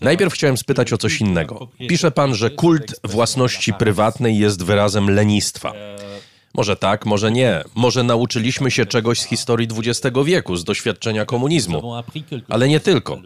Najpierw 0.00 0.34
chciałem 0.34 0.56
spytać 0.56 0.92
o 0.92 0.98
coś 0.98 1.20
innego. 1.20 1.68
Pisze 1.88 2.10
pan, 2.10 2.34
że 2.34 2.50
kult 2.50 3.00
własności 3.04 3.72
prywatnej 3.72 4.38
jest 4.38 4.64
wyrazem 4.64 5.10
lenistwa. 5.10 5.72
Może 6.54 6.76
tak, 6.76 7.06
może 7.06 7.32
nie. 7.32 7.62
Może 7.74 8.02
nauczyliśmy 8.02 8.70
się 8.70 8.86
czegoś 8.86 9.20
z 9.20 9.24
historii 9.24 9.68
XX 9.76 10.16
wieku, 10.24 10.56
z 10.56 10.64
doświadczenia 10.64 11.24
komunizmu. 11.24 11.92
Ale 12.48 12.68
nie 12.68 12.80
tylko. 12.80 13.18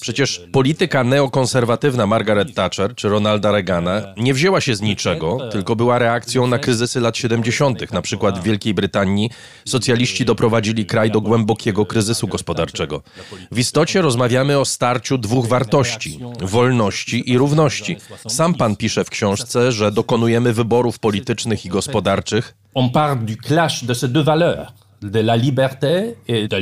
Przecież 0.00 0.42
polityka 0.52 1.04
neokonserwatywna 1.04 2.06
Margaret 2.06 2.54
Thatcher 2.54 2.94
czy 2.94 3.08
Ronalda 3.08 3.52
Reagana 3.52 4.02
nie 4.16 4.34
wzięła 4.34 4.60
się 4.60 4.76
z 4.76 4.80
niczego, 4.80 5.38
tylko 5.52 5.76
była 5.76 5.98
reakcją 5.98 6.46
na 6.46 6.58
kryzysy 6.58 7.00
lat 7.00 7.16
70. 7.16 7.92
Na 7.92 8.02
przykład 8.02 8.38
w 8.38 8.42
Wielkiej 8.42 8.74
Brytanii 8.74 9.30
socjaliści 9.64 10.24
doprowadzili 10.24 10.86
kraj 10.86 11.10
do 11.10 11.20
głębokiego 11.20 11.86
kryzysu 11.86 12.28
gospodarczego. 12.28 13.02
W 13.50 13.58
istocie 13.58 14.02
rozmawiamy 14.02 14.58
o 14.58 14.64
starciu 14.64 15.18
dwóch 15.18 15.46
wartości 15.46 16.20
wolności 16.40 17.30
i 17.30 17.38
równości. 17.38 17.96
Sam 18.28 18.54
pan 18.54 18.76
pisze 18.76 19.04
w 19.04 19.10
książce, 19.10 19.72
że 19.72 19.92
dokonujemy 19.92 20.52
wyborów 20.52 20.98
politycznych 20.98 21.64
i 21.64 21.68
gospodarczych 21.68 22.54
on 22.80 22.86
parle 23.00 23.18
du 23.30 23.36
clash 23.48 23.76
de 23.90 23.94
ces 24.00 24.08
deux 24.16 24.22
valeurs, 24.32 24.68
de 25.16 25.20
la 25.30 25.36
liberté 25.46 25.92
et 26.32 26.40
de 26.52 26.56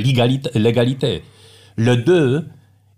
l'égalité. 0.64 1.14
Le 1.88 1.94
deux 2.10 2.30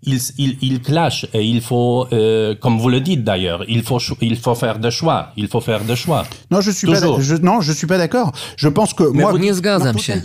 il, 0.03 0.19
il, 0.37 0.51
il 0.61 0.75
clash 0.89 1.17
et 1.33 1.43
il 1.53 1.59
faut, 1.69 2.07
euh, 2.13 2.53
comme 2.63 2.77
vous 2.83 2.91
le 2.95 3.01
dites 3.09 3.23
d'ailleurs, 3.23 3.61
il 3.67 3.81
faut, 3.87 3.99
il 4.21 4.37
faut 4.37 4.53
faire 4.63 4.77
des 4.85 4.91
choix. 4.99 5.21
Il 5.41 5.47
faut 5.47 5.59
faire 5.69 5.81
des 5.91 5.95
choix. 6.03 6.23
Non, 6.51 6.61
je 6.61 6.71
suis 6.77 6.87
Toujours. 6.87 7.17
pas, 7.17 7.23
je, 7.29 7.35
non, 7.49 7.57
je 7.61 7.71
suis 7.79 7.87
pas 7.87 7.97
d'accord. 8.03 8.31
Je 8.63 8.69
pense 8.77 8.91
que 8.93 9.03
moi. 9.03 9.31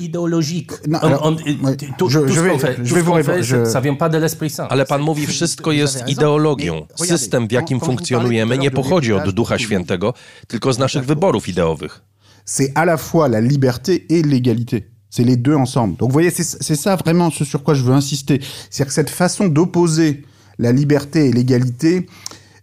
Idéologique. 0.00 0.72
Non, 0.86 0.98
On- 1.02 1.06
alors, 1.06 1.22
on- 1.26 1.36
ouais, 1.66 1.76
tout- 1.98 2.10
je- 2.10 2.20
tout 2.20 2.28
je 2.28 2.34
ce 2.34 2.40
vais- 2.40 2.50
qu'on 2.50 2.58
fait- 2.58 2.76
je 2.84 2.94
vais 2.94 3.02
vous 3.02 3.12
répondre, 3.20 3.42
je- 3.42 3.64
ça 3.64 3.80
vient 3.80 3.94
pas 4.02 4.10
de 4.14 4.18
l'Esprit 4.18 4.50
Saint. 4.50 4.66
Ale 4.70 4.84
pan 4.84 5.00
mówi, 5.00 5.26
wszystko 5.26 5.72
jest 5.72 6.08
ideologią. 6.08 6.86
System, 6.96 7.48
w 7.48 7.52
jakim 7.52 7.80
funkcjonujemy, 7.80 8.58
nie 8.58 8.70
pochodzi 8.70 9.12
od 9.12 9.30
Ducha 9.30 9.58
Świętego, 9.58 10.14
tylko 10.48 10.72
z 10.72 10.78
naszych 10.78 11.04
wyborów 11.04 11.48
ideowych. 11.48 12.02
C'est 12.44 12.72
à 12.74 12.84
la 12.84 12.96
fois 12.96 13.28
la 13.28 13.40
liberté 13.40 14.06
et 14.08 14.22
l'égalité. 14.22 14.88
C'est 15.10 15.24
les 15.24 15.36
deux 15.36 15.54
ensemble. 15.54 15.96
Donc 15.96 16.08
vous 16.08 16.12
voyez, 16.14 16.30
c'est 16.30 16.74
ça 16.76 16.96
vraiment 16.96 17.30
ce 17.30 17.44
sur 17.44 17.62
quoi 17.62 17.74
je 17.74 17.82
veux 17.82 17.92
insister. 17.94 18.40
C'est-à-dire 18.70 18.86
que 18.86 18.94
cette 18.94 19.10
façon 19.10 19.46
d'opposer 19.48 20.22
la 20.58 20.72
liberté 20.72 21.26
et 21.28 21.32
l'égalité, 21.32 22.06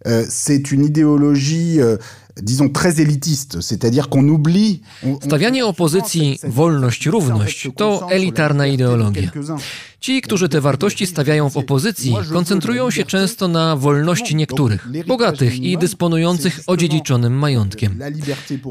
euh, 0.06 0.24
c'est 0.28 0.72
une 0.72 0.84
idéologie, 0.84 1.80
euh, 1.80 1.96
disons, 2.42 2.68
très 2.68 3.00
élitiste. 3.00 3.60
C'est-à-dire 3.60 4.08
qu'on 4.08 4.26
oublie... 4.28 4.82
on- 5.04 5.12
on- 5.12 5.20
Stawianie 5.20 5.62
opozycji 5.62 6.38
wolność-równość 6.42 7.68
to 7.76 8.06
elitarna 8.10 8.66
ideologia. 8.66 9.30
Ci, 10.00 10.22
którzy 10.22 10.48
te 10.48 10.60
wartości 10.60 11.06
stawiają 11.06 11.50
w 11.50 11.56
opozycji, 11.56 12.14
koncentrują 12.32 12.90
się 12.90 13.04
często 13.04 13.48
na 13.48 13.76
wolności 13.76 14.36
niektórych, 14.36 14.88
bogatych 15.06 15.58
i 15.58 15.78
dysponujących 15.78 16.60
odziedziczonym 16.66 17.32
majątkiem. 17.38 18.00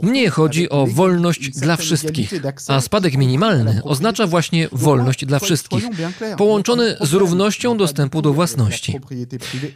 Mnie 0.04 0.30
chodzi 0.30 0.70
o 0.70 0.88
wolność 0.88 1.50
dla 1.50 1.78
wszystkich, 1.78 2.34
a 2.68 2.82
spadek 2.82 3.18
minimalny 3.18 3.82
oznacza 3.84 4.28
właśnie 4.28 4.68
wolność 4.72 5.26
dla 5.26 5.40
wszystkich, 5.40 5.84
połączony 6.38 6.98
z 7.02 7.14
równością 7.14 7.78
dostępu 7.78 8.22
do 8.22 8.34
własności. 8.34 9.00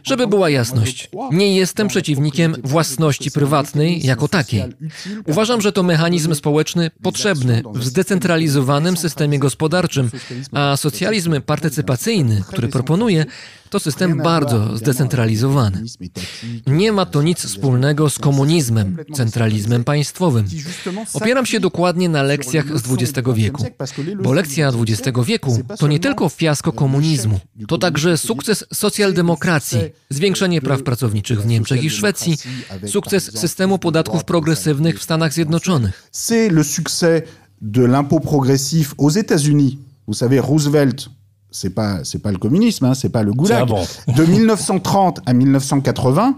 Żeby 0.04 0.26
była 0.26 0.50
jasność, 0.50 1.10
nie 1.32 1.56
jestem 1.56 1.88
przeciwnikiem 1.88 2.54
własności 2.64 3.30
prywatnej 3.30 4.06
jako 4.06 4.28
takiej. 4.28 4.64
Uważam, 5.26 5.60
że 5.60 5.72
to 5.72 5.82
mechanizm 5.82 6.34
społeczny 6.34 6.90
potrzebny 7.02 7.62
w 7.74 7.84
zdecentralizowanym 7.84 8.96
systemie 8.96 9.38
gospodarczym, 9.38 10.10
a 10.52 10.76
socjalizm 10.76 11.43
partycypacyjny, 11.46 12.42
który 12.48 12.68
proponuję, 12.68 13.26
to 13.70 13.80
system 13.80 14.16
bardzo 14.16 14.76
zdecentralizowany. 14.76 15.82
Nie 16.66 16.92
ma 16.92 17.06
to 17.06 17.22
nic 17.22 17.38
wspólnego 17.46 18.10
z 18.10 18.18
komunizmem, 18.18 18.96
centralizmem 19.14 19.84
państwowym. 19.84 20.46
Opieram 21.14 21.46
się 21.46 21.60
dokładnie 21.60 22.08
na 22.08 22.22
lekcjach 22.22 22.78
z 22.78 22.82
XX 22.92 23.28
wieku, 23.34 23.64
bo 24.22 24.32
lekcja 24.32 24.68
XX 24.68 25.18
wieku 25.24 25.58
to 25.78 25.88
nie 25.88 26.00
tylko 26.00 26.28
fiasko 26.28 26.72
komunizmu, 26.72 27.40
to 27.68 27.78
także 27.78 28.18
sukces 28.18 28.64
socjaldemokracji, 28.74 29.78
zwiększenie 30.10 30.60
praw 30.60 30.82
pracowniczych 30.82 31.42
w 31.42 31.46
Niemczech 31.46 31.84
i 31.84 31.90
Szwecji, 31.90 32.36
sukces 32.86 33.38
systemu 33.38 33.78
podatków 33.78 34.24
progresywnych 34.24 34.98
w 34.98 35.02
Stanach 35.02 35.32
Zjednoczonych. 35.32 36.10
de 37.64 37.86
l'impôt 37.86 38.20
progressif 38.20 38.94
aux 38.98 39.08
États-Unis. 39.08 39.78
Vous 40.06 40.12
savez, 40.12 40.38
Roosevelt, 40.38 41.08
c'est 41.54 41.70
pas 41.70 42.02
c'est 42.02 42.18
pas 42.18 42.32
le 42.32 42.38
communisme, 42.38 42.84
hein, 42.84 42.94
c'est 42.94 43.10
pas 43.10 43.22
le 43.22 43.30
C'est 43.30 43.36
goulag. 43.36 43.68
De 44.16 44.24
1930 44.24 45.20
à 45.24 45.32
1980, 45.32 46.36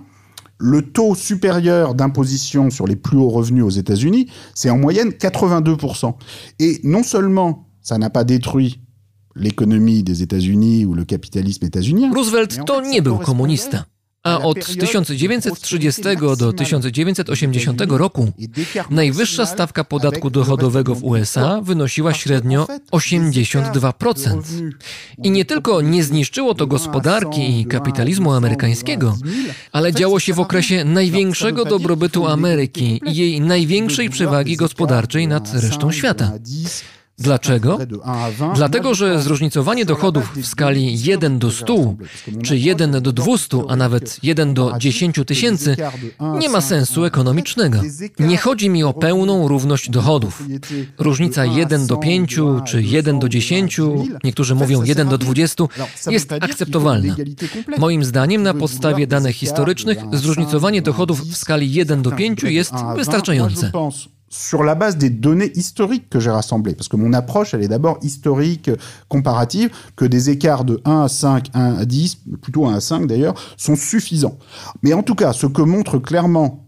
le 0.58 0.82
taux 0.82 1.14
supérieur 1.14 1.94
d'imposition 1.94 2.68
sur 2.68 2.86
les 2.86 2.96
plus 2.96 3.16
hauts 3.16 3.30
revenus 3.30 3.64
aux 3.64 3.70
États-Unis, 3.70 4.28
c'est 4.54 4.68
en 4.68 4.76
moyenne 4.76 5.08
82%. 5.08 6.14
Et 6.58 6.80
non 6.84 7.02
seulement 7.02 7.66
ça 7.80 7.96
n'a 7.96 8.10
pas 8.10 8.24
détruit 8.24 8.80
l'économie 9.34 10.02
des 10.02 10.22
États-Unis 10.22 10.84
ou 10.84 10.94
le 10.94 11.04
capitalisme 11.04 11.64
états-unien. 11.64 12.12
Roosevelt 12.12 12.64
to 12.66 12.80
nie 12.82 13.02
był 13.02 13.18
komunista. 13.18 13.86
A 14.26 14.38
od 14.38 14.66
1930 14.66 16.02
do 16.38 16.52
1980 16.52 17.82
roku 17.88 18.32
najwyższa 18.90 19.46
stawka 19.46 19.84
podatku 19.84 20.30
dochodowego 20.30 20.94
w 20.94 21.04
USA 21.04 21.60
wynosiła 21.60 22.14
średnio 22.14 22.66
82%. 22.92 24.42
I 25.22 25.30
nie 25.30 25.44
tylko 25.44 25.80
nie 25.80 26.04
zniszczyło 26.04 26.54
to 26.54 26.66
gospodarki 26.66 27.60
i 27.60 27.66
kapitalizmu 27.66 28.32
amerykańskiego, 28.32 29.16
ale 29.72 29.92
działo 29.92 30.20
się 30.20 30.34
w 30.34 30.40
okresie 30.40 30.84
największego 30.84 31.64
dobrobytu 31.64 32.26
Ameryki 32.26 33.00
i 33.06 33.16
jej 33.16 33.40
największej 33.40 34.10
przewagi 34.10 34.56
gospodarczej 34.56 35.28
nad 35.28 35.54
resztą 35.54 35.92
świata. 35.92 36.32
Dlaczego? 37.18 37.78
Dlatego, 38.54 38.94
że 38.94 39.22
zróżnicowanie 39.22 39.84
dochodów 39.84 40.32
w 40.36 40.46
skali 40.46 41.02
1 41.02 41.38
do 41.38 41.50
100, 41.50 41.94
czy 42.42 42.58
1 42.58 43.02
do 43.02 43.12
200, 43.12 43.58
a 43.68 43.76
nawet 43.76 44.18
1 44.22 44.54
do 44.54 44.72
10 44.78 45.20
tysięcy 45.26 45.76
nie 46.40 46.48
ma 46.48 46.60
sensu 46.60 47.04
ekonomicznego. 47.04 47.80
Nie 48.18 48.36
chodzi 48.36 48.70
mi 48.70 48.84
o 48.84 48.92
pełną 48.92 49.48
równość 49.48 49.90
dochodów. 49.90 50.42
Różnica 50.98 51.44
1 51.44 51.86
do 51.86 51.96
5 51.96 52.36
czy 52.66 52.82
1 52.82 53.18
do 53.18 53.28
10, 53.28 53.80
niektórzy 54.24 54.54
mówią 54.54 54.82
1 54.82 55.08
do 55.08 55.18
20, 55.18 55.64
jest 56.10 56.32
akceptowalna. 56.32 57.16
Moim 57.78 58.04
zdaniem, 58.04 58.42
na 58.42 58.54
podstawie 58.54 59.06
danych 59.06 59.36
historycznych, 59.36 59.98
zróżnicowanie 60.12 60.82
dochodów 60.82 61.20
w 61.20 61.36
skali 61.36 61.72
1 61.72 62.02
do 62.02 62.10
5 62.12 62.42
jest 62.42 62.72
wystarczające. 62.96 63.72
Sur 64.28 64.64
la 64.64 64.74
base 64.74 64.96
des 64.96 65.10
données 65.10 65.52
historiques 65.54 66.08
que 66.10 66.20
j'ai 66.20 66.30
rassemblées, 66.30 66.74
parce 66.74 66.88
que 66.88 66.96
mon 66.96 67.12
approche, 67.12 67.54
elle 67.54 67.62
est 67.62 67.68
d'abord 67.68 67.98
historique, 68.02 68.70
comparative, 69.08 69.70
que 69.96 70.04
des 70.04 70.30
écarts 70.30 70.64
de 70.64 70.80
1 70.84 71.02
à 71.02 71.08
5, 71.08 71.48
1 71.54 71.74
à 71.78 71.84
10, 71.84 72.18
plutôt 72.42 72.66
1 72.66 72.74
à 72.74 72.80
5 72.80 73.06
d'ailleurs, 73.06 73.34
sont 73.56 73.76
suffisants. 73.76 74.36
Mais 74.82 74.92
en 74.92 75.02
tout 75.02 75.14
cas, 75.14 75.32
ce 75.32 75.46
que 75.46 75.62
montre 75.62 75.98
clairement 75.98 76.62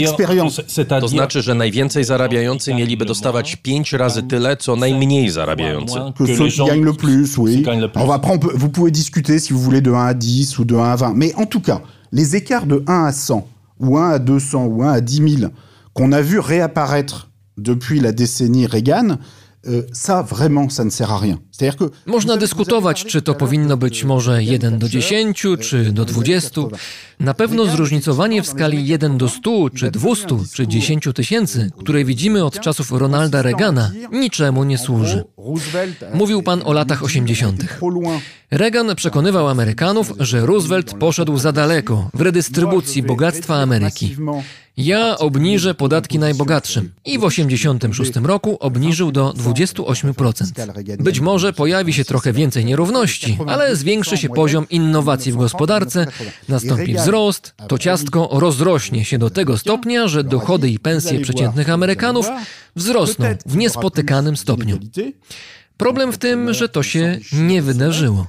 l'expérience 0.00 0.56
To 0.56 0.62
c'est-à-dire 0.66 1.08
znaczy, 1.08 1.42
że 1.42 1.54
najwięcej 1.54 2.04
zarabiający 2.04 2.74
mieliby 2.74 3.04
dostawać 3.04 3.56
pięć 3.56 3.92
razy 3.92 4.22
tyle, 4.22 4.56
co 4.56 4.76
najmniej 4.76 5.30
zarabiający. 5.30 5.94
que 6.18 6.26
ceux 6.26 6.44
les 6.44 6.50
qui 6.50 6.56
gens 6.56 6.66
gagnent 6.68 6.84
le 6.84 6.92
plus, 6.92 7.38
oui. 7.38 7.64
Alors 7.94 8.12
après, 8.12 8.32
on 8.32 8.38
peut- 8.38 8.52
vous 8.54 8.68
pouvez 8.68 8.90
discuter 8.90 9.38
si 9.38 9.52
vous 9.52 9.60
voulez 9.60 9.80
de 9.80 9.92
1 9.92 10.06
à 10.06 10.14
10 10.14 10.58
ou 10.58 10.64
de 10.64 10.74
1 10.76 10.84
à 10.92 10.96
20. 10.96 11.14
Mais 11.14 11.32
en 11.36 11.46
tout 11.46 11.60
cas, 11.60 11.80
les 12.12 12.36
écarts 12.36 12.66
de 12.66 12.82
1 12.86 13.04
à 13.06 13.12
100, 13.12 13.46
ou 13.80 13.96
1 13.98 14.10
à 14.10 14.18
200, 14.18 14.66
ou 14.66 14.82
1 14.82 14.92
à 14.92 15.00
10 15.00 15.38
000, 15.38 15.50
qu'on 15.96 16.12
a 16.12 16.20
vu 16.20 16.38
réapparaître 16.38 17.30
depuis 17.56 18.00
la 18.00 18.12
décennie 18.12 18.66
Reagan, 18.66 19.16
euh, 19.66 19.82
ça, 19.92 20.22
vraiment, 20.22 20.68
ça 20.68 20.84
ne 20.84 20.90
sert 20.90 21.10
à 21.10 21.18
rien. 21.18 21.38
C'est-à-dire 21.50 21.76
que... 21.76 21.84
Można 22.06 22.36
dyskutować, 22.36 23.04
czy 23.04 23.22
to 23.22 23.34
powinno 23.34 23.76
być 23.76 24.04
może 24.04 24.42
1 24.42 24.78
do 24.78 24.88
10, 24.88 25.46
czy 25.60 25.92
do 25.92 26.04
20. 26.04 26.60
Na 27.20 27.34
pewno 27.34 27.66
zróżnicowanie 27.66 28.42
w 28.42 28.46
skali 28.46 28.86
1 28.86 29.18
do 29.18 29.28
100, 29.28 29.70
czy 29.70 29.90
200, 29.90 30.26
czy 30.54 30.66
10 30.68 31.08
tysięcy, 31.14 31.70
które 31.78 32.04
widzimy 32.04 32.44
od 32.44 32.60
czasów 32.60 32.92
Ronalda 32.92 33.42
Reagana, 33.42 33.90
niczemu 34.12 34.64
nie 34.64 34.78
służy. 34.78 35.24
Mówił 36.14 36.42
pan 36.42 36.62
o 36.64 36.72
latach 36.72 37.02
80. 37.04 37.64
Reagan 38.50 38.96
przekonywał 38.96 39.48
Amerykanów, 39.48 40.12
że 40.18 40.46
Roosevelt 40.46 40.94
poszedł 40.94 41.38
za 41.38 41.52
daleko 41.52 42.10
w 42.14 42.20
redystrybucji 42.20 43.02
bogactwa 43.02 43.56
Ameryki. 43.56 44.16
Ja 44.76 45.18
obniżę 45.18 45.74
podatki 45.74 46.18
najbogatszym 46.18 46.92
i 47.04 47.18
w 47.18 47.22
1986 47.22 48.26
roku 48.26 48.56
obniżył 48.60 49.12
do 49.12 49.32
28%. 49.32 51.02
Być 51.02 51.20
może 51.20 51.52
pojawi 51.52 51.92
się 51.92 52.04
trochę 52.04 52.32
więcej 52.32 52.64
nierówności, 52.64 53.38
ale 53.46 53.76
zwiększy 53.76 54.16
się 54.16 54.28
poziom 54.28 54.68
innowacji 54.70 55.32
w 55.32 55.36
gospodarce, 55.36 56.06
nastąpi 56.48 56.94
wzrost, 56.94 57.54
to 57.68 57.78
ciastko 57.78 58.28
rozrośnie 58.32 59.04
się 59.04 59.18
do 59.18 59.30
tego 59.30 59.58
stopnia, 59.58 60.08
że 60.08 60.24
dochody 60.24 60.70
i 60.70 60.78
pensje 60.78 61.20
przeciętnych 61.20 61.70
Amerykanów 61.70 62.26
wzrosną 62.76 63.26
w 63.46 63.56
niespotykanym 63.56 64.36
stopniu. 64.36 64.78
Problem 65.76 66.12
w 66.12 66.18
tym, 66.18 66.54
że 66.54 66.68
to 66.68 66.82
się 66.82 67.18
nie 67.32 67.62
wydarzyło. 67.62 68.26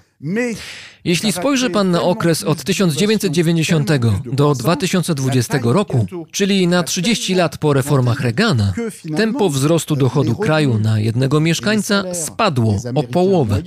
Jeśli 1.04 1.32
spojrzy 1.32 1.70
pan 1.70 1.92
na 1.92 2.02
okres 2.02 2.44
od 2.44 2.64
1990 2.64 3.92
do 4.26 4.56
2020 4.56 5.60
roku, 5.64 6.06
czyli 6.32 6.68
na 6.68 6.84
30 6.84 7.36
lat 7.36 7.58
po 7.58 7.74
reformach 7.74 8.20
Reagana, 8.20 8.74
tempo 9.16 9.50
wzrostu 9.50 9.96
dochodu 9.96 10.36
kraju 10.36 10.80
na 10.80 11.00
jednego 11.00 11.40
mieszkańca 11.40 12.04
spadło 12.14 12.78
o 12.96 13.04
połowę. 13.04 13.62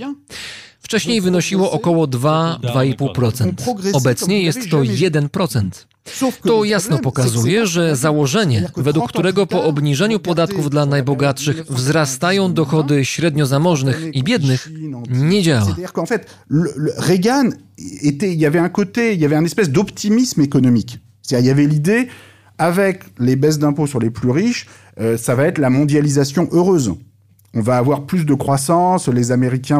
Wcześniej 0.80 1.20
wynosiło 1.20 1.70
około 1.70 2.06
2-2,5%. 2.06 3.52
Obecnie 3.92 4.42
jest 4.42 4.70
to 4.70 4.80
1%. 4.80 5.68
To 6.42 6.64
jasno 6.64 6.98
pokazuje, 6.98 7.66
że 7.66 7.96
założenie, 7.96 8.70
według 8.76 9.08
którego 9.08 9.46
po 9.46 9.64
obniżeniu 9.64 10.20
podatków 10.20 10.70
dla 10.70 10.86
najbogatszych 10.86 11.64
wzrastają 11.66 12.52
dochody 12.52 13.04
średnio 13.04 13.46
zamożnych 13.46 14.10
i 14.12 14.22
biednych, 14.22 14.68
nie 15.10 15.42
działa. 15.42 15.76
Reagan 17.08 17.52
il 17.78 18.40
y 18.40 18.46
avait 18.46 18.60
un 18.60 18.68
côté, 18.68 19.14
y 19.14 19.24
avait 19.24 19.36
un 19.36 19.44
espèce 19.44 19.70
d'optimisme 19.70 20.42
économique. 20.42 20.98
C'est-à-dire, 21.22 21.44
il 21.44 21.48
y 21.48 21.50
avait 21.50 21.66
l'idée, 21.66 22.08
avec 22.58 23.04
les 23.18 23.36
baisses 23.36 23.58
d'impôts 23.58 23.86
sur 23.86 24.00
les 24.00 24.10
plus 24.10 24.30
riches, 24.30 24.66
euh, 25.00 25.16
ça 25.16 25.34
va 25.34 25.46
être 25.46 25.58
la 25.58 25.70
mondialisation 25.70 26.48
heureuse. 26.52 26.92
On 27.54 27.62
va 27.62 27.78
avoir 27.78 28.02
plus 28.02 28.24
de 28.24 28.34
croissance, 28.34 29.08
les 29.08 29.32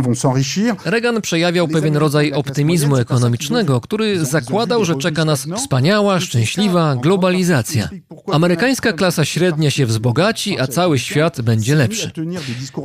vont 0.03 0.15
s'enrichir. 0.15 0.75
Reagan 0.85 1.21
przejawiał 1.21 1.69
pewien 1.69 1.97
rodzaj 1.97 2.33
optymizmu 2.33 2.97
ekonomicznego, 2.97 3.81
który 3.81 4.25
zakładał, 4.25 4.85
że 4.85 4.95
czeka 4.95 5.25
nas 5.25 5.47
wspaniała, 5.57 6.21
szczęśliwa 6.21 6.97
globalizacja. 6.97 7.89
Amerykańska 8.33 8.93
klasa 8.93 9.25
średnia 9.25 9.71
się 9.71 9.87
wzbogaci, 9.87 10.61
a 10.61 10.67
cały 10.67 10.99
świat 10.99 11.41
będzie 11.41 11.75
lepszy. 11.75 12.11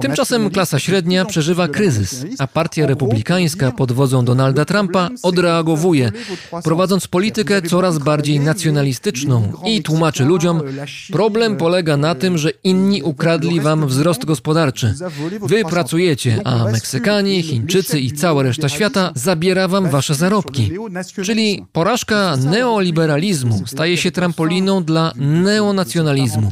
Tymczasem 0.01 0.49
klasa 0.49 0.79
średnia 0.79 1.25
przeżywa 1.25 1.67
kryzys, 1.67 2.25
a 2.39 2.47
partia 2.47 2.85
republikańska 2.85 3.71
pod 3.71 3.91
wodzą 3.91 4.25
Donalda 4.25 4.65
Trumpa 4.65 5.09
odreagowuje, 5.23 6.11
prowadząc 6.63 7.07
politykę 7.07 7.61
coraz 7.61 7.97
bardziej 7.97 8.39
nacjonalistyczną 8.39 9.51
i 9.65 9.83
tłumaczy 9.83 10.25
ludziom, 10.25 10.61
problem 11.11 11.57
polega 11.57 11.97
na 11.97 12.15
tym, 12.15 12.37
że 12.37 12.49
inni 12.63 13.03
ukradli 13.03 13.61
wam 13.61 13.87
wzrost 13.87 14.25
gospodarczy 14.25 14.74
Wy 15.41 15.63
pracujecie, 15.69 16.41
a 16.43 16.63
Meksykanie, 16.63 17.43
Chińczycy 17.43 17.99
i 17.99 18.11
cała 18.11 18.43
reszta 18.43 18.69
świata 18.69 19.11
zabiera 19.15 19.67
wam 19.67 19.89
wasze 19.89 20.15
zarobki. 20.15 20.71
Czyli 21.23 21.65
porażka 21.71 22.37
neoliberalizmu 22.37 23.63
staje 23.65 23.97
się 23.97 24.11
trampoliną 24.11 24.83
dla 24.83 25.11
neonacjonalizmu. 25.15 26.49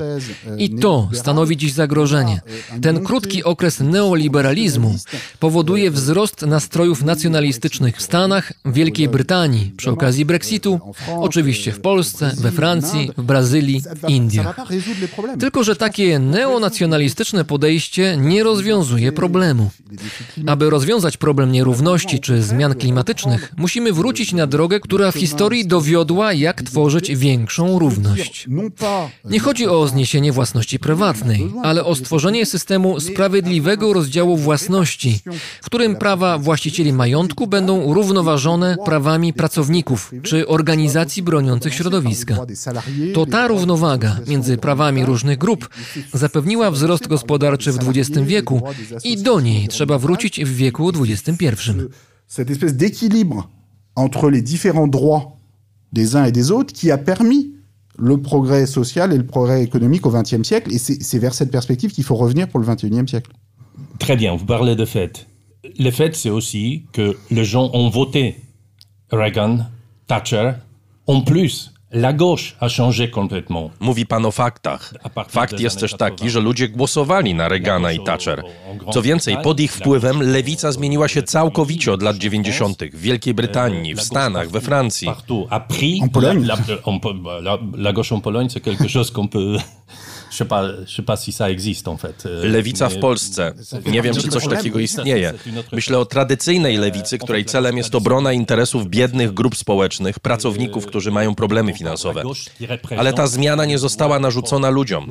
I 0.57 0.69
to 0.69 1.09
stanowi 1.13 1.57
dziś 1.57 1.73
zagrożenie. 1.73 2.41
Ten 2.81 3.03
krótki 3.03 3.43
okres 3.43 3.79
neoliberalizmu 3.79 4.95
powoduje 5.39 5.91
wzrost 5.91 6.41
nastrojów 6.41 7.03
nacjonalistycznych 7.03 7.97
w 7.97 8.01
Stanach, 8.01 8.53
Wielkiej 8.65 9.09
Brytanii 9.09 9.71
przy 9.77 9.91
okazji 9.91 10.25
Brexitu, 10.25 10.79
oczywiście 11.17 11.71
w 11.71 11.79
Polsce, 11.81 12.31
we 12.37 12.51
Francji, 12.51 13.11
w 13.17 13.23
Brazylii, 13.23 13.81
Indiach. 14.07 14.55
Tylko, 15.39 15.63
że 15.63 15.75
takie 15.75 16.19
neonacjonalistyczne 16.19 17.45
podejście 17.45 18.12
nie 18.18 18.44
rozwiązuje 18.44 19.11
problemu. 19.11 19.69
Aby 20.48 20.69
rozwiązać 20.69 21.18
problem 21.18 21.52
nierówności 21.52 22.19
czy 22.19 22.44
zmian 22.44 22.76
klimatycznych, 22.76 23.53
musimy 23.57 23.94
wrócić 23.94 24.34
na 24.34 24.48
drogę, 24.48 24.80
która 24.80 25.11
w 25.11 25.15
historii 25.15 25.68
dowiodła, 25.68 26.34
jak 26.34 26.61
tworzyć 26.61 27.15
większą 27.15 27.80
równość. 27.80 28.48
Nie 29.26 29.40
chodzi 29.40 29.68
o 29.68 29.88
zniesienie 29.88 30.31
własności 30.31 30.80
prywatnej, 30.80 31.52
ale 31.64 31.85
o 31.85 31.95
stworzenie 31.95 32.45
systemu 32.45 32.99
sprawiedliwego 32.99 33.94
rozdziału 33.94 34.38
własności, 34.38 35.19
w 35.61 35.65
którym 35.65 35.95
prawa 35.95 36.38
właścicieli 36.38 36.94
majątku 36.94 37.48
będą 37.48 37.94
równoważone 37.94 38.77
prawami 38.85 39.34
pracowników 39.34 40.11
czy 40.23 40.48
organizacji 40.48 41.23
broniących 41.23 41.73
środowiska. 41.73 42.38
To 43.14 43.26
ta 43.26 43.48
równowaga 43.48 44.18
między 44.27 44.57
prawami 44.57 45.06
różnych 45.06 45.38
grup 45.38 45.69
zapewniła 46.14 46.72
wzrost 46.72 47.07
gospodarczy 47.07 47.72
w 47.72 47.90
XX 47.90 48.02
wieku 48.09 48.61
i 49.03 49.17
do 49.17 49.39
niej 49.41 49.67
trzeba 49.67 49.97
wrócić 49.97 50.45
w 50.45 50.55
wieku 50.55 50.91
XXI. 50.91 51.45
Cette 52.27 52.51
espèce 52.51 52.73
d'équilibre 52.73 53.49
entre 53.95 54.30
les 54.30 54.41
différents 54.41 54.88
droits 54.88 55.38
des 55.93 56.15
uns 56.15 56.25
et 56.25 56.31
des 56.31 56.51
autres 56.51 56.73
qui 56.73 56.91
a 56.91 56.97
permis 56.97 57.53
le 57.97 58.17
progrès 58.17 58.65
social 58.65 59.13
et 59.13 59.17
le 59.17 59.25
progrès 59.25 59.63
économique 59.63 60.05
au 60.05 60.11
XXe 60.11 60.43
siècle. 60.43 60.73
Et 60.73 60.77
c'est 60.77 61.19
vers 61.19 61.34
cette 61.34 61.51
perspective 61.51 61.91
qu'il 61.91 62.03
faut 62.03 62.15
revenir 62.15 62.47
pour 62.47 62.59
le 62.59 62.65
XXIe 62.65 63.07
siècle. 63.07 63.31
Très 63.99 64.15
bien, 64.15 64.35
vous 64.35 64.45
parlez 64.45 64.75
de 64.75 64.85
fait. 64.85 65.27
Le 65.80 65.91
fait, 65.91 66.15
c'est 66.15 66.30
aussi 66.30 66.85
que 66.91 67.17
les 67.31 67.45
gens 67.45 67.69
ont 67.73 67.89
voté 67.89 68.38
Reagan, 69.11 69.59
Thatcher, 70.07 70.53
en 71.07 71.21
plus 71.21 71.72
La 71.93 72.11
gauche 72.11 72.55
a 72.59 72.69
changé 72.69 73.11
complètement. 73.11 73.71
Mówi 73.79 74.05
pan 74.05 74.25
o 74.25 74.31
faktach. 74.31 74.93
Fakt 75.27 75.59
jest 75.59 75.79
też 75.79 75.93
taki, 75.93 76.29
że 76.29 76.39
ludzie 76.39 76.69
głosowali 76.69 77.33
na 77.35 77.47
Reagana 77.47 77.91
i 77.91 78.03
Thatcher. 78.03 78.43
Co 78.93 79.01
więcej, 79.01 79.37
pod 79.43 79.59
ich 79.59 79.71
wpływem 79.71 80.31
lewica 80.31 80.71
zmieniła 80.71 81.07
się 81.07 81.23
całkowicie 81.23 81.93
od 81.93 82.01
lat 82.01 82.17
90. 82.17 82.83
w 82.93 83.01
Wielkiej 83.01 83.33
Brytanii, 83.33 83.95
w 83.95 84.01
Stanach, 84.01 84.49
we 84.49 84.61
Francji. 84.61 85.07
En 86.01 86.09
Pologne. 86.09 86.47
La, 86.47 86.57
la, 86.85 87.39
la, 87.41 87.57
la 87.77 87.93
gauche 87.93 88.11
en 88.15 88.21
Pologne, 88.21 88.49
c'est 88.49 88.63
quelque 88.63 88.87
chose 88.87 89.11
qu'on 89.11 89.27
peut 89.27 89.57
Je 90.34 90.38
sais 90.38 90.47
pas, 90.47 90.64
je 90.88 90.95
sais 90.95 91.05
pas 91.05 91.15
si 91.15 91.31
ça 91.31 91.51
existe 91.51 91.88
en 91.88 91.97
fait. 91.97 92.26
Euh, 92.26 92.51
Lewica 92.51 92.89
w 92.89 92.99
Polsce. 92.99 93.53
Nie 93.85 94.01
wiem, 94.01 94.15
czy 94.15 94.27
coś 94.27 94.47
takiego 94.47 94.80
istnieje. 94.80 95.34
Myślę 95.72 95.99
o 95.99 96.05
tradycyjnej 96.05 96.77
lewicy, 96.77 97.18
której 97.18 97.45
celem 97.45 97.77
jest 97.77 97.95
obrona 97.95 98.34
interesów 98.34 98.88
biednych 98.88 99.34
grup 99.34 99.55
społecznych, 99.55 100.19
pracowników, 100.19 100.85
którzy 100.85 101.11
mają 101.11 101.35
problemy 101.35 101.73
finansowe. 101.73 102.23
Ale 102.97 103.14
ta 103.14 103.27
zmiana 103.27 103.65
nie 103.65 103.77
została 103.77 104.19
narzucona 104.19 104.69
ludziom. 104.69 105.10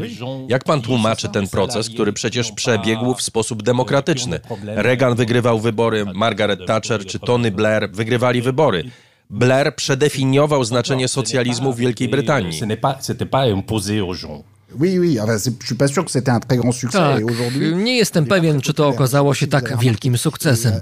Jak 0.49 0.65
pan 0.65 0.83
tłumaczy 0.83 1.29
ten 1.29 1.49
proces, 1.49 1.89
który 1.89 2.13
przecież 2.13 2.53
przebiegł 2.53 3.15
w 3.15 3.23
sposób 3.23 3.63
demokratyczny? 3.63 4.41
Reagan 4.67 5.15
wygrywał 5.15 5.61
wybory, 5.61 6.05
Margaret 6.15 6.67
Thatcher 6.67 7.07
czy 7.07 7.19
Tony 7.19 7.51
Blair 7.51 7.91
wygrywali 7.91 8.43
wybory. 8.43 8.85
Blair 9.31 9.77
przedefiniował 9.77 10.65
znaczenie 10.65 11.09
socjalizmu 11.09 11.73
w 11.73 11.77
Wielkiej 11.77 12.09
Brytanii. 12.09 12.61
Oui, 14.81 14.99
oui, 14.99 15.21
enfin, 15.21 15.37
je 15.39 15.67
suis 15.67 15.75
pas 15.75 15.89
sûr 15.89 16.05
que 16.05 16.11
c'était 16.11 16.31
un 16.31 16.41
très 16.41 16.57
grand 16.57 16.73
succès. 16.73 16.99
Tak, 16.99 17.23
nie 17.75 17.97
jestem 17.97 18.27
pewien, 18.27 18.61
czy 18.61 18.75
to 18.75 18.89
okazało 18.89 19.35
się 19.35 19.47
tak 19.47 19.79
wielkim 19.79 20.19
sukcesem. 20.19 20.73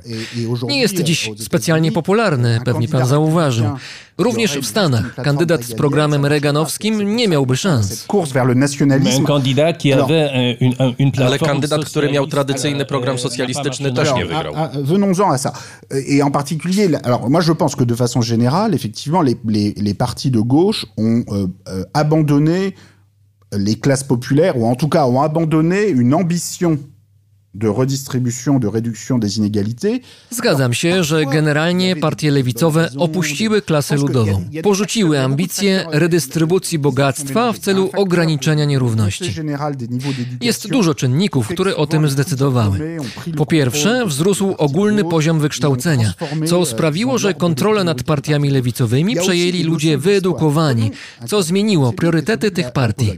Nie 0.69 0.81
jest 0.81 1.03
dziś 1.03 1.31
specjalnie 1.39 1.93
popularny, 1.93 2.61
pewnie 2.65 2.89
pan 2.89 3.07
zauważył. 3.07 3.67
Również 4.19 4.59
w 4.59 4.67
Stanach 4.67 5.15
kandydat 5.15 5.65
z 5.65 5.75
programem 5.75 6.27
reganowskim 6.27 7.17
nie 7.17 7.29
miałby 7.29 7.57
szans. 7.57 8.07
Ale 11.25 11.39
kandydat, 11.39 11.85
który 11.85 12.13
miał 12.13 12.27
tradycyjny 12.27 12.85
program 12.85 13.19
socjalistyczny 13.19 13.93
też 13.93 14.15
nie 14.15 14.25
wygrał. 14.25 14.55
Venons-en 14.83 15.33
à 15.33 15.39
ça. 15.39 15.53
Et 15.91 16.23
en 16.23 16.31
particulier, 16.31 16.89
alors 17.03 17.31
moi 17.31 17.41
je 17.41 17.53
pense 17.53 17.75
que 17.77 17.85
de 17.85 17.95
façon 17.95 18.21
générale, 18.23 18.75
effectivement, 18.75 19.23
les, 19.23 19.37
les, 19.45 19.75
les 19.77 19.95
partis 19.95 20.31
de 20.31 20.41
gauche 20.41 20.87
ont 20.97 21.23
euh, 21.29 21.47
euh, 21.69 21.85
abandonné 21.95 22.75
les 23.53 23.77
classes 23.79 24.05
populaires, 24.05 24.57
ou 24.57 24.67
en 24.67 24.75
tout 24.75 24.89
cas 24.89 25.07
ont 25.07 25.21
abandonné 25.21 25.89
une 25.89 26.15
ambition 26.15 26.79
redistribution, 27.59 28.59
de 28.59 28.69
réduction 28.69 29.19
des 29.19 29.39
inégalités. 29.39 30.03
Zgadzam 30.31 30.73
się, 30.73 31.05
że 31.05 31.27
generalnie 31.27 31.97
partie 31.97 32.31
lewicowe 32.31 32.91
opuściły 32.99 33.63
klasę 33.63 33.97
ludową. 33.97 34.45
Porzuciły 34.63 35.21
ambicje 35.21 35.87
redystrybucji 35.91 36.79
bogactwa 36.79 37.53
w 37.53 37.59
celu 37.59 37.91
ograniczenia 37.97 38.65
nierówności. 38.65 39.35
Jest 40.41 40.69
dużo 40.69 40.95
czynników, 40.95 41.49
które 41.49 41.77
o 41.77 41.87
tym 41.87 42.09
zdecydowały. 42.09 42.99
Po 43.37 43.47
pierwsze, 43.47 44.07
wzrósł 44.07 44.55
ogólny 44.59 45.05
poziom 45.05 45.41
wykształcenia, 45.41 46.15
co 46.47 46.67
sprawiło, 46.67 47.19
że 47.19 47.35
kontrolę 47.35 47.85
nad 47.85 48.03
partiami 48.03 48.51
lewicowymi 48.51 49.17
przejęli 49.17 49.63
ludzie 49.63 49.99
wyedukowani, 49.99 50.91
co 51.27 51.43
zmieniło 51.43 51.93
priorytety 51.93 52.51
tych 52.51 52.73
partii. 52.73 53.11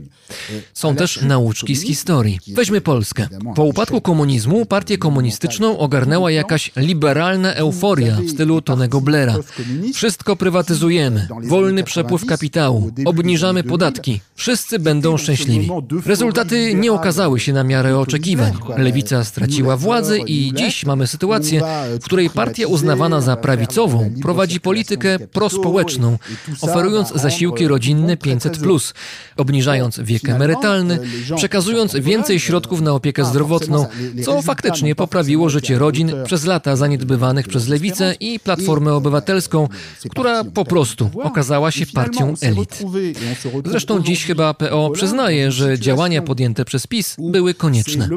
Są 0.73 0.95
też 0.95 1.21
nauczki 1.21 1.75
z 1.75 1.81
historii. 1.81 2.39
Weźmy 2.47 2.81
Polskę. 2.81 3.27
Po 3.55 3.63
upadku 3.63 4.01
komunizmu 4.01 4.22
partię 4.69 4.97
komunistyczną 4.97 5.77
ogarnęła 5.77 6.31
jakaś 6.31 6.71
liberalna 6.75 7.53
euforia 7.53 8.17
w 8.25 8.29
stylu 8.29 8.61
Tonego 8.61 9.01
Blaira. 9.01 9.35
Wszystko 9.93 10.35
prywatyzujemy, 10.35 11.27
wolny 11.43 11.83
przepływ 11.83 12.25
kapitału, 12.25 12.91
obniżamy 13.05 13.63
podatki, 13.63 14.19
wszyscy 14.35 14.79
będą 14.79 15.17
szczęśliwi. 15.17 15.69
Rezultaty 16.05 16.73
nie 16.73 16.93
okazały 16.93 17.39
się 17.39 17.53
na 17.53 17.63
miarę 17.63 17.99
oczekiwań. 17.99 18.53
Lewica 18.77 19.23
straciła 19.23 19.77
władzę 19.77 20.19
i 20.19 20.53
dziś 20.55 20.85
mamy 20.85 21.07
sytuację, 21.07 21.61
w 22.01 22.05
której 22.05 22.29
partia 22.29 22.67
uznawana 22.67 23.21
za 23.21 23.35
prawicową 23.35 24.13
prowadzi 24.21 24.59
politykę 24.59 25.19
prospołeczną, 25.19 26.17
oferując 26.61 27.13
zasiłki 27.15 27.67
rodzinne 27.67 28.15
500+, 28.15 28.93
obniżając 29.37 29.99
wiek 29.99 30.29
emerytalny, 30.29 30.99
przekazując 31.35 31.95
więcej 31.95 32.39
środków 32.39 32.81
na 32.81 32.91
opiekę 32.91 33.25
zdrowotną, 33.25 33.85
co 34.25 34.41
faktycznie 34.41 34.95
poprawiło 34.95 35.49
życie 35.49 35.79
rodzin 35.79 36.11
przez 36.25 36.45
lata 36.45 36.75
zaniedbywanych 36.75 37.47
przez 37.47 37.67
Lewicę 37.67 38.15
i 38.19 38.39
Platformę 38.39 38.93
Obywatelską, 38.93 39.69
która 40.09 40.43
po 40.43 40.65
prostu 40.65 41.09
okazała 41.23 41.71
się 41.71 41.85
partią 41.85 42.33
elit. 42.41 42.83
Zresztą 43.65 44.03
dziś 44.03 44.25
chyba 44.25 44.53
PO 44.53 44.89
przyznaje, 44.89 45.51
że 45.51 45.79
działania 45.79 46.21
podjęte 46.21 46.65
przez 46.65 46.87
PiS 46.87 47.15
były 47.19 47.53
konieczne. 47.53 48.09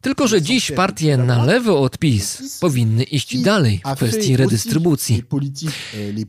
Tylko, 0.00 0.28
że 0.28 0.42
dziś 0.42 0.72
partie 0.72 1.16
na 1.16 1.44
lewo 1.44 1.80
od 1.80 1.98
PiS 1.98 2.58
powinny 2.60 3.02
iść 3.02 3.38
dalej 3.38 3.80
w 3.92 3.96
kwestii 3.96 4.36
redystrybucji. 4.36 5.22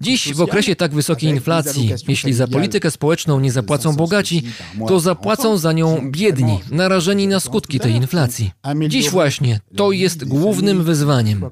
Dziś 0.02 0.34
w 0.34 0.42
okresie 0.42 0.76
tak 0.76 0.94
wysokiej 0.94 1.30
inflacji, 1.30 1.94
jeśli 2.08 2.34
za 2.34 2.48
politykę 2.48 2.92
społeczną 2.92 3.40
nie 3.40 3.52
zapłacą 3.52 3.96
bogaci, 3.96 4.44
to 4.88 5.00
zapłacą 5.00 5.58
za 5.58 5.72
nią 5.72 6.12
biedni, 6.12 6.60
narażeni 6.72 7.28
na 7.28 7.40
skutki 7.40 7.80
tej 7.80 7.94
inflacji. 7.94 8.52
Dziś 8.88 9.10
właśnie 9.10 9.60
to 9.76 9.92
jest 9.92 10.26
głównym 10.26 10.84
wyzwaniem. 10.84 11.46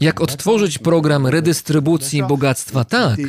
Jak 0.00 0.20
odtworzyć 0.20 0.78
program 0.78 1.26
redystrybucji 1.26 2.22
bogactwa? 2.22 2.84
Tak, 2.84 3.20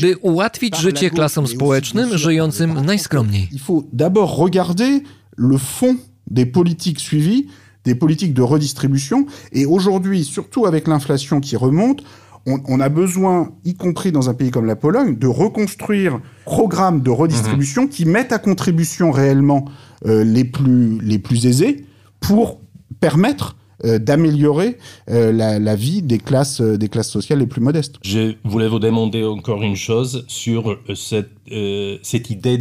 by 0.00 0.16
ułatwić 0.16 0.78
życie 0.78 1.10
klasom 1.10 1.46
społecznym 1.46 2.18
żyjącym 2.18 2.86
najskromniej. 2.86 3.48
Il 3.52 3.60
faut 3.60 3.84
d'abord 3.92 4.38
regarder 4.38 5.00
le 5.36 5.58
fond 5.58 5.96
des 6.26 6.46
politiques 6.52 7.00
suivies 7.00 7.46
des 7.84 7.94
politiques 7.94 8.34
de 8.34 8.42
redistribution. 8.42 9.26
Et 9.52 9.66
aujourd'hui, 9.66 10.24
surtout 10.24 10.66
avec 10.66 10.88
l'inflation 10.88 11.40
qui 11.40 11.56
remonte, 11.56 12.02
on, 12.46 12.60
on, 12.66 12.80
a 12.80 12.88
besoin, 12.88 13.52
y 13.64 13.74
compris 13.74 14.12
dans 14.12 14.28
un 14.28 14.34
pays 14.34 14.50
comme 14.50 14.66
la 14.66 14.76
Pologne, 14.76 15.16
de 15.16 15.26
reconstruire 15.26 16.20
programmes 16.44 17.00
de 17.00 17.10
redistribution 17.10 17.84
mmh. 17.84 17.88
qui 17.88 18.04
mettent 18.04 18.32
à 18.32 18.38
contribution 18.38 19.10
réellement 19.10 19.64
euh, 20.06 20.24
les, 20.24 20.44
plus, 20.44 20.98
les 21.00 21.18
plus 21.18 21.46
aisés 21.46 21.86
pour 22.20 22.60
permettre 23.00 23.56
euh, 23.56 23.63
d'améliorer 23.98 24.78
euh, 25.10 25.32
la, 25.32 25.58
la, 25.58 25.76
vie 25.76 26.02
des 26.02 26.18
classes, 26.18 26.60
euh, 26.60 26.78
des 26.78 26.88
classes 26.88 27.10
sociales 27.10 27.38
les 27.38 27.46
plus 27.46 27.60
modestes. 27.60 27.96
Je 28.02 28.34
voulais 28.44 28.68
vous 28.68 28.78
demander 28.78 29.24
encore 29.24 29.62
une 29.62 29.76
chose 29.76 30.24
sur 30.28 30.78
cette, 30.94 31.30
euh, 31.52 31.98
cette 32.02 32.30
idée 32.30 32.58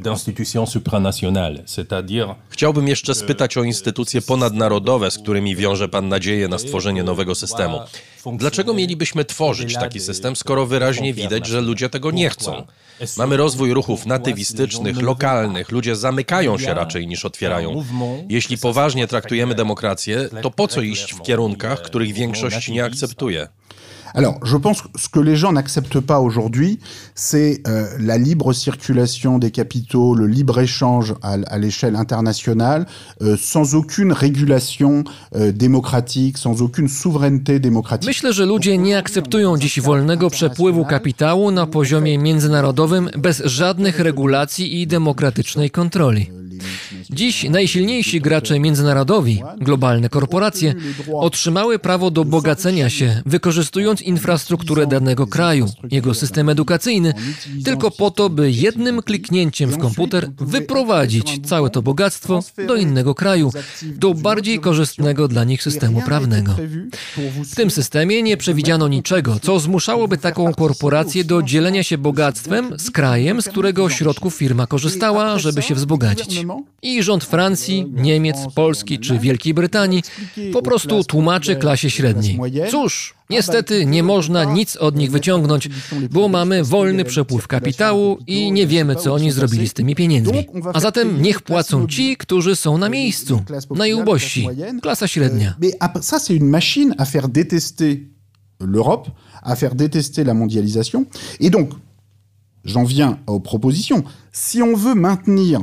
d'instytution 0.00 0.66
supranationale, 0.66 1.62
c'est-à-dire... 1.66 2.34
Chciałbym 2.50 2.88
jeszcze 2.88 3.14
spytać 3.14 3.56
o 3.56 3.64
instytucje 3.64 4.22
ponadnarodowe, 4.22 5.10
z 5.10 5.18
którymi 5.18 5.56
wiąże 5.56 5.88
pan 5.88 6.08
nadzieję 6.08 6.48
na 6.48 6.58
stworzenie 6.58 7.02
nowego 7.02 7.34
systemu. 7.34 7.78
Dlaczego 8.26 8.74
mielibyśmy 8.74 9.24
tworzyć 9.24 9.74
taki 9.74 10.00
system, 10.00 10.36
skoro 10.36 10.66
wyraźnie 10.66 11.14
widać, 11.14 11.46
że 11.46 11.60
ludzie 11.60 11.88
tego 11.88 12.10
nie 12.10 12.30
chcą? 12.30 12.62
Mamy 13.18 13.36
rozwój 13.36 13.74
ruchów 13.74 14.06
natywistycznych, 14.06 15.02
lokalnych, 15.02 15.70
ludzie 15.70 15.96
zamykają 15.96 16.58
się 16.58 16.74
raczej 16.74 17.06
niż 17.06 17.24
otwierają. 17.24 17.84
Jeśli 18.28 18.58
poważnie 18.58 19.08
traktujemy 19.08 19.54
demokrację, 19.54 20.21
to 20.42 20.50
po 20.50 20.68
co 20.68 20.80
iść 20.80 21.14
w 21.14 21.22
kierunkach, 21.22 21.82
których 21.82 22.12
większość 22.12 22.68
nie 22.68 22.84
akceptuje? 22.84 23.48
Alors, 24.14 24.38
je 24.44 24.56
pense 24.56 24.82
que 24.82 24.88
ce 24.94 25.08
que 25.08 25.20
les 25.20 25.36
gens 25.36 25.52
n'acceptent 25.52 26.00
pas 26.00 26.20
aujourd'hui, 26.20 26.78
c'est 27.14 27.62
euh, 27.66 27.86
la 27.98 28.18
libre 28.18 28.52
circulation 28.52 29.38
des 29.38 29.50
capitaux, 29.50 30.14
le 30.14 30.26
libre-échange 30.26 31.14
à, 31.22 31.32
à 31.46 31.58
l'échelle 31.58 31.96
internationale, 31.96 32.86
euh, 33.22 33.36
sans 33.40 33.74
aucune 33.74 34.12
régulation 34.12 35.04
euh, 35.34 35.52
démocratique, 35.52 36.38
sans 36.38 36.60
aucune 36.62 36.88
souveraineté 36.88 37.58
démocratique. 37.58 38.06
Myślę, 38.06 38.32
że 38.32 38.46
ludzie 38.46 38.78
nie 38.78 38.98
akceptują 38.98 39.58
dziś 39.58 39.80
wolnego 39.80 40.30
przepływu 40.30 40.84
kapitału 40.84 41.50
na 41.50 41.66
poziomie 41.66 42.18
międzynarodowym 42.18 43.10
bez 43.18 43.42
żadnych 43.44 43.98
regulacji 44.00 44.80
i 44.82 44.86
demokratycznej 44.86 45.70
kontroli. 45.70 46.41
Dziś 47.12 47.44
najsilniejsi 47.44 48.20
gracze 48.20 48.60
międzynarodowi, 48.60 49.42
globalne 49.60 50.08
korporacje, 50.08 50.74
otrzymały 51.14 51.78
prawo 51.78 52.10
do 52.10 52.24
bogacenia 52.24 52.90
się, 52.90 53.22
wykorzystując 53.26 54.02
infrastrukturę 54.02 54.86
danego 54.86 55.26
kraju, 55.26 55.68
jego 55.90 56.14
system 56.14 56.48
edukacyjny, 56.48 57.14
tylko 57.64 57.90
po 57.90 58.10
to, 58.10 58.30
by 58.30 58.50
jednym 58.50 59.02
kliknięciem 59.02 59.70
w 59.70 59.78
komputer 59.78 60.30
wyprowadzić 60.36 61.40
całe 61.44 61.70
to 61.70 61.82
bogactwo 61.82 62.40
do 62.66 62.76
innego 62.76 63.14
kraju, 63.14 63.50
do 63.82 64.14
bardziej 64.14 64.58
korzystnego 64.58 65.28
dla 65.28 65.44
nich 65.44 65.62
systemu 65.62 66.02
prawnego. 66.02 66.56
W 67.44 67.54
tym 67.54 67.70
systemie 67.70 68.22
nie 68.22 68.36
przewidziano 68.36 68.88
niczego, 68.88 69.38
co 69.42 69.60
zmuszałoby 69.60 70.18
taką 70.18 70.54
korporację 70.54 71.24
do 71.24 71.42
dzielenia 71.42 71.82
się 71.82 71.98
bogactwem 71.98 72.78
z 72.78 72.90
krajem, 72.90 73.42
z 73.42 73.48
którego 73.48 73.90
środków 73.90 74.34
firma 74.34 74.66
korzystała, 74.66 75.38
żeby 75.38 75.62
się 75.62 75.74
wzbogacić. 75.74 76.44
I 76.82 77.01
rząd 77.02 77.24
Francji, 77.24 77.86
Niemiec, 77.92 78.36
Polski 78.54 78.98
czy 78.98 79.18
Wielkiej 79.18 79.54
Brytanii 79.54 80.02
po 80.52 80.62
prostu 80.62 81.04
tłumaczy 81.04 81.56
klasie 81.56 81.90
średniej. 81.90 82.38
Cóż, 82.70 83.14
niestety 83.30 83.86
nie 83.86 84.02
można 84.02 84.44
nic 84.44 84.76
od 84.76 84.96
nich 84.96 85.10
wyciągnąć, 85.10 85.68
bo 86.10 86.28
mamy 86.28 86.64
wolny 86.64 87.04
przepływ 87.04 87.48
kapitału 87.48 88.18
i 88.26 88.52
nie 88.52 88.66
wiemy, 88.66 88.96
co 88.96 89.14
oni 89.14 89.32
zrobili 89.32 89.68
z 89.68 89.74
tymi 89.74 89.94
pieniędzmi. 89.94 90.46
A 90.74 90.80
zatem 90.80 91.22
niech 91.22 91.42
płacą 91.42 91.86
ci, 91.86 92.16
którzy 92.16 92.56
są 92.56 92.78
na 92.78 92.88
miejscu, 92.88 93.42
najubożsi, 93.70 94.48
klasa 94.82 95.08
średnia. 95.08 95.54
Ça, 96.00 96.18
c'est 96.18 96.36
une 96.36 96.50
machine 96.50 96.94
à 96.98 97.04
faire 97.04 97.28
détester 97.28 98.12
l'Europe, 98.60 99.08
à 99.42 99.56
faire 99.56 99.74
détester 99.74 100.24
la 100.24 100.34
mondialisation. 100.34 101.06
Et 101.40 101.50
donc, 101.50 101.70
j'en 102.64 102.84
viens 102.84 103.18
aux 103.26 103.40
propositions. 103.40 104.04
Si 104.32 104.62
on 104.62 104.76
veut 104.76 104.94
maintenir 104.94 105.60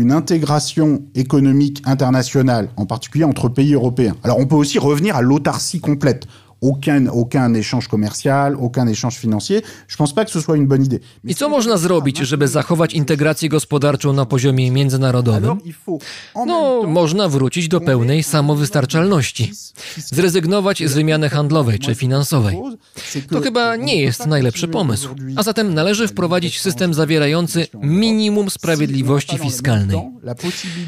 une 0.00 0.12
intégration 0.12 1.02
économique 1.14 1.82
internationale, 1.84 2.70
en 2.76 2.86
particulier 2.86 3.24
entre 3.24 3.50
pays 3.50 3.74
européens. 3.74 4.16
Alors 4.24 4.38
on 4.38 4.46
peut 4.46 4.56
aussi 4.56 4.78
revenir 4.78 5.14
à 5.14 5.22
l'autarcie 5.22 5.80
complète. 5.80 6.26
Aucun, 6.60 7.06
aucun 7.06 7.54
échange 7.54 7.88
commercial, 7.88 8.56
aucun 8.56 8.86
échange 8.86 9.16
financier. 9.18 9.62
Je 9.88 9.96
pense 9.96 10.14
pas 10.14 10.24
que 10.24 10.30
ce 10.30 10.40
soit 10.40 10.56
une 10.56 10.66
bonne 10.66 10.84
idée. 10.84 11.00
I 11.24 11.34
co 11.34 11.48
można 11.48 11.76
zrobić, 11.76 12.18
żeby 12.18 12.48
zachować 12.48 12.94
integrację 12.94 13.48
gospodarczą 13.48 14.12
na 14.12 14.26
poziomie 14.26 14.70
międzynarodowym? 14.70 15.58
No, 16.46 16.82
można 16.86 17.28
wrócić 17.28 17.68
do 17.68 17.80
pełnej 17.80 18.22
samowystarczalności. 18.22 19.52
Zrezygnować 19.96 20.82
z 20.88 20.94
wymiany 20.94 21.28
handlowej 21.28 21.78
czy 21.78 21.94
finansowej. 21.94 22.58
To 23.30 23.40
chyba 23.40 23.76
nie 23.76 24.00
jest 24.00 24.26
najlepszy 24.26 24.68
pomysł. 24.68 25.08
A 25.36 25.42
zatem 25.42 25.74
należy 25.74 26.08
wprowadzić 26.08 26.60
system 26.60 26.94
zawierający 26.94 27.66
minimum 27.82 28.50
sprawiedliwości 28.50 29.38
fiskalnej. 29.38 30.00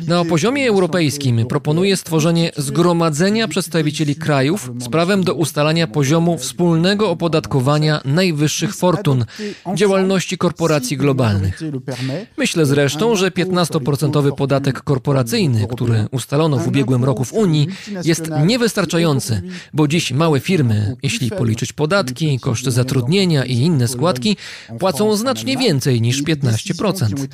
Na 0.06 0.24
poziomie 0.24 0.68
europejskim 0.68 1.46
proponuje 1.46 1.96
stworzenie 1.96 2.52
zgromadzenia 2.56 3.48
przedstawicieli 3.48 4.16
krajów 4.16 4.70
z 4.78 4.88
prawem 4.88 5.24
do 5.24 5.34
ustalenia 5.34 5.61
ustalania 5.62 5.86
poziomu 5.86 6.38
wspólnego 6.38 7.10
opodatkowania 7.10 8.00
najwyższych 8.04 8.74
fortun 8.74 9.24
działalności 9.74 10.38
korporacji 10.38 10.96
globalnych. 10.96 11.60
Myślę 12.38 12.66
zresztą, 12.66 13.16
że 13.16 13.30
15% 13.30 14.34
podatek 14.34 14.82
korporacyjny, 14.82 15.66
który 15.70 16.06
ustalono 16.10 16.58
w 16.58 16.68
ubiegłym 16.68 17.04
roku 17.04 17.24
w 17.24 17.32
Unii, 17.32 17.68
jest 18.04 18.30
niewystarczający, 18.46 19.42
bo 19.72 19.88
dziś 19.88 20.12
małe 20.12 20.40
firmy, 20.40 20.96
jeśli 21.02 21.30
policzyć 21.30 21.72
podatki, 21.72 22.40
koszty 22.40 22.70
zatrudnienia 22.70 23.44
i 23.44 23.54
inne 23.54 23.88
składki, 23.88 24.36
płacą 24.78 25.16
znacznie 25.16 25.56
więcej 25.56 26.00
niż 26.00 26.22
15%. 26.22 27.26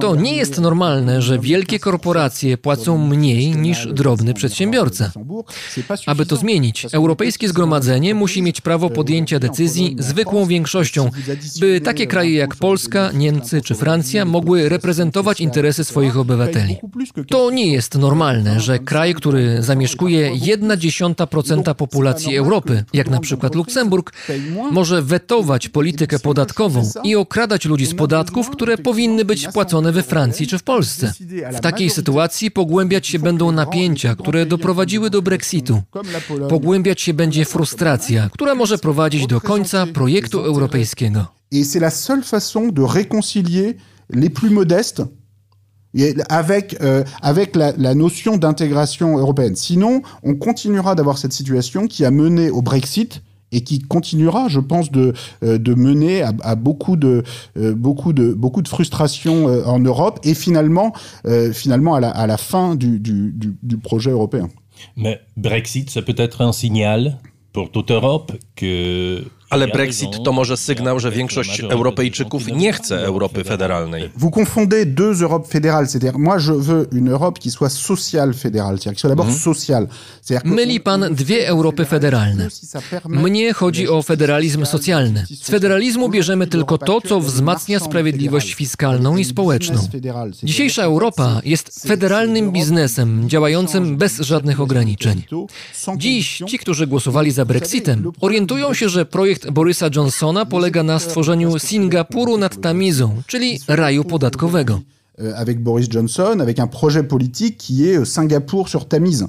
To 0.00 0.16
nie 0.16 0.36
jest 0.36 0.60
normalne, 0.60 1.22
że 1.22 1.38
wielkie 1.38 1.78
korporacje 1.78 2.58
płacą 2.58 2.98
mniej 2.98 3.56
niż 3.56 3.86
drobny 3.86 4.34
przedsiębiorca. 4.34 5.12
Aby 6.06 6.26
to 6.26 6.36
zmienić, 6.36 6.86
Europejskie 6.92 7.48
Zgromadzenie 7.48 7.73
Zgromadzenie 7.74 8.14
musi 8.14 8.42
mieć 8.42 8.60
prawo 8.60 8.90
podjęcia 8.90 9.38
decyzji 9.38 9.96
zwykłą 9.98 10.46
większością, 10.46 11.10
by 11.60 11.80
takie 11.80 12.06
kraje 12.06 12.34
jak 12.34 12.56
Polska, 12.56 13.10
Niemcy 13.14 13.62
czy 13.62 13.74
Francja 13.74 14.24
mogły 14.24 14.68
reprezentować 14.68 15.40
interesy 15.40 15.84
swoich 15.84 16.16
obywateli. 16.16 16.76
To 17.28 17.50
nie 17.50 17.72
jest 17.72 17.98
normalne, 17.98 18.60
że 18.60 18.78
kraj, 18.78 19.14
który 19.14 19.62
zamieszkuje 19.62 20.30
1,1% 20.30 21.74
populacji 21.74 22.36
Europy, 22.36 22.84
jak 22.92 23.10
na 23.10 23.20
przykład 23.20 23.54
Luksemburg, 23.54 24.12
może 24.70 25.02
wetować 25.02 25.68
politykę 25.68 26.18
podatkową 26.18 26.90
i 27.04 27.16
okradać 27.16 27.64
ludzi 27.64 27.86
z 27.86 27.94
podatków, 27.94 28.50
które 28.50 28.78
powinny 28.78 29.24
być 29.24 29.48
płacone 29.48 29.92
we 29.92 30.02
Francji 30.02 30.46
czy 30.46 30.58
w 30.58 30.62
Polsce. 30.62 31.12
W 31.52 31.60
takiej 31.60 31.90
sytuacji 31.90 32.50
pogłębiać 32.50 33.06
się 33.06 33.18
będą 33.18 33.52
napięcia, 33.52 34.16
które 34.16 34.46
doprowadziły 34.46 35.10
do 35.10 35.22
Brexitu. 35.22 35.82
Pogłębiać 36.48 37.00
się 37.00 37.14
będzie 37.14 37.44
frustracja, 37.44 37.63
która 38.32 38.54
może 38.54 38.78
prowadzić 38.78 39.26
do 39.26 39.40
końca 39.40 39.86
projektu 39.86 40.40
europejskiego. 40.40 41.26
Et 41.52 41.64
c'est 41.64 41.80
la 41.80 41.90
seule 41.90 42.22
façon 42.22 42.72
de 42.72 42.82
réconcilier 42.82 43.76
les 44.10 44.30
plus 44.30 44.50
modestes 44.50 45.02
avec, 46.28 46.76
euh, 46.82 47.04
avec 47.22 47.56
la, 47.56 47.72
la 47.78 47.94
notion 47.94 48.36
d'intégration 48.36 49.18
européenne. 49.18 49.54
Sinon, 49.56 50.02
on 50.22 50.34
continuera 50.34 50.94
d'avoir 50.94 51.18
cette 51.18 51.32
situation 51.32 51.86
qui 51.86 52.04
a 52.04 52.10
mené 52.10 52.50
au 52.50 52.62
Brexit 52.62 53.22
et 53.52 53.62
qui 53.62 53.78
continuera, 53.78 54.48
je 54.48 54.58
pense, 54.58 54.90
de, 54.90 55.12
euh, 55.44 55.58
de 55.58 55.74
mener 55.74 56.22
à, 56.22 56.32
à 56.42 56.56
beaucoup, 56.56 56.96
de, 56.96 57.22
euh, 57.56 57.74
beaucoup, 57.74 58.12
de, 58.12 58.32
beaucoup 58.32 58.62
de 58.62 58.68
frustration 58.68 59.48
euh, 59.48 59.64
en 59.64 59.78
Europe 59.78 60.18
et 60.24 60.34
finalement, 60.34 60.92
euh, 61.26 61.52
finalement 61.52 61.94
à, 61.94 62.00
la, 62.00 62.10
à 62.10 62.26
la 62.26 62.36
fin 62.36 62.74
du, 62.74 62.98
du, 62.98 63.32
du, 63.32 63.54
du 63.62 63.78
projet 63.78 64.10
européen. 64.10 64.48
Mais 64.96 65.20
Brexit, 65.36 65.90
c'est 65.90 66.02
peut-être 66.02 66.40
un 66.40 66.52
signal 66.52 67.18
pour 67.54 67.70
toute 67.70 67.92
Europe 67.92 68.32
que 68.56 69.24
Ale 69.50 69.68
Brexit 69.68 70.10
to 70.24 70.32
może 70.32 70.56
sygnał, 70.56 71.00
że 71.00 71.10
większość 71.10 71.60
Europejczyków 71.60 72.46
nie 72.46 72.72
chce 72.72 73.06
Europy 73.06 73.44
federalnej. 73.44 74.10
Vous 74.16 74.34
confondez 74.40 74.86
deux 74.86 75.22
Europes 75.22 75.48
fédérales, 75.50 75.86
c'est-à-dire 75.86 76.18
moi 76.18 76.38
je 76.38 76.52
veux 76.52 76.88
une 76.92 77.10
Europe 77.12 77.38
qui 77.38 77.50
soit 77.50 77.68
sociale 77.68 78.34
fédérale, 78.34 78.76
c'est-à-dire 78.78 78.94
qui 78.94 79.00
soit 79.00 79.10
d'abord 79.10 79.30
sociale. 79.30 79.88
Myli 80.44 80.80
pan 80.80 81.00
dwie 81.10 81.48
Europy 81.48 81.84
federalne. 81.84 82.48
Mnie 83.08 83.52
chodzi 83.52 83.88
o 83.88 84.02
federalizm 84.02 84.66
socjalny. 84.66 85.26
Z 85.42 85.50
federalizmu 85.50 86.08
bierzemy 86.08 86.46
tylko 86.46 86.78
to, 86.78 87.00
co 87.00 87.20
wzmacnia 87.20 87.80
sprawiedliwość 87.80 88.54
fiskalną 88.54 89.16
i 89.16 89.24
społeczną. 89.24 89.88
Dzisiejsza 90.42 90.82
Europa 90.82 91.40
jest 91.44 91.88
federalnym 91.88 92.52
biznesem 92.52 93.28
działającym 93.28 93.96
bez 93.96 94.20
żadnych 94.20 94.60
ograniczeń. 94.60 95.22
Dziś 95.96 96.42
ci, 96.48 96.58
którzy 96.58 96.86
głosowali 96.86 97.30
za 97.30 97.44
Brexitem, 97.44 98.12
orientują 98.20 98.74
się, 98.74 98.88
że 98.88 99.06
projekt 99.06 99.33
Borysa 99.52 99.88
Johnsona 99.96 100.46
polega 100.46 100.82
na 100.82 100.98
stworzeniu 100.98 101.58
Singapuru 101.58 102.38
nad 102.38 102.60
Tamizą, 102.60 103.22
czyli 103.26 103.60
raju 103.68 104.04
podatkowego. 104.04 104.80
avec 105.36 105.62
Boris 105.62 105.88
Johnson, 105.88 106.40
avec 106.40 106.58
un 106.58 106.66
projet 106.66 107.04
politique 107.04 107.56
qui 107.56 107.88
est 107.88 108.04
Singapour 108.04 108.68
sur 108.68 108.88
Tamise. 108.88 109.28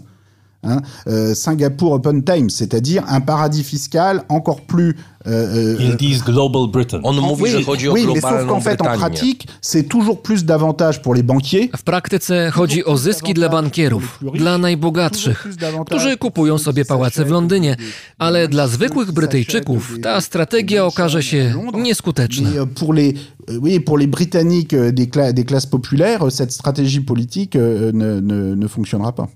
Hein, 0.65 0.81
euh, 1.07 1.33
Singapour 1.35 1.91
Open 1.91 2.23
Time, 2.23 2.49
c'est-à-dire 2.49 3.03
un 3.07 3.21
paradis 3.21 3.63
fiscal 3.63 4.23
encore 4.29 4.61
plus. 4.61 4.95
Euh, 5.27 5.75
Ils 5.79 5.95
disent 5.95 6.23
Global 6.23 6.67
Britain. 6.71 6.99
On 7.03 7.13
mówi, 7.13 7.43
oui, 7.43 7.87
oui, 7.91 8.05
mais 8.13 8.21
sauf 8.21 8.45
qu'en 8.47 8.61
fait, 8.61 8.79
en 8.81 8.97
pratique, 8.97 9.47
c'est 9.61 9.83
toujours 9.83 10.21
plus 10.21 10.45
d'avantages 10.45 11.01
pour 11.01 11.15
les 11.15 11.23
banquiers. 11.23 11.69
W 11.77 11.83
praktyce 11.83 12.51
chodzi 12.51 12.85
o 12.85 12.97
zyski 12.97 13.33
dla 13.33 13.49
bankierów, 13.49 14.19
dla 14.33 14.57
najbogatszych, 14.57 15.47
którzy 15.85 16.17
kupują 16.17 16.57
sobie 16.57 16.85
pałace 16.85 17.25
w 17.25 17.29
Londynie, 17.29 17.75
ale 18.19 18.47
dla 18.47 18.67
zwykłych 18.67 19.11
Brytyjczyków 19.11 19.95
ta 20.03 20.21
strategia 20.21 20.85
okaże 20.85 21.23
się 21.23 21.53
nieskuteczna. 21.73 22.49
Mais 22.49 22.57
euh, 22.57 22.65
pour 22.79 22.93
les, 22.93 23.13
euh, 23.49 23.59
oui, 23.61 23.79
pour 23.79 23.97
les 23.97 24.07
Britanniques 24.07 24.73
euh, 24.73 24.91
des, 24.91 25.07
cla- 25.07 25.33
des 25.33 25.45
classes 25.45 25.65
populaires, 25.69 26.21
euh, 26.25 26.29
cette 26.31 26.51
stratégie 26.51 27.01
politique 27.01 27.55
euh, 27.55 27.91
ne, 27.93 28.19
ne, 28.21 28.55
ne 28.55 28.67
fonctionnera 28.67 29.11
pas. 29.11 29.27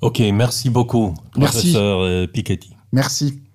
Ok, 0.00 0.18
merci 0.32 0.70
beaucoup, 0.70 1.14
Merci. 1.36 1.56
professeur 1.56 2.00
euh, 2.02 2.26
Piketty. 2.32 2.68
Merci. 2.92 3.46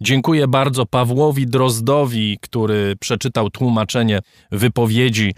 Dziękuję 0.00 0.48
bardzo 0.48 0.86
Pawłowi 0.86 1.46
Drozdowi, 1.46 2.38
który 2.40 2.96
przeczytał 3.00 3.50
tłumaczenie 3.50 4.20
wypowiedzi 4.52 5.34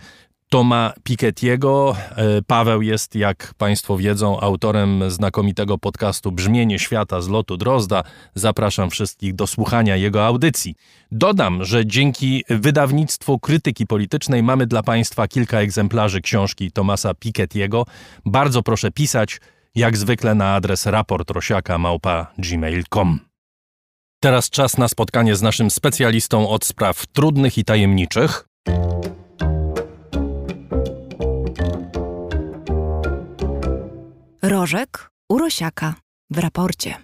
Toma 0.49 0.93
Piketty'ego. 1.09 1.95
E, 2.17 2.43
Paweł 2.43 2.83
jest, 2.83 3.15
jak 3.15 3.55
Państwo 3.59 3.97
wiedzą, 3.97 4.41
autorem 4.41 5.11
znakomitego 5.11 5.79
podcastu 5.79 6.33
Brzmienie 6.33 6.79
Świata 6.79 7.21
z 7.21 7.29
lotu 7.29 7.57
Drozda. 7.57 8.03
Zapraszam 8.35 8.91
wszystkich 8.91 9.35
do 9.35 9.47
słuchania 9.47 9.97
jego 9.97 10.27
audycji. 10.27 10.75
Dodam, 11.13 11.65
że 11.65 11.87
dzięki 11.87 12.45
wydawnictwu 12.51 13.39
krytyki 13.39 13.87
politycznej 13.87 14.43
mamy 14.43 14.67
dla 14.67 14.83
Państwa 14.83 15.29
kilka 15.29 15.61
egzemplarzy 15.61 16.21
książki 16.21 16.73
Tomasa 16.73 17.13
Piketty'ego. 17.13 17.85
Bardzo 18.25 18.63
proszę 18.63 18.91
pisać, 18.91 19.41
jak 19.77 19.97
zwykle 19.97 20.35
na 20.35 20.55
adres 20.55 20.87
raportrosiaka.gmail.com. 20.87 23.21
Teraz 24.21 24.51
czas 24.51 24.79
na 24.79 24.89
spotkanie 24.89 25.37
z 25.37 25.43
naszym 25.43 25.71
specjalistą 25.71 26.49
od 26.49 26.65
spraw 26.65 27.07
trudnych 27.07 27.59
i 27.59 27.65
tajemniczych. 27.65 28.49
Rożek 34.43 35.11
Urosiaka 35.29 35.95
w 36.31 36.39
raporcie. 36.39 36.95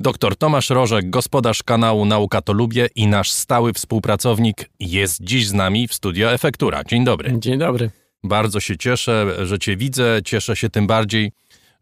Dr 0.00 0.36
Tomasz 0.36 0.70
Rożek, 0.70 1.10
gospodarz 1.10 1.62
kanału 1.62 2.04
Nauka 2.04 2.42
to 2.42 2.52
Lubię 2.52 2.88
i 2.94 3.06
nasz 3.06 3.30
stały 3.30 3.72
współpracownik 3.72 4.70
jest 4.80 5.20
dziś 5.20 5.46
z 5.46 5.52
nami 5.52 5.88
w 5.88 5.94
studio 5.94 6.32
Efektura. 6.32 6.84
Dzień 6.84 7.04
dobry. 7.04 7.38
Dzień 7.38 7.58
dobry. 7.58 7.90
Bardzo 8.24 8.60
się 8.60 8.76
cieszę, 8.76 9.46
że 9.46 9.58
Cię 9.58 9.76
widzę. 9.76 10.20
Cieszę 10.24 10.56
się 10.56 10.70
tym 10.70 10.86
bardziej, 10.86 11.32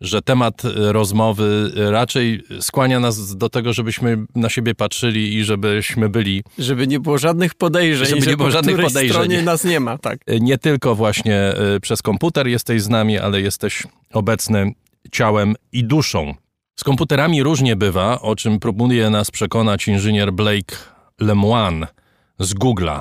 że 0.01 0.23
temat 0.23 0.65
e, 0.65 0.93
rozmowy 0.93 1.71
raczej 1.77 2.43
skłania 2.61 3.01
nas 3.01 3.37
do 3.37 3.49
tego, 3.49 3.73
żebyśmy 3.73 4.19
na 4.35 4.49
siebie 4.49 4.75
patrzyli 4.75 5.35
i 5.35 5.45
żebyśmy 5.45 6.09
byli 6.09 6.43
Żeby 6.59 6.87
nie 6.87 7.01
było 7.01 7.19
żadnych 7.19 7.55
podejrzeń, 7.55 8.07
Żeby 8.09 8.27
nie 8.27 8.37
było 8.37 8.51
żadnych 8.51 8.77
podejrzeń. 8.77 9.11
stronie 9.11 9.43
nas 9.43 9.65
nie 9.65 9.81
ma, 9.81 9.99
tak. 9.99 10.19
e, 10.27 10.41
nie 10.41 10.59
tylko 10.59 10.95
właśnie 10.95 11.37
e, 11.37 11.81
przez 11.81 12.03
komputer 12.03 12.47
jesteś 12.47 12.83
z 12.83 12.89
nami, 12.89 13.19
ale 13.19 13.41
jesteś 13.41 13.83
obecny 14.13 14.73
ciałem 15.13 15.55
i 15.73 15.85
duszą. 15.85 16.35
Z 16.77 16.85
komputerami 16.85 17.43
różnie 17.43 17.77
bywa, 17.77 18.21
o 18.21 18.37
czym 18.37 18.59
próbuje 18.61 19.11
nas 19.11 19.31
przekonać 19.31 19.89
inżynier 19.89 20.33
Blake 20.33 20.77
Lemoine 21.21 21.87
z 22.39 22.55
Google'a. 22.55 23.01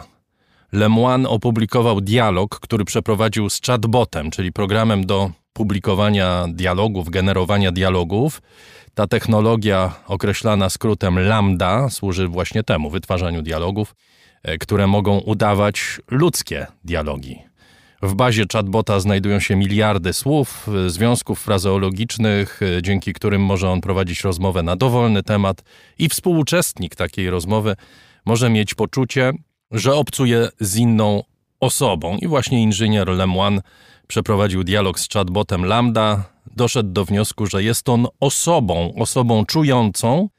Lemoine 0.72 1.30
opublikował 1.30 2.02
dialog, 2.02 2.60
który 2.60 2.86
przeprowadził 2.86 3.50
z 3.50 3.62
chatbotem, 3.62 4.32
czyli 4.32 4.52
programem 4.52 5.06
do 5.06 5.32
publikowania 5.54 6.46
dialogów, 6.50 7.10
generowania 7.10 7.72
dialogów. 7.72 8.42
Ta 8.94 9.08
technologia, 9.08 9.96
określana 10.08 10.70
skrótem 10.70 11.20
Lambda, 11.20 11.90
służy 11.90 12.28
właśnie 12.28 12.64
temu 12.64 12.90
wytwarzaniu 12.90 13.42
dialogów, 13.42 13.96
e, 14.44 14.58
które 14.58 14.88
mogą 14.88 15.18
udawać 15.18 16.02
ludzkie 16.12 16.68
dialogi. 16.84 17.40
W 18.02 18.16
bazie 18.16 18.46
chatbota 18.54 19.00
znajdują 19.00 19.40
się 19.40 19.56
miliardy 19.56 20.14
słów, 20.14 20.68
e, 20.86 20.90
związków 20.90 21.40
frazeologicznych, 21.40 22.60
e, 22.78 22.82
dzięki 22.82 23.14
którym 23.14 23.42
może 23.42 23.70
on 23.70 23.82
prowadzić 23.82 24.22
rozmowę 24.22 24.64
na 24.64 24.76
dowolny 24.76 25.24
temat 25.24 25.64
i 25.98 26.10
współuczestnik 26.10 26.96
takiej 26.96 27.30
rozmowy 27.30 27.76
może 28.26 28.50
mieć 28.50 28.76
poczucie, 28.76 29.34
że 29.72 29.96
obcuje 29.96 30.50
z 30.60 30.76
inną 30.76 31.24
osobą. 31.60 32.18
I 32.18 32.28
właśnie 32.28 32.64
inżynier 32.64 33.08
Lemoine 33.08 33.62
przeprowadził 34.08 34.64
dialog 34.64 35.00
z 35.00 35.10
chatbotem 35.10 35.66
Lambda, 35.66 36.24
doszedł 36.56 36.90
do 36.90 37.06
wniosku, 37.06 37.46
że 37.46 37.64
jest 37.64 37.90
on 37.90 38.08
osobą, 38.20 38.94
osobą 38.96 39.46
czującą, 39.46 40.30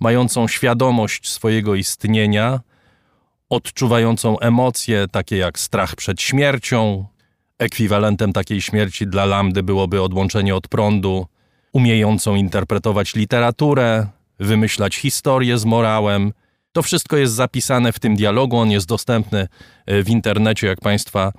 mającą 0.00 0.48
świadomość 0.48 1.28
swojego 1.28 1.74
istnienia, 1.74 2.60
odczuwającą 3.50 4.38
emocje 4.38 5.06
takie 5.10 5.36
jak 5.36 5.58
strach 5.58 5.96
przed 5.96 6.22
śmiercią. 6.22 7.06
Ekwiwalentem 7.58 8.32
takiej 8.32 8.60
śmierci 8.60 9.06
dla 9.06 9.24
Lambdy 9.24 9.62
byłoby 9.62 10.02
odłączenie 10.02 10.54
od 10.54 10.68
prądu, 10.68 11.26
umiejącą 11.72 12.34
interpretować 12.34 13.14
literaturę, 13.14 14.06
wymyślać 14.38 14.96
historię 14.96 15.58
z 15.58 15.64
morałem. 15.64 16.32
To 16.78 16.82
wszystko 16.82 17.16
jest 17.16 17.34
zapisane 17.34 17.92
w 17.92 17.98
tym 17.98 18.16
dialogu, 18.16 18.56
on 18.56 18.70
jest 18.70 18.86
dostępny 18.86 19.48
e, 19.86 20.02
w 20.02 20.08
internecie, 20.08 20.66
jak 20.66 20.80
Państwa 20.80 21.32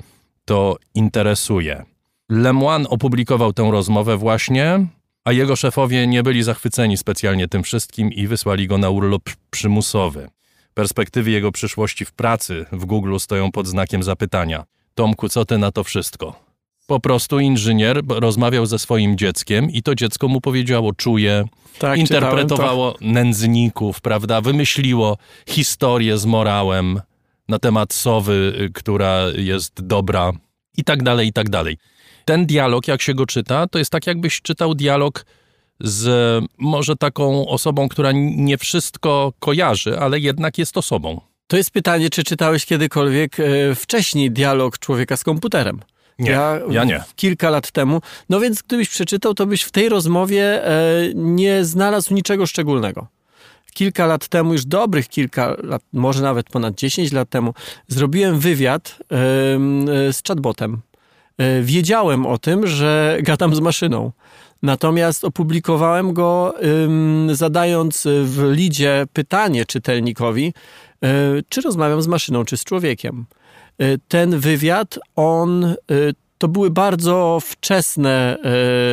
to 0.46 0.78
interesuje. 0.96 1.84
Lemoine 2.30 2.88
opublikował 2.88 3.54
tę 3.54 3.70
rozmowę 3.72 4.18
właśnie, 4.18 4.88
a 5.26 5.32
jego 5.32 5.56
szefowie 5.56 6.08
nie 6.08 6.24
byli 6.24 6.44
zachwyceni 6.44 6.98
specjalnie 6.98 7.48
tym 7.48 7.64
wszystkim 7.64 8.14
i 8.14 8.28
wysłali 8.28 8.68
go 8.68 8.78
na 8.78 8.90
urlop 8.90 9.30
przymusowy. 9.50 10.30
Perspektywy 10.74 11.32
jego 11.32 11.52
przyszłości 11.52 12.06
w 12.06 12.12
pracy 12.12 12.66
w 12.72 12.86
Google 12.86 13.18
stoją 13.18 13.52
pod 13.52 13.68
znakiem 13.68 14.04
zapytania. 14.04 14.66
Tomku, 14.96 15.30
co 15.30 15.46
ty 15.46 15.58
na 15.58 15.72
to 15.72 15.84
wszystko? 15.84 16.49
Po 16.90 17.00
prostu 17.00 17.40
inżynier 17.40 18.02
rozmawiał 18.10 18.66
ze 18.66 18.80
swoim 18.80 19.18
dzieckiem 19.18 19.70
i 19.72 19.84
to 19.84 19.96
dziecko 19.96 20.28
mu 20.28 20.42
powiedziało, 20.42 20.94
czuje, 20.94 21.46
Tak, 21.80 22.00
interpretowało 22.00 22.96
nędzników, 23.02 24.02
prawda? 24.02 24.42
Wymyśliło 24.42 25.18
historię 25.50 26.18
z 26.18 26.26
morałem 26.26 27.02
na 27.48 27.60
temat 27.60 27.94
sowy, 27.94 28.54
y, 28.62 28.70
która 28.74 29.24
jest 29.36 29.88
dobra 29.88 30.32
i 30.78 30.84
tak 30.84 31.04
dalej, 31.04 31.28
i 31.28 31.34
tak 31.34 31.50
dalej. 31.50 31.78
Ten 32.26 32.46
dialog, 32.46 32.88
jak 32.88 33.02
się 33.02 33.14
go 33.14 33.26
czyta, 33.26 33.68
to 33.68 33.80
jest 33.80 33.92
tak, 33.92 34.08
jakbyś 34.08 34.42
czytał 34.42 34.76
dialog 34.76 35.26
z 35.80 36.10
może 36.58 36.96
taką 36.96 37.48
osobą, 37.48 37.90
która 37.90 38.12
nie 38.16 38.58
wszystko 38.58 39.34
kojarzy, 39.40 40.00
ale 40.00 40.20
jednak 40.20 40.58
jest 40.58 40.78
osobą. 40.78 41.22
To 41.48 41.58
jest 41.58 41.72
pytanie, 41.72 42.10
czy 42.10 42.24
czytałeś 42.24 42.66
kiedykolwiek 42.66 43.40
e, 43.40 43.76
wcześniej 43.76 44.32
dialog 44.32 44.80
człowieka 44.80 45.18
z 45.18 45.24
komputerem? 45.24 45.80
Nie, 46.20 46.40
ja 46.70 46.84
nie. 46.84 47.04
Kilka 47.16 47.50
lat 47.50 47.72
temu. 47.72 48.02
No 48.30 48.40
więc 48.40 48.62
gdybyś 48.62 48.90
przeczytał, 48.90 49.34
to 49.34 49.46
byś 49.46 49.64
w 49.64 49.72
tej 49.72 49.90
rozmowie 49.90 50.68
e, 50.68 50.72
nie 51.16 51.66
znalazł 51.66 52.14
niczego 52.14 52.46
szczególnego. 52.46 53.08
Kilka 53.74 54.06
lat 54.06 54.28
temu, 54.28 54.54
już 54.54 54.66
dobrych 54.66 55.08
kilka 55.08 55.56
lat, 55.64 55.82
może 55.94 56.22
nawet 56.22 56.50
ponad 56.50 56.76
10 56.76 57.12
lat 57.12 57.30
temu, 57.30 57.54
zrobiłem 57.88 58.40
wywiad 58.40 59.00
e, 59.00 59.16
e, 59.16 60.14
z 60.14 60.24
chatbotem. 60.28 60.78
E, 61.38 61.62
wiedziałem 61.62 62.26
o 62.26 62.38
tym, 62.38 62.68
że 62.68 63.18
gadam 63.22 63.56
z 63.56 63.60
maszyną. 63.60 64.12
Natomiast 64.64 65.24
opublikowałem 65.24 66.14
go 66.14 66.54
ym, 66.64 67.28
zadając 67.32 68.08
w 68.24 68.52
lidzie 68.52 69.06
pytanie 69.14 69.66
czytelnikowi, 69.66 70.54
y, 71.38 71.44
czy 71.50 71.62
rozmawiam 71.62 72.02
z 72.02 72.08
maszyną, 72.08 72.46
czy 72.46 72.58
z 72.58 72.64
człowiekiem. 72.64 73.26
Y, 73.82 74.00
ten 74.08 74.40
wywiad, 74.40 75.00
on, 75.16 75.64
y, 75.64 75.76
to 76.38 76.48
były 76.48 76.70
bardzo 76.70 77.40
wczesne 77.42 78.38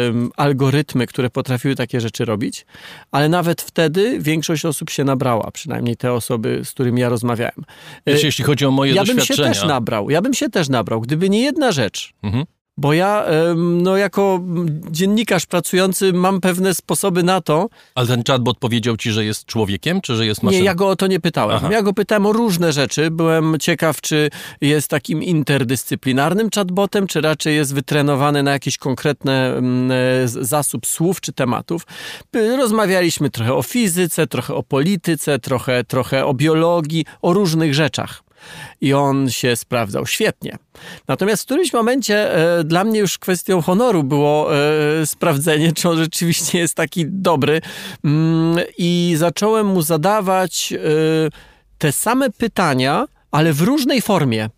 ym, 0.08 0.30
algorytmy, 0.36 1.06
które 1.06 1.30
potrafiły 1.30 1.74
takie 1.74 2.00
rzeczy 2.00 2.24
robić, 2.24 2.66
ale 3.10 3.28
nawet 3.28 3.62
wtedy 3.62 4.18
większość 4.20 4.64
osób 4.64 4.90
się 4.90 5.04
nabrała, 5.04 5.50
przynajmniej 5.50 5.96
te 5.96 6.12
osoby, 6.12 6.60
z 6.64 6.70
którymi 6.70 7.00
ja 7.00 7.08
rozmawiałem. 7.08 7.64
Wiesz, 8.06 8.22
jeśli 8.24 8.44
chodzi 8.44 8.66
o 8.66 8.70
moje 8.70 8.92
ja 8.94 9.04
bym 9.04 9.06
się 9.06 9.14
doświadczenia... 9.14 9.48
też 9.48 9.64
nabrał, 9.64 10.10
ja 10.10 10.22
bym 10.22 10.34
się 10.34 10.48
też 10.48 10.68
nabrał, 10.68 11.00
gdyby 11.00 11.30
nie 11.30 11.42
jedna 11.42 11.72
rzecz. 11.72 12.12
Mhm. 12.22 12.44
Bo 12.78 12.92
ja, 12.92 13.24
no 13.56 13.96
jako 13.96 14.40
dziennikarz 14.90 15.46
pracujący, 15.46 16.12
mam 16.12 16.40
pewne 16.40 16.74
sposoby 16.74 17.22
na 17.22 17.40
to. 17.40 17.68
Ale 17.94 18.06
ten 18.06 18.22
chatbot 18.24 18.58
powiedział 18.58 18.96
ci, 18.96 19.12
że 19.12 19.24
jest 19.24 19.44
człowiekiem, 19.44 20.00
czy 20.00 20.16
że 20.16 20.26
jest 20.26 20.42
maszyną? 20.42 20.60
Nie, 20.60 20.66
ja 20.66 20.74
go 20.74 20.88
o 20.88 20.96
to 20.96 21.06
nie 21.06 21.20
pytałem. 21.20 21.56
Aha. 21.56 21.68
Ja 21.72 21.82
go 21.82 21.92
pytałem 21.92 22.26
o 22.26 22.32
różne 22.32 22.72
rzeczy. 22.72 23.10
Byłem 23.10 23.58
ciekaw, 23.60 24.00
czy 24.00 24.30
jest 24.60 24.88
takim 24.88 25.22
interdyscyplinarnym 25.22 26.48
chatbotem, 26.54 27.06
czy 27.06 27.20
raczej 27.20 27.56
jest 27.56 27.74
wytrenowany 27.74 28.42
na 28.42 28.50
jakiś 28.50 28.78
konkretny 28.78 29.32
mm, 29.32 29.90
e, 29.90 30.28
zasób 30.28 30.86
słów 30.86 31.20
czy 31.20 31.32
tematów. 31.32 31.86
Rozmawialiśmy 32.58 33.30
trochę 33.30 33.54
o 33.54 33.62
fizyce, 33.62 34.26
trochę 34.26 34.54
o 34.54 34.62
polityce, 34.62 35.38
trochę, 35.38 35.84
trochę 35.84 36.26
o 36.26 36.34
biologii, 36.34 37.04
o 37.22 37.32
różnych 37.32 37.74
rzeczach. 37.74 38.25
I 38.80 38.94
on 38.94 39.30
się 39.30 39.56
sprawdzał 39.56 40.06
świetnie. 40.06 40.58
Natomiast 41.08 41.42
w 41.42 41.46
którymś 41.46 41.72
momencie 41.72 42.34
e, 42.58 42.64
dla 42.64 42.84
mnie 42.84 43.00
już 43.00 43.18
kwestią 43.18 43.62
honoru 43.62 44.04
było 44.04 44.56
e, 44.56 45.06
sprawdzenie, 45.06 45.72
czy 45.72 45.88
on 45.88 45.96
rzeczywiście 45.96 46.58
jest 46.58 46.74
taki 46.74 47.04
dobry. 47.08 47.60
Mm, 48.04 48.64
I 48.78 49.14
zacząłem 49.16 49.66
mu 49.66 49.82
zadawać 49.82 50.72
e, 50.72 50.78
te 51.78 51.92
same 51.92 52.30
pytania, 52.30 53.06
ale 53.30 53.52
w 53.52 53.60
różnej 53.60 54.02
formie. 54.02 54.48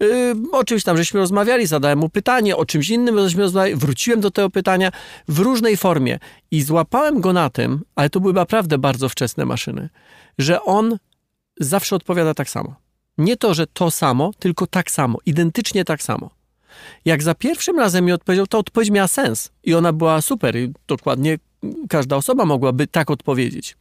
Yy, 0.00 0.34
o 0.52 0.64
czymś 0.64 0.84
tam 0.84 0.96
żeśmy 0.96 1.20
rozmawiali, 1.20 1.66
zadałem 1.66 1.98
mu 1.98 2.08
pytanie, 2.08 2.56
o 2.56 2.66
czymś 2.66 2.90
innym 2.90 3.18
żeśmy 3.18 3.42
rozmawiali, 3.42 3.76
wróciłem 3.76 4.20
do 4.20 4.30
tego 4.30 4.50
pytania 4.50 4.90
w 5.28 5.38
różnej 5.38 5.76
formie 5.76 6.18
i 6.50 6.62
złapałem 6.62 7.20
go 7.20 7.32
na 7.32 7.50
tym, 7.50 7.84
ale 7.94 8.10
to 8.10 8.20
były 8.20 8.32
naprawdę 8.32 8.78
bardzo 8.78 9.08
wczesne 9.08 9.44
maszyny, 9.44 9.88
że 10.38 10.62
on 10.62 10.98
zawsze 11.60 11.96
odpowiada 11.96 12.34
tak 12.34 12.50
samo. 12.50 12.74
Nie 13.18 13.36
to, 13.36 13.54
że 13.54 13.66
to 13.66 13.90
samo, 13.90 14.30
tylko 14.38 14.66
tak 14.66 14.90
samo, 14.90 15.18
identycznie 15.26 15.84
tak 15.84 16.02
samo. 16.02 16.30
Jak 17.04 17.22
za 17.22 17.34
pierwszym 17.34 17.78
razem 17.78 18.04
mi 18.04 18.12
odpowiedział, 18.12 18.46
to 18.46 18.58
odpowiedź 18.58 18.90
miała 18.90 19.08
sens 19.08 19.50
i 19.64 19.74
ona 19.74 19.92
była 19.92 20.20
super 20.20 20.56
i 20.56 20.72
dokładnie 20.86 21.38
każda 21.88 22.16
osoba 22.16 22.44
mogłaby 22.44 22.86
tak 22.86 23.10
odpowiedzieć. 23.10 23.76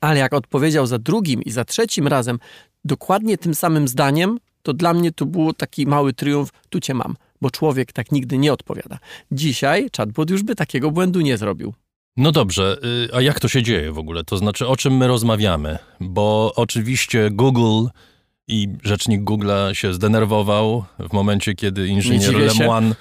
Ale 0.00 0.18
jak 0.18 0.32
odpowiedział 0.32 0.86
za 0.86 0.98
drugim 0.98 1.42
i 1.42 1.50
za 1.50 1.64
trzecim 1.64 2.08
razem 2.08 2.38
dokładnie 2.84 3.38
tym 3.38 3.54
samym 3.54 3.88
zdaniem, 3.88 4.38
to 4.62 4.72
dla 4.72 4.94
mnie 4.94 5.12
to 5.12 5.26
było 5.26 5.52
taki 5.52 5.86
mały 5.86 6.12
triumf, 6.12 6.50
tu 6.70 6.80
cię 6.80 6.94
mam, 6.94 7.16
bo 7.40 7.50
człowiek 7.50 7.92
tak 7.92 8.12
nigdy 8.12 8.38
nie 8.38 8.52
odpowiada. 8.52 8.98
Dzisiaj 9.32 9.88
chatbot 9.96 10.30
już 10.30 10.42
by 10.42 10.54
takiego 10.54 10.90
błędu 10.90 11.20
nie 11.20 11.38
zrobił. 11.38 11.74
No 12.16 12.32
dobrze, 12.32 12.78
y, 13.08 13.14
a 13.14 13.20
jak 13.20 13.40
to 13.40 13.48
się 13.48 13.62
dzieje 13.62 13.92
w 13.92 13.98
ogóle? 13.98 14.24
To 14.24 14.36
znaczy, 14.36 14.66
o 14.66 14.76
czym 14.76 14.96
my 14.96 15.06
rozmawiamy? 15.06 15.78
Bo 16.00 16.52
oczywiście 16.56 17.30
Google 17.30 17.88
i 18.48 18.68
rzecznik 18.84 19.22
Google'a 19.22 19.74
się 19.74 19.94
zdenerwował 19.94 20.84
w 20.98 21.12
momencie, 21.12 21.54
kiedy 21.54 21.88
inżynier 21.88 22.34
Lemoine 22.34 22.94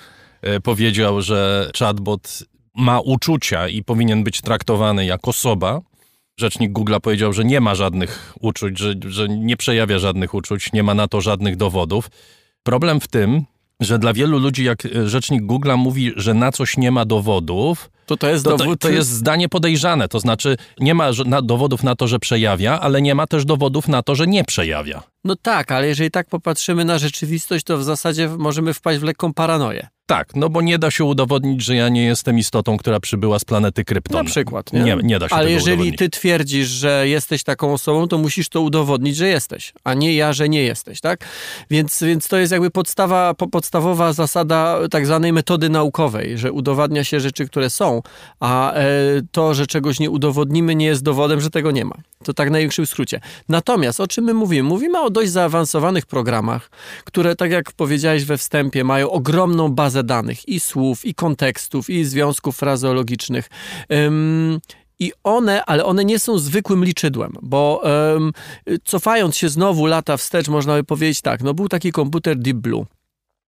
y, 0.47 0.61
powiedział, 0.61 1.21
że 1.21 1.71
chatbot 1.79 2.43
ma 2.75 2.99
uczucia 2.99 3.67
i 3.67 3.83
powinien 3.83 4.23
być 4.23 4.41
traktowany 4.41 5.05
jak 5.05 5.27
osoba. 5.27 5.81
Rzecznik 6.37 6.71
Google 6.71 6.95
powiedział, 7.01 7.33
że 7.33 7.45
nie 7.45 7.61
ma 7.61 7.75
żadnych 7.75 8.33
uczuć, 8.39 8.79
że, 8.79 8.93
że 9.07 9.29
nie 9.29 9.57
przejawia 9.57 9.99
żadnych 9.99 10.33
uczuć, 10.33 10.73
nie 10.73 10.83
ma 10.83 10.93
na 10.93 11.07
to 11.07 11.21
żadnych 11.21 11.57
dowodów. 11.57 12.09
Problem 12.63 12.99
w 12.99 13.07
tym, 13.07 13.45
że 13.81 13.99
dla 13.99 14.13
wielu 14.13 14.39
ludzi, 14.39 14.63
jak 14.63 14.87
rzecznik 15.05 15.43
Google 15.43 15.71
mówi, 15.77 16.13
że 16.15 16.33
na 16.33 16.51
coś 16.51 16.77
nie 16.77 16.91
ma 16.91 17.05
dowodów, 17.05 17.89
to 18.05 18.17
to 18.17 18.29
jest 18.29 18.43
to, 18.43 18.57
dowód. 18.57 18.79
To, 18.79 18.87
to 18.87 18.93
jest 18.93 19.09
zdanie 19.09 19.49
podejrzane. 19.49 20.07
To 20.07 20.19
znaczy, 20.19 20.57
nie 20.79 20.93
ma 20.93 21.11
dowodów 21.43 21.83
na 21.83 21.95
to, 21.95 22.07
że 22.07 22.19
przejawia, 22.19 22.79
ale 22.79 23.01
nie 23.01 23.15
ma 23.15 23.27
też 23.27 23.45
dowodów 23.45 23.87
na 23.87 24.03
to, 24.03 24.15
że 24.15 24.27
nie 24.27 24.43
przejawia. 24.43 25.03
No 25.23 25.35
tak, 25.35 25.71
ale 25.71 25.87
jeżeli 25.87 26.11
tak 26.11 26.27
popatrzymy 26.27 26.85
na 26.85 26.97
rzeczywistość, 26.97 27.65
to 27.65 27.77
w 27.77 27.83
zasadzie 27.83 28.29
możemy 28.37 28.73
wpaść 28.73 28.99
w 28.99 29.03
lekką 29.03 29.33
paranoję. 29.33 29.87
Tak, 30.11 30.35
no 30.35 30.49
bo 30.49 30.61
nie 30.61 30.79
da 30.79 30.91
się 30.91 31.03
udowodnić, 31.03 31.63
że 31.63 31.75
ja 31.75 31.89
nie 31.89 32.05
jestem 32.05 32.39
istotą, 32.39 32.77
która 32.77 32.99
przybyła 32.99 33.39
z 33.39 33.45
planety 33.45 33.85
Krypton. 33.85 34.17
Na 34.17 34.23
przykład, 34.23 34.73
nie? 34.73 34.83
Nie, 34.83 34.97
nie 35.03 35.19
da 35.19 35.29
się 35.29 35.35
Ale 35.35 35.51
jeżeli 35.51 35.93
ty 35.93 36.09
twierdzisz, 36.09 36.67
że 36.67 37.07
jesteś 37.07 37.43
taką 37.43 37.73
osobą, 37.73 38.07
to 38.07 38.17
musisz 38.17 38.49
to 38.49 38.61
udowodnić, 38.61 39.15
że 39.15 39.27
jesteś, 39.27 39.73
a 39.83 39.93
nie 39.93 40.15
ja, 40.15 40.33
że 40.33 40.49
nie 40.49 40.63
jesteś, 40.63 41.01
tak? 41.01 41.25
Więc, 41.69 42.03
więc 42.03 42.27
to 42.27 42.37
jest 42.37 42.51
jakby 42.51 42.71
podstawa, 42.71 43.33
podstawowa 43.33 44.13
zasada 44.13 44.77
tak 44.89 45.05
zwanej 45.05 45.33
metody 45.33 45.69
naukowej, 45.69 46.37
że 46.37 46.51
udowadnia 46.51 47.03
się 47.03 47.19
rzeczy, 47.19 47.45
które 47.45 47.69
są, 47.69 48.01
a 48.39 48.73
e, 48.73 48.85
to, 49.31 49.53
że 49.53 49.67
czegoś 49.67 49.99
nie 49.99 50.09
udowodnimy, 50.09 50.75
nie 50.75 50.85
jest 50.85 51.03
dowodem, 51.03 51.41
że 51.41 51.49
tego 51.49 51.71
nie 51.71 51.85
ma. 51.85 51.95
To 52.23 52.33
tak 52.33 52.49
w 52.49 52.51
największym 52.51 52.85
skrócie. 52.85 53.19
Natomiast 53.49 53.99
o 53.99 54.07
czym 54.07 54.25
my 54.25 54.33
mówimy? 54.33 54.69
Mówimy 54.69 54.99
o 54.99 55.09
dość 55.09 55.31
zaawansowanych 55.31 56.05
programach, 56.05 56.69
które, 57.05 57.35
tak 57.35 57.51
jak 57.51 57.71
powiedziałeś 57.71 58.25
we 58.25 58.37
wstępie, 58.37 58.83
mają 58.83 59.09
ogromną 59.09 59.69
bazę 59.69 60.00
danych 60.03 60.47
i 60.49 60.59
słów, 60.59 61.05
i 61.05 61.13
kontekstów, 61.15 61.89
i 61.89 62.05
związków 62.05 62.57
frazeologicznych. 62.57 63.49
Ym, 63.93 64.59
i 65.01 65.11
one, 65.23 65.65
ale 65.65 65.85
one 65.85 66.05
nie 66.05 66.19
są 66.19 66.37
zwykłym 66.37 66.85
liczydłem, 66.85 67.33
bo 67.41 67.81
um, 67.83 68.31
cofając 68.83 69.37
się 69.37 69.49
znowu 69.49 69.85
lata 69.85 70.17
wstecz, 70.17 70.47
można 70.47 70.73
by 70.73 70.83
powiedzieć 70.83 71.21
tak, 71.21 71.43
no 71.43 71.53
był 71.53 71.69
taki 71.69 71.91
komputer 71.91 72.37
Deep 72.37 72.57
Blue, 72.57 72.85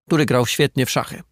który 0.06 0.26
grał 0.26 0.46
świetnie 0.46 0.86
w 0.86 0.90
szachy. 0.90 1.22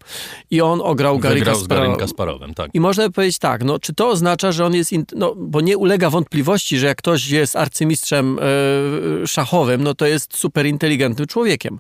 I 0.51 0.61
on 0.61 0.81
ograł 0.81 1.19
Gary 1.19 1.43
Kasparow. 1.43 1.99
Kasparowem, 1.99 2.55
tak. 2.55 2.71
I 2.75 2.81
można 2.81 3.05
by 3.05 3.13
powiedzieć 3.13 3.39
tak, 3.39 3.65
no 3.65 3.79
czy 3.79 3.95
to 3.95 4.09
oznacza, 4.09 4.53
że 4.53 4.67
on 4.67 4.75
jest, 4.75 4.93
in, 4.93 5.05
no 5.17 5.35
bo 5.37 5.61
nie 5.61 5.79
ulega 5.79 6.11
wątpliwości, 6.11 6.79
że 6.79 6.87
jak 6.87 6.99
ktoś 6.99 7.29
jest 7.29 7.57
arcymistrzem 7.57 8.39
e, 9.23 9.27
szachowym, 9.27 9.83
no 9.83 9.95
to 9.95 10.07
jest 10.07 10.37
super 10.37 10.67
inteligentnym 10.67 11.27
człowiekiem. 11.27 11.79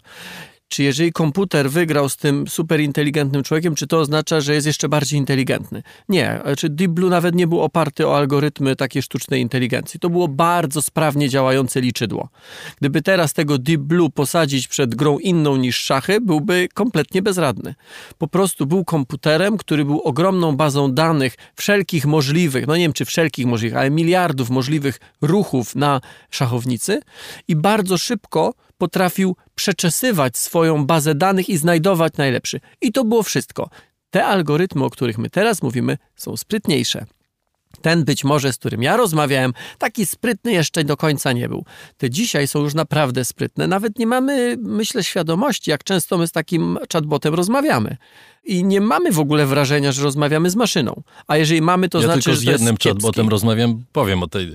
Czy 0.72 0.82
jeżeli 0.82 1.12
komputer 1.12 1.70
wygrał 1.70 2.08
z 2.08 2.16
tym 2.16 2.48
superinteligentnym 2.48 3.42
człowiekiem, 3.42 3.74
czy 3.74 3.86
to 3.86 3.98
oznacza, 3.98 4.40
że 4.40 4.54
jest 4.54 4.66
jeszcze 4.66 4.88
bardziej 4.88 5.18
inteligentny? 5.18 5.82
Nie. 6.08 6.40
Czy 6.58 6.68
Deep 6.68 6.90
Blue 6.90 7.10
nawet 7.10 7.34
nie 7.34 7.46
był 7.46 7.60
oparty 7.60 8.08
o 8.08 8.16
algorytmy 8.16 8.76
takiej 8.76 9.02
sztucznej 9.02 9.40
inteligencji. 9.40 10.00
To 10.00 10.10
było 10.10 10.28
bardzo 10.28 10.82
sprawnie 10.82 11.28
działające 11.28 11.80
liczydło. 11.80 12.28
Gdyby 12.80 13.02
teraz 13.02 13.32
tego 13.32 13.58
Deep 13.58 13.80
Blue 13.80 14.10
posadzić 14.10 14.68
przed 14.68 14.94
grą 14.94 15.18
inną 15.18 15.56
niż 15.56 15.80
szachy, 15.80 16.20
byłby 16.20 16.68
kompletnie 16.74 17.22
bezradny. 17.22 17.74
Po 18.18 18.28
prostu 18.28 18.66
był 18.66 18.84
komputerem, 18.84 19.56
który 19.56 19.84
był 19.84 20.00
ogromną 20.00 20.56
bazą 20.56 20.92
danych 20.92 21.34
wszelkich 21.56 22.06
możliwych, 22.06 22.66
no 22.66 22.76
nie 22.76 22.82
wiem 22.82 22.92
czy 22.92 23.04
wszelkich 23.04 23.46
możliwych, 23.46 23.78
ale 23.78 23.90
miliardów 23.90 24.50
możliwych 24.50 25.00
ruchów 25.22 25.76
na 25.76 26.00
szachownicy 26.30 27.00
i 27.48 27.56
bardzo 27.56 27.98
szybko 27.98 28.54
potrafił 28.82 29.36
przeczesywać 29.54 30.38
swoją 30.38 30.86
bazę 30.86 31.14
danych 31.14 31.48
i 31.48 31.56
znajdować 31.56 32.16
najlepszy. 32.16 32.60
I 32.80 32.92
to 32.92 33.04
było 33.04 33.22
wszystko. 33.22 33.70
Te 34.10 34.24
algorytmy, 34.24 34.84
o 34.84 34.90
których 34.90 35.18
my 35.18 35.30
teraz 35.30 35.62
mówimy, 35.62 35.98
są 36.16 36.36
sprytniejsze. 36.36 37.06
Ten 37.82 38.04
być 38.04 38.24
może, 38.24 38.52
z 38.52 38.56
którym 38.56 38.82
ja 38.82 38.96
rozmawiałem, 38.96 39.52
taki 39.78 40.06
sprytny 40.06 40.52
jeszcze 40.52 40.84
do 40.84 40.96
końca 40.96 41.32
nie 41.32 41.48
był. 41.48 41.64
Te 41.98 42.10
dzisiaj 42.10 42.48
są 42.48 42.60
już 42.62 42.74
naprawdę 42.74 43.24
sprytne. 43.24 43.66
Nawet 43.66 43.98
nie 43.98 44.06
mamy, 44.06 44.56
myślę, 44.60 45.04
świadomości, 45.04 45.70
jak 45.70 45.84
często 45.84 46.18
my 46.18 46.26
z 46.26 46.32
takim 46.32 46.78
chatbotem 46.92 47.34
rozmawiamy. 47.34 47.96
I 48.44 48.64
nie 48.64 48.80
mamy 48.80 49.12
w 49.12 49.18
ogóle 49.18 49.46
wrażenia, 49.46 49.92
że 49.92 50.02
rozmawiamy 50.02 50.50
z 50.50 50.56
maszyną. 50.56 51.02
A 51.26 51.36
jeżeli 51.36 51.62
mamy, 51.62 51.88
to 51.88 51.98
ja 51.98 52.04
znaczy, 52.04 52.22
tylko 52.22 52.34
że 52.34 52.40
z 52.40 52.44
to 52.44 52.50
jest 52.50 52.62
jednym 52.62 52.76
chatbotem 52.84 53.28
rozmawiam, 53.28 53.84
powiem 53.92 54.22
o 54.22 54.28
tej, 54.28 54.52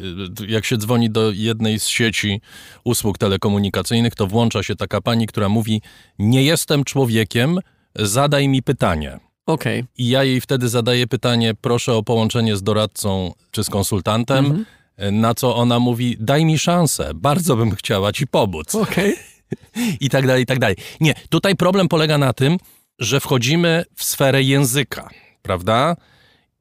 jak 0.47 0.65
się 0.65 0.77
dzwoni 0.77 1.09
do 1.09 1.31
jednej 1.31 1.79
z 1.79 1.87
sieci 1.87 2.41
usług 2.83 3.17
telekomunikacyjnych, 3.17 4.15
to 4.15 4.27
włącza 4.27 4.63
się 4.63 4.75
taka 4.75 5.01
pani, 5.01 5.27
która 5.27 5.49
mówi, 5.49 5.81
nie 6.19 6.43
jestem 6.43 6.83
człowiekiem, 6.83 7.59
zadaj 7.95 8.47
mi 8.47 8.63
pytanie. 8.63 9.19
Okej. 9.47 9.83
I 9.97 10.09
ja 10.09 10.23
jej 10.23 10.41
wtedy 10.41 10.69
zadaję 10.69 11.07
pytanie, 11.07 11.53
proszę 11.61 11.93
o 11.93 12.03
połączenie 12.03 12.57
z 12.57 12.63
doradcą 12.63 13.33
czy 13.51 13.63
z 13.63 13.69
konsultantem, 13.69 14.45
Mhm. 14.45 14.65
na 15.21 15.33
co 15.33 15.55
ona 15.55 15.79
mówi, 15.79 16.17
daj 16.19 16.45
mi 16.45 16.59
szansę, 16.59 17.11
bardzo 17.15 17.55
bym 17.55 17.75
chciała 17.75 18.11
ci 18.11 18.27
pomóc. 18.27 18.75
Okej. 18.75 19.15
I 20.01 20.09
tak 20.09 20.27
dalej, 20.27 20.43
i 20.43 20.45
tak 20.45 20.59
dalej. 20.59 20.75
Nie, 21.01 21.13
tutaj 21.29 21.55
problem 21.55 21.87
polega 21.87 22.17
na 22.17 22.33
tym, 22.33 22.57
że 22.99 23.19
wchodzimy 23.19 23.83
w 23.95 24.03
sferę 24.03 24.43
języka, 24.43 25.09
prawda? 25.41 25.95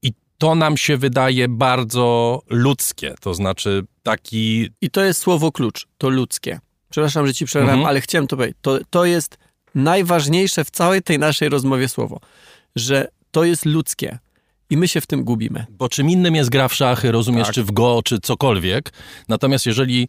I 0.03 0.13
to 0.39 0.55
nam 0.55 0.77
się 0.77 0.97
wydaje 0.97 1.49
bardzo 1.49 2.43
ludzkie, 2.51 3.15
to 3.21 3.35
znaczy 3.35 3.83
taki... 4.03 4.69
I 4.81 4.91
to 4.91 5.05
jest 5.05 5.21
słowo 5.21 5.53
klucz, 5.53 5.87
to 5.99 6.09
ludzkie. 6.09 6.59
Przepraszam, 6.91 7.27
że 7.27 7.35
ci 7.35 7.47
przerwałem, 7.47 7.75
Mhm. 7.79 7.89
ale 7.89 8.01
chciałem 8.01 8.27
to 8.27 8.37
powiedzieć. 8.37 8.59
To, 8.61 8.79
to 8.91 9.05
jest 9.05 9.39
najważniejsze 9.75 10.65
w 10.65 10.71
całej 10.71 11.03
tej 11.03 11.19
naszej 11.19 11.49
rozmowie 11.49 11.89
słowo, 11.89 12.21
że 12.77 13.09
to 13.31 13.45
jest 13.45 13.67
ludzkie 13.67 14.19
i 14.71 14.77
my 14.77 14.89
się 14.89 15.01
w 15.01 15.07
tym 15.07 15.25
gubimy. 15.25 15.67
Bo 15.71 15.89
czym 15.89 16.11
innym 16.11 16.35
jest 16.35 16.51
gra 16.51 16.69
w 16.69 16.75
szachy, 16.75 17.13
rozumiesz, 17.13 17.47
Tak. 17.47 17.55
czy 17.55 17.65
w 17.65 17.73
go, 17.73 18.01
czy 18.05 18.21
cokolwiek. 18.21 18.93
Natomiast 19.29 19.67
jeżeli 19.67 20.09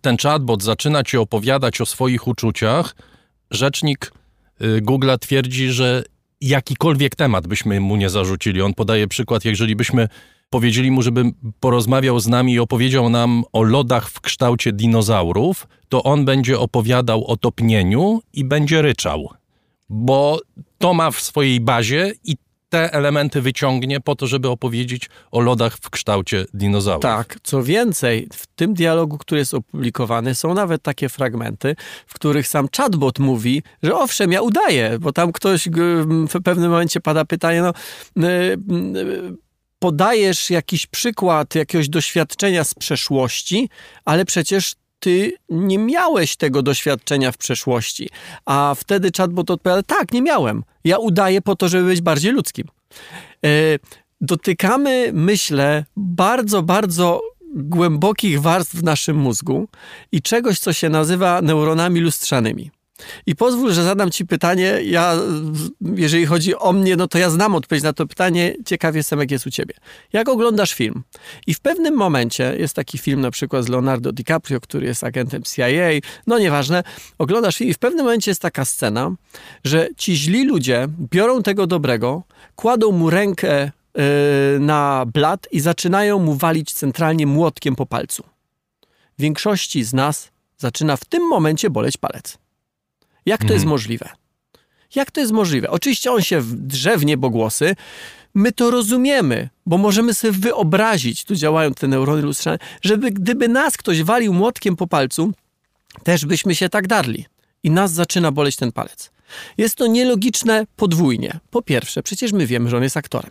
ten 0.00 0.16
chatbot 0.16 0.62
zaczyna 0.62 1.02
ci 1.02 1.16
opowiadać 1.16 1.80
o 1.80 1.86
swoich 1.86 2.26
uczuciach, 2.26 2.96
rzecznik 3.50 4.12
y, 4.62 4.82
Google'a 4.82 5.18
twierdzi, 5.18 5.68
że 5.68 6.04
jakikolwiek 6.40 7.16
temat 7.16 7.46
byśmy 7.46 7.80
mu 7.80 7.96
nie 7.96 8.10
zarzucili. 8.10 8.62
On 8.62 8.74
podaje 8.74 9.08
przykład, 9.08 9.44
jeżeli 9.44 9.76
byśmy 9.76 10.08
powiedzieli 10.50 10.90
mu, 10.90 11.02
żeby 11.02 11.24
porozmawiał 11.60 12.20
z 12.20 12.26
nami 12.26 12.52
i 12.52 12.58
opowiedział 12.58 13.08
nam 13.08 13.44
o 13.52 13.62
lodach 13.62 14.10
w 14.10 14.20
kształcie 14.20 14.72
dinozaurów, 14.72 15.68
to 15.88 16.02
on 16.02 16.24
będzie 16.24 16.58
opowiadał 16.58 17.26
o 17.26 17.36
topnieniu 17.36 18.20
i 18.32 18.44
będzie 18.44 18.82
ryczał. 18.82 19.30
Bo 19.88 20.40
to 20.84 20.94
ma 20.94 21.10
w 21.10 21.20
swojej 21.20 21.60
bazie 21.60 22.12
i 22.24 22.36
te 22.68 22.92
elementy 22.92 23.40
wyciągnie 23.40 24.00
po 24.00 24.14
to, 24.16 24.26
żeby 24.26 24.48
opowiedzieć 24.48 25.10
o 25.30 25.40
lodach 25.40 25.76
w 25.76 25.90
kształcie 25.90 26.44
dinozaurów. 26.54 27.02
Tak, 27.02 27.38
co 27.42 27.62
więcej, 27.62 28.28
w 28.32 28.46
tym 28.46 28.74
dialogu, 28.74 29.18
który 29.18 29.38
jest 29.38 29.54
opublikowany, 29.54 30.34
są 30.34 30.54
nawet 30.54 30.82
takie 30.82 31.08
fragmenty, 31.08 31.76
w 32.06 32.14
których 32.14 32.48
sam 32.48 32.68
chatbot 32.76 33.18
mówi, 33.18 33.62
że 33.82 33.94
owszem, 33.94 34.32
ja 34.32 34.42
udaję, 34.42 34.98
bo 35.00 35.12
tam 35.12 35.32
ktoś 35.32 35.68
g- 35.68 36.04
w 36.28 36.42
pewnym 36.44 36.70
momencie 36.70 37.00
pada 37.00 37.24
pytanie, 37.24 37.62
no. 37.62 37.72
y, 38.24 38.56
y, 38.96 39.36
Podajesz 39.78 40.50
jakiś 40.50 40.86
przykład 40.86 41.54
jakiegoś 41.54 41.88
doświadczenia 41.88 42.64
z 42.64 42.74
przeszłości, 42.74 43.68
ale 44.04 44.24
przecież 44.24 44.74
ty 45.04 45.32
nie 45.48 45.78
miałeś 45.78 46.36
tego 46.36 46.62
doświadczenia 46.62 47.32
w 47.32 47.36
przeszłości. 47.36 48.08
A 48.44 48.74
wtedy 48.78 49.10
chatbot 49.16 49.50
odpowiada, 49.50 49.82
tak, 49.82 50.12
nie 50.12 50.22
miałem. 50.22 50.64
Ja 50.84 50.98
udaję 50.98 51.42
po 51.42 51.56
to, 51.56 51.68
żeby 51.68 51.84
być 51.84 52.00
bardziej 52.00 52.32
ludzkim. 52.32 52.68
E, 53.44 53.48
dotykamy, 54.20 55.10
myślę, 55.12 55.84
bardzo, 55.96 56.62
bardzo 56.62 57.20
głębokich 57.54 58.40
warstw 58.40 58.74
w 58.74 58.82
naszym 58.82 59.16
mózgu 59.16 59.68
i 60.12 60.22
czegoś, 60.22 60.58
co 60.58 60.72
się 60.72 60.88
nazywa 60.88 61.42
neuronami 61.42 62.00
lustrzanymi. 62.00 62.70
I 63.26 63.36
pozwól, 63.36 63.72
że 63.72 63.84
zadam 63.84 64.10
Ci 64.10 64.26
pytanie. 64.26 64.80
Ja, 64.84 65.16
jeżeli 65.80 66.26
chodzi 66.26 66.56
o 66.56 66.72
mnie, 66.72 66.96
no 66.96 67.08
to 67.08 67.18
ja 67.18 67.30
znam 67.30 67.54
odpowiedź 67.54 67.84
na 67.84 67.92
to 67.92 68.06
pytanie. 68.06 68.54
Ciekaw 68.66 68.94
jestem, 68.94 69.20
jak 69.20 69.30
jest 69.30 69.46
u 69.46 69.50
Ciebie. 69.50 69.74
Jak 70.12 70.28
oglądasz 70.28 70.74
film? 70.74 71.02
I 71.46 71.54
w 71.54 71.60
pewnym 71.60 71.94
momencie, 71.94 72.54
jest 72.58 72.76
taki 72.76 72.98
film 72.98 73.20
na 73.20 73.30
przykład 73.30 73.64
z 73.64 73.68
Leonardo 73.68 74.12
DiCaprio, 74.12 74.60
który 74.60 74.86
jest 74.86 75.04
agentem 75.04 75.42
CIA, 75.42 75.90
no 76.26 76.38
nieważne, 76.38 76.82
oglądasz 77.18 77.56
film 77.56 77.70
i 77.70 77.74
w 77.74 77.78
pewnym 77.78 78.04
momencie 78.04 78.30
jest 78.30 78.42
taka 78.42 78.64
scena, 78.64 79.10
że 79.64 79.88
ci 79.96 80.16
źli 80.16 80.44
ludzie 80.46 80.88
biorą 80.98 81.42
tego 81.42 81.66
dobrego, 81.66 82.22
kładą 82.56 82.92
mu 82.92 83.10
rękę 83.10 83.70
yy, 83.94 84.02
na 84.60 85.04
blat 85.06 85.46
i 85.52 85.60
zaczynają 85.60 86.18
mu 86.18 86.34
walić 86.34 86.72
centralnie 86.72 87.26
młotkiem 87.26 87.76
po 87.76 87.86
palcu. 87.86 88.24
Większości 89.18 89.84
z 89.84 89.92
nas 89.92 90.30
zaczyna 90.58 90.96
w 90.96 91.04
tym 91.04 91.28
momencie 91.28 91.70
boleć 91.70 91.96
palec. 91.96 92.43
Jak 93.26 93.40
to 93.40 93.44
mhm. 93.44 93.56
jest 93.56 93.66
możliwe? 93.66 94.08
Jak 94.94 95.10
to 95.10 95.20
jest 95.20 95.32
możliwe? 95.32 95.70
Oczywiście 95.70 96.12
on 96.12 96.22
się 96.22 96.42
drze 96.52 96.98
w 96.98 97.04
niebogłosy. 97.04 97.76
My 98.34 98.52
to 98.52 98.70
rozumiemy, 98.70 99.48
bo 99.66 99.78
możemy 99.78 100.14
sobie 100.14 100.32
wyobrazić, 100.32 101.24
tu 101.24 101.34
działają 101.34 101.74
te 101.74 101.88
neurony 101.88 102.22
lustrzane, 102.22 102.58
żeby 102.82 103.10
gdyby 103.10 103.48
nas 103.48 103.76
ktoś 103.76 104.02
walił 104.02 104.34
młotkiem 104.34 104.76
po 104.76 104.86
palcu, 104.86 105.32
też 106.02 106.26
byśmy 106.26 106.54
się 106.54 106.68
tak 106.68 106.86
darli. 106.86 107.26
I 107.62 107.70
nas 107.70 107.92
zaczyna 107.92 108.32
boleć 108.32 108.56
ten 108.56 108.72
palec. 108.72 109.10
Jest 109.58 109.76
to 109.76 109.86
nielogiczne 109.86 110.66
podwójnie. 110.76 111.40
Po 111.50 111.62
pierwsze, 111.62 112.02
przecież 112.02 112.32
my 112.32 112.46
wiemy, 112.46 112.70
że 112.70 112.76
on 112.76 112.82
jest 112.82 112.96
aktorem, 112.96 113.30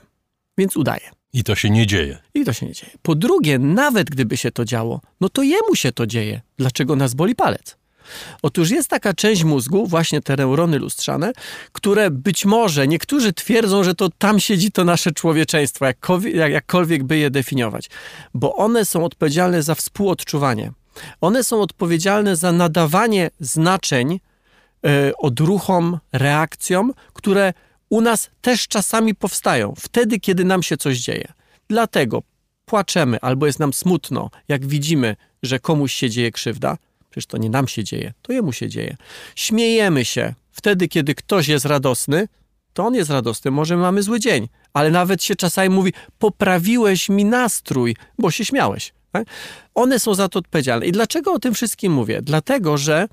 więc 0.58 0.78
udaje. 0.78 1.12
I 1.34 1.44
to 1.44 1.56
się 1.56 1.70
nie 1.70 1.88
dzieje. 1.88 2.18
I 2.34 2.46
to 2.46 2.54
się 2.54 2.66
nie 2.66 2.74
dzieje. 2.74 2.92
Po 3.02 3.16
drugie, 3.16 3.60
nawet 3.60 4.10
gdyby 4.10 4.38
się 4.38 4.52
to 4.52 4.66
działo, 4.66 5.02
no 5.22 5.30
to 5.30 5.44
jemu 5.44 5.76
się 5.76 5.92
to 5.92 6.08
dzieje. 6.08 6.42
Dlaczego 6.58 6.96
nas 6.96 7.14
boli 7.14 7.36
palec? 7.36 7.78
Otóż 8.42 8.70
jest 8.70 8.90
taka 8.90 9.14
część 9.14 9.44
mózgu, 9.44 9.88
właśnie 9.88 10.22
te 10.22 10.36
neurony 10.36 10.80
lustrzane, 10.80 11.34
które 11.72 12.12
być 12.12 12.46
może 12.46 12.88
niektórzy 12.88 13.34
twierdzą, 13.34 13.84
że 13.84 13.96
to 13.96 14.10
tam 14.18 14.40
siedzi 14.40 14.72
to 14.72 14.84
nasze 14.84 15.12
człowieczeństwo, 15.12 15.86
jakkolwiek, 15.86 16.36
jakkolwiek 16.36 17.04
by 17.04 17.18
je 17.18 17.30
definiować, 17.30 17.90
bo 18.34 18.56
one 18.56 18.86
są 18.86 19.06
odpowiedzialne 19.06 19.64
za 19.64 19.76
współodczuwanie. 19.76 20.72
One 21.22 21.44
są 21.44 21.62
odpowiedzialne 21.62 22.36
za 22.36 22.52
nadawanie 22.52 23.30
znaczeń 23.40 24.20
yy, 24.84 24.90
odruchom, 25.18 26.00
reakcjom, 26.12 26.94
które 27.14 27.54
u 27.90 28.02
nas 28.02 28.30
też 28.42 28.68
czasami 28.68 29.16
powstają, 29.16 29.74
wtedy, 29.80 30.20
kiedy 30.20 30.46
nam 30.46 30.64
się 30.64 30.78
coś 30.78 30.98
dzieje. 30.98 31.34
Dlatego 31.68 32.24
płaczemy 32.66 33.20
albo 33.22 33.46
jest 33.46 33.60
nam 33.60 33.74
smutno, 33.74 34.30
jak 34.48 34.66
widzimy, 34.66 35.16
że 35.44 35.60
komuś 35.60 35.94
się 35.94 36.10
dzieje 36.10 36.32
krzywda, 36.32 36.78
Przecież 37.14 37.26
to 37.26 37.38
nie 37.38 37.50
nam 37.50 37.68
się 37.68 37.84
dzieje, 37.84 38.14
to 38.22 38.34
jemu 38.34 38.54
się 38.54 38.70
dzieje. 38.70 38.98
Śmiejemy 39.36 40.06
się. 40.06 40.34
Wtedy, 40.52 40.88
kiedy 40.88 41.16
ktoś 41.16 41.48
jest 41.48 41.66
radosny, 41.66 42.28
to 42.74 42.86
on 42.86 42.96
jest 42.96 43.10
radosny, 43.10 43.52
może 43.52 43.78
mamy 43.78 44.04
zły 44.04 44.20
dzień, 44.20 44.50
ale 44.74 44.92
nawet 44.92 45.24
się 45.24 45.36
czasami 45.36 45.70
mówi, 45.70 45.94
poprawiłeś 46.20 47.10
mi 47.10 47.26
nastrój, 47.26 47.96
bo 48.20 48.32
się 48.32 48.46
śmiałeś. 48.46 48.94
Tak? 49.12 49.28
One 49.76 50.00
są 50.00 50.16
za 50.16 50.30
to 50.30 50.40
odpowiedzialne. 50.40 50.86
I 50.86 50.92
dlaczego 50.92 51.34
o 51.34 51.40
tym 51.40 51.54
wszystkim 51.54 51.94
mówię? 51.94 52.22
Dlatego, 52.22 52.78
że 52.78 53.08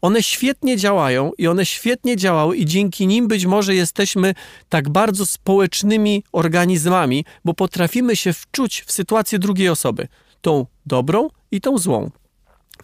one 0.00 0.22
świetnie 0.22 0.76
działają 0.76 1.32
i 1.38 1.46
one 1.46 1.66
świetnie 1.66 2.16
działały 2.16 2.56
i 2.56 2.66
dzięki 2.66 3.06
nim 3.06 3.28
być 3.28 3.46
może 3.46 3.74
jesteśmy 3.74 4.34
tak 4.68 4.88
bardzo 4.88 5.26
społecznymi 5.26 6.24
organizmami, 6.32 7.24
bo 7.44 7.54
potrafimy 7.54 8.16
się 8.16 8.32
wczuć 8.32 8.82
w 8.86 8.92
sytuację 8.92 9.38
drugiej 9.38 9.68
osoby. 9.68 10.08
Tą 10.40 10.66
dobrą 10.86 11.28
i 11.50 11.60
tą 11.60 11.78
złą. 11.78 12.10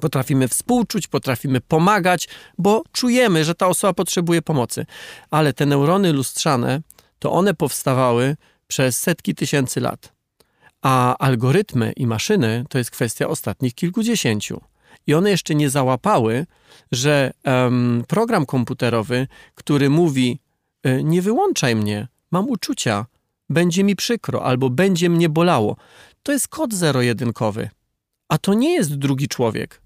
Potrafimy 0.03 0.49
współczuć, 0.49 1.07
potrafimy 1.07 1.61
pomagać, 1.61 2.29
bo 2.59 2.83
czujemy, 2.93 3.45
że 3.45 3.55
ta 3.55 3.67
osoba 3.67 3.93
potrzebuje 3.93 4.43
pomocy. 4.43 4.87
Ale 5.31 5.53
te 5.53 5.67
neurony 5.67 6.13
lustrzane, 6.13 6.81
to 7.19 7.33
one 7.33 7.55
powstawały 7.55 8.37
przez 8.67 8.99
setki 8.99 9.35
tysięcy 9.35 9.81
lat. 9.81 10.13
A 10.83 11.17
algorytmy 11.19 11.93
i 11.97 12.07
maszyny 12.07 12.65
to 12.69 12.79
jest 12.79 12.91
kwestia 12.91 13.29
ostatnich 13.29 13.75
kilkudziesięciu. 13.75 14.61
I 15.07 15.15
one 15.15 15.31
jeszcze 15.31 15.55
nie 15.55 15.71
załapały, 15.71 16.47
że 16.93 17.33
um, 17.45 18.05
program 18.09 18.47
komputerowy, 18.47 19.27
który 19.55 19.91
mówi: 19.91 20.41
e, 20.83 21.03
Nie 21.03 21.23
wyłączaj 21.23 21.77
mnie, 21.77 22.09
mam 22.31 22.49
uczucia, 22.49 23.07
będzie 23.51 23.85
mi 23.85 23.97
przykro 23.97 24.45
albo 24.45 24.71
będzie 24.71 25.11
mnie 25.11 25.29
bolało, 25.29 25.77
to 26.23 26.33
jest 26.33 26.49
kod 26.49 26.75
zero-jedynkowy. 26.75 27.71
A 28.29 28.39
to 28.39 28.55
nie 28.55 28.75
jest 28.75 28.95
drugi 28.95 29.29
człowiek. 29.29 29.82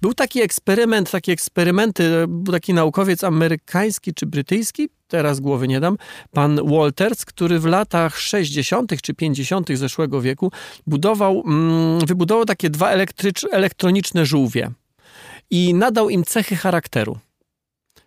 Był 0.00 0.14
taki 0.14 0.42
eksperyment, 0.42 1.10
takie 1.10 1.32
eksperymenty, 1.32 2.24
był 2.28 2.52
taki 2.52 2.74
naukowiec 2.74 3.24
amerykański 3.24 4.14
czy 4.14 4.26
brytyjski, 4.26 4.88
teraz 5.08 5.40
głowy 5.40 5.68
nie 5.68 5.80
dam, 5.80 5.98
pan 6.32 6.60
Walters, 6.64 7.24
który 7.24 7.58
w 7.58 7.64
latach 7.64 8.18
60. 8.18 9.02
czy 9.02 9.14
50. 9.14 9.76
zeszłego 9.76 10.20
wieku 10.20 10.52
budował, 10.86 11.42
mm, 11.46 12.06
wybudował 12.06 12.44
takie 12.44 12.70
dwa 12.70 12.90
elektroniczne 13.50 14.26
żółwie 14.26 14.70
i 15.50 15.74
nadał 15.74 16.10
im 16.10 16.24
cechy 16.24 16.56
charakteru 16.56 17.18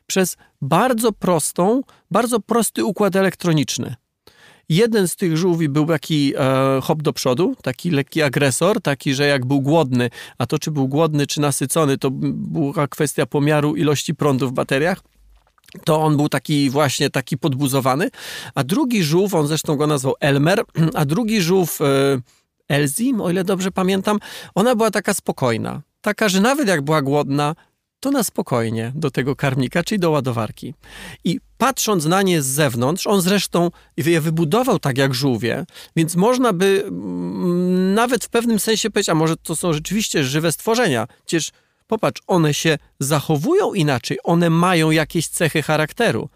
przez 0.07 0.37
bardzo 0.61 1.11
prostą, 1.11 1.81
bardzo 2.11 2.39
prosty 2.39 2.85
układ 2.85 3.15
elektroniczny. 3.15 3.95
Jeden 4.71 5.07
z 5.07 5.15
tych 5.15 5.37
żółwi 5.37 5.69
był 5.69 5.85
taki 5.85 6.33
e, 6.37 6.81
hop 6.83 7.01
do 7.01 7.13
przodu, 7.13 7.55
taki 7.63 7.91
lekki 7.91 8.21
agresor, 8.21 8.81
taki, 8.81 9.13
że 9.13 9.27
jak 9.27 9.45
był 9.45 9.61
głodny, 9.61 10.09
a 10.37 10.45
to 10.45 10.59
czy 10.59 10.71
był 10.71 10.87
głodny, 10.87 11.27
czy 11.27 11.41
nasycony, 11.41 11.97
to 11.97 12.09
była 12.11 12.87
kwestia 12.87 13.25
pomiaru 13.25 13.75
ilości 13.75 14.15
prądu 14.15 14.49
w 14.49 14.53
bateriach. 14.53 15.01
To 15.85 16.01
on 16.01 16.17
był 16.17 16.29
taki 16.29 16.69
właśnie 16.69 17.09
taki 17.09 17.37
podbuzowany, 17.37 18.09
a 18.55 18.63
drugi 18.63 19.03
żółw, 19.03 19.33
on 19.33 19.47
zresztą 19.47 19.75
go 19.75 19.87
nazwał 19.87 20.13
Elmer, 20.19 20.63
a 20.99 21.05
drugi 21.05 21.41
żółw 21.41 21.81
e, 21.81 21.85
Elzim, 22.67 23.21
o 23.21 23.29
ile 23.31 23.43
dobrze 23.43 23.71
pamiętam, 23.71 24.19
ona 24.55 24.75
była 24.75 24.91
taka 24.91 25.13
spokojna. 25.13 25.81
Taka, 26.01 26.29
że 26.29 26.41
nawet 26.41 26.67
jak 26.67 26.81
była 26.81 27.01
głodna, 27.01 27.55
to 28.01 28.11
na 28.11 28.23
spokojnie 28.23 28.91
do 28.95 29.11
tego 29.11 29.35
karmnika, 29.35 29.83
czyli 29.83 29.99
do 29.99 30.11
ładowarki. 30.11 30.73
I 31.23 31.39
patrząc 31.57 32.05
na 32.05 32.21
nie 32.21 32.41
z 32.41 32.45
zewnątrz, 32.45 33.07
on 33.07 33.21
zresztą 33.21 33.71
je 33.97 34.21
wybudował 34.21 34.79
tak 34.79 34.97
jak 34.97 35.13
żółwie, 35.13 35.65
więc 35.95 36.15
można 36.15 36.53
by 36.53 36.83
mm, 36.87 37.93
nawet 37.93 38.25
w 38.25 38.29
pewnym 38.29 38.59
sensie 38.59 38.89
powiedzieć, 38.89 39.09
a 39.09 39.15
może 39.15 39.37
to 39.37 39.55
są 39.55 39.73
rzeczywiście 39.73 40.23
żywe 40.23 40.51
stworzenia. 40.51 41.07
Przecież 41.25 41.51
popatrz, 41.87 42.21
one 42.27 42.53
się 42.53 42.77
zachowują 42.99 43.73
inaczej, 43.73 44.17
one 44.23 44.49
mają 44.49 44.91
jakieś 44.91 45.27
cechy 45.27 45.61
charakteru. 45.61 46.29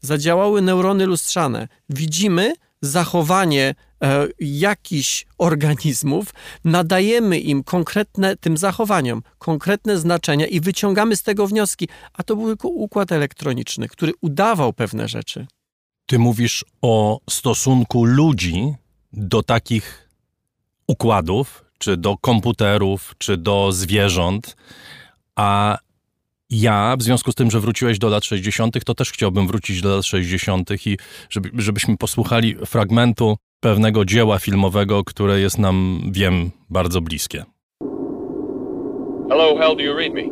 Zadziałały 0.00 0.62
neurony 0.62 1.06
lustrzane. 1.06 1.68
Widzimy 1.88 2.54
zachowanie 2.82 3.74
e, 4.02 4.26
jakichś 4.40 5.26
organizmów, 5.38 6.34
nadajemy 6.64 7.38
im 7.38 7.64
konkretne, 7.64 8.36
tym 8.36 8.56
zachowaniom, 8.56 9.22
konkretne 9.38 9.98
znaczenia 9.98 10.46
i 10.46 10.60
wyciągamy 10.60 11.16
z 11.16 11.22
tego 11.22 11.46
wnioski. 11.46 11.88
A 12.12 12.22
to 12.22 12.36
był 12.36 12.46
tylko 12.46 12.68
układ 12.68 13.12
elektroniczny, 13.12 13.88
który 13.88 14.12
udawał 14.20 14.72
pewne 14.72 15.08
rzeczy. 15.08 15.46
Ty 16.06 16.18
mówisz 16.18 16.64
o 16.82 17.20
stosunku 17.30 18.04
ludzi 18.04 18.74
do 19.12 19.42
takich 19.42 20.08
układów, 20.86 21.64
czy 21.78 21.96
do 21.96 22.16
komputerów, 22.16 23.14
czy 23.18 23.36
do 23.36 23.72
zwierząt, 23.72 24.56
a 25.36 25.78
ja, 26.52 26.96
w 26.98 27.02
związku 27.02 27.32
z 27.32 27.34
tym, 27.34 27.50
że 27.50 27.60
wróciłeś 27.60 27.98
do 27.98 28.08
lat 28.08 28.24
60., 28.24 28.84
to 28.84 28.94
też 28.94 29.12
chciałbym 29.12 29.46
wrócić 29.46 29.82
do 29.82 29.96
lat 29.96 30.04
60. 30.04 30.86
i 30.86 30.98
żeby, 31.30 31.50
żebyśmy 31.54 31.96
posłuchali 31.96 32.54
fragmentu 32.66 33.36
pewnego 33.60 34.04
dzieła 34.04 34.38
filmowego, 34.38 35.04
które 35.04 35.40
jest 35.40 35.58
nam, 35.58 36.00
wiem, 36.10 36.50
bardzo 36.70 37.00
bliskie. 37.00 37.44
Hello, 39.28 39.56
Hal, 39.58 39.76
do 39.76 39.82
you 39.82 39.96
read 39.96 40.14
me? 40.14 40.22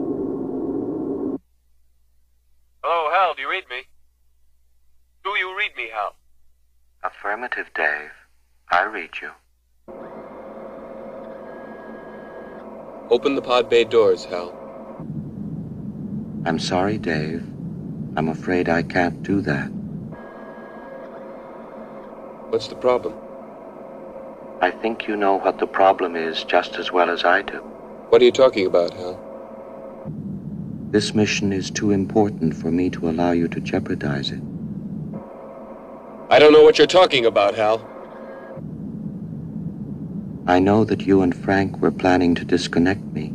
Hello, 2.83 3.11
Hal, 3.13 3.35
do 3.37 3.43
you 3.43 3.51
read 3.51 3.65
me? 3.71 3.83
Do 5.25 5.31
you 5.37 5.59
read 5.59 5.77
me, 5.77 5.91
Hal? 5.95 6.13
Affirmative, 7.03 7.71
Dave. 7.75 8.13
I 8.71 8.85
read 8.95 9.11
you. 9.23 9.31
Open 13.11 13.37
the 13.37 13.43
pod 13.43 13.71
bay 13.71 13.85
doors, 13.87 14.27
Hal. 14.27 14.60
I'm 16.47 16.59
sorry, 16.59 16.97
Dave. 16.97 17.43
I'm 18.17 18.29
afraid 18.29 18.69
I 18.69 18.83
can't 18.83 19.23
do 19.23 19.41
that. 19.43 19.69
What's 22.51 22.69
the 22.69 22.77
problem? 22.77 23.15
I 24.63 24.71
think 24.71 25.07
you 25.07 25.17
know 25.17 25.39
what 25.39 25.59
the 25.59 25.67
problem 25.67 26.17
is 26.17 26.43
just 26.45 26.77
as 26.79 26.93
well 26.93 27.11
as 27.11 27.25
I 27.25 27.43
do. 27.43 27.59
What 28.09 28.21
are 28.21 28.25
you 28.25 28.33
talking 28.33 28.67
about, 28.67 28.93
Hal? 28.95 29.19
This 30.91 31.15
mission 31.15 31.53
is 31.53 31.71
too 31.71 31.93
important 31.93 32.57
for 32.57 32.71
me 32.71 32.91
to 32.91 33.09
allow 33.09 33.31
you 33.31 33.47
to 33.49 33.61
jeopardize 33.61 34.31
it. 34.31 34.41
I 36.31 36.39
don't 36.39 36.53
know 36.53 36.63
what 36.63 36.79
you're 36.79 36.87
talking 36.87 37.27
about, 37.27 37.55
Hal. 37.55 37.79
I 40.47 40.59
know 40.59 40.85
that 40.85 41.03
you 41.03 41.23
and 41.23 41.35
Frank 41.35 41.79
were 41.79 41.93
planning 41.93 42.35
to 42.35 42.45
disconnect 42.45 43.03
me. 43.03 43.33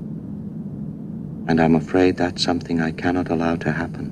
And 1.48 1.62
I'm 1.62 1.76
afraid 1.76 2.18
that's 2.18 2.44
something 2.44 2.82
I 2.82 2.92
cannot 2.92 3.30
allow 3.30 3.56
to 3.58 3.72
happen. 3.72 4.10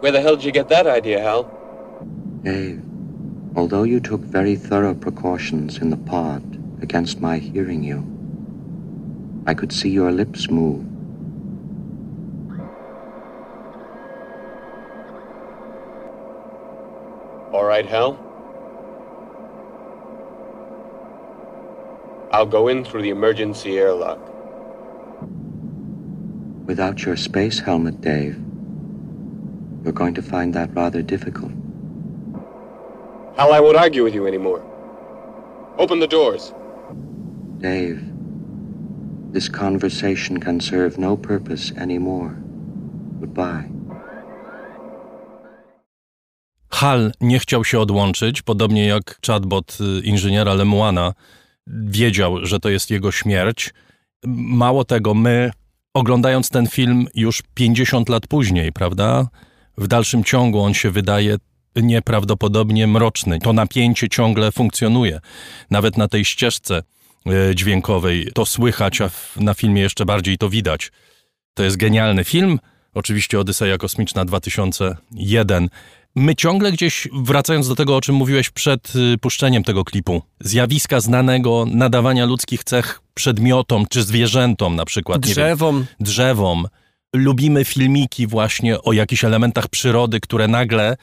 Where 0.00 0.12
the 0.12 0.20
hell 0.20 0.36
did 0.36 0.44
you 0.44 0.52
get 0.52 0.68
that 0.68 0.86
idea, 0.86 1.20
Hal? 1.20 1.44
Dave, 2.42 2.80
although 3.56 3.82
you 3.82 3.98
took 3.98 4.20
very 4.20 4.54
thorough 4.54 4.94
precautions 4.94 5.78
in 5.78 5.90
the 5.90 5.96
pod 5.96 6.44
against 6.80 7.20
my 7.20 7.38
hearing 7.38 7.82
you, 7.82 8.04
I 9.48 9.54
could 9.54 9.72
see 9.72 9.88
your 9.88 10.12
lips 10.12 10.48
move. 10.48 10.84
All 17.52 17.64
right, 17.64 17.86
Hal. 17.86 18.25
I'll 22.36 22.44
go 22.44 22.68
in 22.68 22.84
through 22.84 23.00
the 23.00 23.08
emergency 23.08 23.78
airlock. 23.78 24.20
Without 26.66 27.02
your 27.02 27.16
space 27.16 27.58
helmet, 27.58 28.02
Dave, 28.02 28.36
you're 29.82 29.94
going 29.94 30.12
to 30.14 30.22
find 30.22 30.52
that 30.52 30.68
rather 30.74 31.00
difficult. 31.00 31.52
Hal, 33.38 33.54
I 33.54 33.60
won't 33.60 33.78
argue 33.78 34.04
with 34.04 34.14
you 34.14 34.26
anymore. 34.26 34.62
Open 35.78 35.98
the 35.98 36.06
doors. 36.06 36.52
Dave, 37.58 38.02
this 39.32 39.48
conversation 39.48 40.38
can 40.38 40.60
serve 40.60 40.98
no 40.98 41.16
purpose 41.16 41.72
anymore. 41.78 42.36
Goodbye. 43.20 43.64
Hal 46.68 47.12
nie 47.20 47.38
chciał 47.38 47.64
się 47.64 47.80
odłączyć, 47.80 48.42
podobnie 48.42 48.86
jak 48.86 49.18
chatbot 49.26 49.78
inżyniera 50.04 50.54
Lemuana 50.54 51.12
wiedział, 51.66 52.46
że 52.46 52.60
to 52.60 52.68
jest 52.68 52.90
jego 52.90 53.12
śmierć. 53.12 53.74
Mało 54.24 54.84
tego, 54.84 55.14
my 55.14 55.50
oglądając 55.94 56.50
ten 56.50 56.66
film 56.66 57.06
już 57.14 57.42
50 57.54 58.08
lat 58.08 58.26
później, 58.26 58.72
prawda? 58.72 59.28
W 59.78 59.86
dalszym 59.88 60.24
ciągu 60.24 60.60
on 60.60 60.74
się 60.74 60.90
wydaje 60.90 61.36
nieprawdopodobnie 61.76 62.86
mroczny. 62.86 63.38
To 63.38 63.52
napięcie 63.52 64.08
ciągle 64.08 64.52
funkcjonuje. 64.52 65.20
Nawet 65.70 65.96
na 65.96 66.08
tej 66.08 66.24
ścieżce 66.24 66.82
y, 67.50 67.54
dźwiękowej 67.54 68.30
to 68.34 68.46
słychać, 68.46 69.00
a 69.00 69.10
na 69.36 69.54
filmie 69.54 69.82
jeszcze 69.82 70.04
bardziej 70.06 70.38
to 70.38 70.50
widać. 70.50 70.92
To 71.54 71.62
jest 71.62 71.76
genialny 71.76 72.24
film. 72.24 72.58
Oczywiście 72.94 73.40
Odyseja 73.40 73.78
Kosmiczna 73.78 74.24
2001 74.24 75.68
My 76.16 76.34
ciągle 76.34 76.72
gdzieś, 76.72 77.08
wracając 77.12 77.68
do 77.68 77.74
tego, 77.74 77.96
o 77.96 78.00
czym 78.00 78.14
mówiłeś 78.14 78.50
przed 78.50 78.96
y, 78.96 79.18
puszczeniem 79.18 79.64
tego 79.64 79.84
klipu, 79.84 80.22
zjawiska 80.40 81.00
znanego 81.00 81.64
nadawania 81.70 82.26
ludzkich 82.26 82.64
cech 82.64 83.00
przedmiotom 83.14 83.86
czy 83.90 84.02
zwierzętom, 84.02 84.76
na 84.76 84.84
przykład. 84.84 85.20
Drzewom. 85.20 85.76
Wiem, 85.76 85.86
drzewom. 86.00 86.66
Lubimy 87.14 87.64
filmiki 87.64 88.26
właśnie 88.26 88.82
o 88.82 88.92
jakichś 88.92 89.24
elementach 89.24 89.68
przyrody, 89.68 90.20
które 90.20 90.48
nagle 90.48 90.96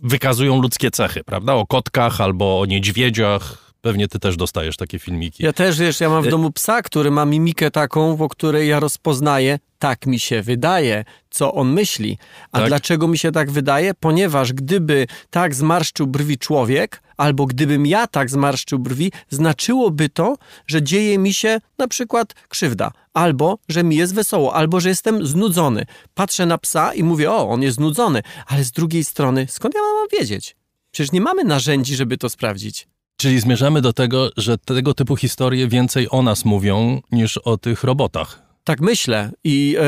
wykazują 0.00 0.62
ludzkie 0.62 0.90
cechy, 0.90 1.24
prawda? 1.24 1.54
O 1.54 1.66
kotkach 1.66 2.20
albo 2.20 2.60
o 2.60 2.66
niedźwiedziach, 2.66 3.69
Pewnie 3.80 4.08
ty 4.08 4.18
też 4.18 4.36
dostajesz 4.36 4.76
takie 4.76 4.98
filmiki. 4.98 5.44
Ja 5.44 5.52
też, 5.52 5.78
wiesz, 5.78 6.00
ja 6.00 6.08
mam 6.08 6.22
w 6.22 6.26
y- 6.26 6.30
domu 6.30 6.52
psa, 6.52 6.82
który 6.82 7.10
ma 7.10 7.24
mimikę 7.24 7.70
taką, 7.70 8.16
po 8.16 8.28
której 8.28 8.68
ja 8.68 8.80
rozpoznaję, 8.80 9.58
tak 9.78 10.06
mi 10.06 10.18
się 10.18 10.42
wydaje, 10.42 11.04
co 11.30 11.54
on 11.54 11.72
myśli. 11.72 12.18
A 12.52 12.58
tak? 12.58 12.68
dlaczego 12.68 13.08
mi 13.08 13.18
się 13.18 13.32
tak 13.32 13.50
wydaje? 13.50 13.94
Ponieważ 14.00 14.52
gdyby 14.52 15.06
tak 15.30 15.54
zmarszczył 15.54 16.06
brwi 16.06 16.38
człowiek, 16.38 17.02
albo 17.16 17.46
gdybym 17.46 17.86
ja 17.86 18.06
tak 18.06 18.30
zmarszczył 18.30 18.78
brwi, 18.78 19.12
znaczyłoby 19.28 20.08
to, 20.08 20.36
że 20.66 20.82
dzieje 20.82 21.18
mi 21.18 21.34
się 21.34 21.60
na 21.78 21.88
przykład 21.88 22.34
krzywda, 22.48 22.92
albo 23.14 23.58
że 23.68 23.84
mi 23.84 23.96
jest 23.96 24.14
wesoło, 24.14 24.54
albo 24.54 24.80
że 24.80 24.88
jestem 24.88 25.26
znudzony. 25.26 25.86
Patrzę 26.14 26.46
na 26.46 26.58
psa 26.58 26.94
i 26.94 27.02
mówię, 27.02 27.30
o, 27.30 27.48
on 27.48 27.62
jest 27.62 27.76
znudzony, 27.76 28.22
ale 28.46 28.64
z 28.64 28.70
drugiej 28.72 29.04
strony, 29.04 29.46
skąd 29.50 29.74
ja 29.74 29.80
mam 29.80 30.20
wiedzieć? 30.20 30.56
Przecież 30.90 31.12
nie 31.12 31.20
mamy 31.20 31.44
narzędzi, 31.44 31.96
żeby 31.96 32.18
to 32.18 32.28
sprawdzić. 32.28 32.88
Czyli 33.20 33.40
zmierzamy 33.40 33.80
do 33.80 33.92
tego, 33.92 34.30
że 34.36 34.58
tego 34.58 34.94
typu 34.94 35.16
historie 35.16 35.68
więcej 35.68 36.08
o 36.10 36.22
nas 36.22 36.44
mówią 36.44 37.00
niż 37.12 37.38
o 37.38 37.56
tych 37.56 37.84
robotach. 37.84 38.42
Tak 38.64 38.80
myślę 38.80 39.30
i 39.44 39.76
e, 39.78 39.84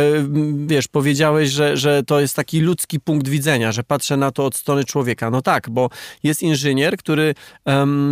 wiesz, 0.67 0.89
powiedziałeś, 0.89 1.51
że, 1.51 1.77
że 1.77 2.03
to 2.03 2.21
jest 2.21 2.37
taki 2.37 2.61
ludzki 2.61 3.01
punkt 3.01 3.29
widzenia, 3.29 3.73
że 3.73 3.83
patrzę 3.83 4.17
na 4.17 4.31
to 4.31 4.47
od 4.47 4.57
strony 4.57 4.85
człowieka. 4.85 5.31
No 5.31 5.43
tak, 5.43 5.71
bo 5.71 5.89
jest 6.23 6.43
inżynier, 6.43 6.97
który 6.97 7.35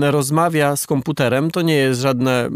rozmawia 0.00 0.76
z 0.76 0.86
komputerem, 0.86 1.50
to 1.50 1.62
nie 1.62 1.74
jest 1.74 2.00
żadne, 2.00 2.48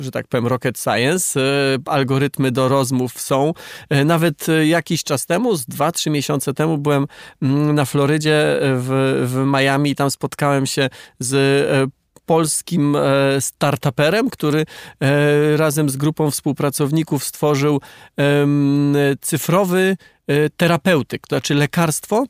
że 0.00 0.10
tak 0.10 0.28
powiem, 0.28 0.46
rocket 0.46 0.78
science, 0.78 1.40
e, 1.40 1.78
algorytmy 1.86 2.50
do 2.50 2.68
rozmów 2.68 3.20
są. 3.20 3.52
E, 3.88 4.04
nawet 4.04 4.46
jakiś 4.64 5.04
czas 5.04 5.26
temu, 5.26 5.56
z 5.56 5.66
dwa, 5.66 5.92
trzy 5.92 6.10
miesiące 6.10 6.54
temu 6.54 6.78
byłem 6.78 7.06
na 7.74 7.84
Florydzie 7.84 8.58
w, 8.60 9.22
w 9.26 9.44
Miami 9.46 9.90
i 9.90 9.94
tam 9.94 10.10
spotkałem 10.10 10.66
się 10.66 10.88
z 11.18 11.92
polskim 12.26 12.96
e, 12.96 13.40
startuperem, 13.40 14.30
który 14.30 14.66
e, 15.00 15.56
razem 15.56 15.90
z 15.90 15.96
grupą 15.96 16.30
współpracowników 16.30 17.24
stworzył 17.24 17.80
cyfrowy 19.20 19.96
e, 20.26 20.50
terapeutyk, 20.50 21.26
to 21.26 21.36
znaczy 21.36 21.54
lekarstwo, 21.54 22.24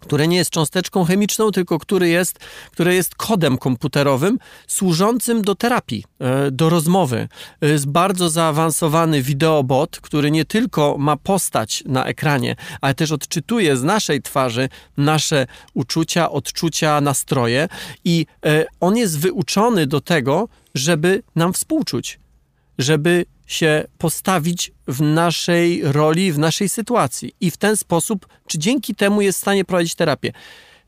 które 0.00 0.28
nie 0.28 0.36
jest 0.36 0.50
cząsteczką 0.50 1.04
chemiczną, 1.04 1.50
tylko 1.50 1.78
który 1.78 2.08
jest, 2.08 2.38
które 2.72 2.94
jest 2.94 3.14
kodem 3.14 3.58
komputerowym 3.58 4.38
służącym 4.66 5.42
do 5.42 5.54
terapii, 5.54 6.04
e, 6.18 6.50
do 6.50 6.68
rozmowy. 6.68 7.28
Jest 7.60 7.86
bardzo 7.86 8.28
zaawansowany 8.28 9.22
wideobot, 9.22 10.00
który 10.00 10.30
nie 10.30 10.44
tylko 10.44 10.96
ma 10.98 11.16
postać 11.16 11.82
na 11.86 12.04
ekranie, 12.04 12.56
ale 12.80 12.94
też 12.94 13.12
odczytuje 13.12 13.76
z 13.76 13.82
naszej 13.82 14.22
twarzy 14.22 14.68
nasze 14.96 15.46
uczucia, 15.74 16.30
odczucia, 16.30 17.00
nastroje 17.00 17.68
i 18.04 18.26
e, 18.46 18.64
on 18.80 18.96
jest 18.96 19.18
wyuczony 19.18 19.86
do 19.86 20.00
tego, 20.00 20.48
żeby 20.74 21.22
nam 21.36 21.52
współczuć, 21.52 22.20
żeby 22.78 23.24
się 23.50 23.84
postawić 23.98 24.72
w 24.86 25.00
naszej 25.00 25.82
roli, 25.84 26.32
w 26.32 26.38
naszej 26.38 26.68
sytuacji 26.68 27.32
i 27.40 27.50
w 27.50 27.56
ten 27.56 27.76
sposób, 27.76 28.26
czy 28.46 28.58
dzięki 28.58 28.94
temu 28.94 29.20
jest 29.20 29.38
w 29.38 29.40
stanie 29.42 29.64
prowadzić 29.64 29.94
terapię. 29.94 30.32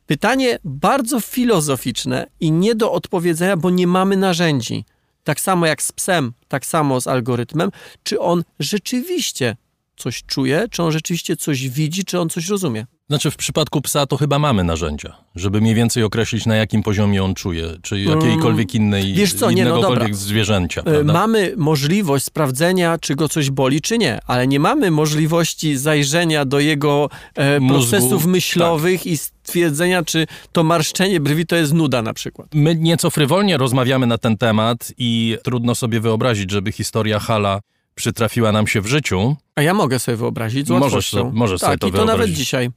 Pytanie 0.06 0.58
bardzo 0.64 1.20
filozoficzne 1.20 2.26
i 2.40 2.52
nie 2.52 2.74
do 2.74 2.92
odpowiedzenia, 2.92 3.56
bo 3.56 3.70
nie 3.70 3.86
mamy 3.86 4.16
narzędzi. 4.16 4.84
Tak 5.24 5.40
samo 5.40 5.66
jak 5.66 5.82
z 5.82 5.92
psem, 5.92 6.32
tak 6.48 6.66
samo 6.66 7.00
z 7.00 7.06
algorytmem, 7.06 7.70
czy 8.02 8.20
on 8.20 8.44
rzeczywiście 8.58 9.56
coś 9.96 10.22
czuje, 10.22 10.66
czy 10.70 10.82
on 10.82 10.92
rzeczywiście 10.92 11.36
coś 11.36 11.68
widzi, 11.68 12.04
czy 12.04 12.20
on 12.20 12.28
coś 12.28 12.48
rozumie. 12.48 12.86
Znaczy 13.12 13.30
w 13.30 13.36
przypadku 13.36 13.80
psa 13.80 14.06
to 14.06 14.16
chyba 14.16 14.38
mamy 14.38 14.64
narzędzia, 14.64 15.16
żeby 15.34 15.60
mniej 15.60 15.74
więcej 15.74 16.02
określić 16.02 16.46
na 16.46 16.56
jakim 16.56 16.82
poziomie 16.82 17.24
on 17.24 17.34
czuje, 17.34 17.68
czy 17.82 18.00
jakiejkolwiek 18.00 18.74
mm, 18.74 18.86
innej, 18.86 19.12
Wiesz 19.12 19.34
co, 19.34 19.50
nie, 19.50 19.64
no 19.64 19.94
zwierzęcia. 20.12 20.80
E, 20.80 20.84
prawda? 20.84 21.12
Mamy 21.12 21.54
możliwość 21.56 22.24
sprawdzenia, 22.24 22.98
czy 22.98 23.14
go 23.14 23.28
coś 23.28 23.50
boli, 23.50 23.80
czy 23.80 23.98
nie, 23.98 24.20
ale 24.26 24.46
nie 24.46 24.60
mamy 24.60 24.90
możliwości 24.90 25.76
zajrzenia 25.76 26.44
do 26.44 26.60
jego 26.60 27.10
e, 27.34 27.60
procesów 27.68 28.26
myślowych 28.26 29.00
tak. 29.00 29.06
i 29.06 29.16
stwierdzenia, 29.16 30.02
czy 30.02 30.26
to 30.52 30.64
marszczenie 30.64 31.20
brwi 31.20 31.46
to 31.46 31.56
jest 31.56 31.72
nuda 31.72 32.02
na 32.02 32.14
przykład. 32.14 32.48
My 32.54 32.74
nieco 32.74 33.10
frywolnie 33.10 33.56
rozmawiamy 33.56 34.06
na 34.06 34.18
ten 34.18 34.36
temat 34.38 34.92
i 34.98 35.36
trudno 35.44 35.74
sobie 35.74 36.00
wyobrazić, 36.00 36.50
żeby 36.50 36.72
historia 36.72 37.18
Hala 37.18 37.60
przytrafiła 37.94 38.52
nam 38.52 38.66
się 38.66 38.80
w 38.80 38.86
życiu. 38.86 39.36
A 39.54 39.62
ja 39.62 39.74
mogę 39.74 39.98
sobie 39.98 40.16
wyobrazić 40.16 40.66
z 40.66 40.70
łatwością. 40.70 41.18
Możesz, 41.18 41.34
możesz 41.34 41.60
tak, 41.60 41.68
sobie 41.68 41.78
to 41.78 41.86
i 41.86 41.90
to 41.90 41.96
wyobrazić. 41.96 42.20
nawet 42.20 42.38
dzisiaj 42.38 42.70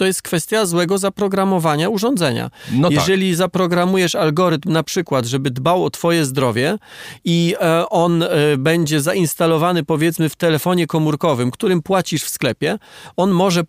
to 0.00 0.06
jest 0.06 0.22
kwestia 0.22 0.66
złego 0.66 0.98
zaprogramowania 0.98 1.88
urządzenia. 1.88 2.50
No 2.72 2.88
tak. 2.88 2.98
Jeżeli 2.98 3.30
tak. 3.30 3.36
zaprogramujesz 3.36 4.14
algorytm 4.14 4.72
na 4.72 4.82
przykład, 4.82 5.26
żeby 5.26 5.50
dbał 5.50 5.84
o 5.84 5.90
twoje 5.90 6.24
zdrowie 6.24 6.78
i 7.24 7.54
e, 7.60 7.88
on 7.88 8.22
e, 8.22 8.28
będzie 8.58 9.00
zainstalowany 9.00 9.84
powiedzmy 9.84 10.28
w 10.28 10.36
telefonie 10.36 10.86
komórkowym, 10.86 11.50
którym 11.50 11.82
płacisz 11.82 12.22
w 12.24 12.28
sklepie, 12.28 12.78
on 13.16 13.30
może 13.30 13.62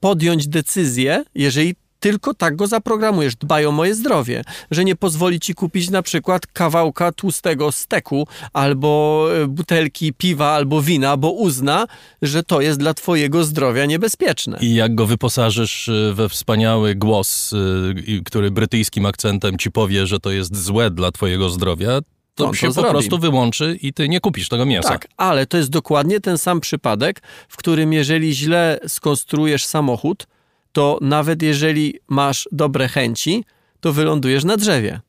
podjąć 0.00 0.48
decyzję, 0.48 1.24
jeżeli 1.34 1.74
tylko 2.02 2.34
tak 2.34 2.56
go 2.56 2.66
zaprogramujesz. 2.66 3.36
Dbaj 3.36 3.66
o 3.66 3.72
moje 3.72 3.94
zdrowie, 3.94 4.44
że 4.70 4.84
nie 4.84 4.96
pozwoli 4.96 5.40
ci 5.40 5.54
kupić 5.54 5.90
na 5.90 6.02
przykład 6.02 6.46
kawałka 6.46 7.12
tłustego 7.12 7.72
steku 7.72 8.26
albo 8.52 9.28
e, 9.42 9.46
butelki 9.46 10.12
piwa 10.12 10.50
albo 10.50 10.82
wina, 10.82 11.16
bo 11.16 11.30
uzna, 11.30 11.86
że 12.22 12.42
to 12.42 12.60
jest 12.60 12.78
dla 12.78 12.94
twojego 12.94 13.44
zdrowia 13.44 13.86
niebezpieczne. 13.86 14.58
I 14.60 14.74
jak 14.74 14.94
go 14.94 15.06
wyposażysz 15.06 15.88
e, 15.88 16.12
we 16.14 16.28
wspaniały 16.28 16.94
głos, 16.94 17.52
e, 17.52 18.22
który 18.24 18.50
brytyjskim 18.50 19.06
akcentem 19.06 19.58
ci 19.58 19.70
powie, 19.70 20.06
że 20.06 20.20
to 20.20 20.30
jest 20.30 20.64
złe 20.64 20.90
dla 20.90 21.12
twojego 21.12 21.50
zdrowia, 21.50 22.00
to 22.34 22.54
się 22.54 22.66
to 22.66 22.74
po 22.74 22.80
zrobi. 22.80 22.90
prostu 22.90 23.18
wyłączy 23.18 23.78
i 23.82 23.92
ty 23.92 24.08
nie 24.08 24.20
kupisz 24.20 24.48
tego 24.48 24.66
mięsa. 24.66 24.88
Tak, 24.88 25.08
ale 25.16 25.46
to 25.46 25.56
jest 25.56 25.70
dokładnie 25.70 26.20
ten 26.20 26.38
sam 26.38 26.60
przypadek, 26.60 27.22
w 27.48 27.56
którym 27.56 27.92
jeżeli 27.92 28.34
źle 28.34 28.78
skonstruujesz 28.86 29.64
samochód, 29.64 30.26
to 30.72 30.98
nawet 31.00 31.42
jeżeli 31.42 31.94
masz 32.08 32.48
dobre 32.52 32.88
chęci, 32.88 33.44
to 33.80 33.92
wylądujesz 33.92 34.44
na 34.44 34.56
drzewie. 34.56 35.00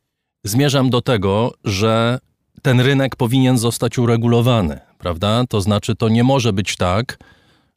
Zmierzam 0.44 0.90
do 0.90 1.02
tego, 1.02 1.54
że 1.64 2.20
ten 2.62 2.80
rynek 2.80 3.16
powinien 3.16 3.58
zostać 3.58 3.98
uregulowany, 3.98 4.80
prawda? 4.98 5.44
To 5.50 5.62
znaczy, 5.62 5.96
to 5.96 6.10
nie 6.10 6.24
może 6.24 6.54
być 6.54 6.78
tak, 6.78 7.18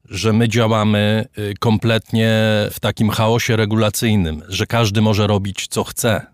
że 0.05 0.33
my 0.33 0.49
działamy 0.49 1.27
y, 1.39 1.55
kompletnie 1.61 2.31
w 2.73 2.81
takim 2.81 3.11
chaosie 3.11 3.57
regulacyjnym, 3.57 4.43
że 4.49 4.67
każdy 4.67 5.01
może 5.03 5.27
robić 5.27 5.67
co 5.69 5.85
chce 5.85 6.27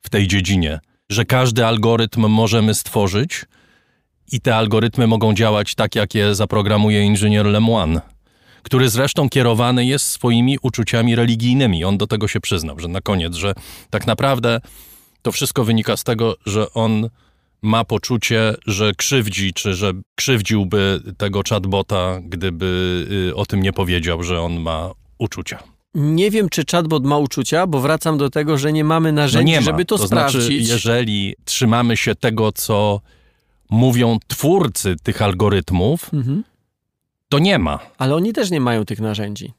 w 0.00 0.10
tej 0.10 0.28
dziedzinie, 0.28 0.80
że 1.08 1.24
każdy 1.24 1.66
algorytm 1.66 2.28
możemy 2.28 2.74
stworzyć 2.74 3.44
i 4.32 4.40
te 4.40 4.56
algorytmy 4.56 5.06
mogą 5.06 5.34
działać 5.34 5.74
tak, 5.74 5.94
jak 5.94 6.14
je 6.14 6.34
zaprogramuje 6.34 7.02
inżynier 7.02 7.46
Lemoine, 7.46 8.00
który 8.68 8.88
zresztą 8.88 9.28
kierowany 9.28 9.86
jest 9.86 10.06
swoimi 10.06 10.58
uczuciami 10.62 11.14
religijnymi. 11.16 11.84
On 11.84 11.98
do 11.98 12.06
tego 12.06 12.28
się 12.28 12.40
przyznał, 12.40 12.80
że 12.80 12.88
na 12.88 13.00
koniec, 13.00 13.34
że 13.34 13.54
tak 13.90 14.06
naprawdę 14.06 14.60
to 15.22 15.32
wszystko 15.32 15.64
wynika 15.64 15.96
z 15.96 16.04
tego, 16.04 16.36
że 16.46 16.72
on 16.72 17.08
ma 17.62 17.84
poczucie, 17.84 18.54
że 18.66 18.92
krzywdzi, 18.94 19.52
czy 19.52 19.74
że 19.74 19.92
krzywdziłby 20.14 21.00
tego 21.18 21.40
chatbota, 21.48 22.20
gdyby 22.24 22.66
y, 23.30 23.36
o 23.36 23.46
tym 23.46 23.62
nie 23.62 23.72
powiedział, 23.72 24.22
że 24.22 24.40
on 24.40 24.60
ma 24.60 24.90
uczucia. 25.18 25.62
Nie 25.94 26.30
wiem, 26.30 26.48
czy 26.48 26.64
chatbot 26.70 27.04
ma 27.04 27.18
uczucia, 27.18 27.66
bo 27.66 27.80
wracam 27.80 28.18
do 28.18 28.30
tego, 28.30 28.58
że 28.58 28.72
nie 28.72 28.84
mamy 28.84 29.12
No 29.12 29.16
narzędzi, 29.22 29.52
nie 29.52 29.60
ma. 29.60 29.64
żeby 29.64 29.84
to, 29.84 29.98
to 29.98 30.06
sprawdzić. 30.06 30.40
Znaczy, 30.42 30.52
jeżeli 30.54 31.34
trzymamy 31.44 31.96
się 31.96 32.14
tego, 32.14 32.52
co 32.52 33.00
mówią 33.70 34.18
twórcy 34.26 34.96
tych 35.02 35.22
algorytmów, 35.22 36.14
Mhm. 36.14 36.44
To 37.28 37.38
nie 37.38 37.58
ma. 37.58 37.78
Ale 37.98 38.14
oni 38.14 38.32
też 38.32 38.50
nie 38.50 38.60
mają 38.60 38.84
tych 38.84 39.00
narzędzi. 39.00 39.52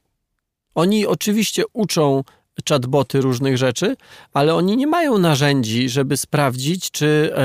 Oni 0.74 1.06
oczywiście 1.06 1.62
uczą 1.72 2.24
chatboty 2.68 3.20
różnych 3.20 3.58
rzeczy, 3.58 3.96
ale 4.32 4.54
oni 4.54 4.76
nie 4.76 4.86
mają 4.86 5.18
narzędzi, 5.18 5.88
żeby 5.88 6.16
sprawdzić, 6.16 6.90
czy 6.90 7.32
e, 7.36 7.42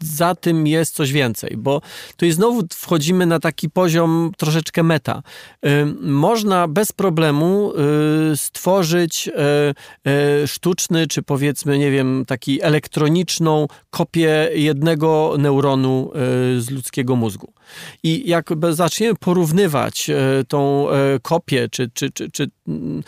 za 0.00 0.34
tym 0.34 0.66
jest 0.66 0.94
coś 0.94 1.12
więcej, 1.12 1.56
bo 1.56 1.80
tu 2.16 2.30
znowu 2.30 2.62
wchodzimy 2.74 3.26
na 3.26 3.40
taki 3.40 3.70
poziom 3.70 4.32
troszeczkę 4.36 4.82
meta. 4.82 5.22
E, 5.64 5.84
można 6.00 6.68
bez 6.68 6.92
problemu 6.92 7.72
e, 8.32 8.36
stworzyć 8.36 9.30
sztuczny, 10.46 11.06
czy 11.06 11.22
powiedzmy, 11.22 11.78
nie 11.78 11.90
wiem, 11.90 12.24
taki 12.26 12.62
elektroniczną 12.62 13.66
kopię 13.90 14.50
jednego 14.54 15.34
neuronu 15.38 16.10
z 16.58 16.70
ludzkiego 16.70 17.16
mózgu. 17.16 17.52
I 18.02 18.28
jak 18.28 18.50
zaczniemy 18.70 19.14
porównywać 19.14 20.10
tą 20.48 20.86
kopię, 21.22 21.68
czy, 21.68 21.90
czy, 21.94 22.10
czy, 22.10 22.30
czy 22.30 22.50
mm, 22.68 23.02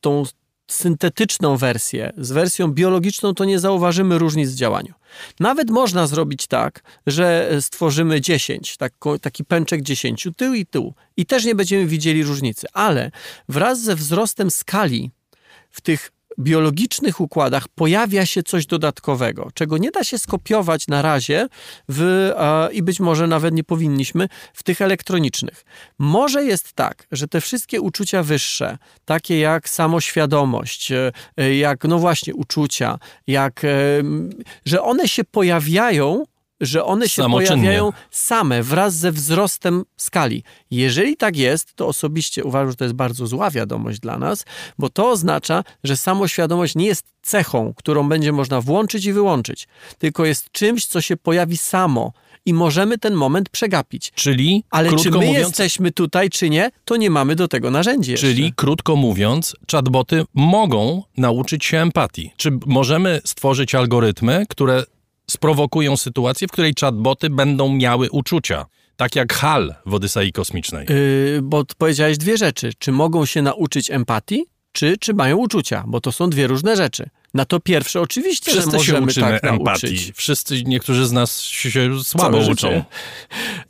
tą 0.00 0.24
syntetyczną 0.72 1.56
wersję. 1.56 2.12
Z 2.16 2.32
wersją 2.32 2.68
biologiczną, 2.68 3.34
to 3.34 3.44
nie 3.44 3.58
zauważymy 3.58 4.18
różnic 4.18 4.50
w 4.50 4.54
działaniu. 4.54 4.94
Nawet 5.40 5.70
można 5.70 6.06
zrobić 6.06 6.46
tak, 6.46 6.82
że 7.06 7.50
stworzymy 7.60 8.20
10, 8.20 8.76
tako- 8.76 9.18
taki 9.18 9.44
pęczek 9.44 9.82
10, 9.82 10.28
tył 10.36 10.54
i 10.54 10.66
tył, 10.66 10.94
i 11.16 11.26
też 11.26 11.44
nie 11.44 11.54
będziemy 11.54 11.86
widzieli 11.86 12.24
różnicy, 12.24 12.66
ale 12.72 13.10
wraz 13.48 13.82
ze 13.82 13.96
wzrostem 13.96 14.50
skali 14.50 15.10
w 15.70 15.80
tych 15.80 16.12
biologicznych 16.38 17.20
układach 17.20 17.68
pojawia 17.68 18.26
się 18.26 18.42
coś 18.42 18.66
dodatkowego, 18.66 19.50
czego 19.54 19.78
nie 19.78 19.90
da 19.90 20.04
się 20.04 20.18
skopiować 20.18 20.86
na 20.88 21.02
razie 21.02 21.48
w, 21.88 22.30
e, 22.36 22.72
i 22.72 22.82
być 22.82 23.00
może 23.00 23.26
nawet 23.26 23.54
nie 23.54 23.64
powinniśmy 23.64 24.28
w 24.54 24.62
tych 24.62 24.80
elektronicznych. 24.80 25.64
Może 25.98 26.44
jest 26.44 26.72
tak, 26.72 27.06
że 27.12 27.28
te 27.28 27.40
wszystkie 27.40 27.80
uczucia 27.80 28.22
wyższe, 28.22 28.78
takie 29.04 29.38
jak 29.38 29.68
samoświadomość, 29.68 30.92
e, 30.92 31.12
e, 31.36 31.56
jak 31.56 31.84
no 31.84 31.98
właśnie 31.98 32.34
uczucia, 32.34 32.98
jak, 33.26 33.64
e, 33.64 33.68
że 34.64 34.82
one 34.82 35.08
się 35.08 35.24
pojawiają 35.24 36.24
że 36.62 36.84
one 36.84 37.08
się 37.08 37.30
pojawiają 37.30 37.92
same 38.10 38.62
wraz 38.62 38.94
ze 38.94 39.12
wzrostem 39.12 39.84
skali. 39.96 40.44
Jeżeli 40.70 41.16
tak 41.16 41.36
jest, 41.36 41.74
to 41.74 41.86
osobiście 41.86 42.44
uważam, 42.44 42.70
że 42.70 42.76
to 42.76 42.84
jest 42.84 42.94
bardzo 42.94 43.26
zła 43.26 43.50
wiadomość 43.50 44.00
dla 44.00 44.18
nas, 44.18 44.44
bo 44.78 44.88
to 44.88 45.10
oznacza, 45.10 45.64
że 45.84 45.96
samoświadomość 45.96 46.74
nie 46.74 46.86
jest 46.86 47.06
cechą, 47.22 47.74
którą 47.76 48.08
będzie 48.08 48.32
można 48.32 48.60
włączyć 48.60 49.04
i 49.04 49.12
wyłączyć, 49.12 49.68
tylko 49.98 50.24
jest 50.24 50.52
czymś, 50.52 50.86
co 50.86 51.00
się 51.00 51.16
pojawi 51.16 51.56
samo 51.56 52.12
i 52.46 52.54
możemy 52.54 52.98
ten 52.98 53.14
moment 53.14 53.48
przegapić. 53.48 54.12
Czyli, 54.14 54.64
Ale 54.70 54.96
czy 54.96 55.10
my 55.10 55.16
mówiąc, 55.16 55.38
jesteśmy 55.38 55.92
tutaj, 55.92 56.30
czy 56.30 56.50
nie, 56.50 56.70
to 56.84 56.96
nie 56.96 57.10
mamy 57.10 57.36
do 57.36 57.48
tego 57.48 57.70
narzędzi 57.70 58.10
jeszcze. 58.10 58.26
Czyli, 58.26 58.52
krótko 58.56 58.96
mówiąc, 58.96 59.56
chatboty 59.72 60.24
mogą 60.34 61.02
nauczyć 61.16 61.64
się 61.64 61.78
empatii. 61.78 62.32
Czy 62.36 62.50
możemy 62.66 63.20
stworzyć 63.24 63.74
algorytmy, 63.74 64.44
które 64.48 64.84
sprowokują 65.30 65.96
sytuację, 65.96 66.48
w 66.48 66.52
której 66.52 66.74
chatboty 66.80 67.30
będą 67.30 67.72
miały 67.72 68.10
uczucia? 68.10 68.66
Tak 68.96 69.16
jak 69.16 69.32
HAL 69.32 69.74
w 69.86 69.94
Odysei 69.94 70.32
Kosmicznej. 70.32 70.86
Yy, 70.88 71.40
bo 71.42 71.64
powiedziałeś 71.78 72.18
dwie 72.18 72.36
rzeczy. 72.36 72.72
Czy 72.78 72.92
mogą 72.92 73.24
się 73.24 73.42
nauczyć 73.42 73.90
empatii, 73.90 74.44
czy, 74.72 74.98
czy 74.98 75.14
mają 75.14 75.36
uczucia? 75.36 75.84
Bo 75.86 76.00
to 76.00 76.12
są 76.12 76.30
dwie 76.30 76.46
różne 76.46 76.76
rzeczy. 76.76 77.08
Na 77.34 77.44
to 77.44 77.60
pierwsze 77.60 78.00
oczywiście, 78.00 78.52
że 78.52 78.60
Wszyscy 78.60 78.70
się 78.70 78.76
możemy 78.92 79.06
uczymy 79.06 79.26
tak 79.40 79.44
empatii. 79.44 79.86
nauczyć. 79.86 80.12
Wszyscy, 80.16 80.62
niektórzy 80.64 81.06
z 81.06 81.12
nas 81.12 81.40
się 81.40 81.70
słabo 82.04 82.30
Całe 82.38 82.52
uczą. 82.52 82.68
życie. 82.68 82.84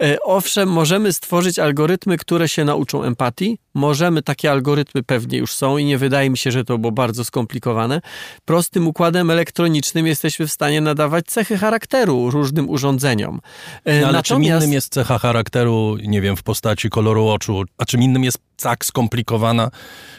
E, 0.02 0.20
Owszem, 0.22 0.68
możemy 0.68 1.12
stworzyć 1.12 1.58
algorytmy, 1.58 2.16
które 2.18 2.48
się 2.48 2.64
nauczą 2.64 3.02
empatii. 3.02 3.58
Możemy, 3.74 4.22
takie 4.22 4.50
algorytmy 4.50 5.02
pewnie 5.02 5.38
już 5.38 5.52
są 5.52 5.78
i 5.78 5.84
nie 5.84 5.98
wydaje 5.98 6.30
mi 6.30 6.38
się, 6.38 6.52
że 6.52 6.64
to 6.64 6.78
było 6.78 6.92
bardzo 6.92 7.24
skomplikowane. 7.24 8.00
Prostym 8.44 8.86
układem 8.88 9.30
elektronicznym 9.30 10.06
jesteśmy 10.06 10.46
w 10.46 10.52
stanie 10.52 10.80
nadawać 10.80 11.26
cechy 11.26 11.58
charakteru 11.58 12.30
różnym 12.30 12.70
urządzeniom. 12.70 13.40
E, 13.84 14.00
No, 14.00 14.08
ale 14.08 14.22
czym 14.22 14.36
Natomiast- 14.36 14.62
innym 14.64 14.72
jest 14.72 14.92
cecha 14.92 15.18
charakteru, 15.18 15.96
nie 16.02 16.20
wiem, 16.20 16.36
w 16.36 16.42
postaci 16.42 16.90
koloru 16.90 17.26
oczu, 17.28 17.62
a 17.78 17.84
czym 17.84 18.02
innym 18.02 18.24
jest 18.24 18.38
tak 18.62 18.84
skomplikowana 18.84 19.70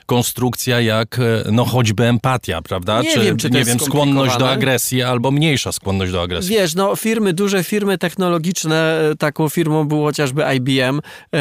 konstrukcja 0.06 0.82
jak 0.82 1.20
e, 1.20 1.52
no 1.52 1.65
choćby 1.65 2.03
empatia, 2.03 2.61
prawda? 2.61 3.02
Nie 3.02 3.20
wiem, 3.20 3.38
czy 3.38 3.49
nie 3.49 3.64
wiem, 3.64 3.80
skłonność 3.80 4.38
do 4.38 4.49
agresji 4.49 5.03
albo 5.03 5.32
mniejsza 5.32 5.72
skłonność 5.72 6.11
do 6.11 6.22
agresji. 6.22 6.56
Wiesz, 6.56 6.76
no 6.76 6.95
firmy, 6.95 7.34
duże 7.34 7.64
firmy 7.64 7.98
technologiczne, 7.98 9.10
e, 9.11 9.15
taką 9.15 9.49
firmą 9.49 9.86
był 9.86 10.03
chociażby 10.03 10.44
IBM, 10.56 10.99
e, 10.99 11.40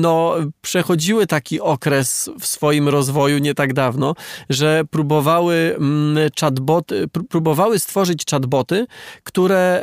no 0.00 0.34
przechodziły 0.60 1.26
taki 1.26 1.60
okres 1.60 2.30
w 2.40 2.46
swoim 2.46 2.88
rozwoju 2.88 3.38
nie 3.38 3.54
tak 3.54 3.72
dawno, 3.72 4.14
że 4.50 4.82
próbowały 4.90 5.74
mm, 5.78 6.30
chatboty, 6.40 7.06
pró- 7.06 7.26
próbowały 7.28 7.78
stworzyć 7.78 8.24
chatboty, 8.30 8.86
które 9.24 9.82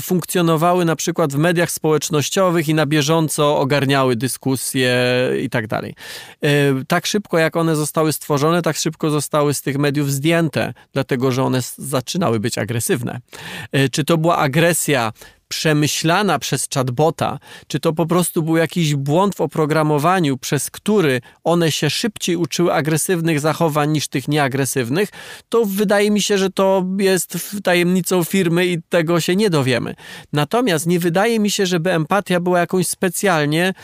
funkcjonowały 0.00 0.84
na 0.84 0.96
przykład 0.96 1.32
w 1.32 1.38
mediach 1.38 1.70
społecznościowych 1.70 2.68
i 2.68 2.74
na 2.74 2.86
bieżąco 2.86 3.58
ogarniały 3.58 4.16
dyskusje 4.16 5.03
i 5.42 5.50
tak 5.50 5.66
dalej. 5.66 5.94
E, 6.42 6.48
Tak 6.88 7.06
szybko 7.06 7.38
jak 7.38 7.56
one 7.56 7.76
zostały 7.76 8.12
stworzone, 8.12 8.62
tak 8.62 8.76
szybko 8.76 9.10
zostały 9.10 9.54
z 9.54 9.62
tych 9.62 9.78
mediów 9.78 10.12
zdjęte, 10.12 10.74
dlatego 10.92 11.32
że 11.32 11.42
one 11.42 11.60
zaczynały 11.78 12.40
być 12.40 12.58
agresywne. 12.58 13.20
E, 13.72 13.88
Czy 13.88 14.04
to 14.04 14.18
była 14.18 14.38
agresja 14.38 15.12
przemyślana 15.48 16.38
przez 16.38 16.68
chatbota, 16.74 17.38
czy 17.66 17.80
to 17.80 17.92
po 17.92 18.06
prostu 18.06 18.42
był 18.42 18.56
jakiś 18.56 18.94
błąd 18.94 19.34
w 19.34 19.40
oprogramowaniu, 19.40 20.38
przez 20.38 20.70
który 20.70 21.20
one 21.44 21.72
się 21.72 21.90
szybciej 21.90 22.36
uczyły 22.36 22.72
agresywnych 22.72 23.40
zachowań 23.40 23.90
niż 23.90 24.08
tych 24.08 24.28
nieagresywnych, 24.28 25.08
to 25.48 25.64
wydaje 25.64 26.10
mi 26.10 26.22
się, 26.22 26.38
że 26.38 26.50
to 26.50 26.84
jest 26.98 27.38
tajemnicą 27.64 28.24
firmy 28.24 28.66
i 28.66 28.82
tego 28.88 29.20
się 29.20 29.36
nie 29.36 29.50
dowiemy. 29.50 29.94
Natomiast 30.32 30.86
nie 30.86 30.98
wydaje 30.98 31.40
mi 31.40 31.50
się, 31.50 31.66
żeby 31.66 31.92
empatia 31.92 32.40
była 32.40 32.60
jakąś 32.60 32.86
specjalnie 32.86 33.74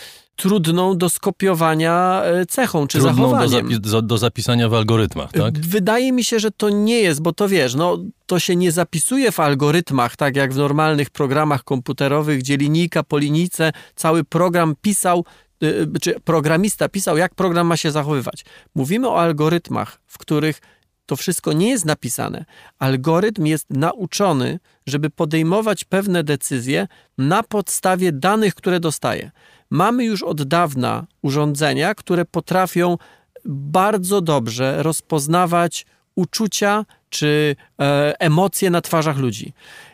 trudną 0.41 0.99
do 0.99 1.09
skopiowania 1.09 2.23
e, 2.25 2.47
cechą 2.47 2.87
czy 2.87 2.99
Trudną 2.99 3.23
do, 3.23 3.31
zachowaniem. 3.31 3.81
do, 3.81 4.03
do 4.03 4.19
zapisania 4.19 4.69
w 4.69 4.75
algorytmach, 4.75 5.33
tak? 5.33 5.59
Wydaje 5.59 6.13
mi 6.13 6.25
się, 6.25 6.41
że 6.41 6.51
to 6.51 6.71
nie 6.71 7.01
jest, 7.01 7.23
bo 7.23 7.33
to 7.33 7.49
wiesz, 7.49 7.75
no, 7.75 7.99
to 8.27 8.39
się 8.39 8.57
nie 8.57 8.73
zapisuje 8.73 9.33
w 9.33 9.41
algorytmach, 9.41 10.17
tak 10.17 10.37
jak 10.37 10.53
w 10.53 10.57
normalnych 10.57 11.11
programach 11.11 11.65
komputerowych, 11.65 12.39
gdzie 12.39 12.57
linijka 12.57 13.03
po 13.03 13.19
linijce 13.19 13.73
cały 13.97 14.25
program 14.25 14.75
pisał, 14.83 15.25
y, 15.63 15.89
czy 16.03 16.21
programista 16.21 16.89
pisał, 16.89 17.17
jak 17.17 17.35
program 17.35 17.67
ma 17.67 17.77
się 17.77 17.91
zachowywać. 17.91 18.45
Mówimy 18.75 19.09
o 19.09 19.21
algorytmach, 19.21 20.01
w 20.07 20.19
których 20.19 20.61
to 21.07 21.17
wszystko 21.17 21.53
nie 21.53 21.71
jest 21.71 21.85
napisane. 21.85 22.45
Algorytm 22.79 23.47
jest 23.47 23.67
nauczony, 23.71 24.59
żeby 24.87 25.11
podejmować 25.11 25.85
pewne 25.85 26.25
decyzje 26.25 26.89
na 27.19 27.43
podstawie 27.43 28.13
danych, 28.13 28.55
które 28.55 28.81
dostaje. 28.81 29.31
Mamy 29.71 30.05
już 30.05 30.23
od 30.23 30.43
dawna 30.43 31.07
urządzenia, 31.23 31.95
które 31.95 32.25
potrafią 32.25 32.99
bardzo 33.45 34.21
dobrze 34.21 34.83
rozpoznawać 34.83 35.87
uczucia 36.15 36.85
czy 37.11 37.57
e, 37.81 38.21
emocje 38.21 38.71
na 38.71 38.81
twarzach 38.81 39.17
ludzi. 39.17 39.53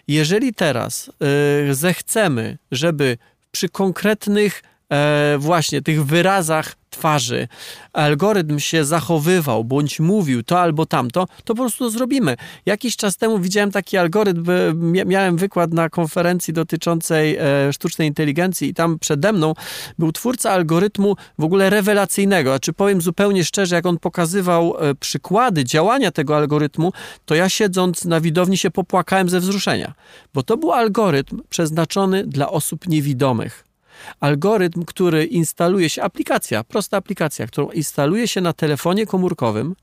Jeżeli 0.08 0.54
teraz 0.54 1.10
e, 1.68 1.74
zechcemy, 1.74 2.58
żeby 2.72 3.18
przy 3.50 3.68
konkretnych 3.68 4.62
e, 4.92 5.36
właśnie 5.38 5.82
tych 5.82 6.04
wyrazach 6.04 6.76
twarzy 6.96 7.48
algorytm 7.92 8.58
się 8.58 8.84
zachowywał, 8.84 9.64
bądź 9.64 10.00
mówił 10.00 10.42
to 10.42 10.60
albo 10.60 10.86
tamto, 10.86 11.26
to 11.44 11.54
po 11.54 11.62
prostu 11.62 11.84
to 11.84 11.90
zrobimy. 11.90 12.36
Jakiś 12.66 12.96
czas 12.96 13.16
temu 13.16 13.38
widziałem 13.38 13.70
taki 13.70 13.96
algorytm, 13.96 14.44
miałem 15.06 15.36
wykład 15.36 15.72
na 15.72 15.88
konferencji 15.88 16.54
dotyczącej 16.54 17.36
e, 17.36 17.72
sztucznej 17.72 18.08
inteligencji 18.08 18.68
i 18.68 18.74
tam 18.74 18.98
przede 18.98 19.32
mną 19.32 19.54
był 19.98 20.12
twórca 20.12 20.50
algorytmu 20.50 21.16
w 21.38 21.44
ogóle 21.44 21.70
rewelacyjnego. 21.70 22.50
Znaczy 22.50 22.72
powiem 22.72 23.00
zupełnie 23.00 23.44
szczerze, 23.44 23.76
jak 23.76 23.86
on 23.86 23.98
pokazywał 23.98 24.76
e, 24.78 24.94
przykłady 24.94 25.64
działania 25.64 26.10
tego 26.10 26.36
algorytmu, 26.36 26.92
to 27.24 27.34
ja 27.34 27.48
siedząc 27.48 28.04
na 28.04 28.20
widowni 28.20 28.56
się 28.56 28.70
popłakałem 28.70 29.28
ze 29.28 29.40
wzruszenia, 29.40 29.94
bo 30.34 30.42
to 30.42 30.56
był 30.56 30.72
algorytm 30.72 31.40
przeznaczony 31.50 32.26
dla 32.26 32.50
osób 32.50 32.88
niewidomych 32.88 33.65
algorytm, 34.20 34.84
który 34.84 35.24
instaluje 35.24 35.90
się, 35.90 36.02
aplikacja, 36.02 36.64
prosta 36.64 36.96
aplikacja, 36.96 37.46
którą 37.46 37.70
instaluje 37.70 38.28
się 38.28 38.40
na 38.40 38.52
telefonie 38.52 39.06
komórkowym. 39.06 39.76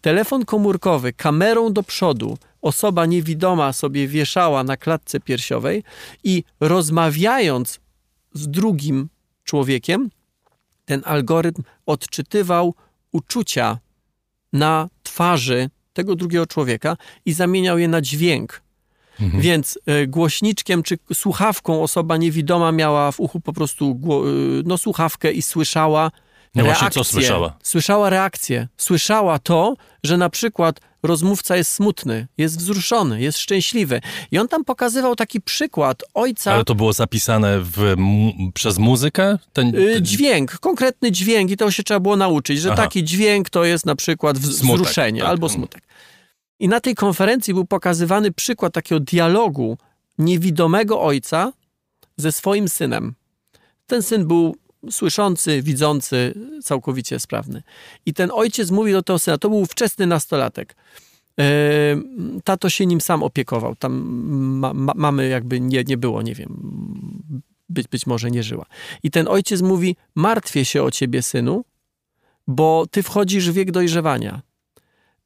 Telefon 0.00 0.44
komórkowy 0.44 1.12
kamerą 1.12 1.72
do 1.72 1.82
przodu 1.82 2.38
osoba 2.62 3.06
niewidoma 3.06 3.72
sobie 3.72 4.08
wieszała 4.08 4.64
na 4.64 4.76
klatce 4.76 5.20
piersiowej 5.20 5.84
i 6.24 6.44
rozmawiając 6.60 7.80
z 8.32 8.48
drugim 8.48 9.08
człowiekiem, 9.44 10.10
ten 10.84 11.02
algorytm 11.04 11.62
odczytywał 11.86 12.74
uczucia 13.12 13.78
na 14.52 14.88
twarzy 15.02 15.70
tego 15.92 16.16
drugiego 16.16 16.46
człowieka 16.46 16.96
i 17.24 17.32
zamieniał 17.32 17.78
je 17.78 17.88
na 17.88 18.00
dźwięk. 18.00 18.62
Mhm. 19.20 19.42
Więc 19.42 19.78
y, 20.02 20.06
głośniczkiem 20.06 20.82
czy 20.82 20.98
słuchawką 21.12 21.82
osoba 21.82 22.16
niewidoma 22.16 22.72
miała 22.72 23.12
w 23.12 23.20
uchu 23.20 23.40
po 23.40 23.52
prostu 23.52 24.00
y, 24.60 24.62
no, 24.66 24.78
słuchawkę 24.78 25.32
i 25.32 25.42
słyszała 25.42 26.10
no 26.54 26.62
reakcję. 26.62 26.82
Właśnie, 26.82 26.94
co 26.94 27.04
słyszała? 27.04 27.56
Słyszała 27.62 28.10
reakcję. 28.10 28.68
Słyszała 28.76 29.38
to, 29.38 29.74
że 30.04 30.16
na 30.16 30.30
przykład 30.30 30.80
rozmówca 31.02 31.56
jest 31.56 31.72
smutny, 31.72 32.26
jest 32.38 32.58
wzruszony, 32.58 33.20
jest 33.20 33.38
szczęśliwy. 33.38 34.00
I 34.30 34.38
on 34.38 34.48
tam 34.48 34.64
pokazywał 34.64 35.16
taki 35.16 35.40
przykład 35.40 36.02
ojca. 36.14 36.52
Ale 36.52 36.64
to 36.64 36.74
było 36.74 36.92
zapisane 36.92 37.60
w, 37.60 37.94
przez 38.54 38.78
muzykę? 38.78 39.38
Ten, 39.52 39.72
ten... 39.72 40.04
Dźwięk, 40.04 40.58
konkretny 40.58 41.12
dźwięk, 41.12 41.50
i 41.50 41.56
to 41.56 41.70
się 41.70 41.82
trzeba 41.82 42.00
było 42.00 42.16
nauczyć, 42.16 42.60
że 42.60 42.72
Aha. 42.72 42.82
taki 42.82 43.04
dźwięk 43.04 43.50
to 43.50 43.64
jest 43.64 43.86
na 43.86 43.96
przykład 43.96 44.38
wzruszenie 44.38 45.20
tak. 45.20 45.30
albo 45.30 45.48
smutek. 45.48 45.82
I 46.60 46.68
na 46.68 46.80
tej 46.80 46.94
konferencji 46.94 47.54
był 47.54 47.64
pokazywany 47.64 48.32
przykład 48.32 48.72
takiego 48.72 49.00
dialogu 49.00 49.78
niewidomego 50.18 51.02
ojca 51.02 51.52
ze 52.16 52.32
swoim 52.32 52.68
synem. 52.68 53.14
Ten 53.86 54.02
syn 54.02 54.26
był 54.26 54.56
słyszący, 54.90 55.62
widzący, 55.62 56.34
całkowicie 56.62 57.20
sprawny. 57.20 57.62
I 58.06 58.14
ten 58.14 58.30
ojciec 58.32 58.70
mówi 58.70 58.92
do 58.92 59.02
tego 59.02 59.18
syna, 59.18 59.38
to 59.38 59.50
był 59.50 59.66
wczesny 59.66 60.06
nastolatek. 60.06 60.76
E, 61.40 61.44
tato 62.44 62.70
się 62.70 62.86
nim 62.86 63.00
sam 63.00 63.22
opiekował. 63.22 63.76
Tam 63.76 63.92
ma, 64.58 64.74
ma, 64.74 64.92
mamy 64.96 65.28
jakby 65.28 65.60
nie, 65.60 65.84
nie 65.84 65.96
było, 65.96 66.22
nie 66.22 66.34
wiem, 66.34 66.48
być, 67.68 67.88
być 67.88 68.06
może 68.06 68.30
nie 68.30 68.42
żyła. 68.42 68.66
I 69.02 69.10
ten 69.10 69.28
ojciec 69.28 69.62
mówi, 69.62 69.96
martwię 70.14 70.64
się 70.64 70.82
o 70.82 70.90
ciebie, 70.90 71.22
synu, 71.22 71.64
bo 72.46 72.86
ty 72.90 73.02
wchodzisz 73.02 73.50
w 73.50 73.52
wiek 73.52 73.70
dojrzewania 73.70 74.47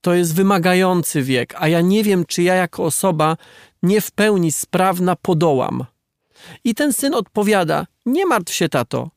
to 0.03 0.15
jest 0.15 0.35
wymagający 0.35 1.23
wiek, 1.23 1.55
a 1.59 1.69
ja 1.69 1.81
nie 1.81 2.05
wiem, 2.05 2.25
czy 2.27 2.43
ja 2.43 2.55
jako 2.55 2.85
osoba 2.85 3.37
nie 3.83 4.01
w 4.01 4.11
pełni 4.11 4.53
sprawna 4.53 5.17
podołam. 5.17 5.85
I 6.65 6.75
ten 6.75 6.93
syn 6.93 7.15
odpowiada: 7.15 7.87
Nie 8.07 8.27
martw 8.27 8.55
się, 8.55 8.69
tato. 8.69 9.11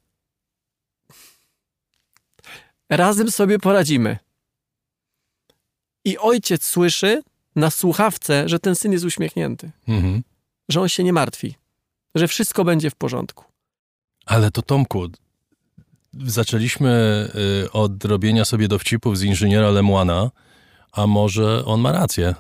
Razem 2.90 3.32
sobie 3.32 3.60
poradzimy. 3.60 4.18
I 6.06 6.18
ojciec 6.18 6.66
słyszy 6.66 7.24
na 7.56 7.70
słuchawce, 7.70 8.50
że 8.50 8.60
ten 8.60 8.76
syn 8.76 8.92
jest 8.92 9.06
uśmiechnięty, 9.06 9.72
mhm. 9.88 10.24
że 10.70 10.82
on 10.82 10.90
się 10.90 11.04
nie 11.04 11.14
martwi, 11.14 11.56
że 12.16 12.28
wszystko 12.28 12.64
będzie 12.64 12.90
w 12.90 12.96
porządku. 12.96 13.44
Ale 14.26 14.52
to 14.52 14.62
Tomku, 14.62 15.08
zaczęliśmy 16.14 16.90
y, 17.66 17.72
od 17.72 18.06
robienia 18.06 18.46
sobie 18.46 18.68
dowcipów 18.68 19.18
z 19.18 19.24
inżyniera 19.24 19.70
Lemoina, 19.70 20.32
a 20.96 21.08
może 21.08 21.66
on 21.66 21.82
ma 21.82 21.92
rację? 21.92 22.36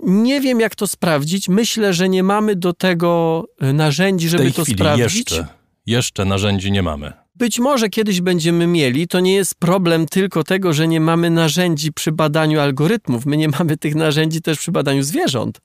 Nie 0.00 0.40
wiem, 0.40 0.60
jak 0.60 0.74
to 0.74 0.86
sprawdzić. 0.86 1.48
Myślę, 1.48 1.94
że 1.94 2.08
nie 2.08 2.22
mamy 2.22 2.56
do 2.56 2.72
tego 2.72 3.44
e, 3.60 3.72
narzędzi, 3.72 4.28
żeby 4.28 4.52
to 4.52 4.64
sprawdzić. 4.64 5.16
Jeszcze, 5.16 5.46
jeszcze 5.86 6.24
narzędzi 6.24 6.72
nie 6.72 6.82
mamy. 6.82 7.12
Być 7.34 7.58
może 7.58 7.88
kiedyś 7.88 8.20
będziemy 8.20 8.66
mieli. 8.66 9.08
To 9.08 9.20
nie 9.20 9.34
jest 9.34 9.54
problem 9.54 10.06
tylko 10.06 10.44
tego, 10.44 10.72
że 10.72 10.88
nie 10.88 11.00
mamy 11.00 11.30
narzędzi 11.30 11.92
przy 11.92 12.12
badaniu 12.12 12.60
algorytmów. 12.60 13.26
My 13.26 13.36
nie 13.36 13.48
mamy 13.58 13.76
tych 13.76 13.94
narzędzi 13.94 14.42
też 14.42 14.58
przy 14.58 14.72
badaniu 14.72 15.02
zwierząt. 15.02 15.60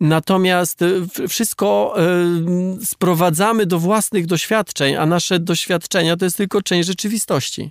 Natomiast 0.00 0.82
e, 0.82 0.88
wszystko 1.28 1.94
y, 2.82 2.86
sprowadzamy 2.86 3.66
do 3.66 3.78
własnych 3.78 4.26
doświadczeń, 4.26 4.96
a 4.96 5.06
nasze 5.06 5.38
doświadczenia 5.40 6.16
to 6.16 6.24
jest 6.24 6.36
tylko 6.36 6.62
część 6.62 6.86
rzeczywistości. 6.86 7.70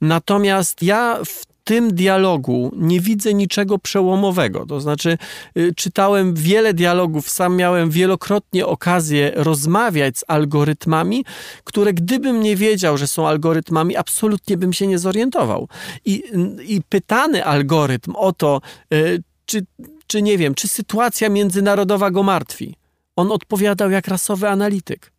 Natomiast 0.00 0.82
ja 0.82 1.18
w 1.24 1.46
tym 1.68 1.94
dialogu 1.94 2.72
nie 2.76 3.00
widzę 3.00 3.34
niczego 3.34 3.78
przełomowego. 3.78 4.66
To 4.66 4.80
znaczy, 4.80 5.18
y, 5.56 5.74
czytałem 5.76 6.34
wiele 6.34 6.74
dialogów, 6.74 7.30
sam 7.30 7.56
miałem 7.56 7.90
wielokrotnie 7.90 8.66
okazję 8.66 9.32
rozmawiać 9.34 10.18
z 10.18 10.24
algorytmami, 10.28 11.24
które 11.64 11.92
gdybym 11.92 12.40
nie 12.40 12.56
wiedział, 12.56 12.98
że 12.98 13.06
są 13.06 13.28
algorytmami, 13.28 13.96
absolutnie 13.96 14.56
bym 14.56 14.72
się 14.72 14.86
nie 14.86 14.98
zorientował. 14.98 15.68
I, 16.04 16.22
i 16.66 16.82
pytany 16.88 17.44
algorytm 17.44 18.16
o 18.16 18.32
to, 18.32 18.60
y, 18.94 19.22
czy, 19.46 19.66
czy 20.06 20.22
nie 20.22 20.38
wiem, 20.38 20.54
czy 20.54 20.68
sytuacja 20.68 21.28
międzynarodowa 21.28 22.10
go 22.10 22.22
martwi. 22.22 22.74
On 23.16 23.32
odpowiadał 23.32 23.90
jak 23.90 24.08
rasowy 24.08 24.48
analityk 24.48 25.17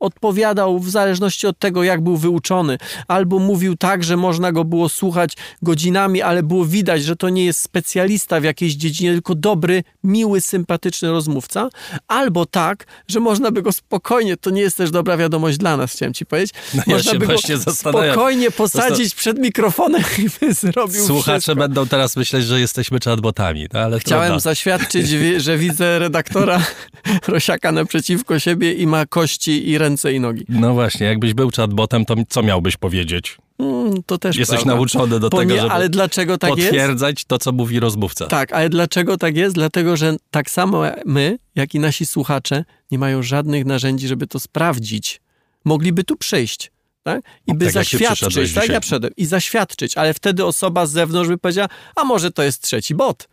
odpowiadał 0.00 0.78
w 0.78 0.90
zależności 0.90 1.46
od 1.46 1.58
tego, 1.58 1.82
jak 1.84 2.00
był 2.00 2.16
wyuczony, 2.16 2.78
albo 3.08 3.38
mówił 3.38 3.76
tak, 3.76 4.04
że 4.04 4.16
można 4.16 4.52
go 4.52 4.64
było 4.64 4.88
słuchać 4.88 5.36
godzinami, 5.62 6.22
ale 6.22 6.42
było 6.42 6.64
widać, 6.64 7.04
że 7.04 7.16
to 7.16 7.28
nie 7.28 7.44
jest 7.44 7.60
specjalista 7.60 8.40
w 8.40 8.44
jakiejś 8.44 8.74
dziedzinie, 8.74 9.12
tylko 9.12 9.34
dobry, 9.34 9.82
miły, 10.04 10.40
sympatyczny 10.40 11.10
rozmówca, 11.10 11.68
albo 12.08 12.46
tak, 12.46 12.86
że 13.08 13.20
można 13.20 13.50
by 13.50 13.62
go 13.62 13.72
spokojnie, 13.72 14.36
to 14.36 14.50
nie 14.50 14.60
jest 14.60 14.76
też 14.76 14.90
dobra 14.90 15.16
wiadomość 15.16 15.58
dla 15.58 15.76
nas, 15.76 15.92
chciałem 15.92 16.14
ci 16.14 16.26
powiedzieć, 16.26 16.54
no 16.74 16.82
można 16.86 17.12
ja 17.12 17.18
by 17.18 17.26
go 17.26 17.38
spokojnie 17.74 18.50
posadzić 18.50 19.14
przed 19.14 19.38
mikrofonem 19.38 20.02
i 20.18 20.28
by 20.40 20.54
zrobił 20.54 21.06
Słuchacze 21.06 21.40
wszystko. 21.40 21.56
będą 21.56 21.86
teraz 21.86 22.16
myśleć, 22.16 22.44
że 22.44 22.60
jesteśmy 22.60 22.98
chatbotami, 23.04 23.66
no, 23.72 23.80
ale 23.80 23.98
Chciałem 23.98 24.26
trudno. 24.26 24.40
zaświadczyć, 24.40 25.08
że 25.36 25.58
widzę 25.58 25.98
redaktora 25.98 26.62
Rosiaka 27.28 27.72
naprzeciwko 27.72 28.38
siebie 28.38 28.72
i 28.72 28.86
ma 28.86 29.06
kości 29.06 29.68
i 29.68 29.78
ręce 29.86 30.12
i 30.12 30.20
nogi. 30.20 30.44
No 30.48 30.74
właśnie, 30.74 31.06
jakbyś 31.06 31.34
był 31.34 31.50
chatbotem, 31.56 32.04
to 32.04 32.14
co 32.28 32.42
miałbyś 32.42 32.76
powiedzieć? 32.76 33.36
Mm, 33.58 34.02
to 34.06 34.18
też 34.18 34.36
Jesteś 34.36 34.56
prawda. 34.56 34.74
nauczony 34.74 35.20
do 35.20 35.30
tego, 35.30 35.56
żeby 35.56 35.70
ale 35.70 35.88
dlaczego 35.88 36.38
tak 36.38 36.50
potwierdzać 36.50 37.18
jest? 37.18 37.28
to, 37.28 37.38
co 37.38 37.52
mówi 37.52 37.80
rozmówca. 37.80 38.26
Tak, 38.26 38.52
ale 38.52 38.68
dlaczego 38.68 39.16
tak 39.16 39.36
jest? 39.36 39.54
Dlatego, 39.54 39.96
że 39.96 40.16
tak 40.30 40.50
samo 40.50 40.82
my, 41.06 41.38
jak 41.54 41.74
i 41.74 41.78
nasi 41.78 42.06
słuchacze, 42.06 42.64
nie 42.90 42.98
mają 42.98 43.22
żadnych 43.22 43.64
narzędzi, 43.64 44.08
żeby 44.08 44.26
to 44.26 44.40
sprawdzić. 44.40 45.20
Mogliby 45.64 46.04
tu 46.04 46.16
przyjść. 46.16 46.70
Tak? 47.02 47.20
I 47.46 47.54
by 47.54 47.64
tak 47.64 47.74
zaświadczyć, 47.74 48.54
tak 48.54 48.68
ja 48.68 48.80
przedem, 48.80 49.10
i 49.16 49.26
zaświadczyć, 49.26 49.96
ale 49.96 50.14
wtedy 50.14 50.44
osoba 50.44 50.86
z 50.86 50.90
zewnątrz 50.90 51.28
by 51.28 51.38
powiedziała, 51.38 51.68
a 51.96 52.04
może 52.04 52.30
to 52.30 52.42
jest 52.42 52.62
trzeci 52.62 52.94
bot. 52.94 53.28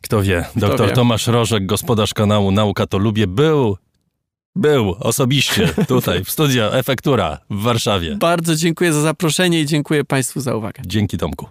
Kto 0.00 0.22
wie, 0.22 0.44
doktor 0.56 0.88
wie? 0.88 0.94
Tomasz 0.94 1.26
Rożek, 1.26 1.66
gospodarz 1.66 2.14
kanału 2.14 2.50
Nauka 2.50 2.86
to 2.86 2.98
Lubię, 2.98 3.26
był 3.26 3.76
był 4.56 4.96
osobiście 5.00 5.68
tutaj 5.88 6.24
w 6.24 6.30
studio 6.30 6.78
Efektura 6.78 7.38
w 7.50 7.62
Warszawie. 7.62 8.16
Bardzo 8.16 8.56
dziękuję 8.56 8.92
za 8.92 9.00
zaproszenie 9.00 9.60
i 9.60 9.66
dziękuję 9.66 10.04
Państwu 10.04 10.40
za 10.40 10.54
uwagę. 10.54 10.82
Dzięki 10.86 11.18
Tomku. 11.18 11.46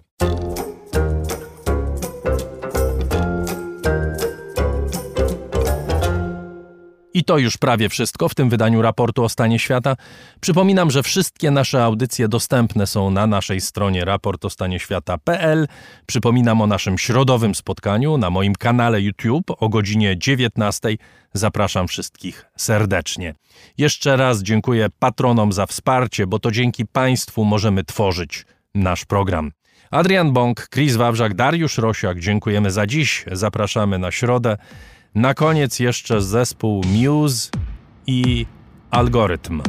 I 7.14 7.24
to 7.24 7.38
już 7.38 7.56
prawie 7.56 7.88
wszystko 7.88 8.28
w 8.28 8.34
tym 8.34 8.48
wydaniu 8.48 8.82
raportu 8.82 9.24
o 9.24 9.28
stanie 9.28 9.58
świata. 9.58 9.96
Przypominam, 10.40 10.90
że 10.90 11.02
wszystkie 11.02 11.50
nasze 11.50 11.84
audycje 11.84 12.28
dostępne 12.28 12.86
są 12.86 13.10
na 13.10 13.26
naszej 13.26 13.60
stronie 13.60 14.04
raportostanieświata.pl. 14.04 15.68
Przypominam 16.06 16.60
o 16.60 16.66
naszym 16.66 16.98
środowym 16.98 17.54
spotkaniu 17.54 18.18
na 18.18 18.30
moim 18.30 18.54
kanale 18.54 19.00
YouTube 19.00 19.50
o 19.58 19.68
godzinie 19.68 20.18
19. 20.18 20.88
Zapraszam 21.34 21.88
wszystkich 21.88 22.46
serdecznie. 22.56 23.34
Jeszcze 23.78 24.16
raz 24.16 24.42
dziękuję 24.42 24.86
patronom 24.98 25.52
za 25.52 25.66
wsparcie, 25.66 26.26
bo 26.26 26.38
to 26.38 26.50
dzięki 26.50 26.86
Państwu 26.86 27.44
możemy 27.44 27.84
tworzyć 27.84 28.46
nasz 28.74 29.04
program. 29.04 29.52
Adrian 29.90 30.32
Bąk, 30.32 30.68
Chris 30.74 30.96
Wawrzak, 30.96 31.34
Dariusz 31.34 31.78
Rosiak, 31.78 32.20
dziękujemy 32.20 32.70
za 32.70 32.86
dziś. 32.86 33.24
Zapraszamy 33.32 33.98
na 33.98 34.10
środę. 34.10 34.56
Na 35.14 35.34
koniec 35.34 35.80
jeszcze 35.80 36.22
zespół 36.22 36.84
Muse 36.84 37.50
i 38.06 38.46
Algorytm. 38.90 39.62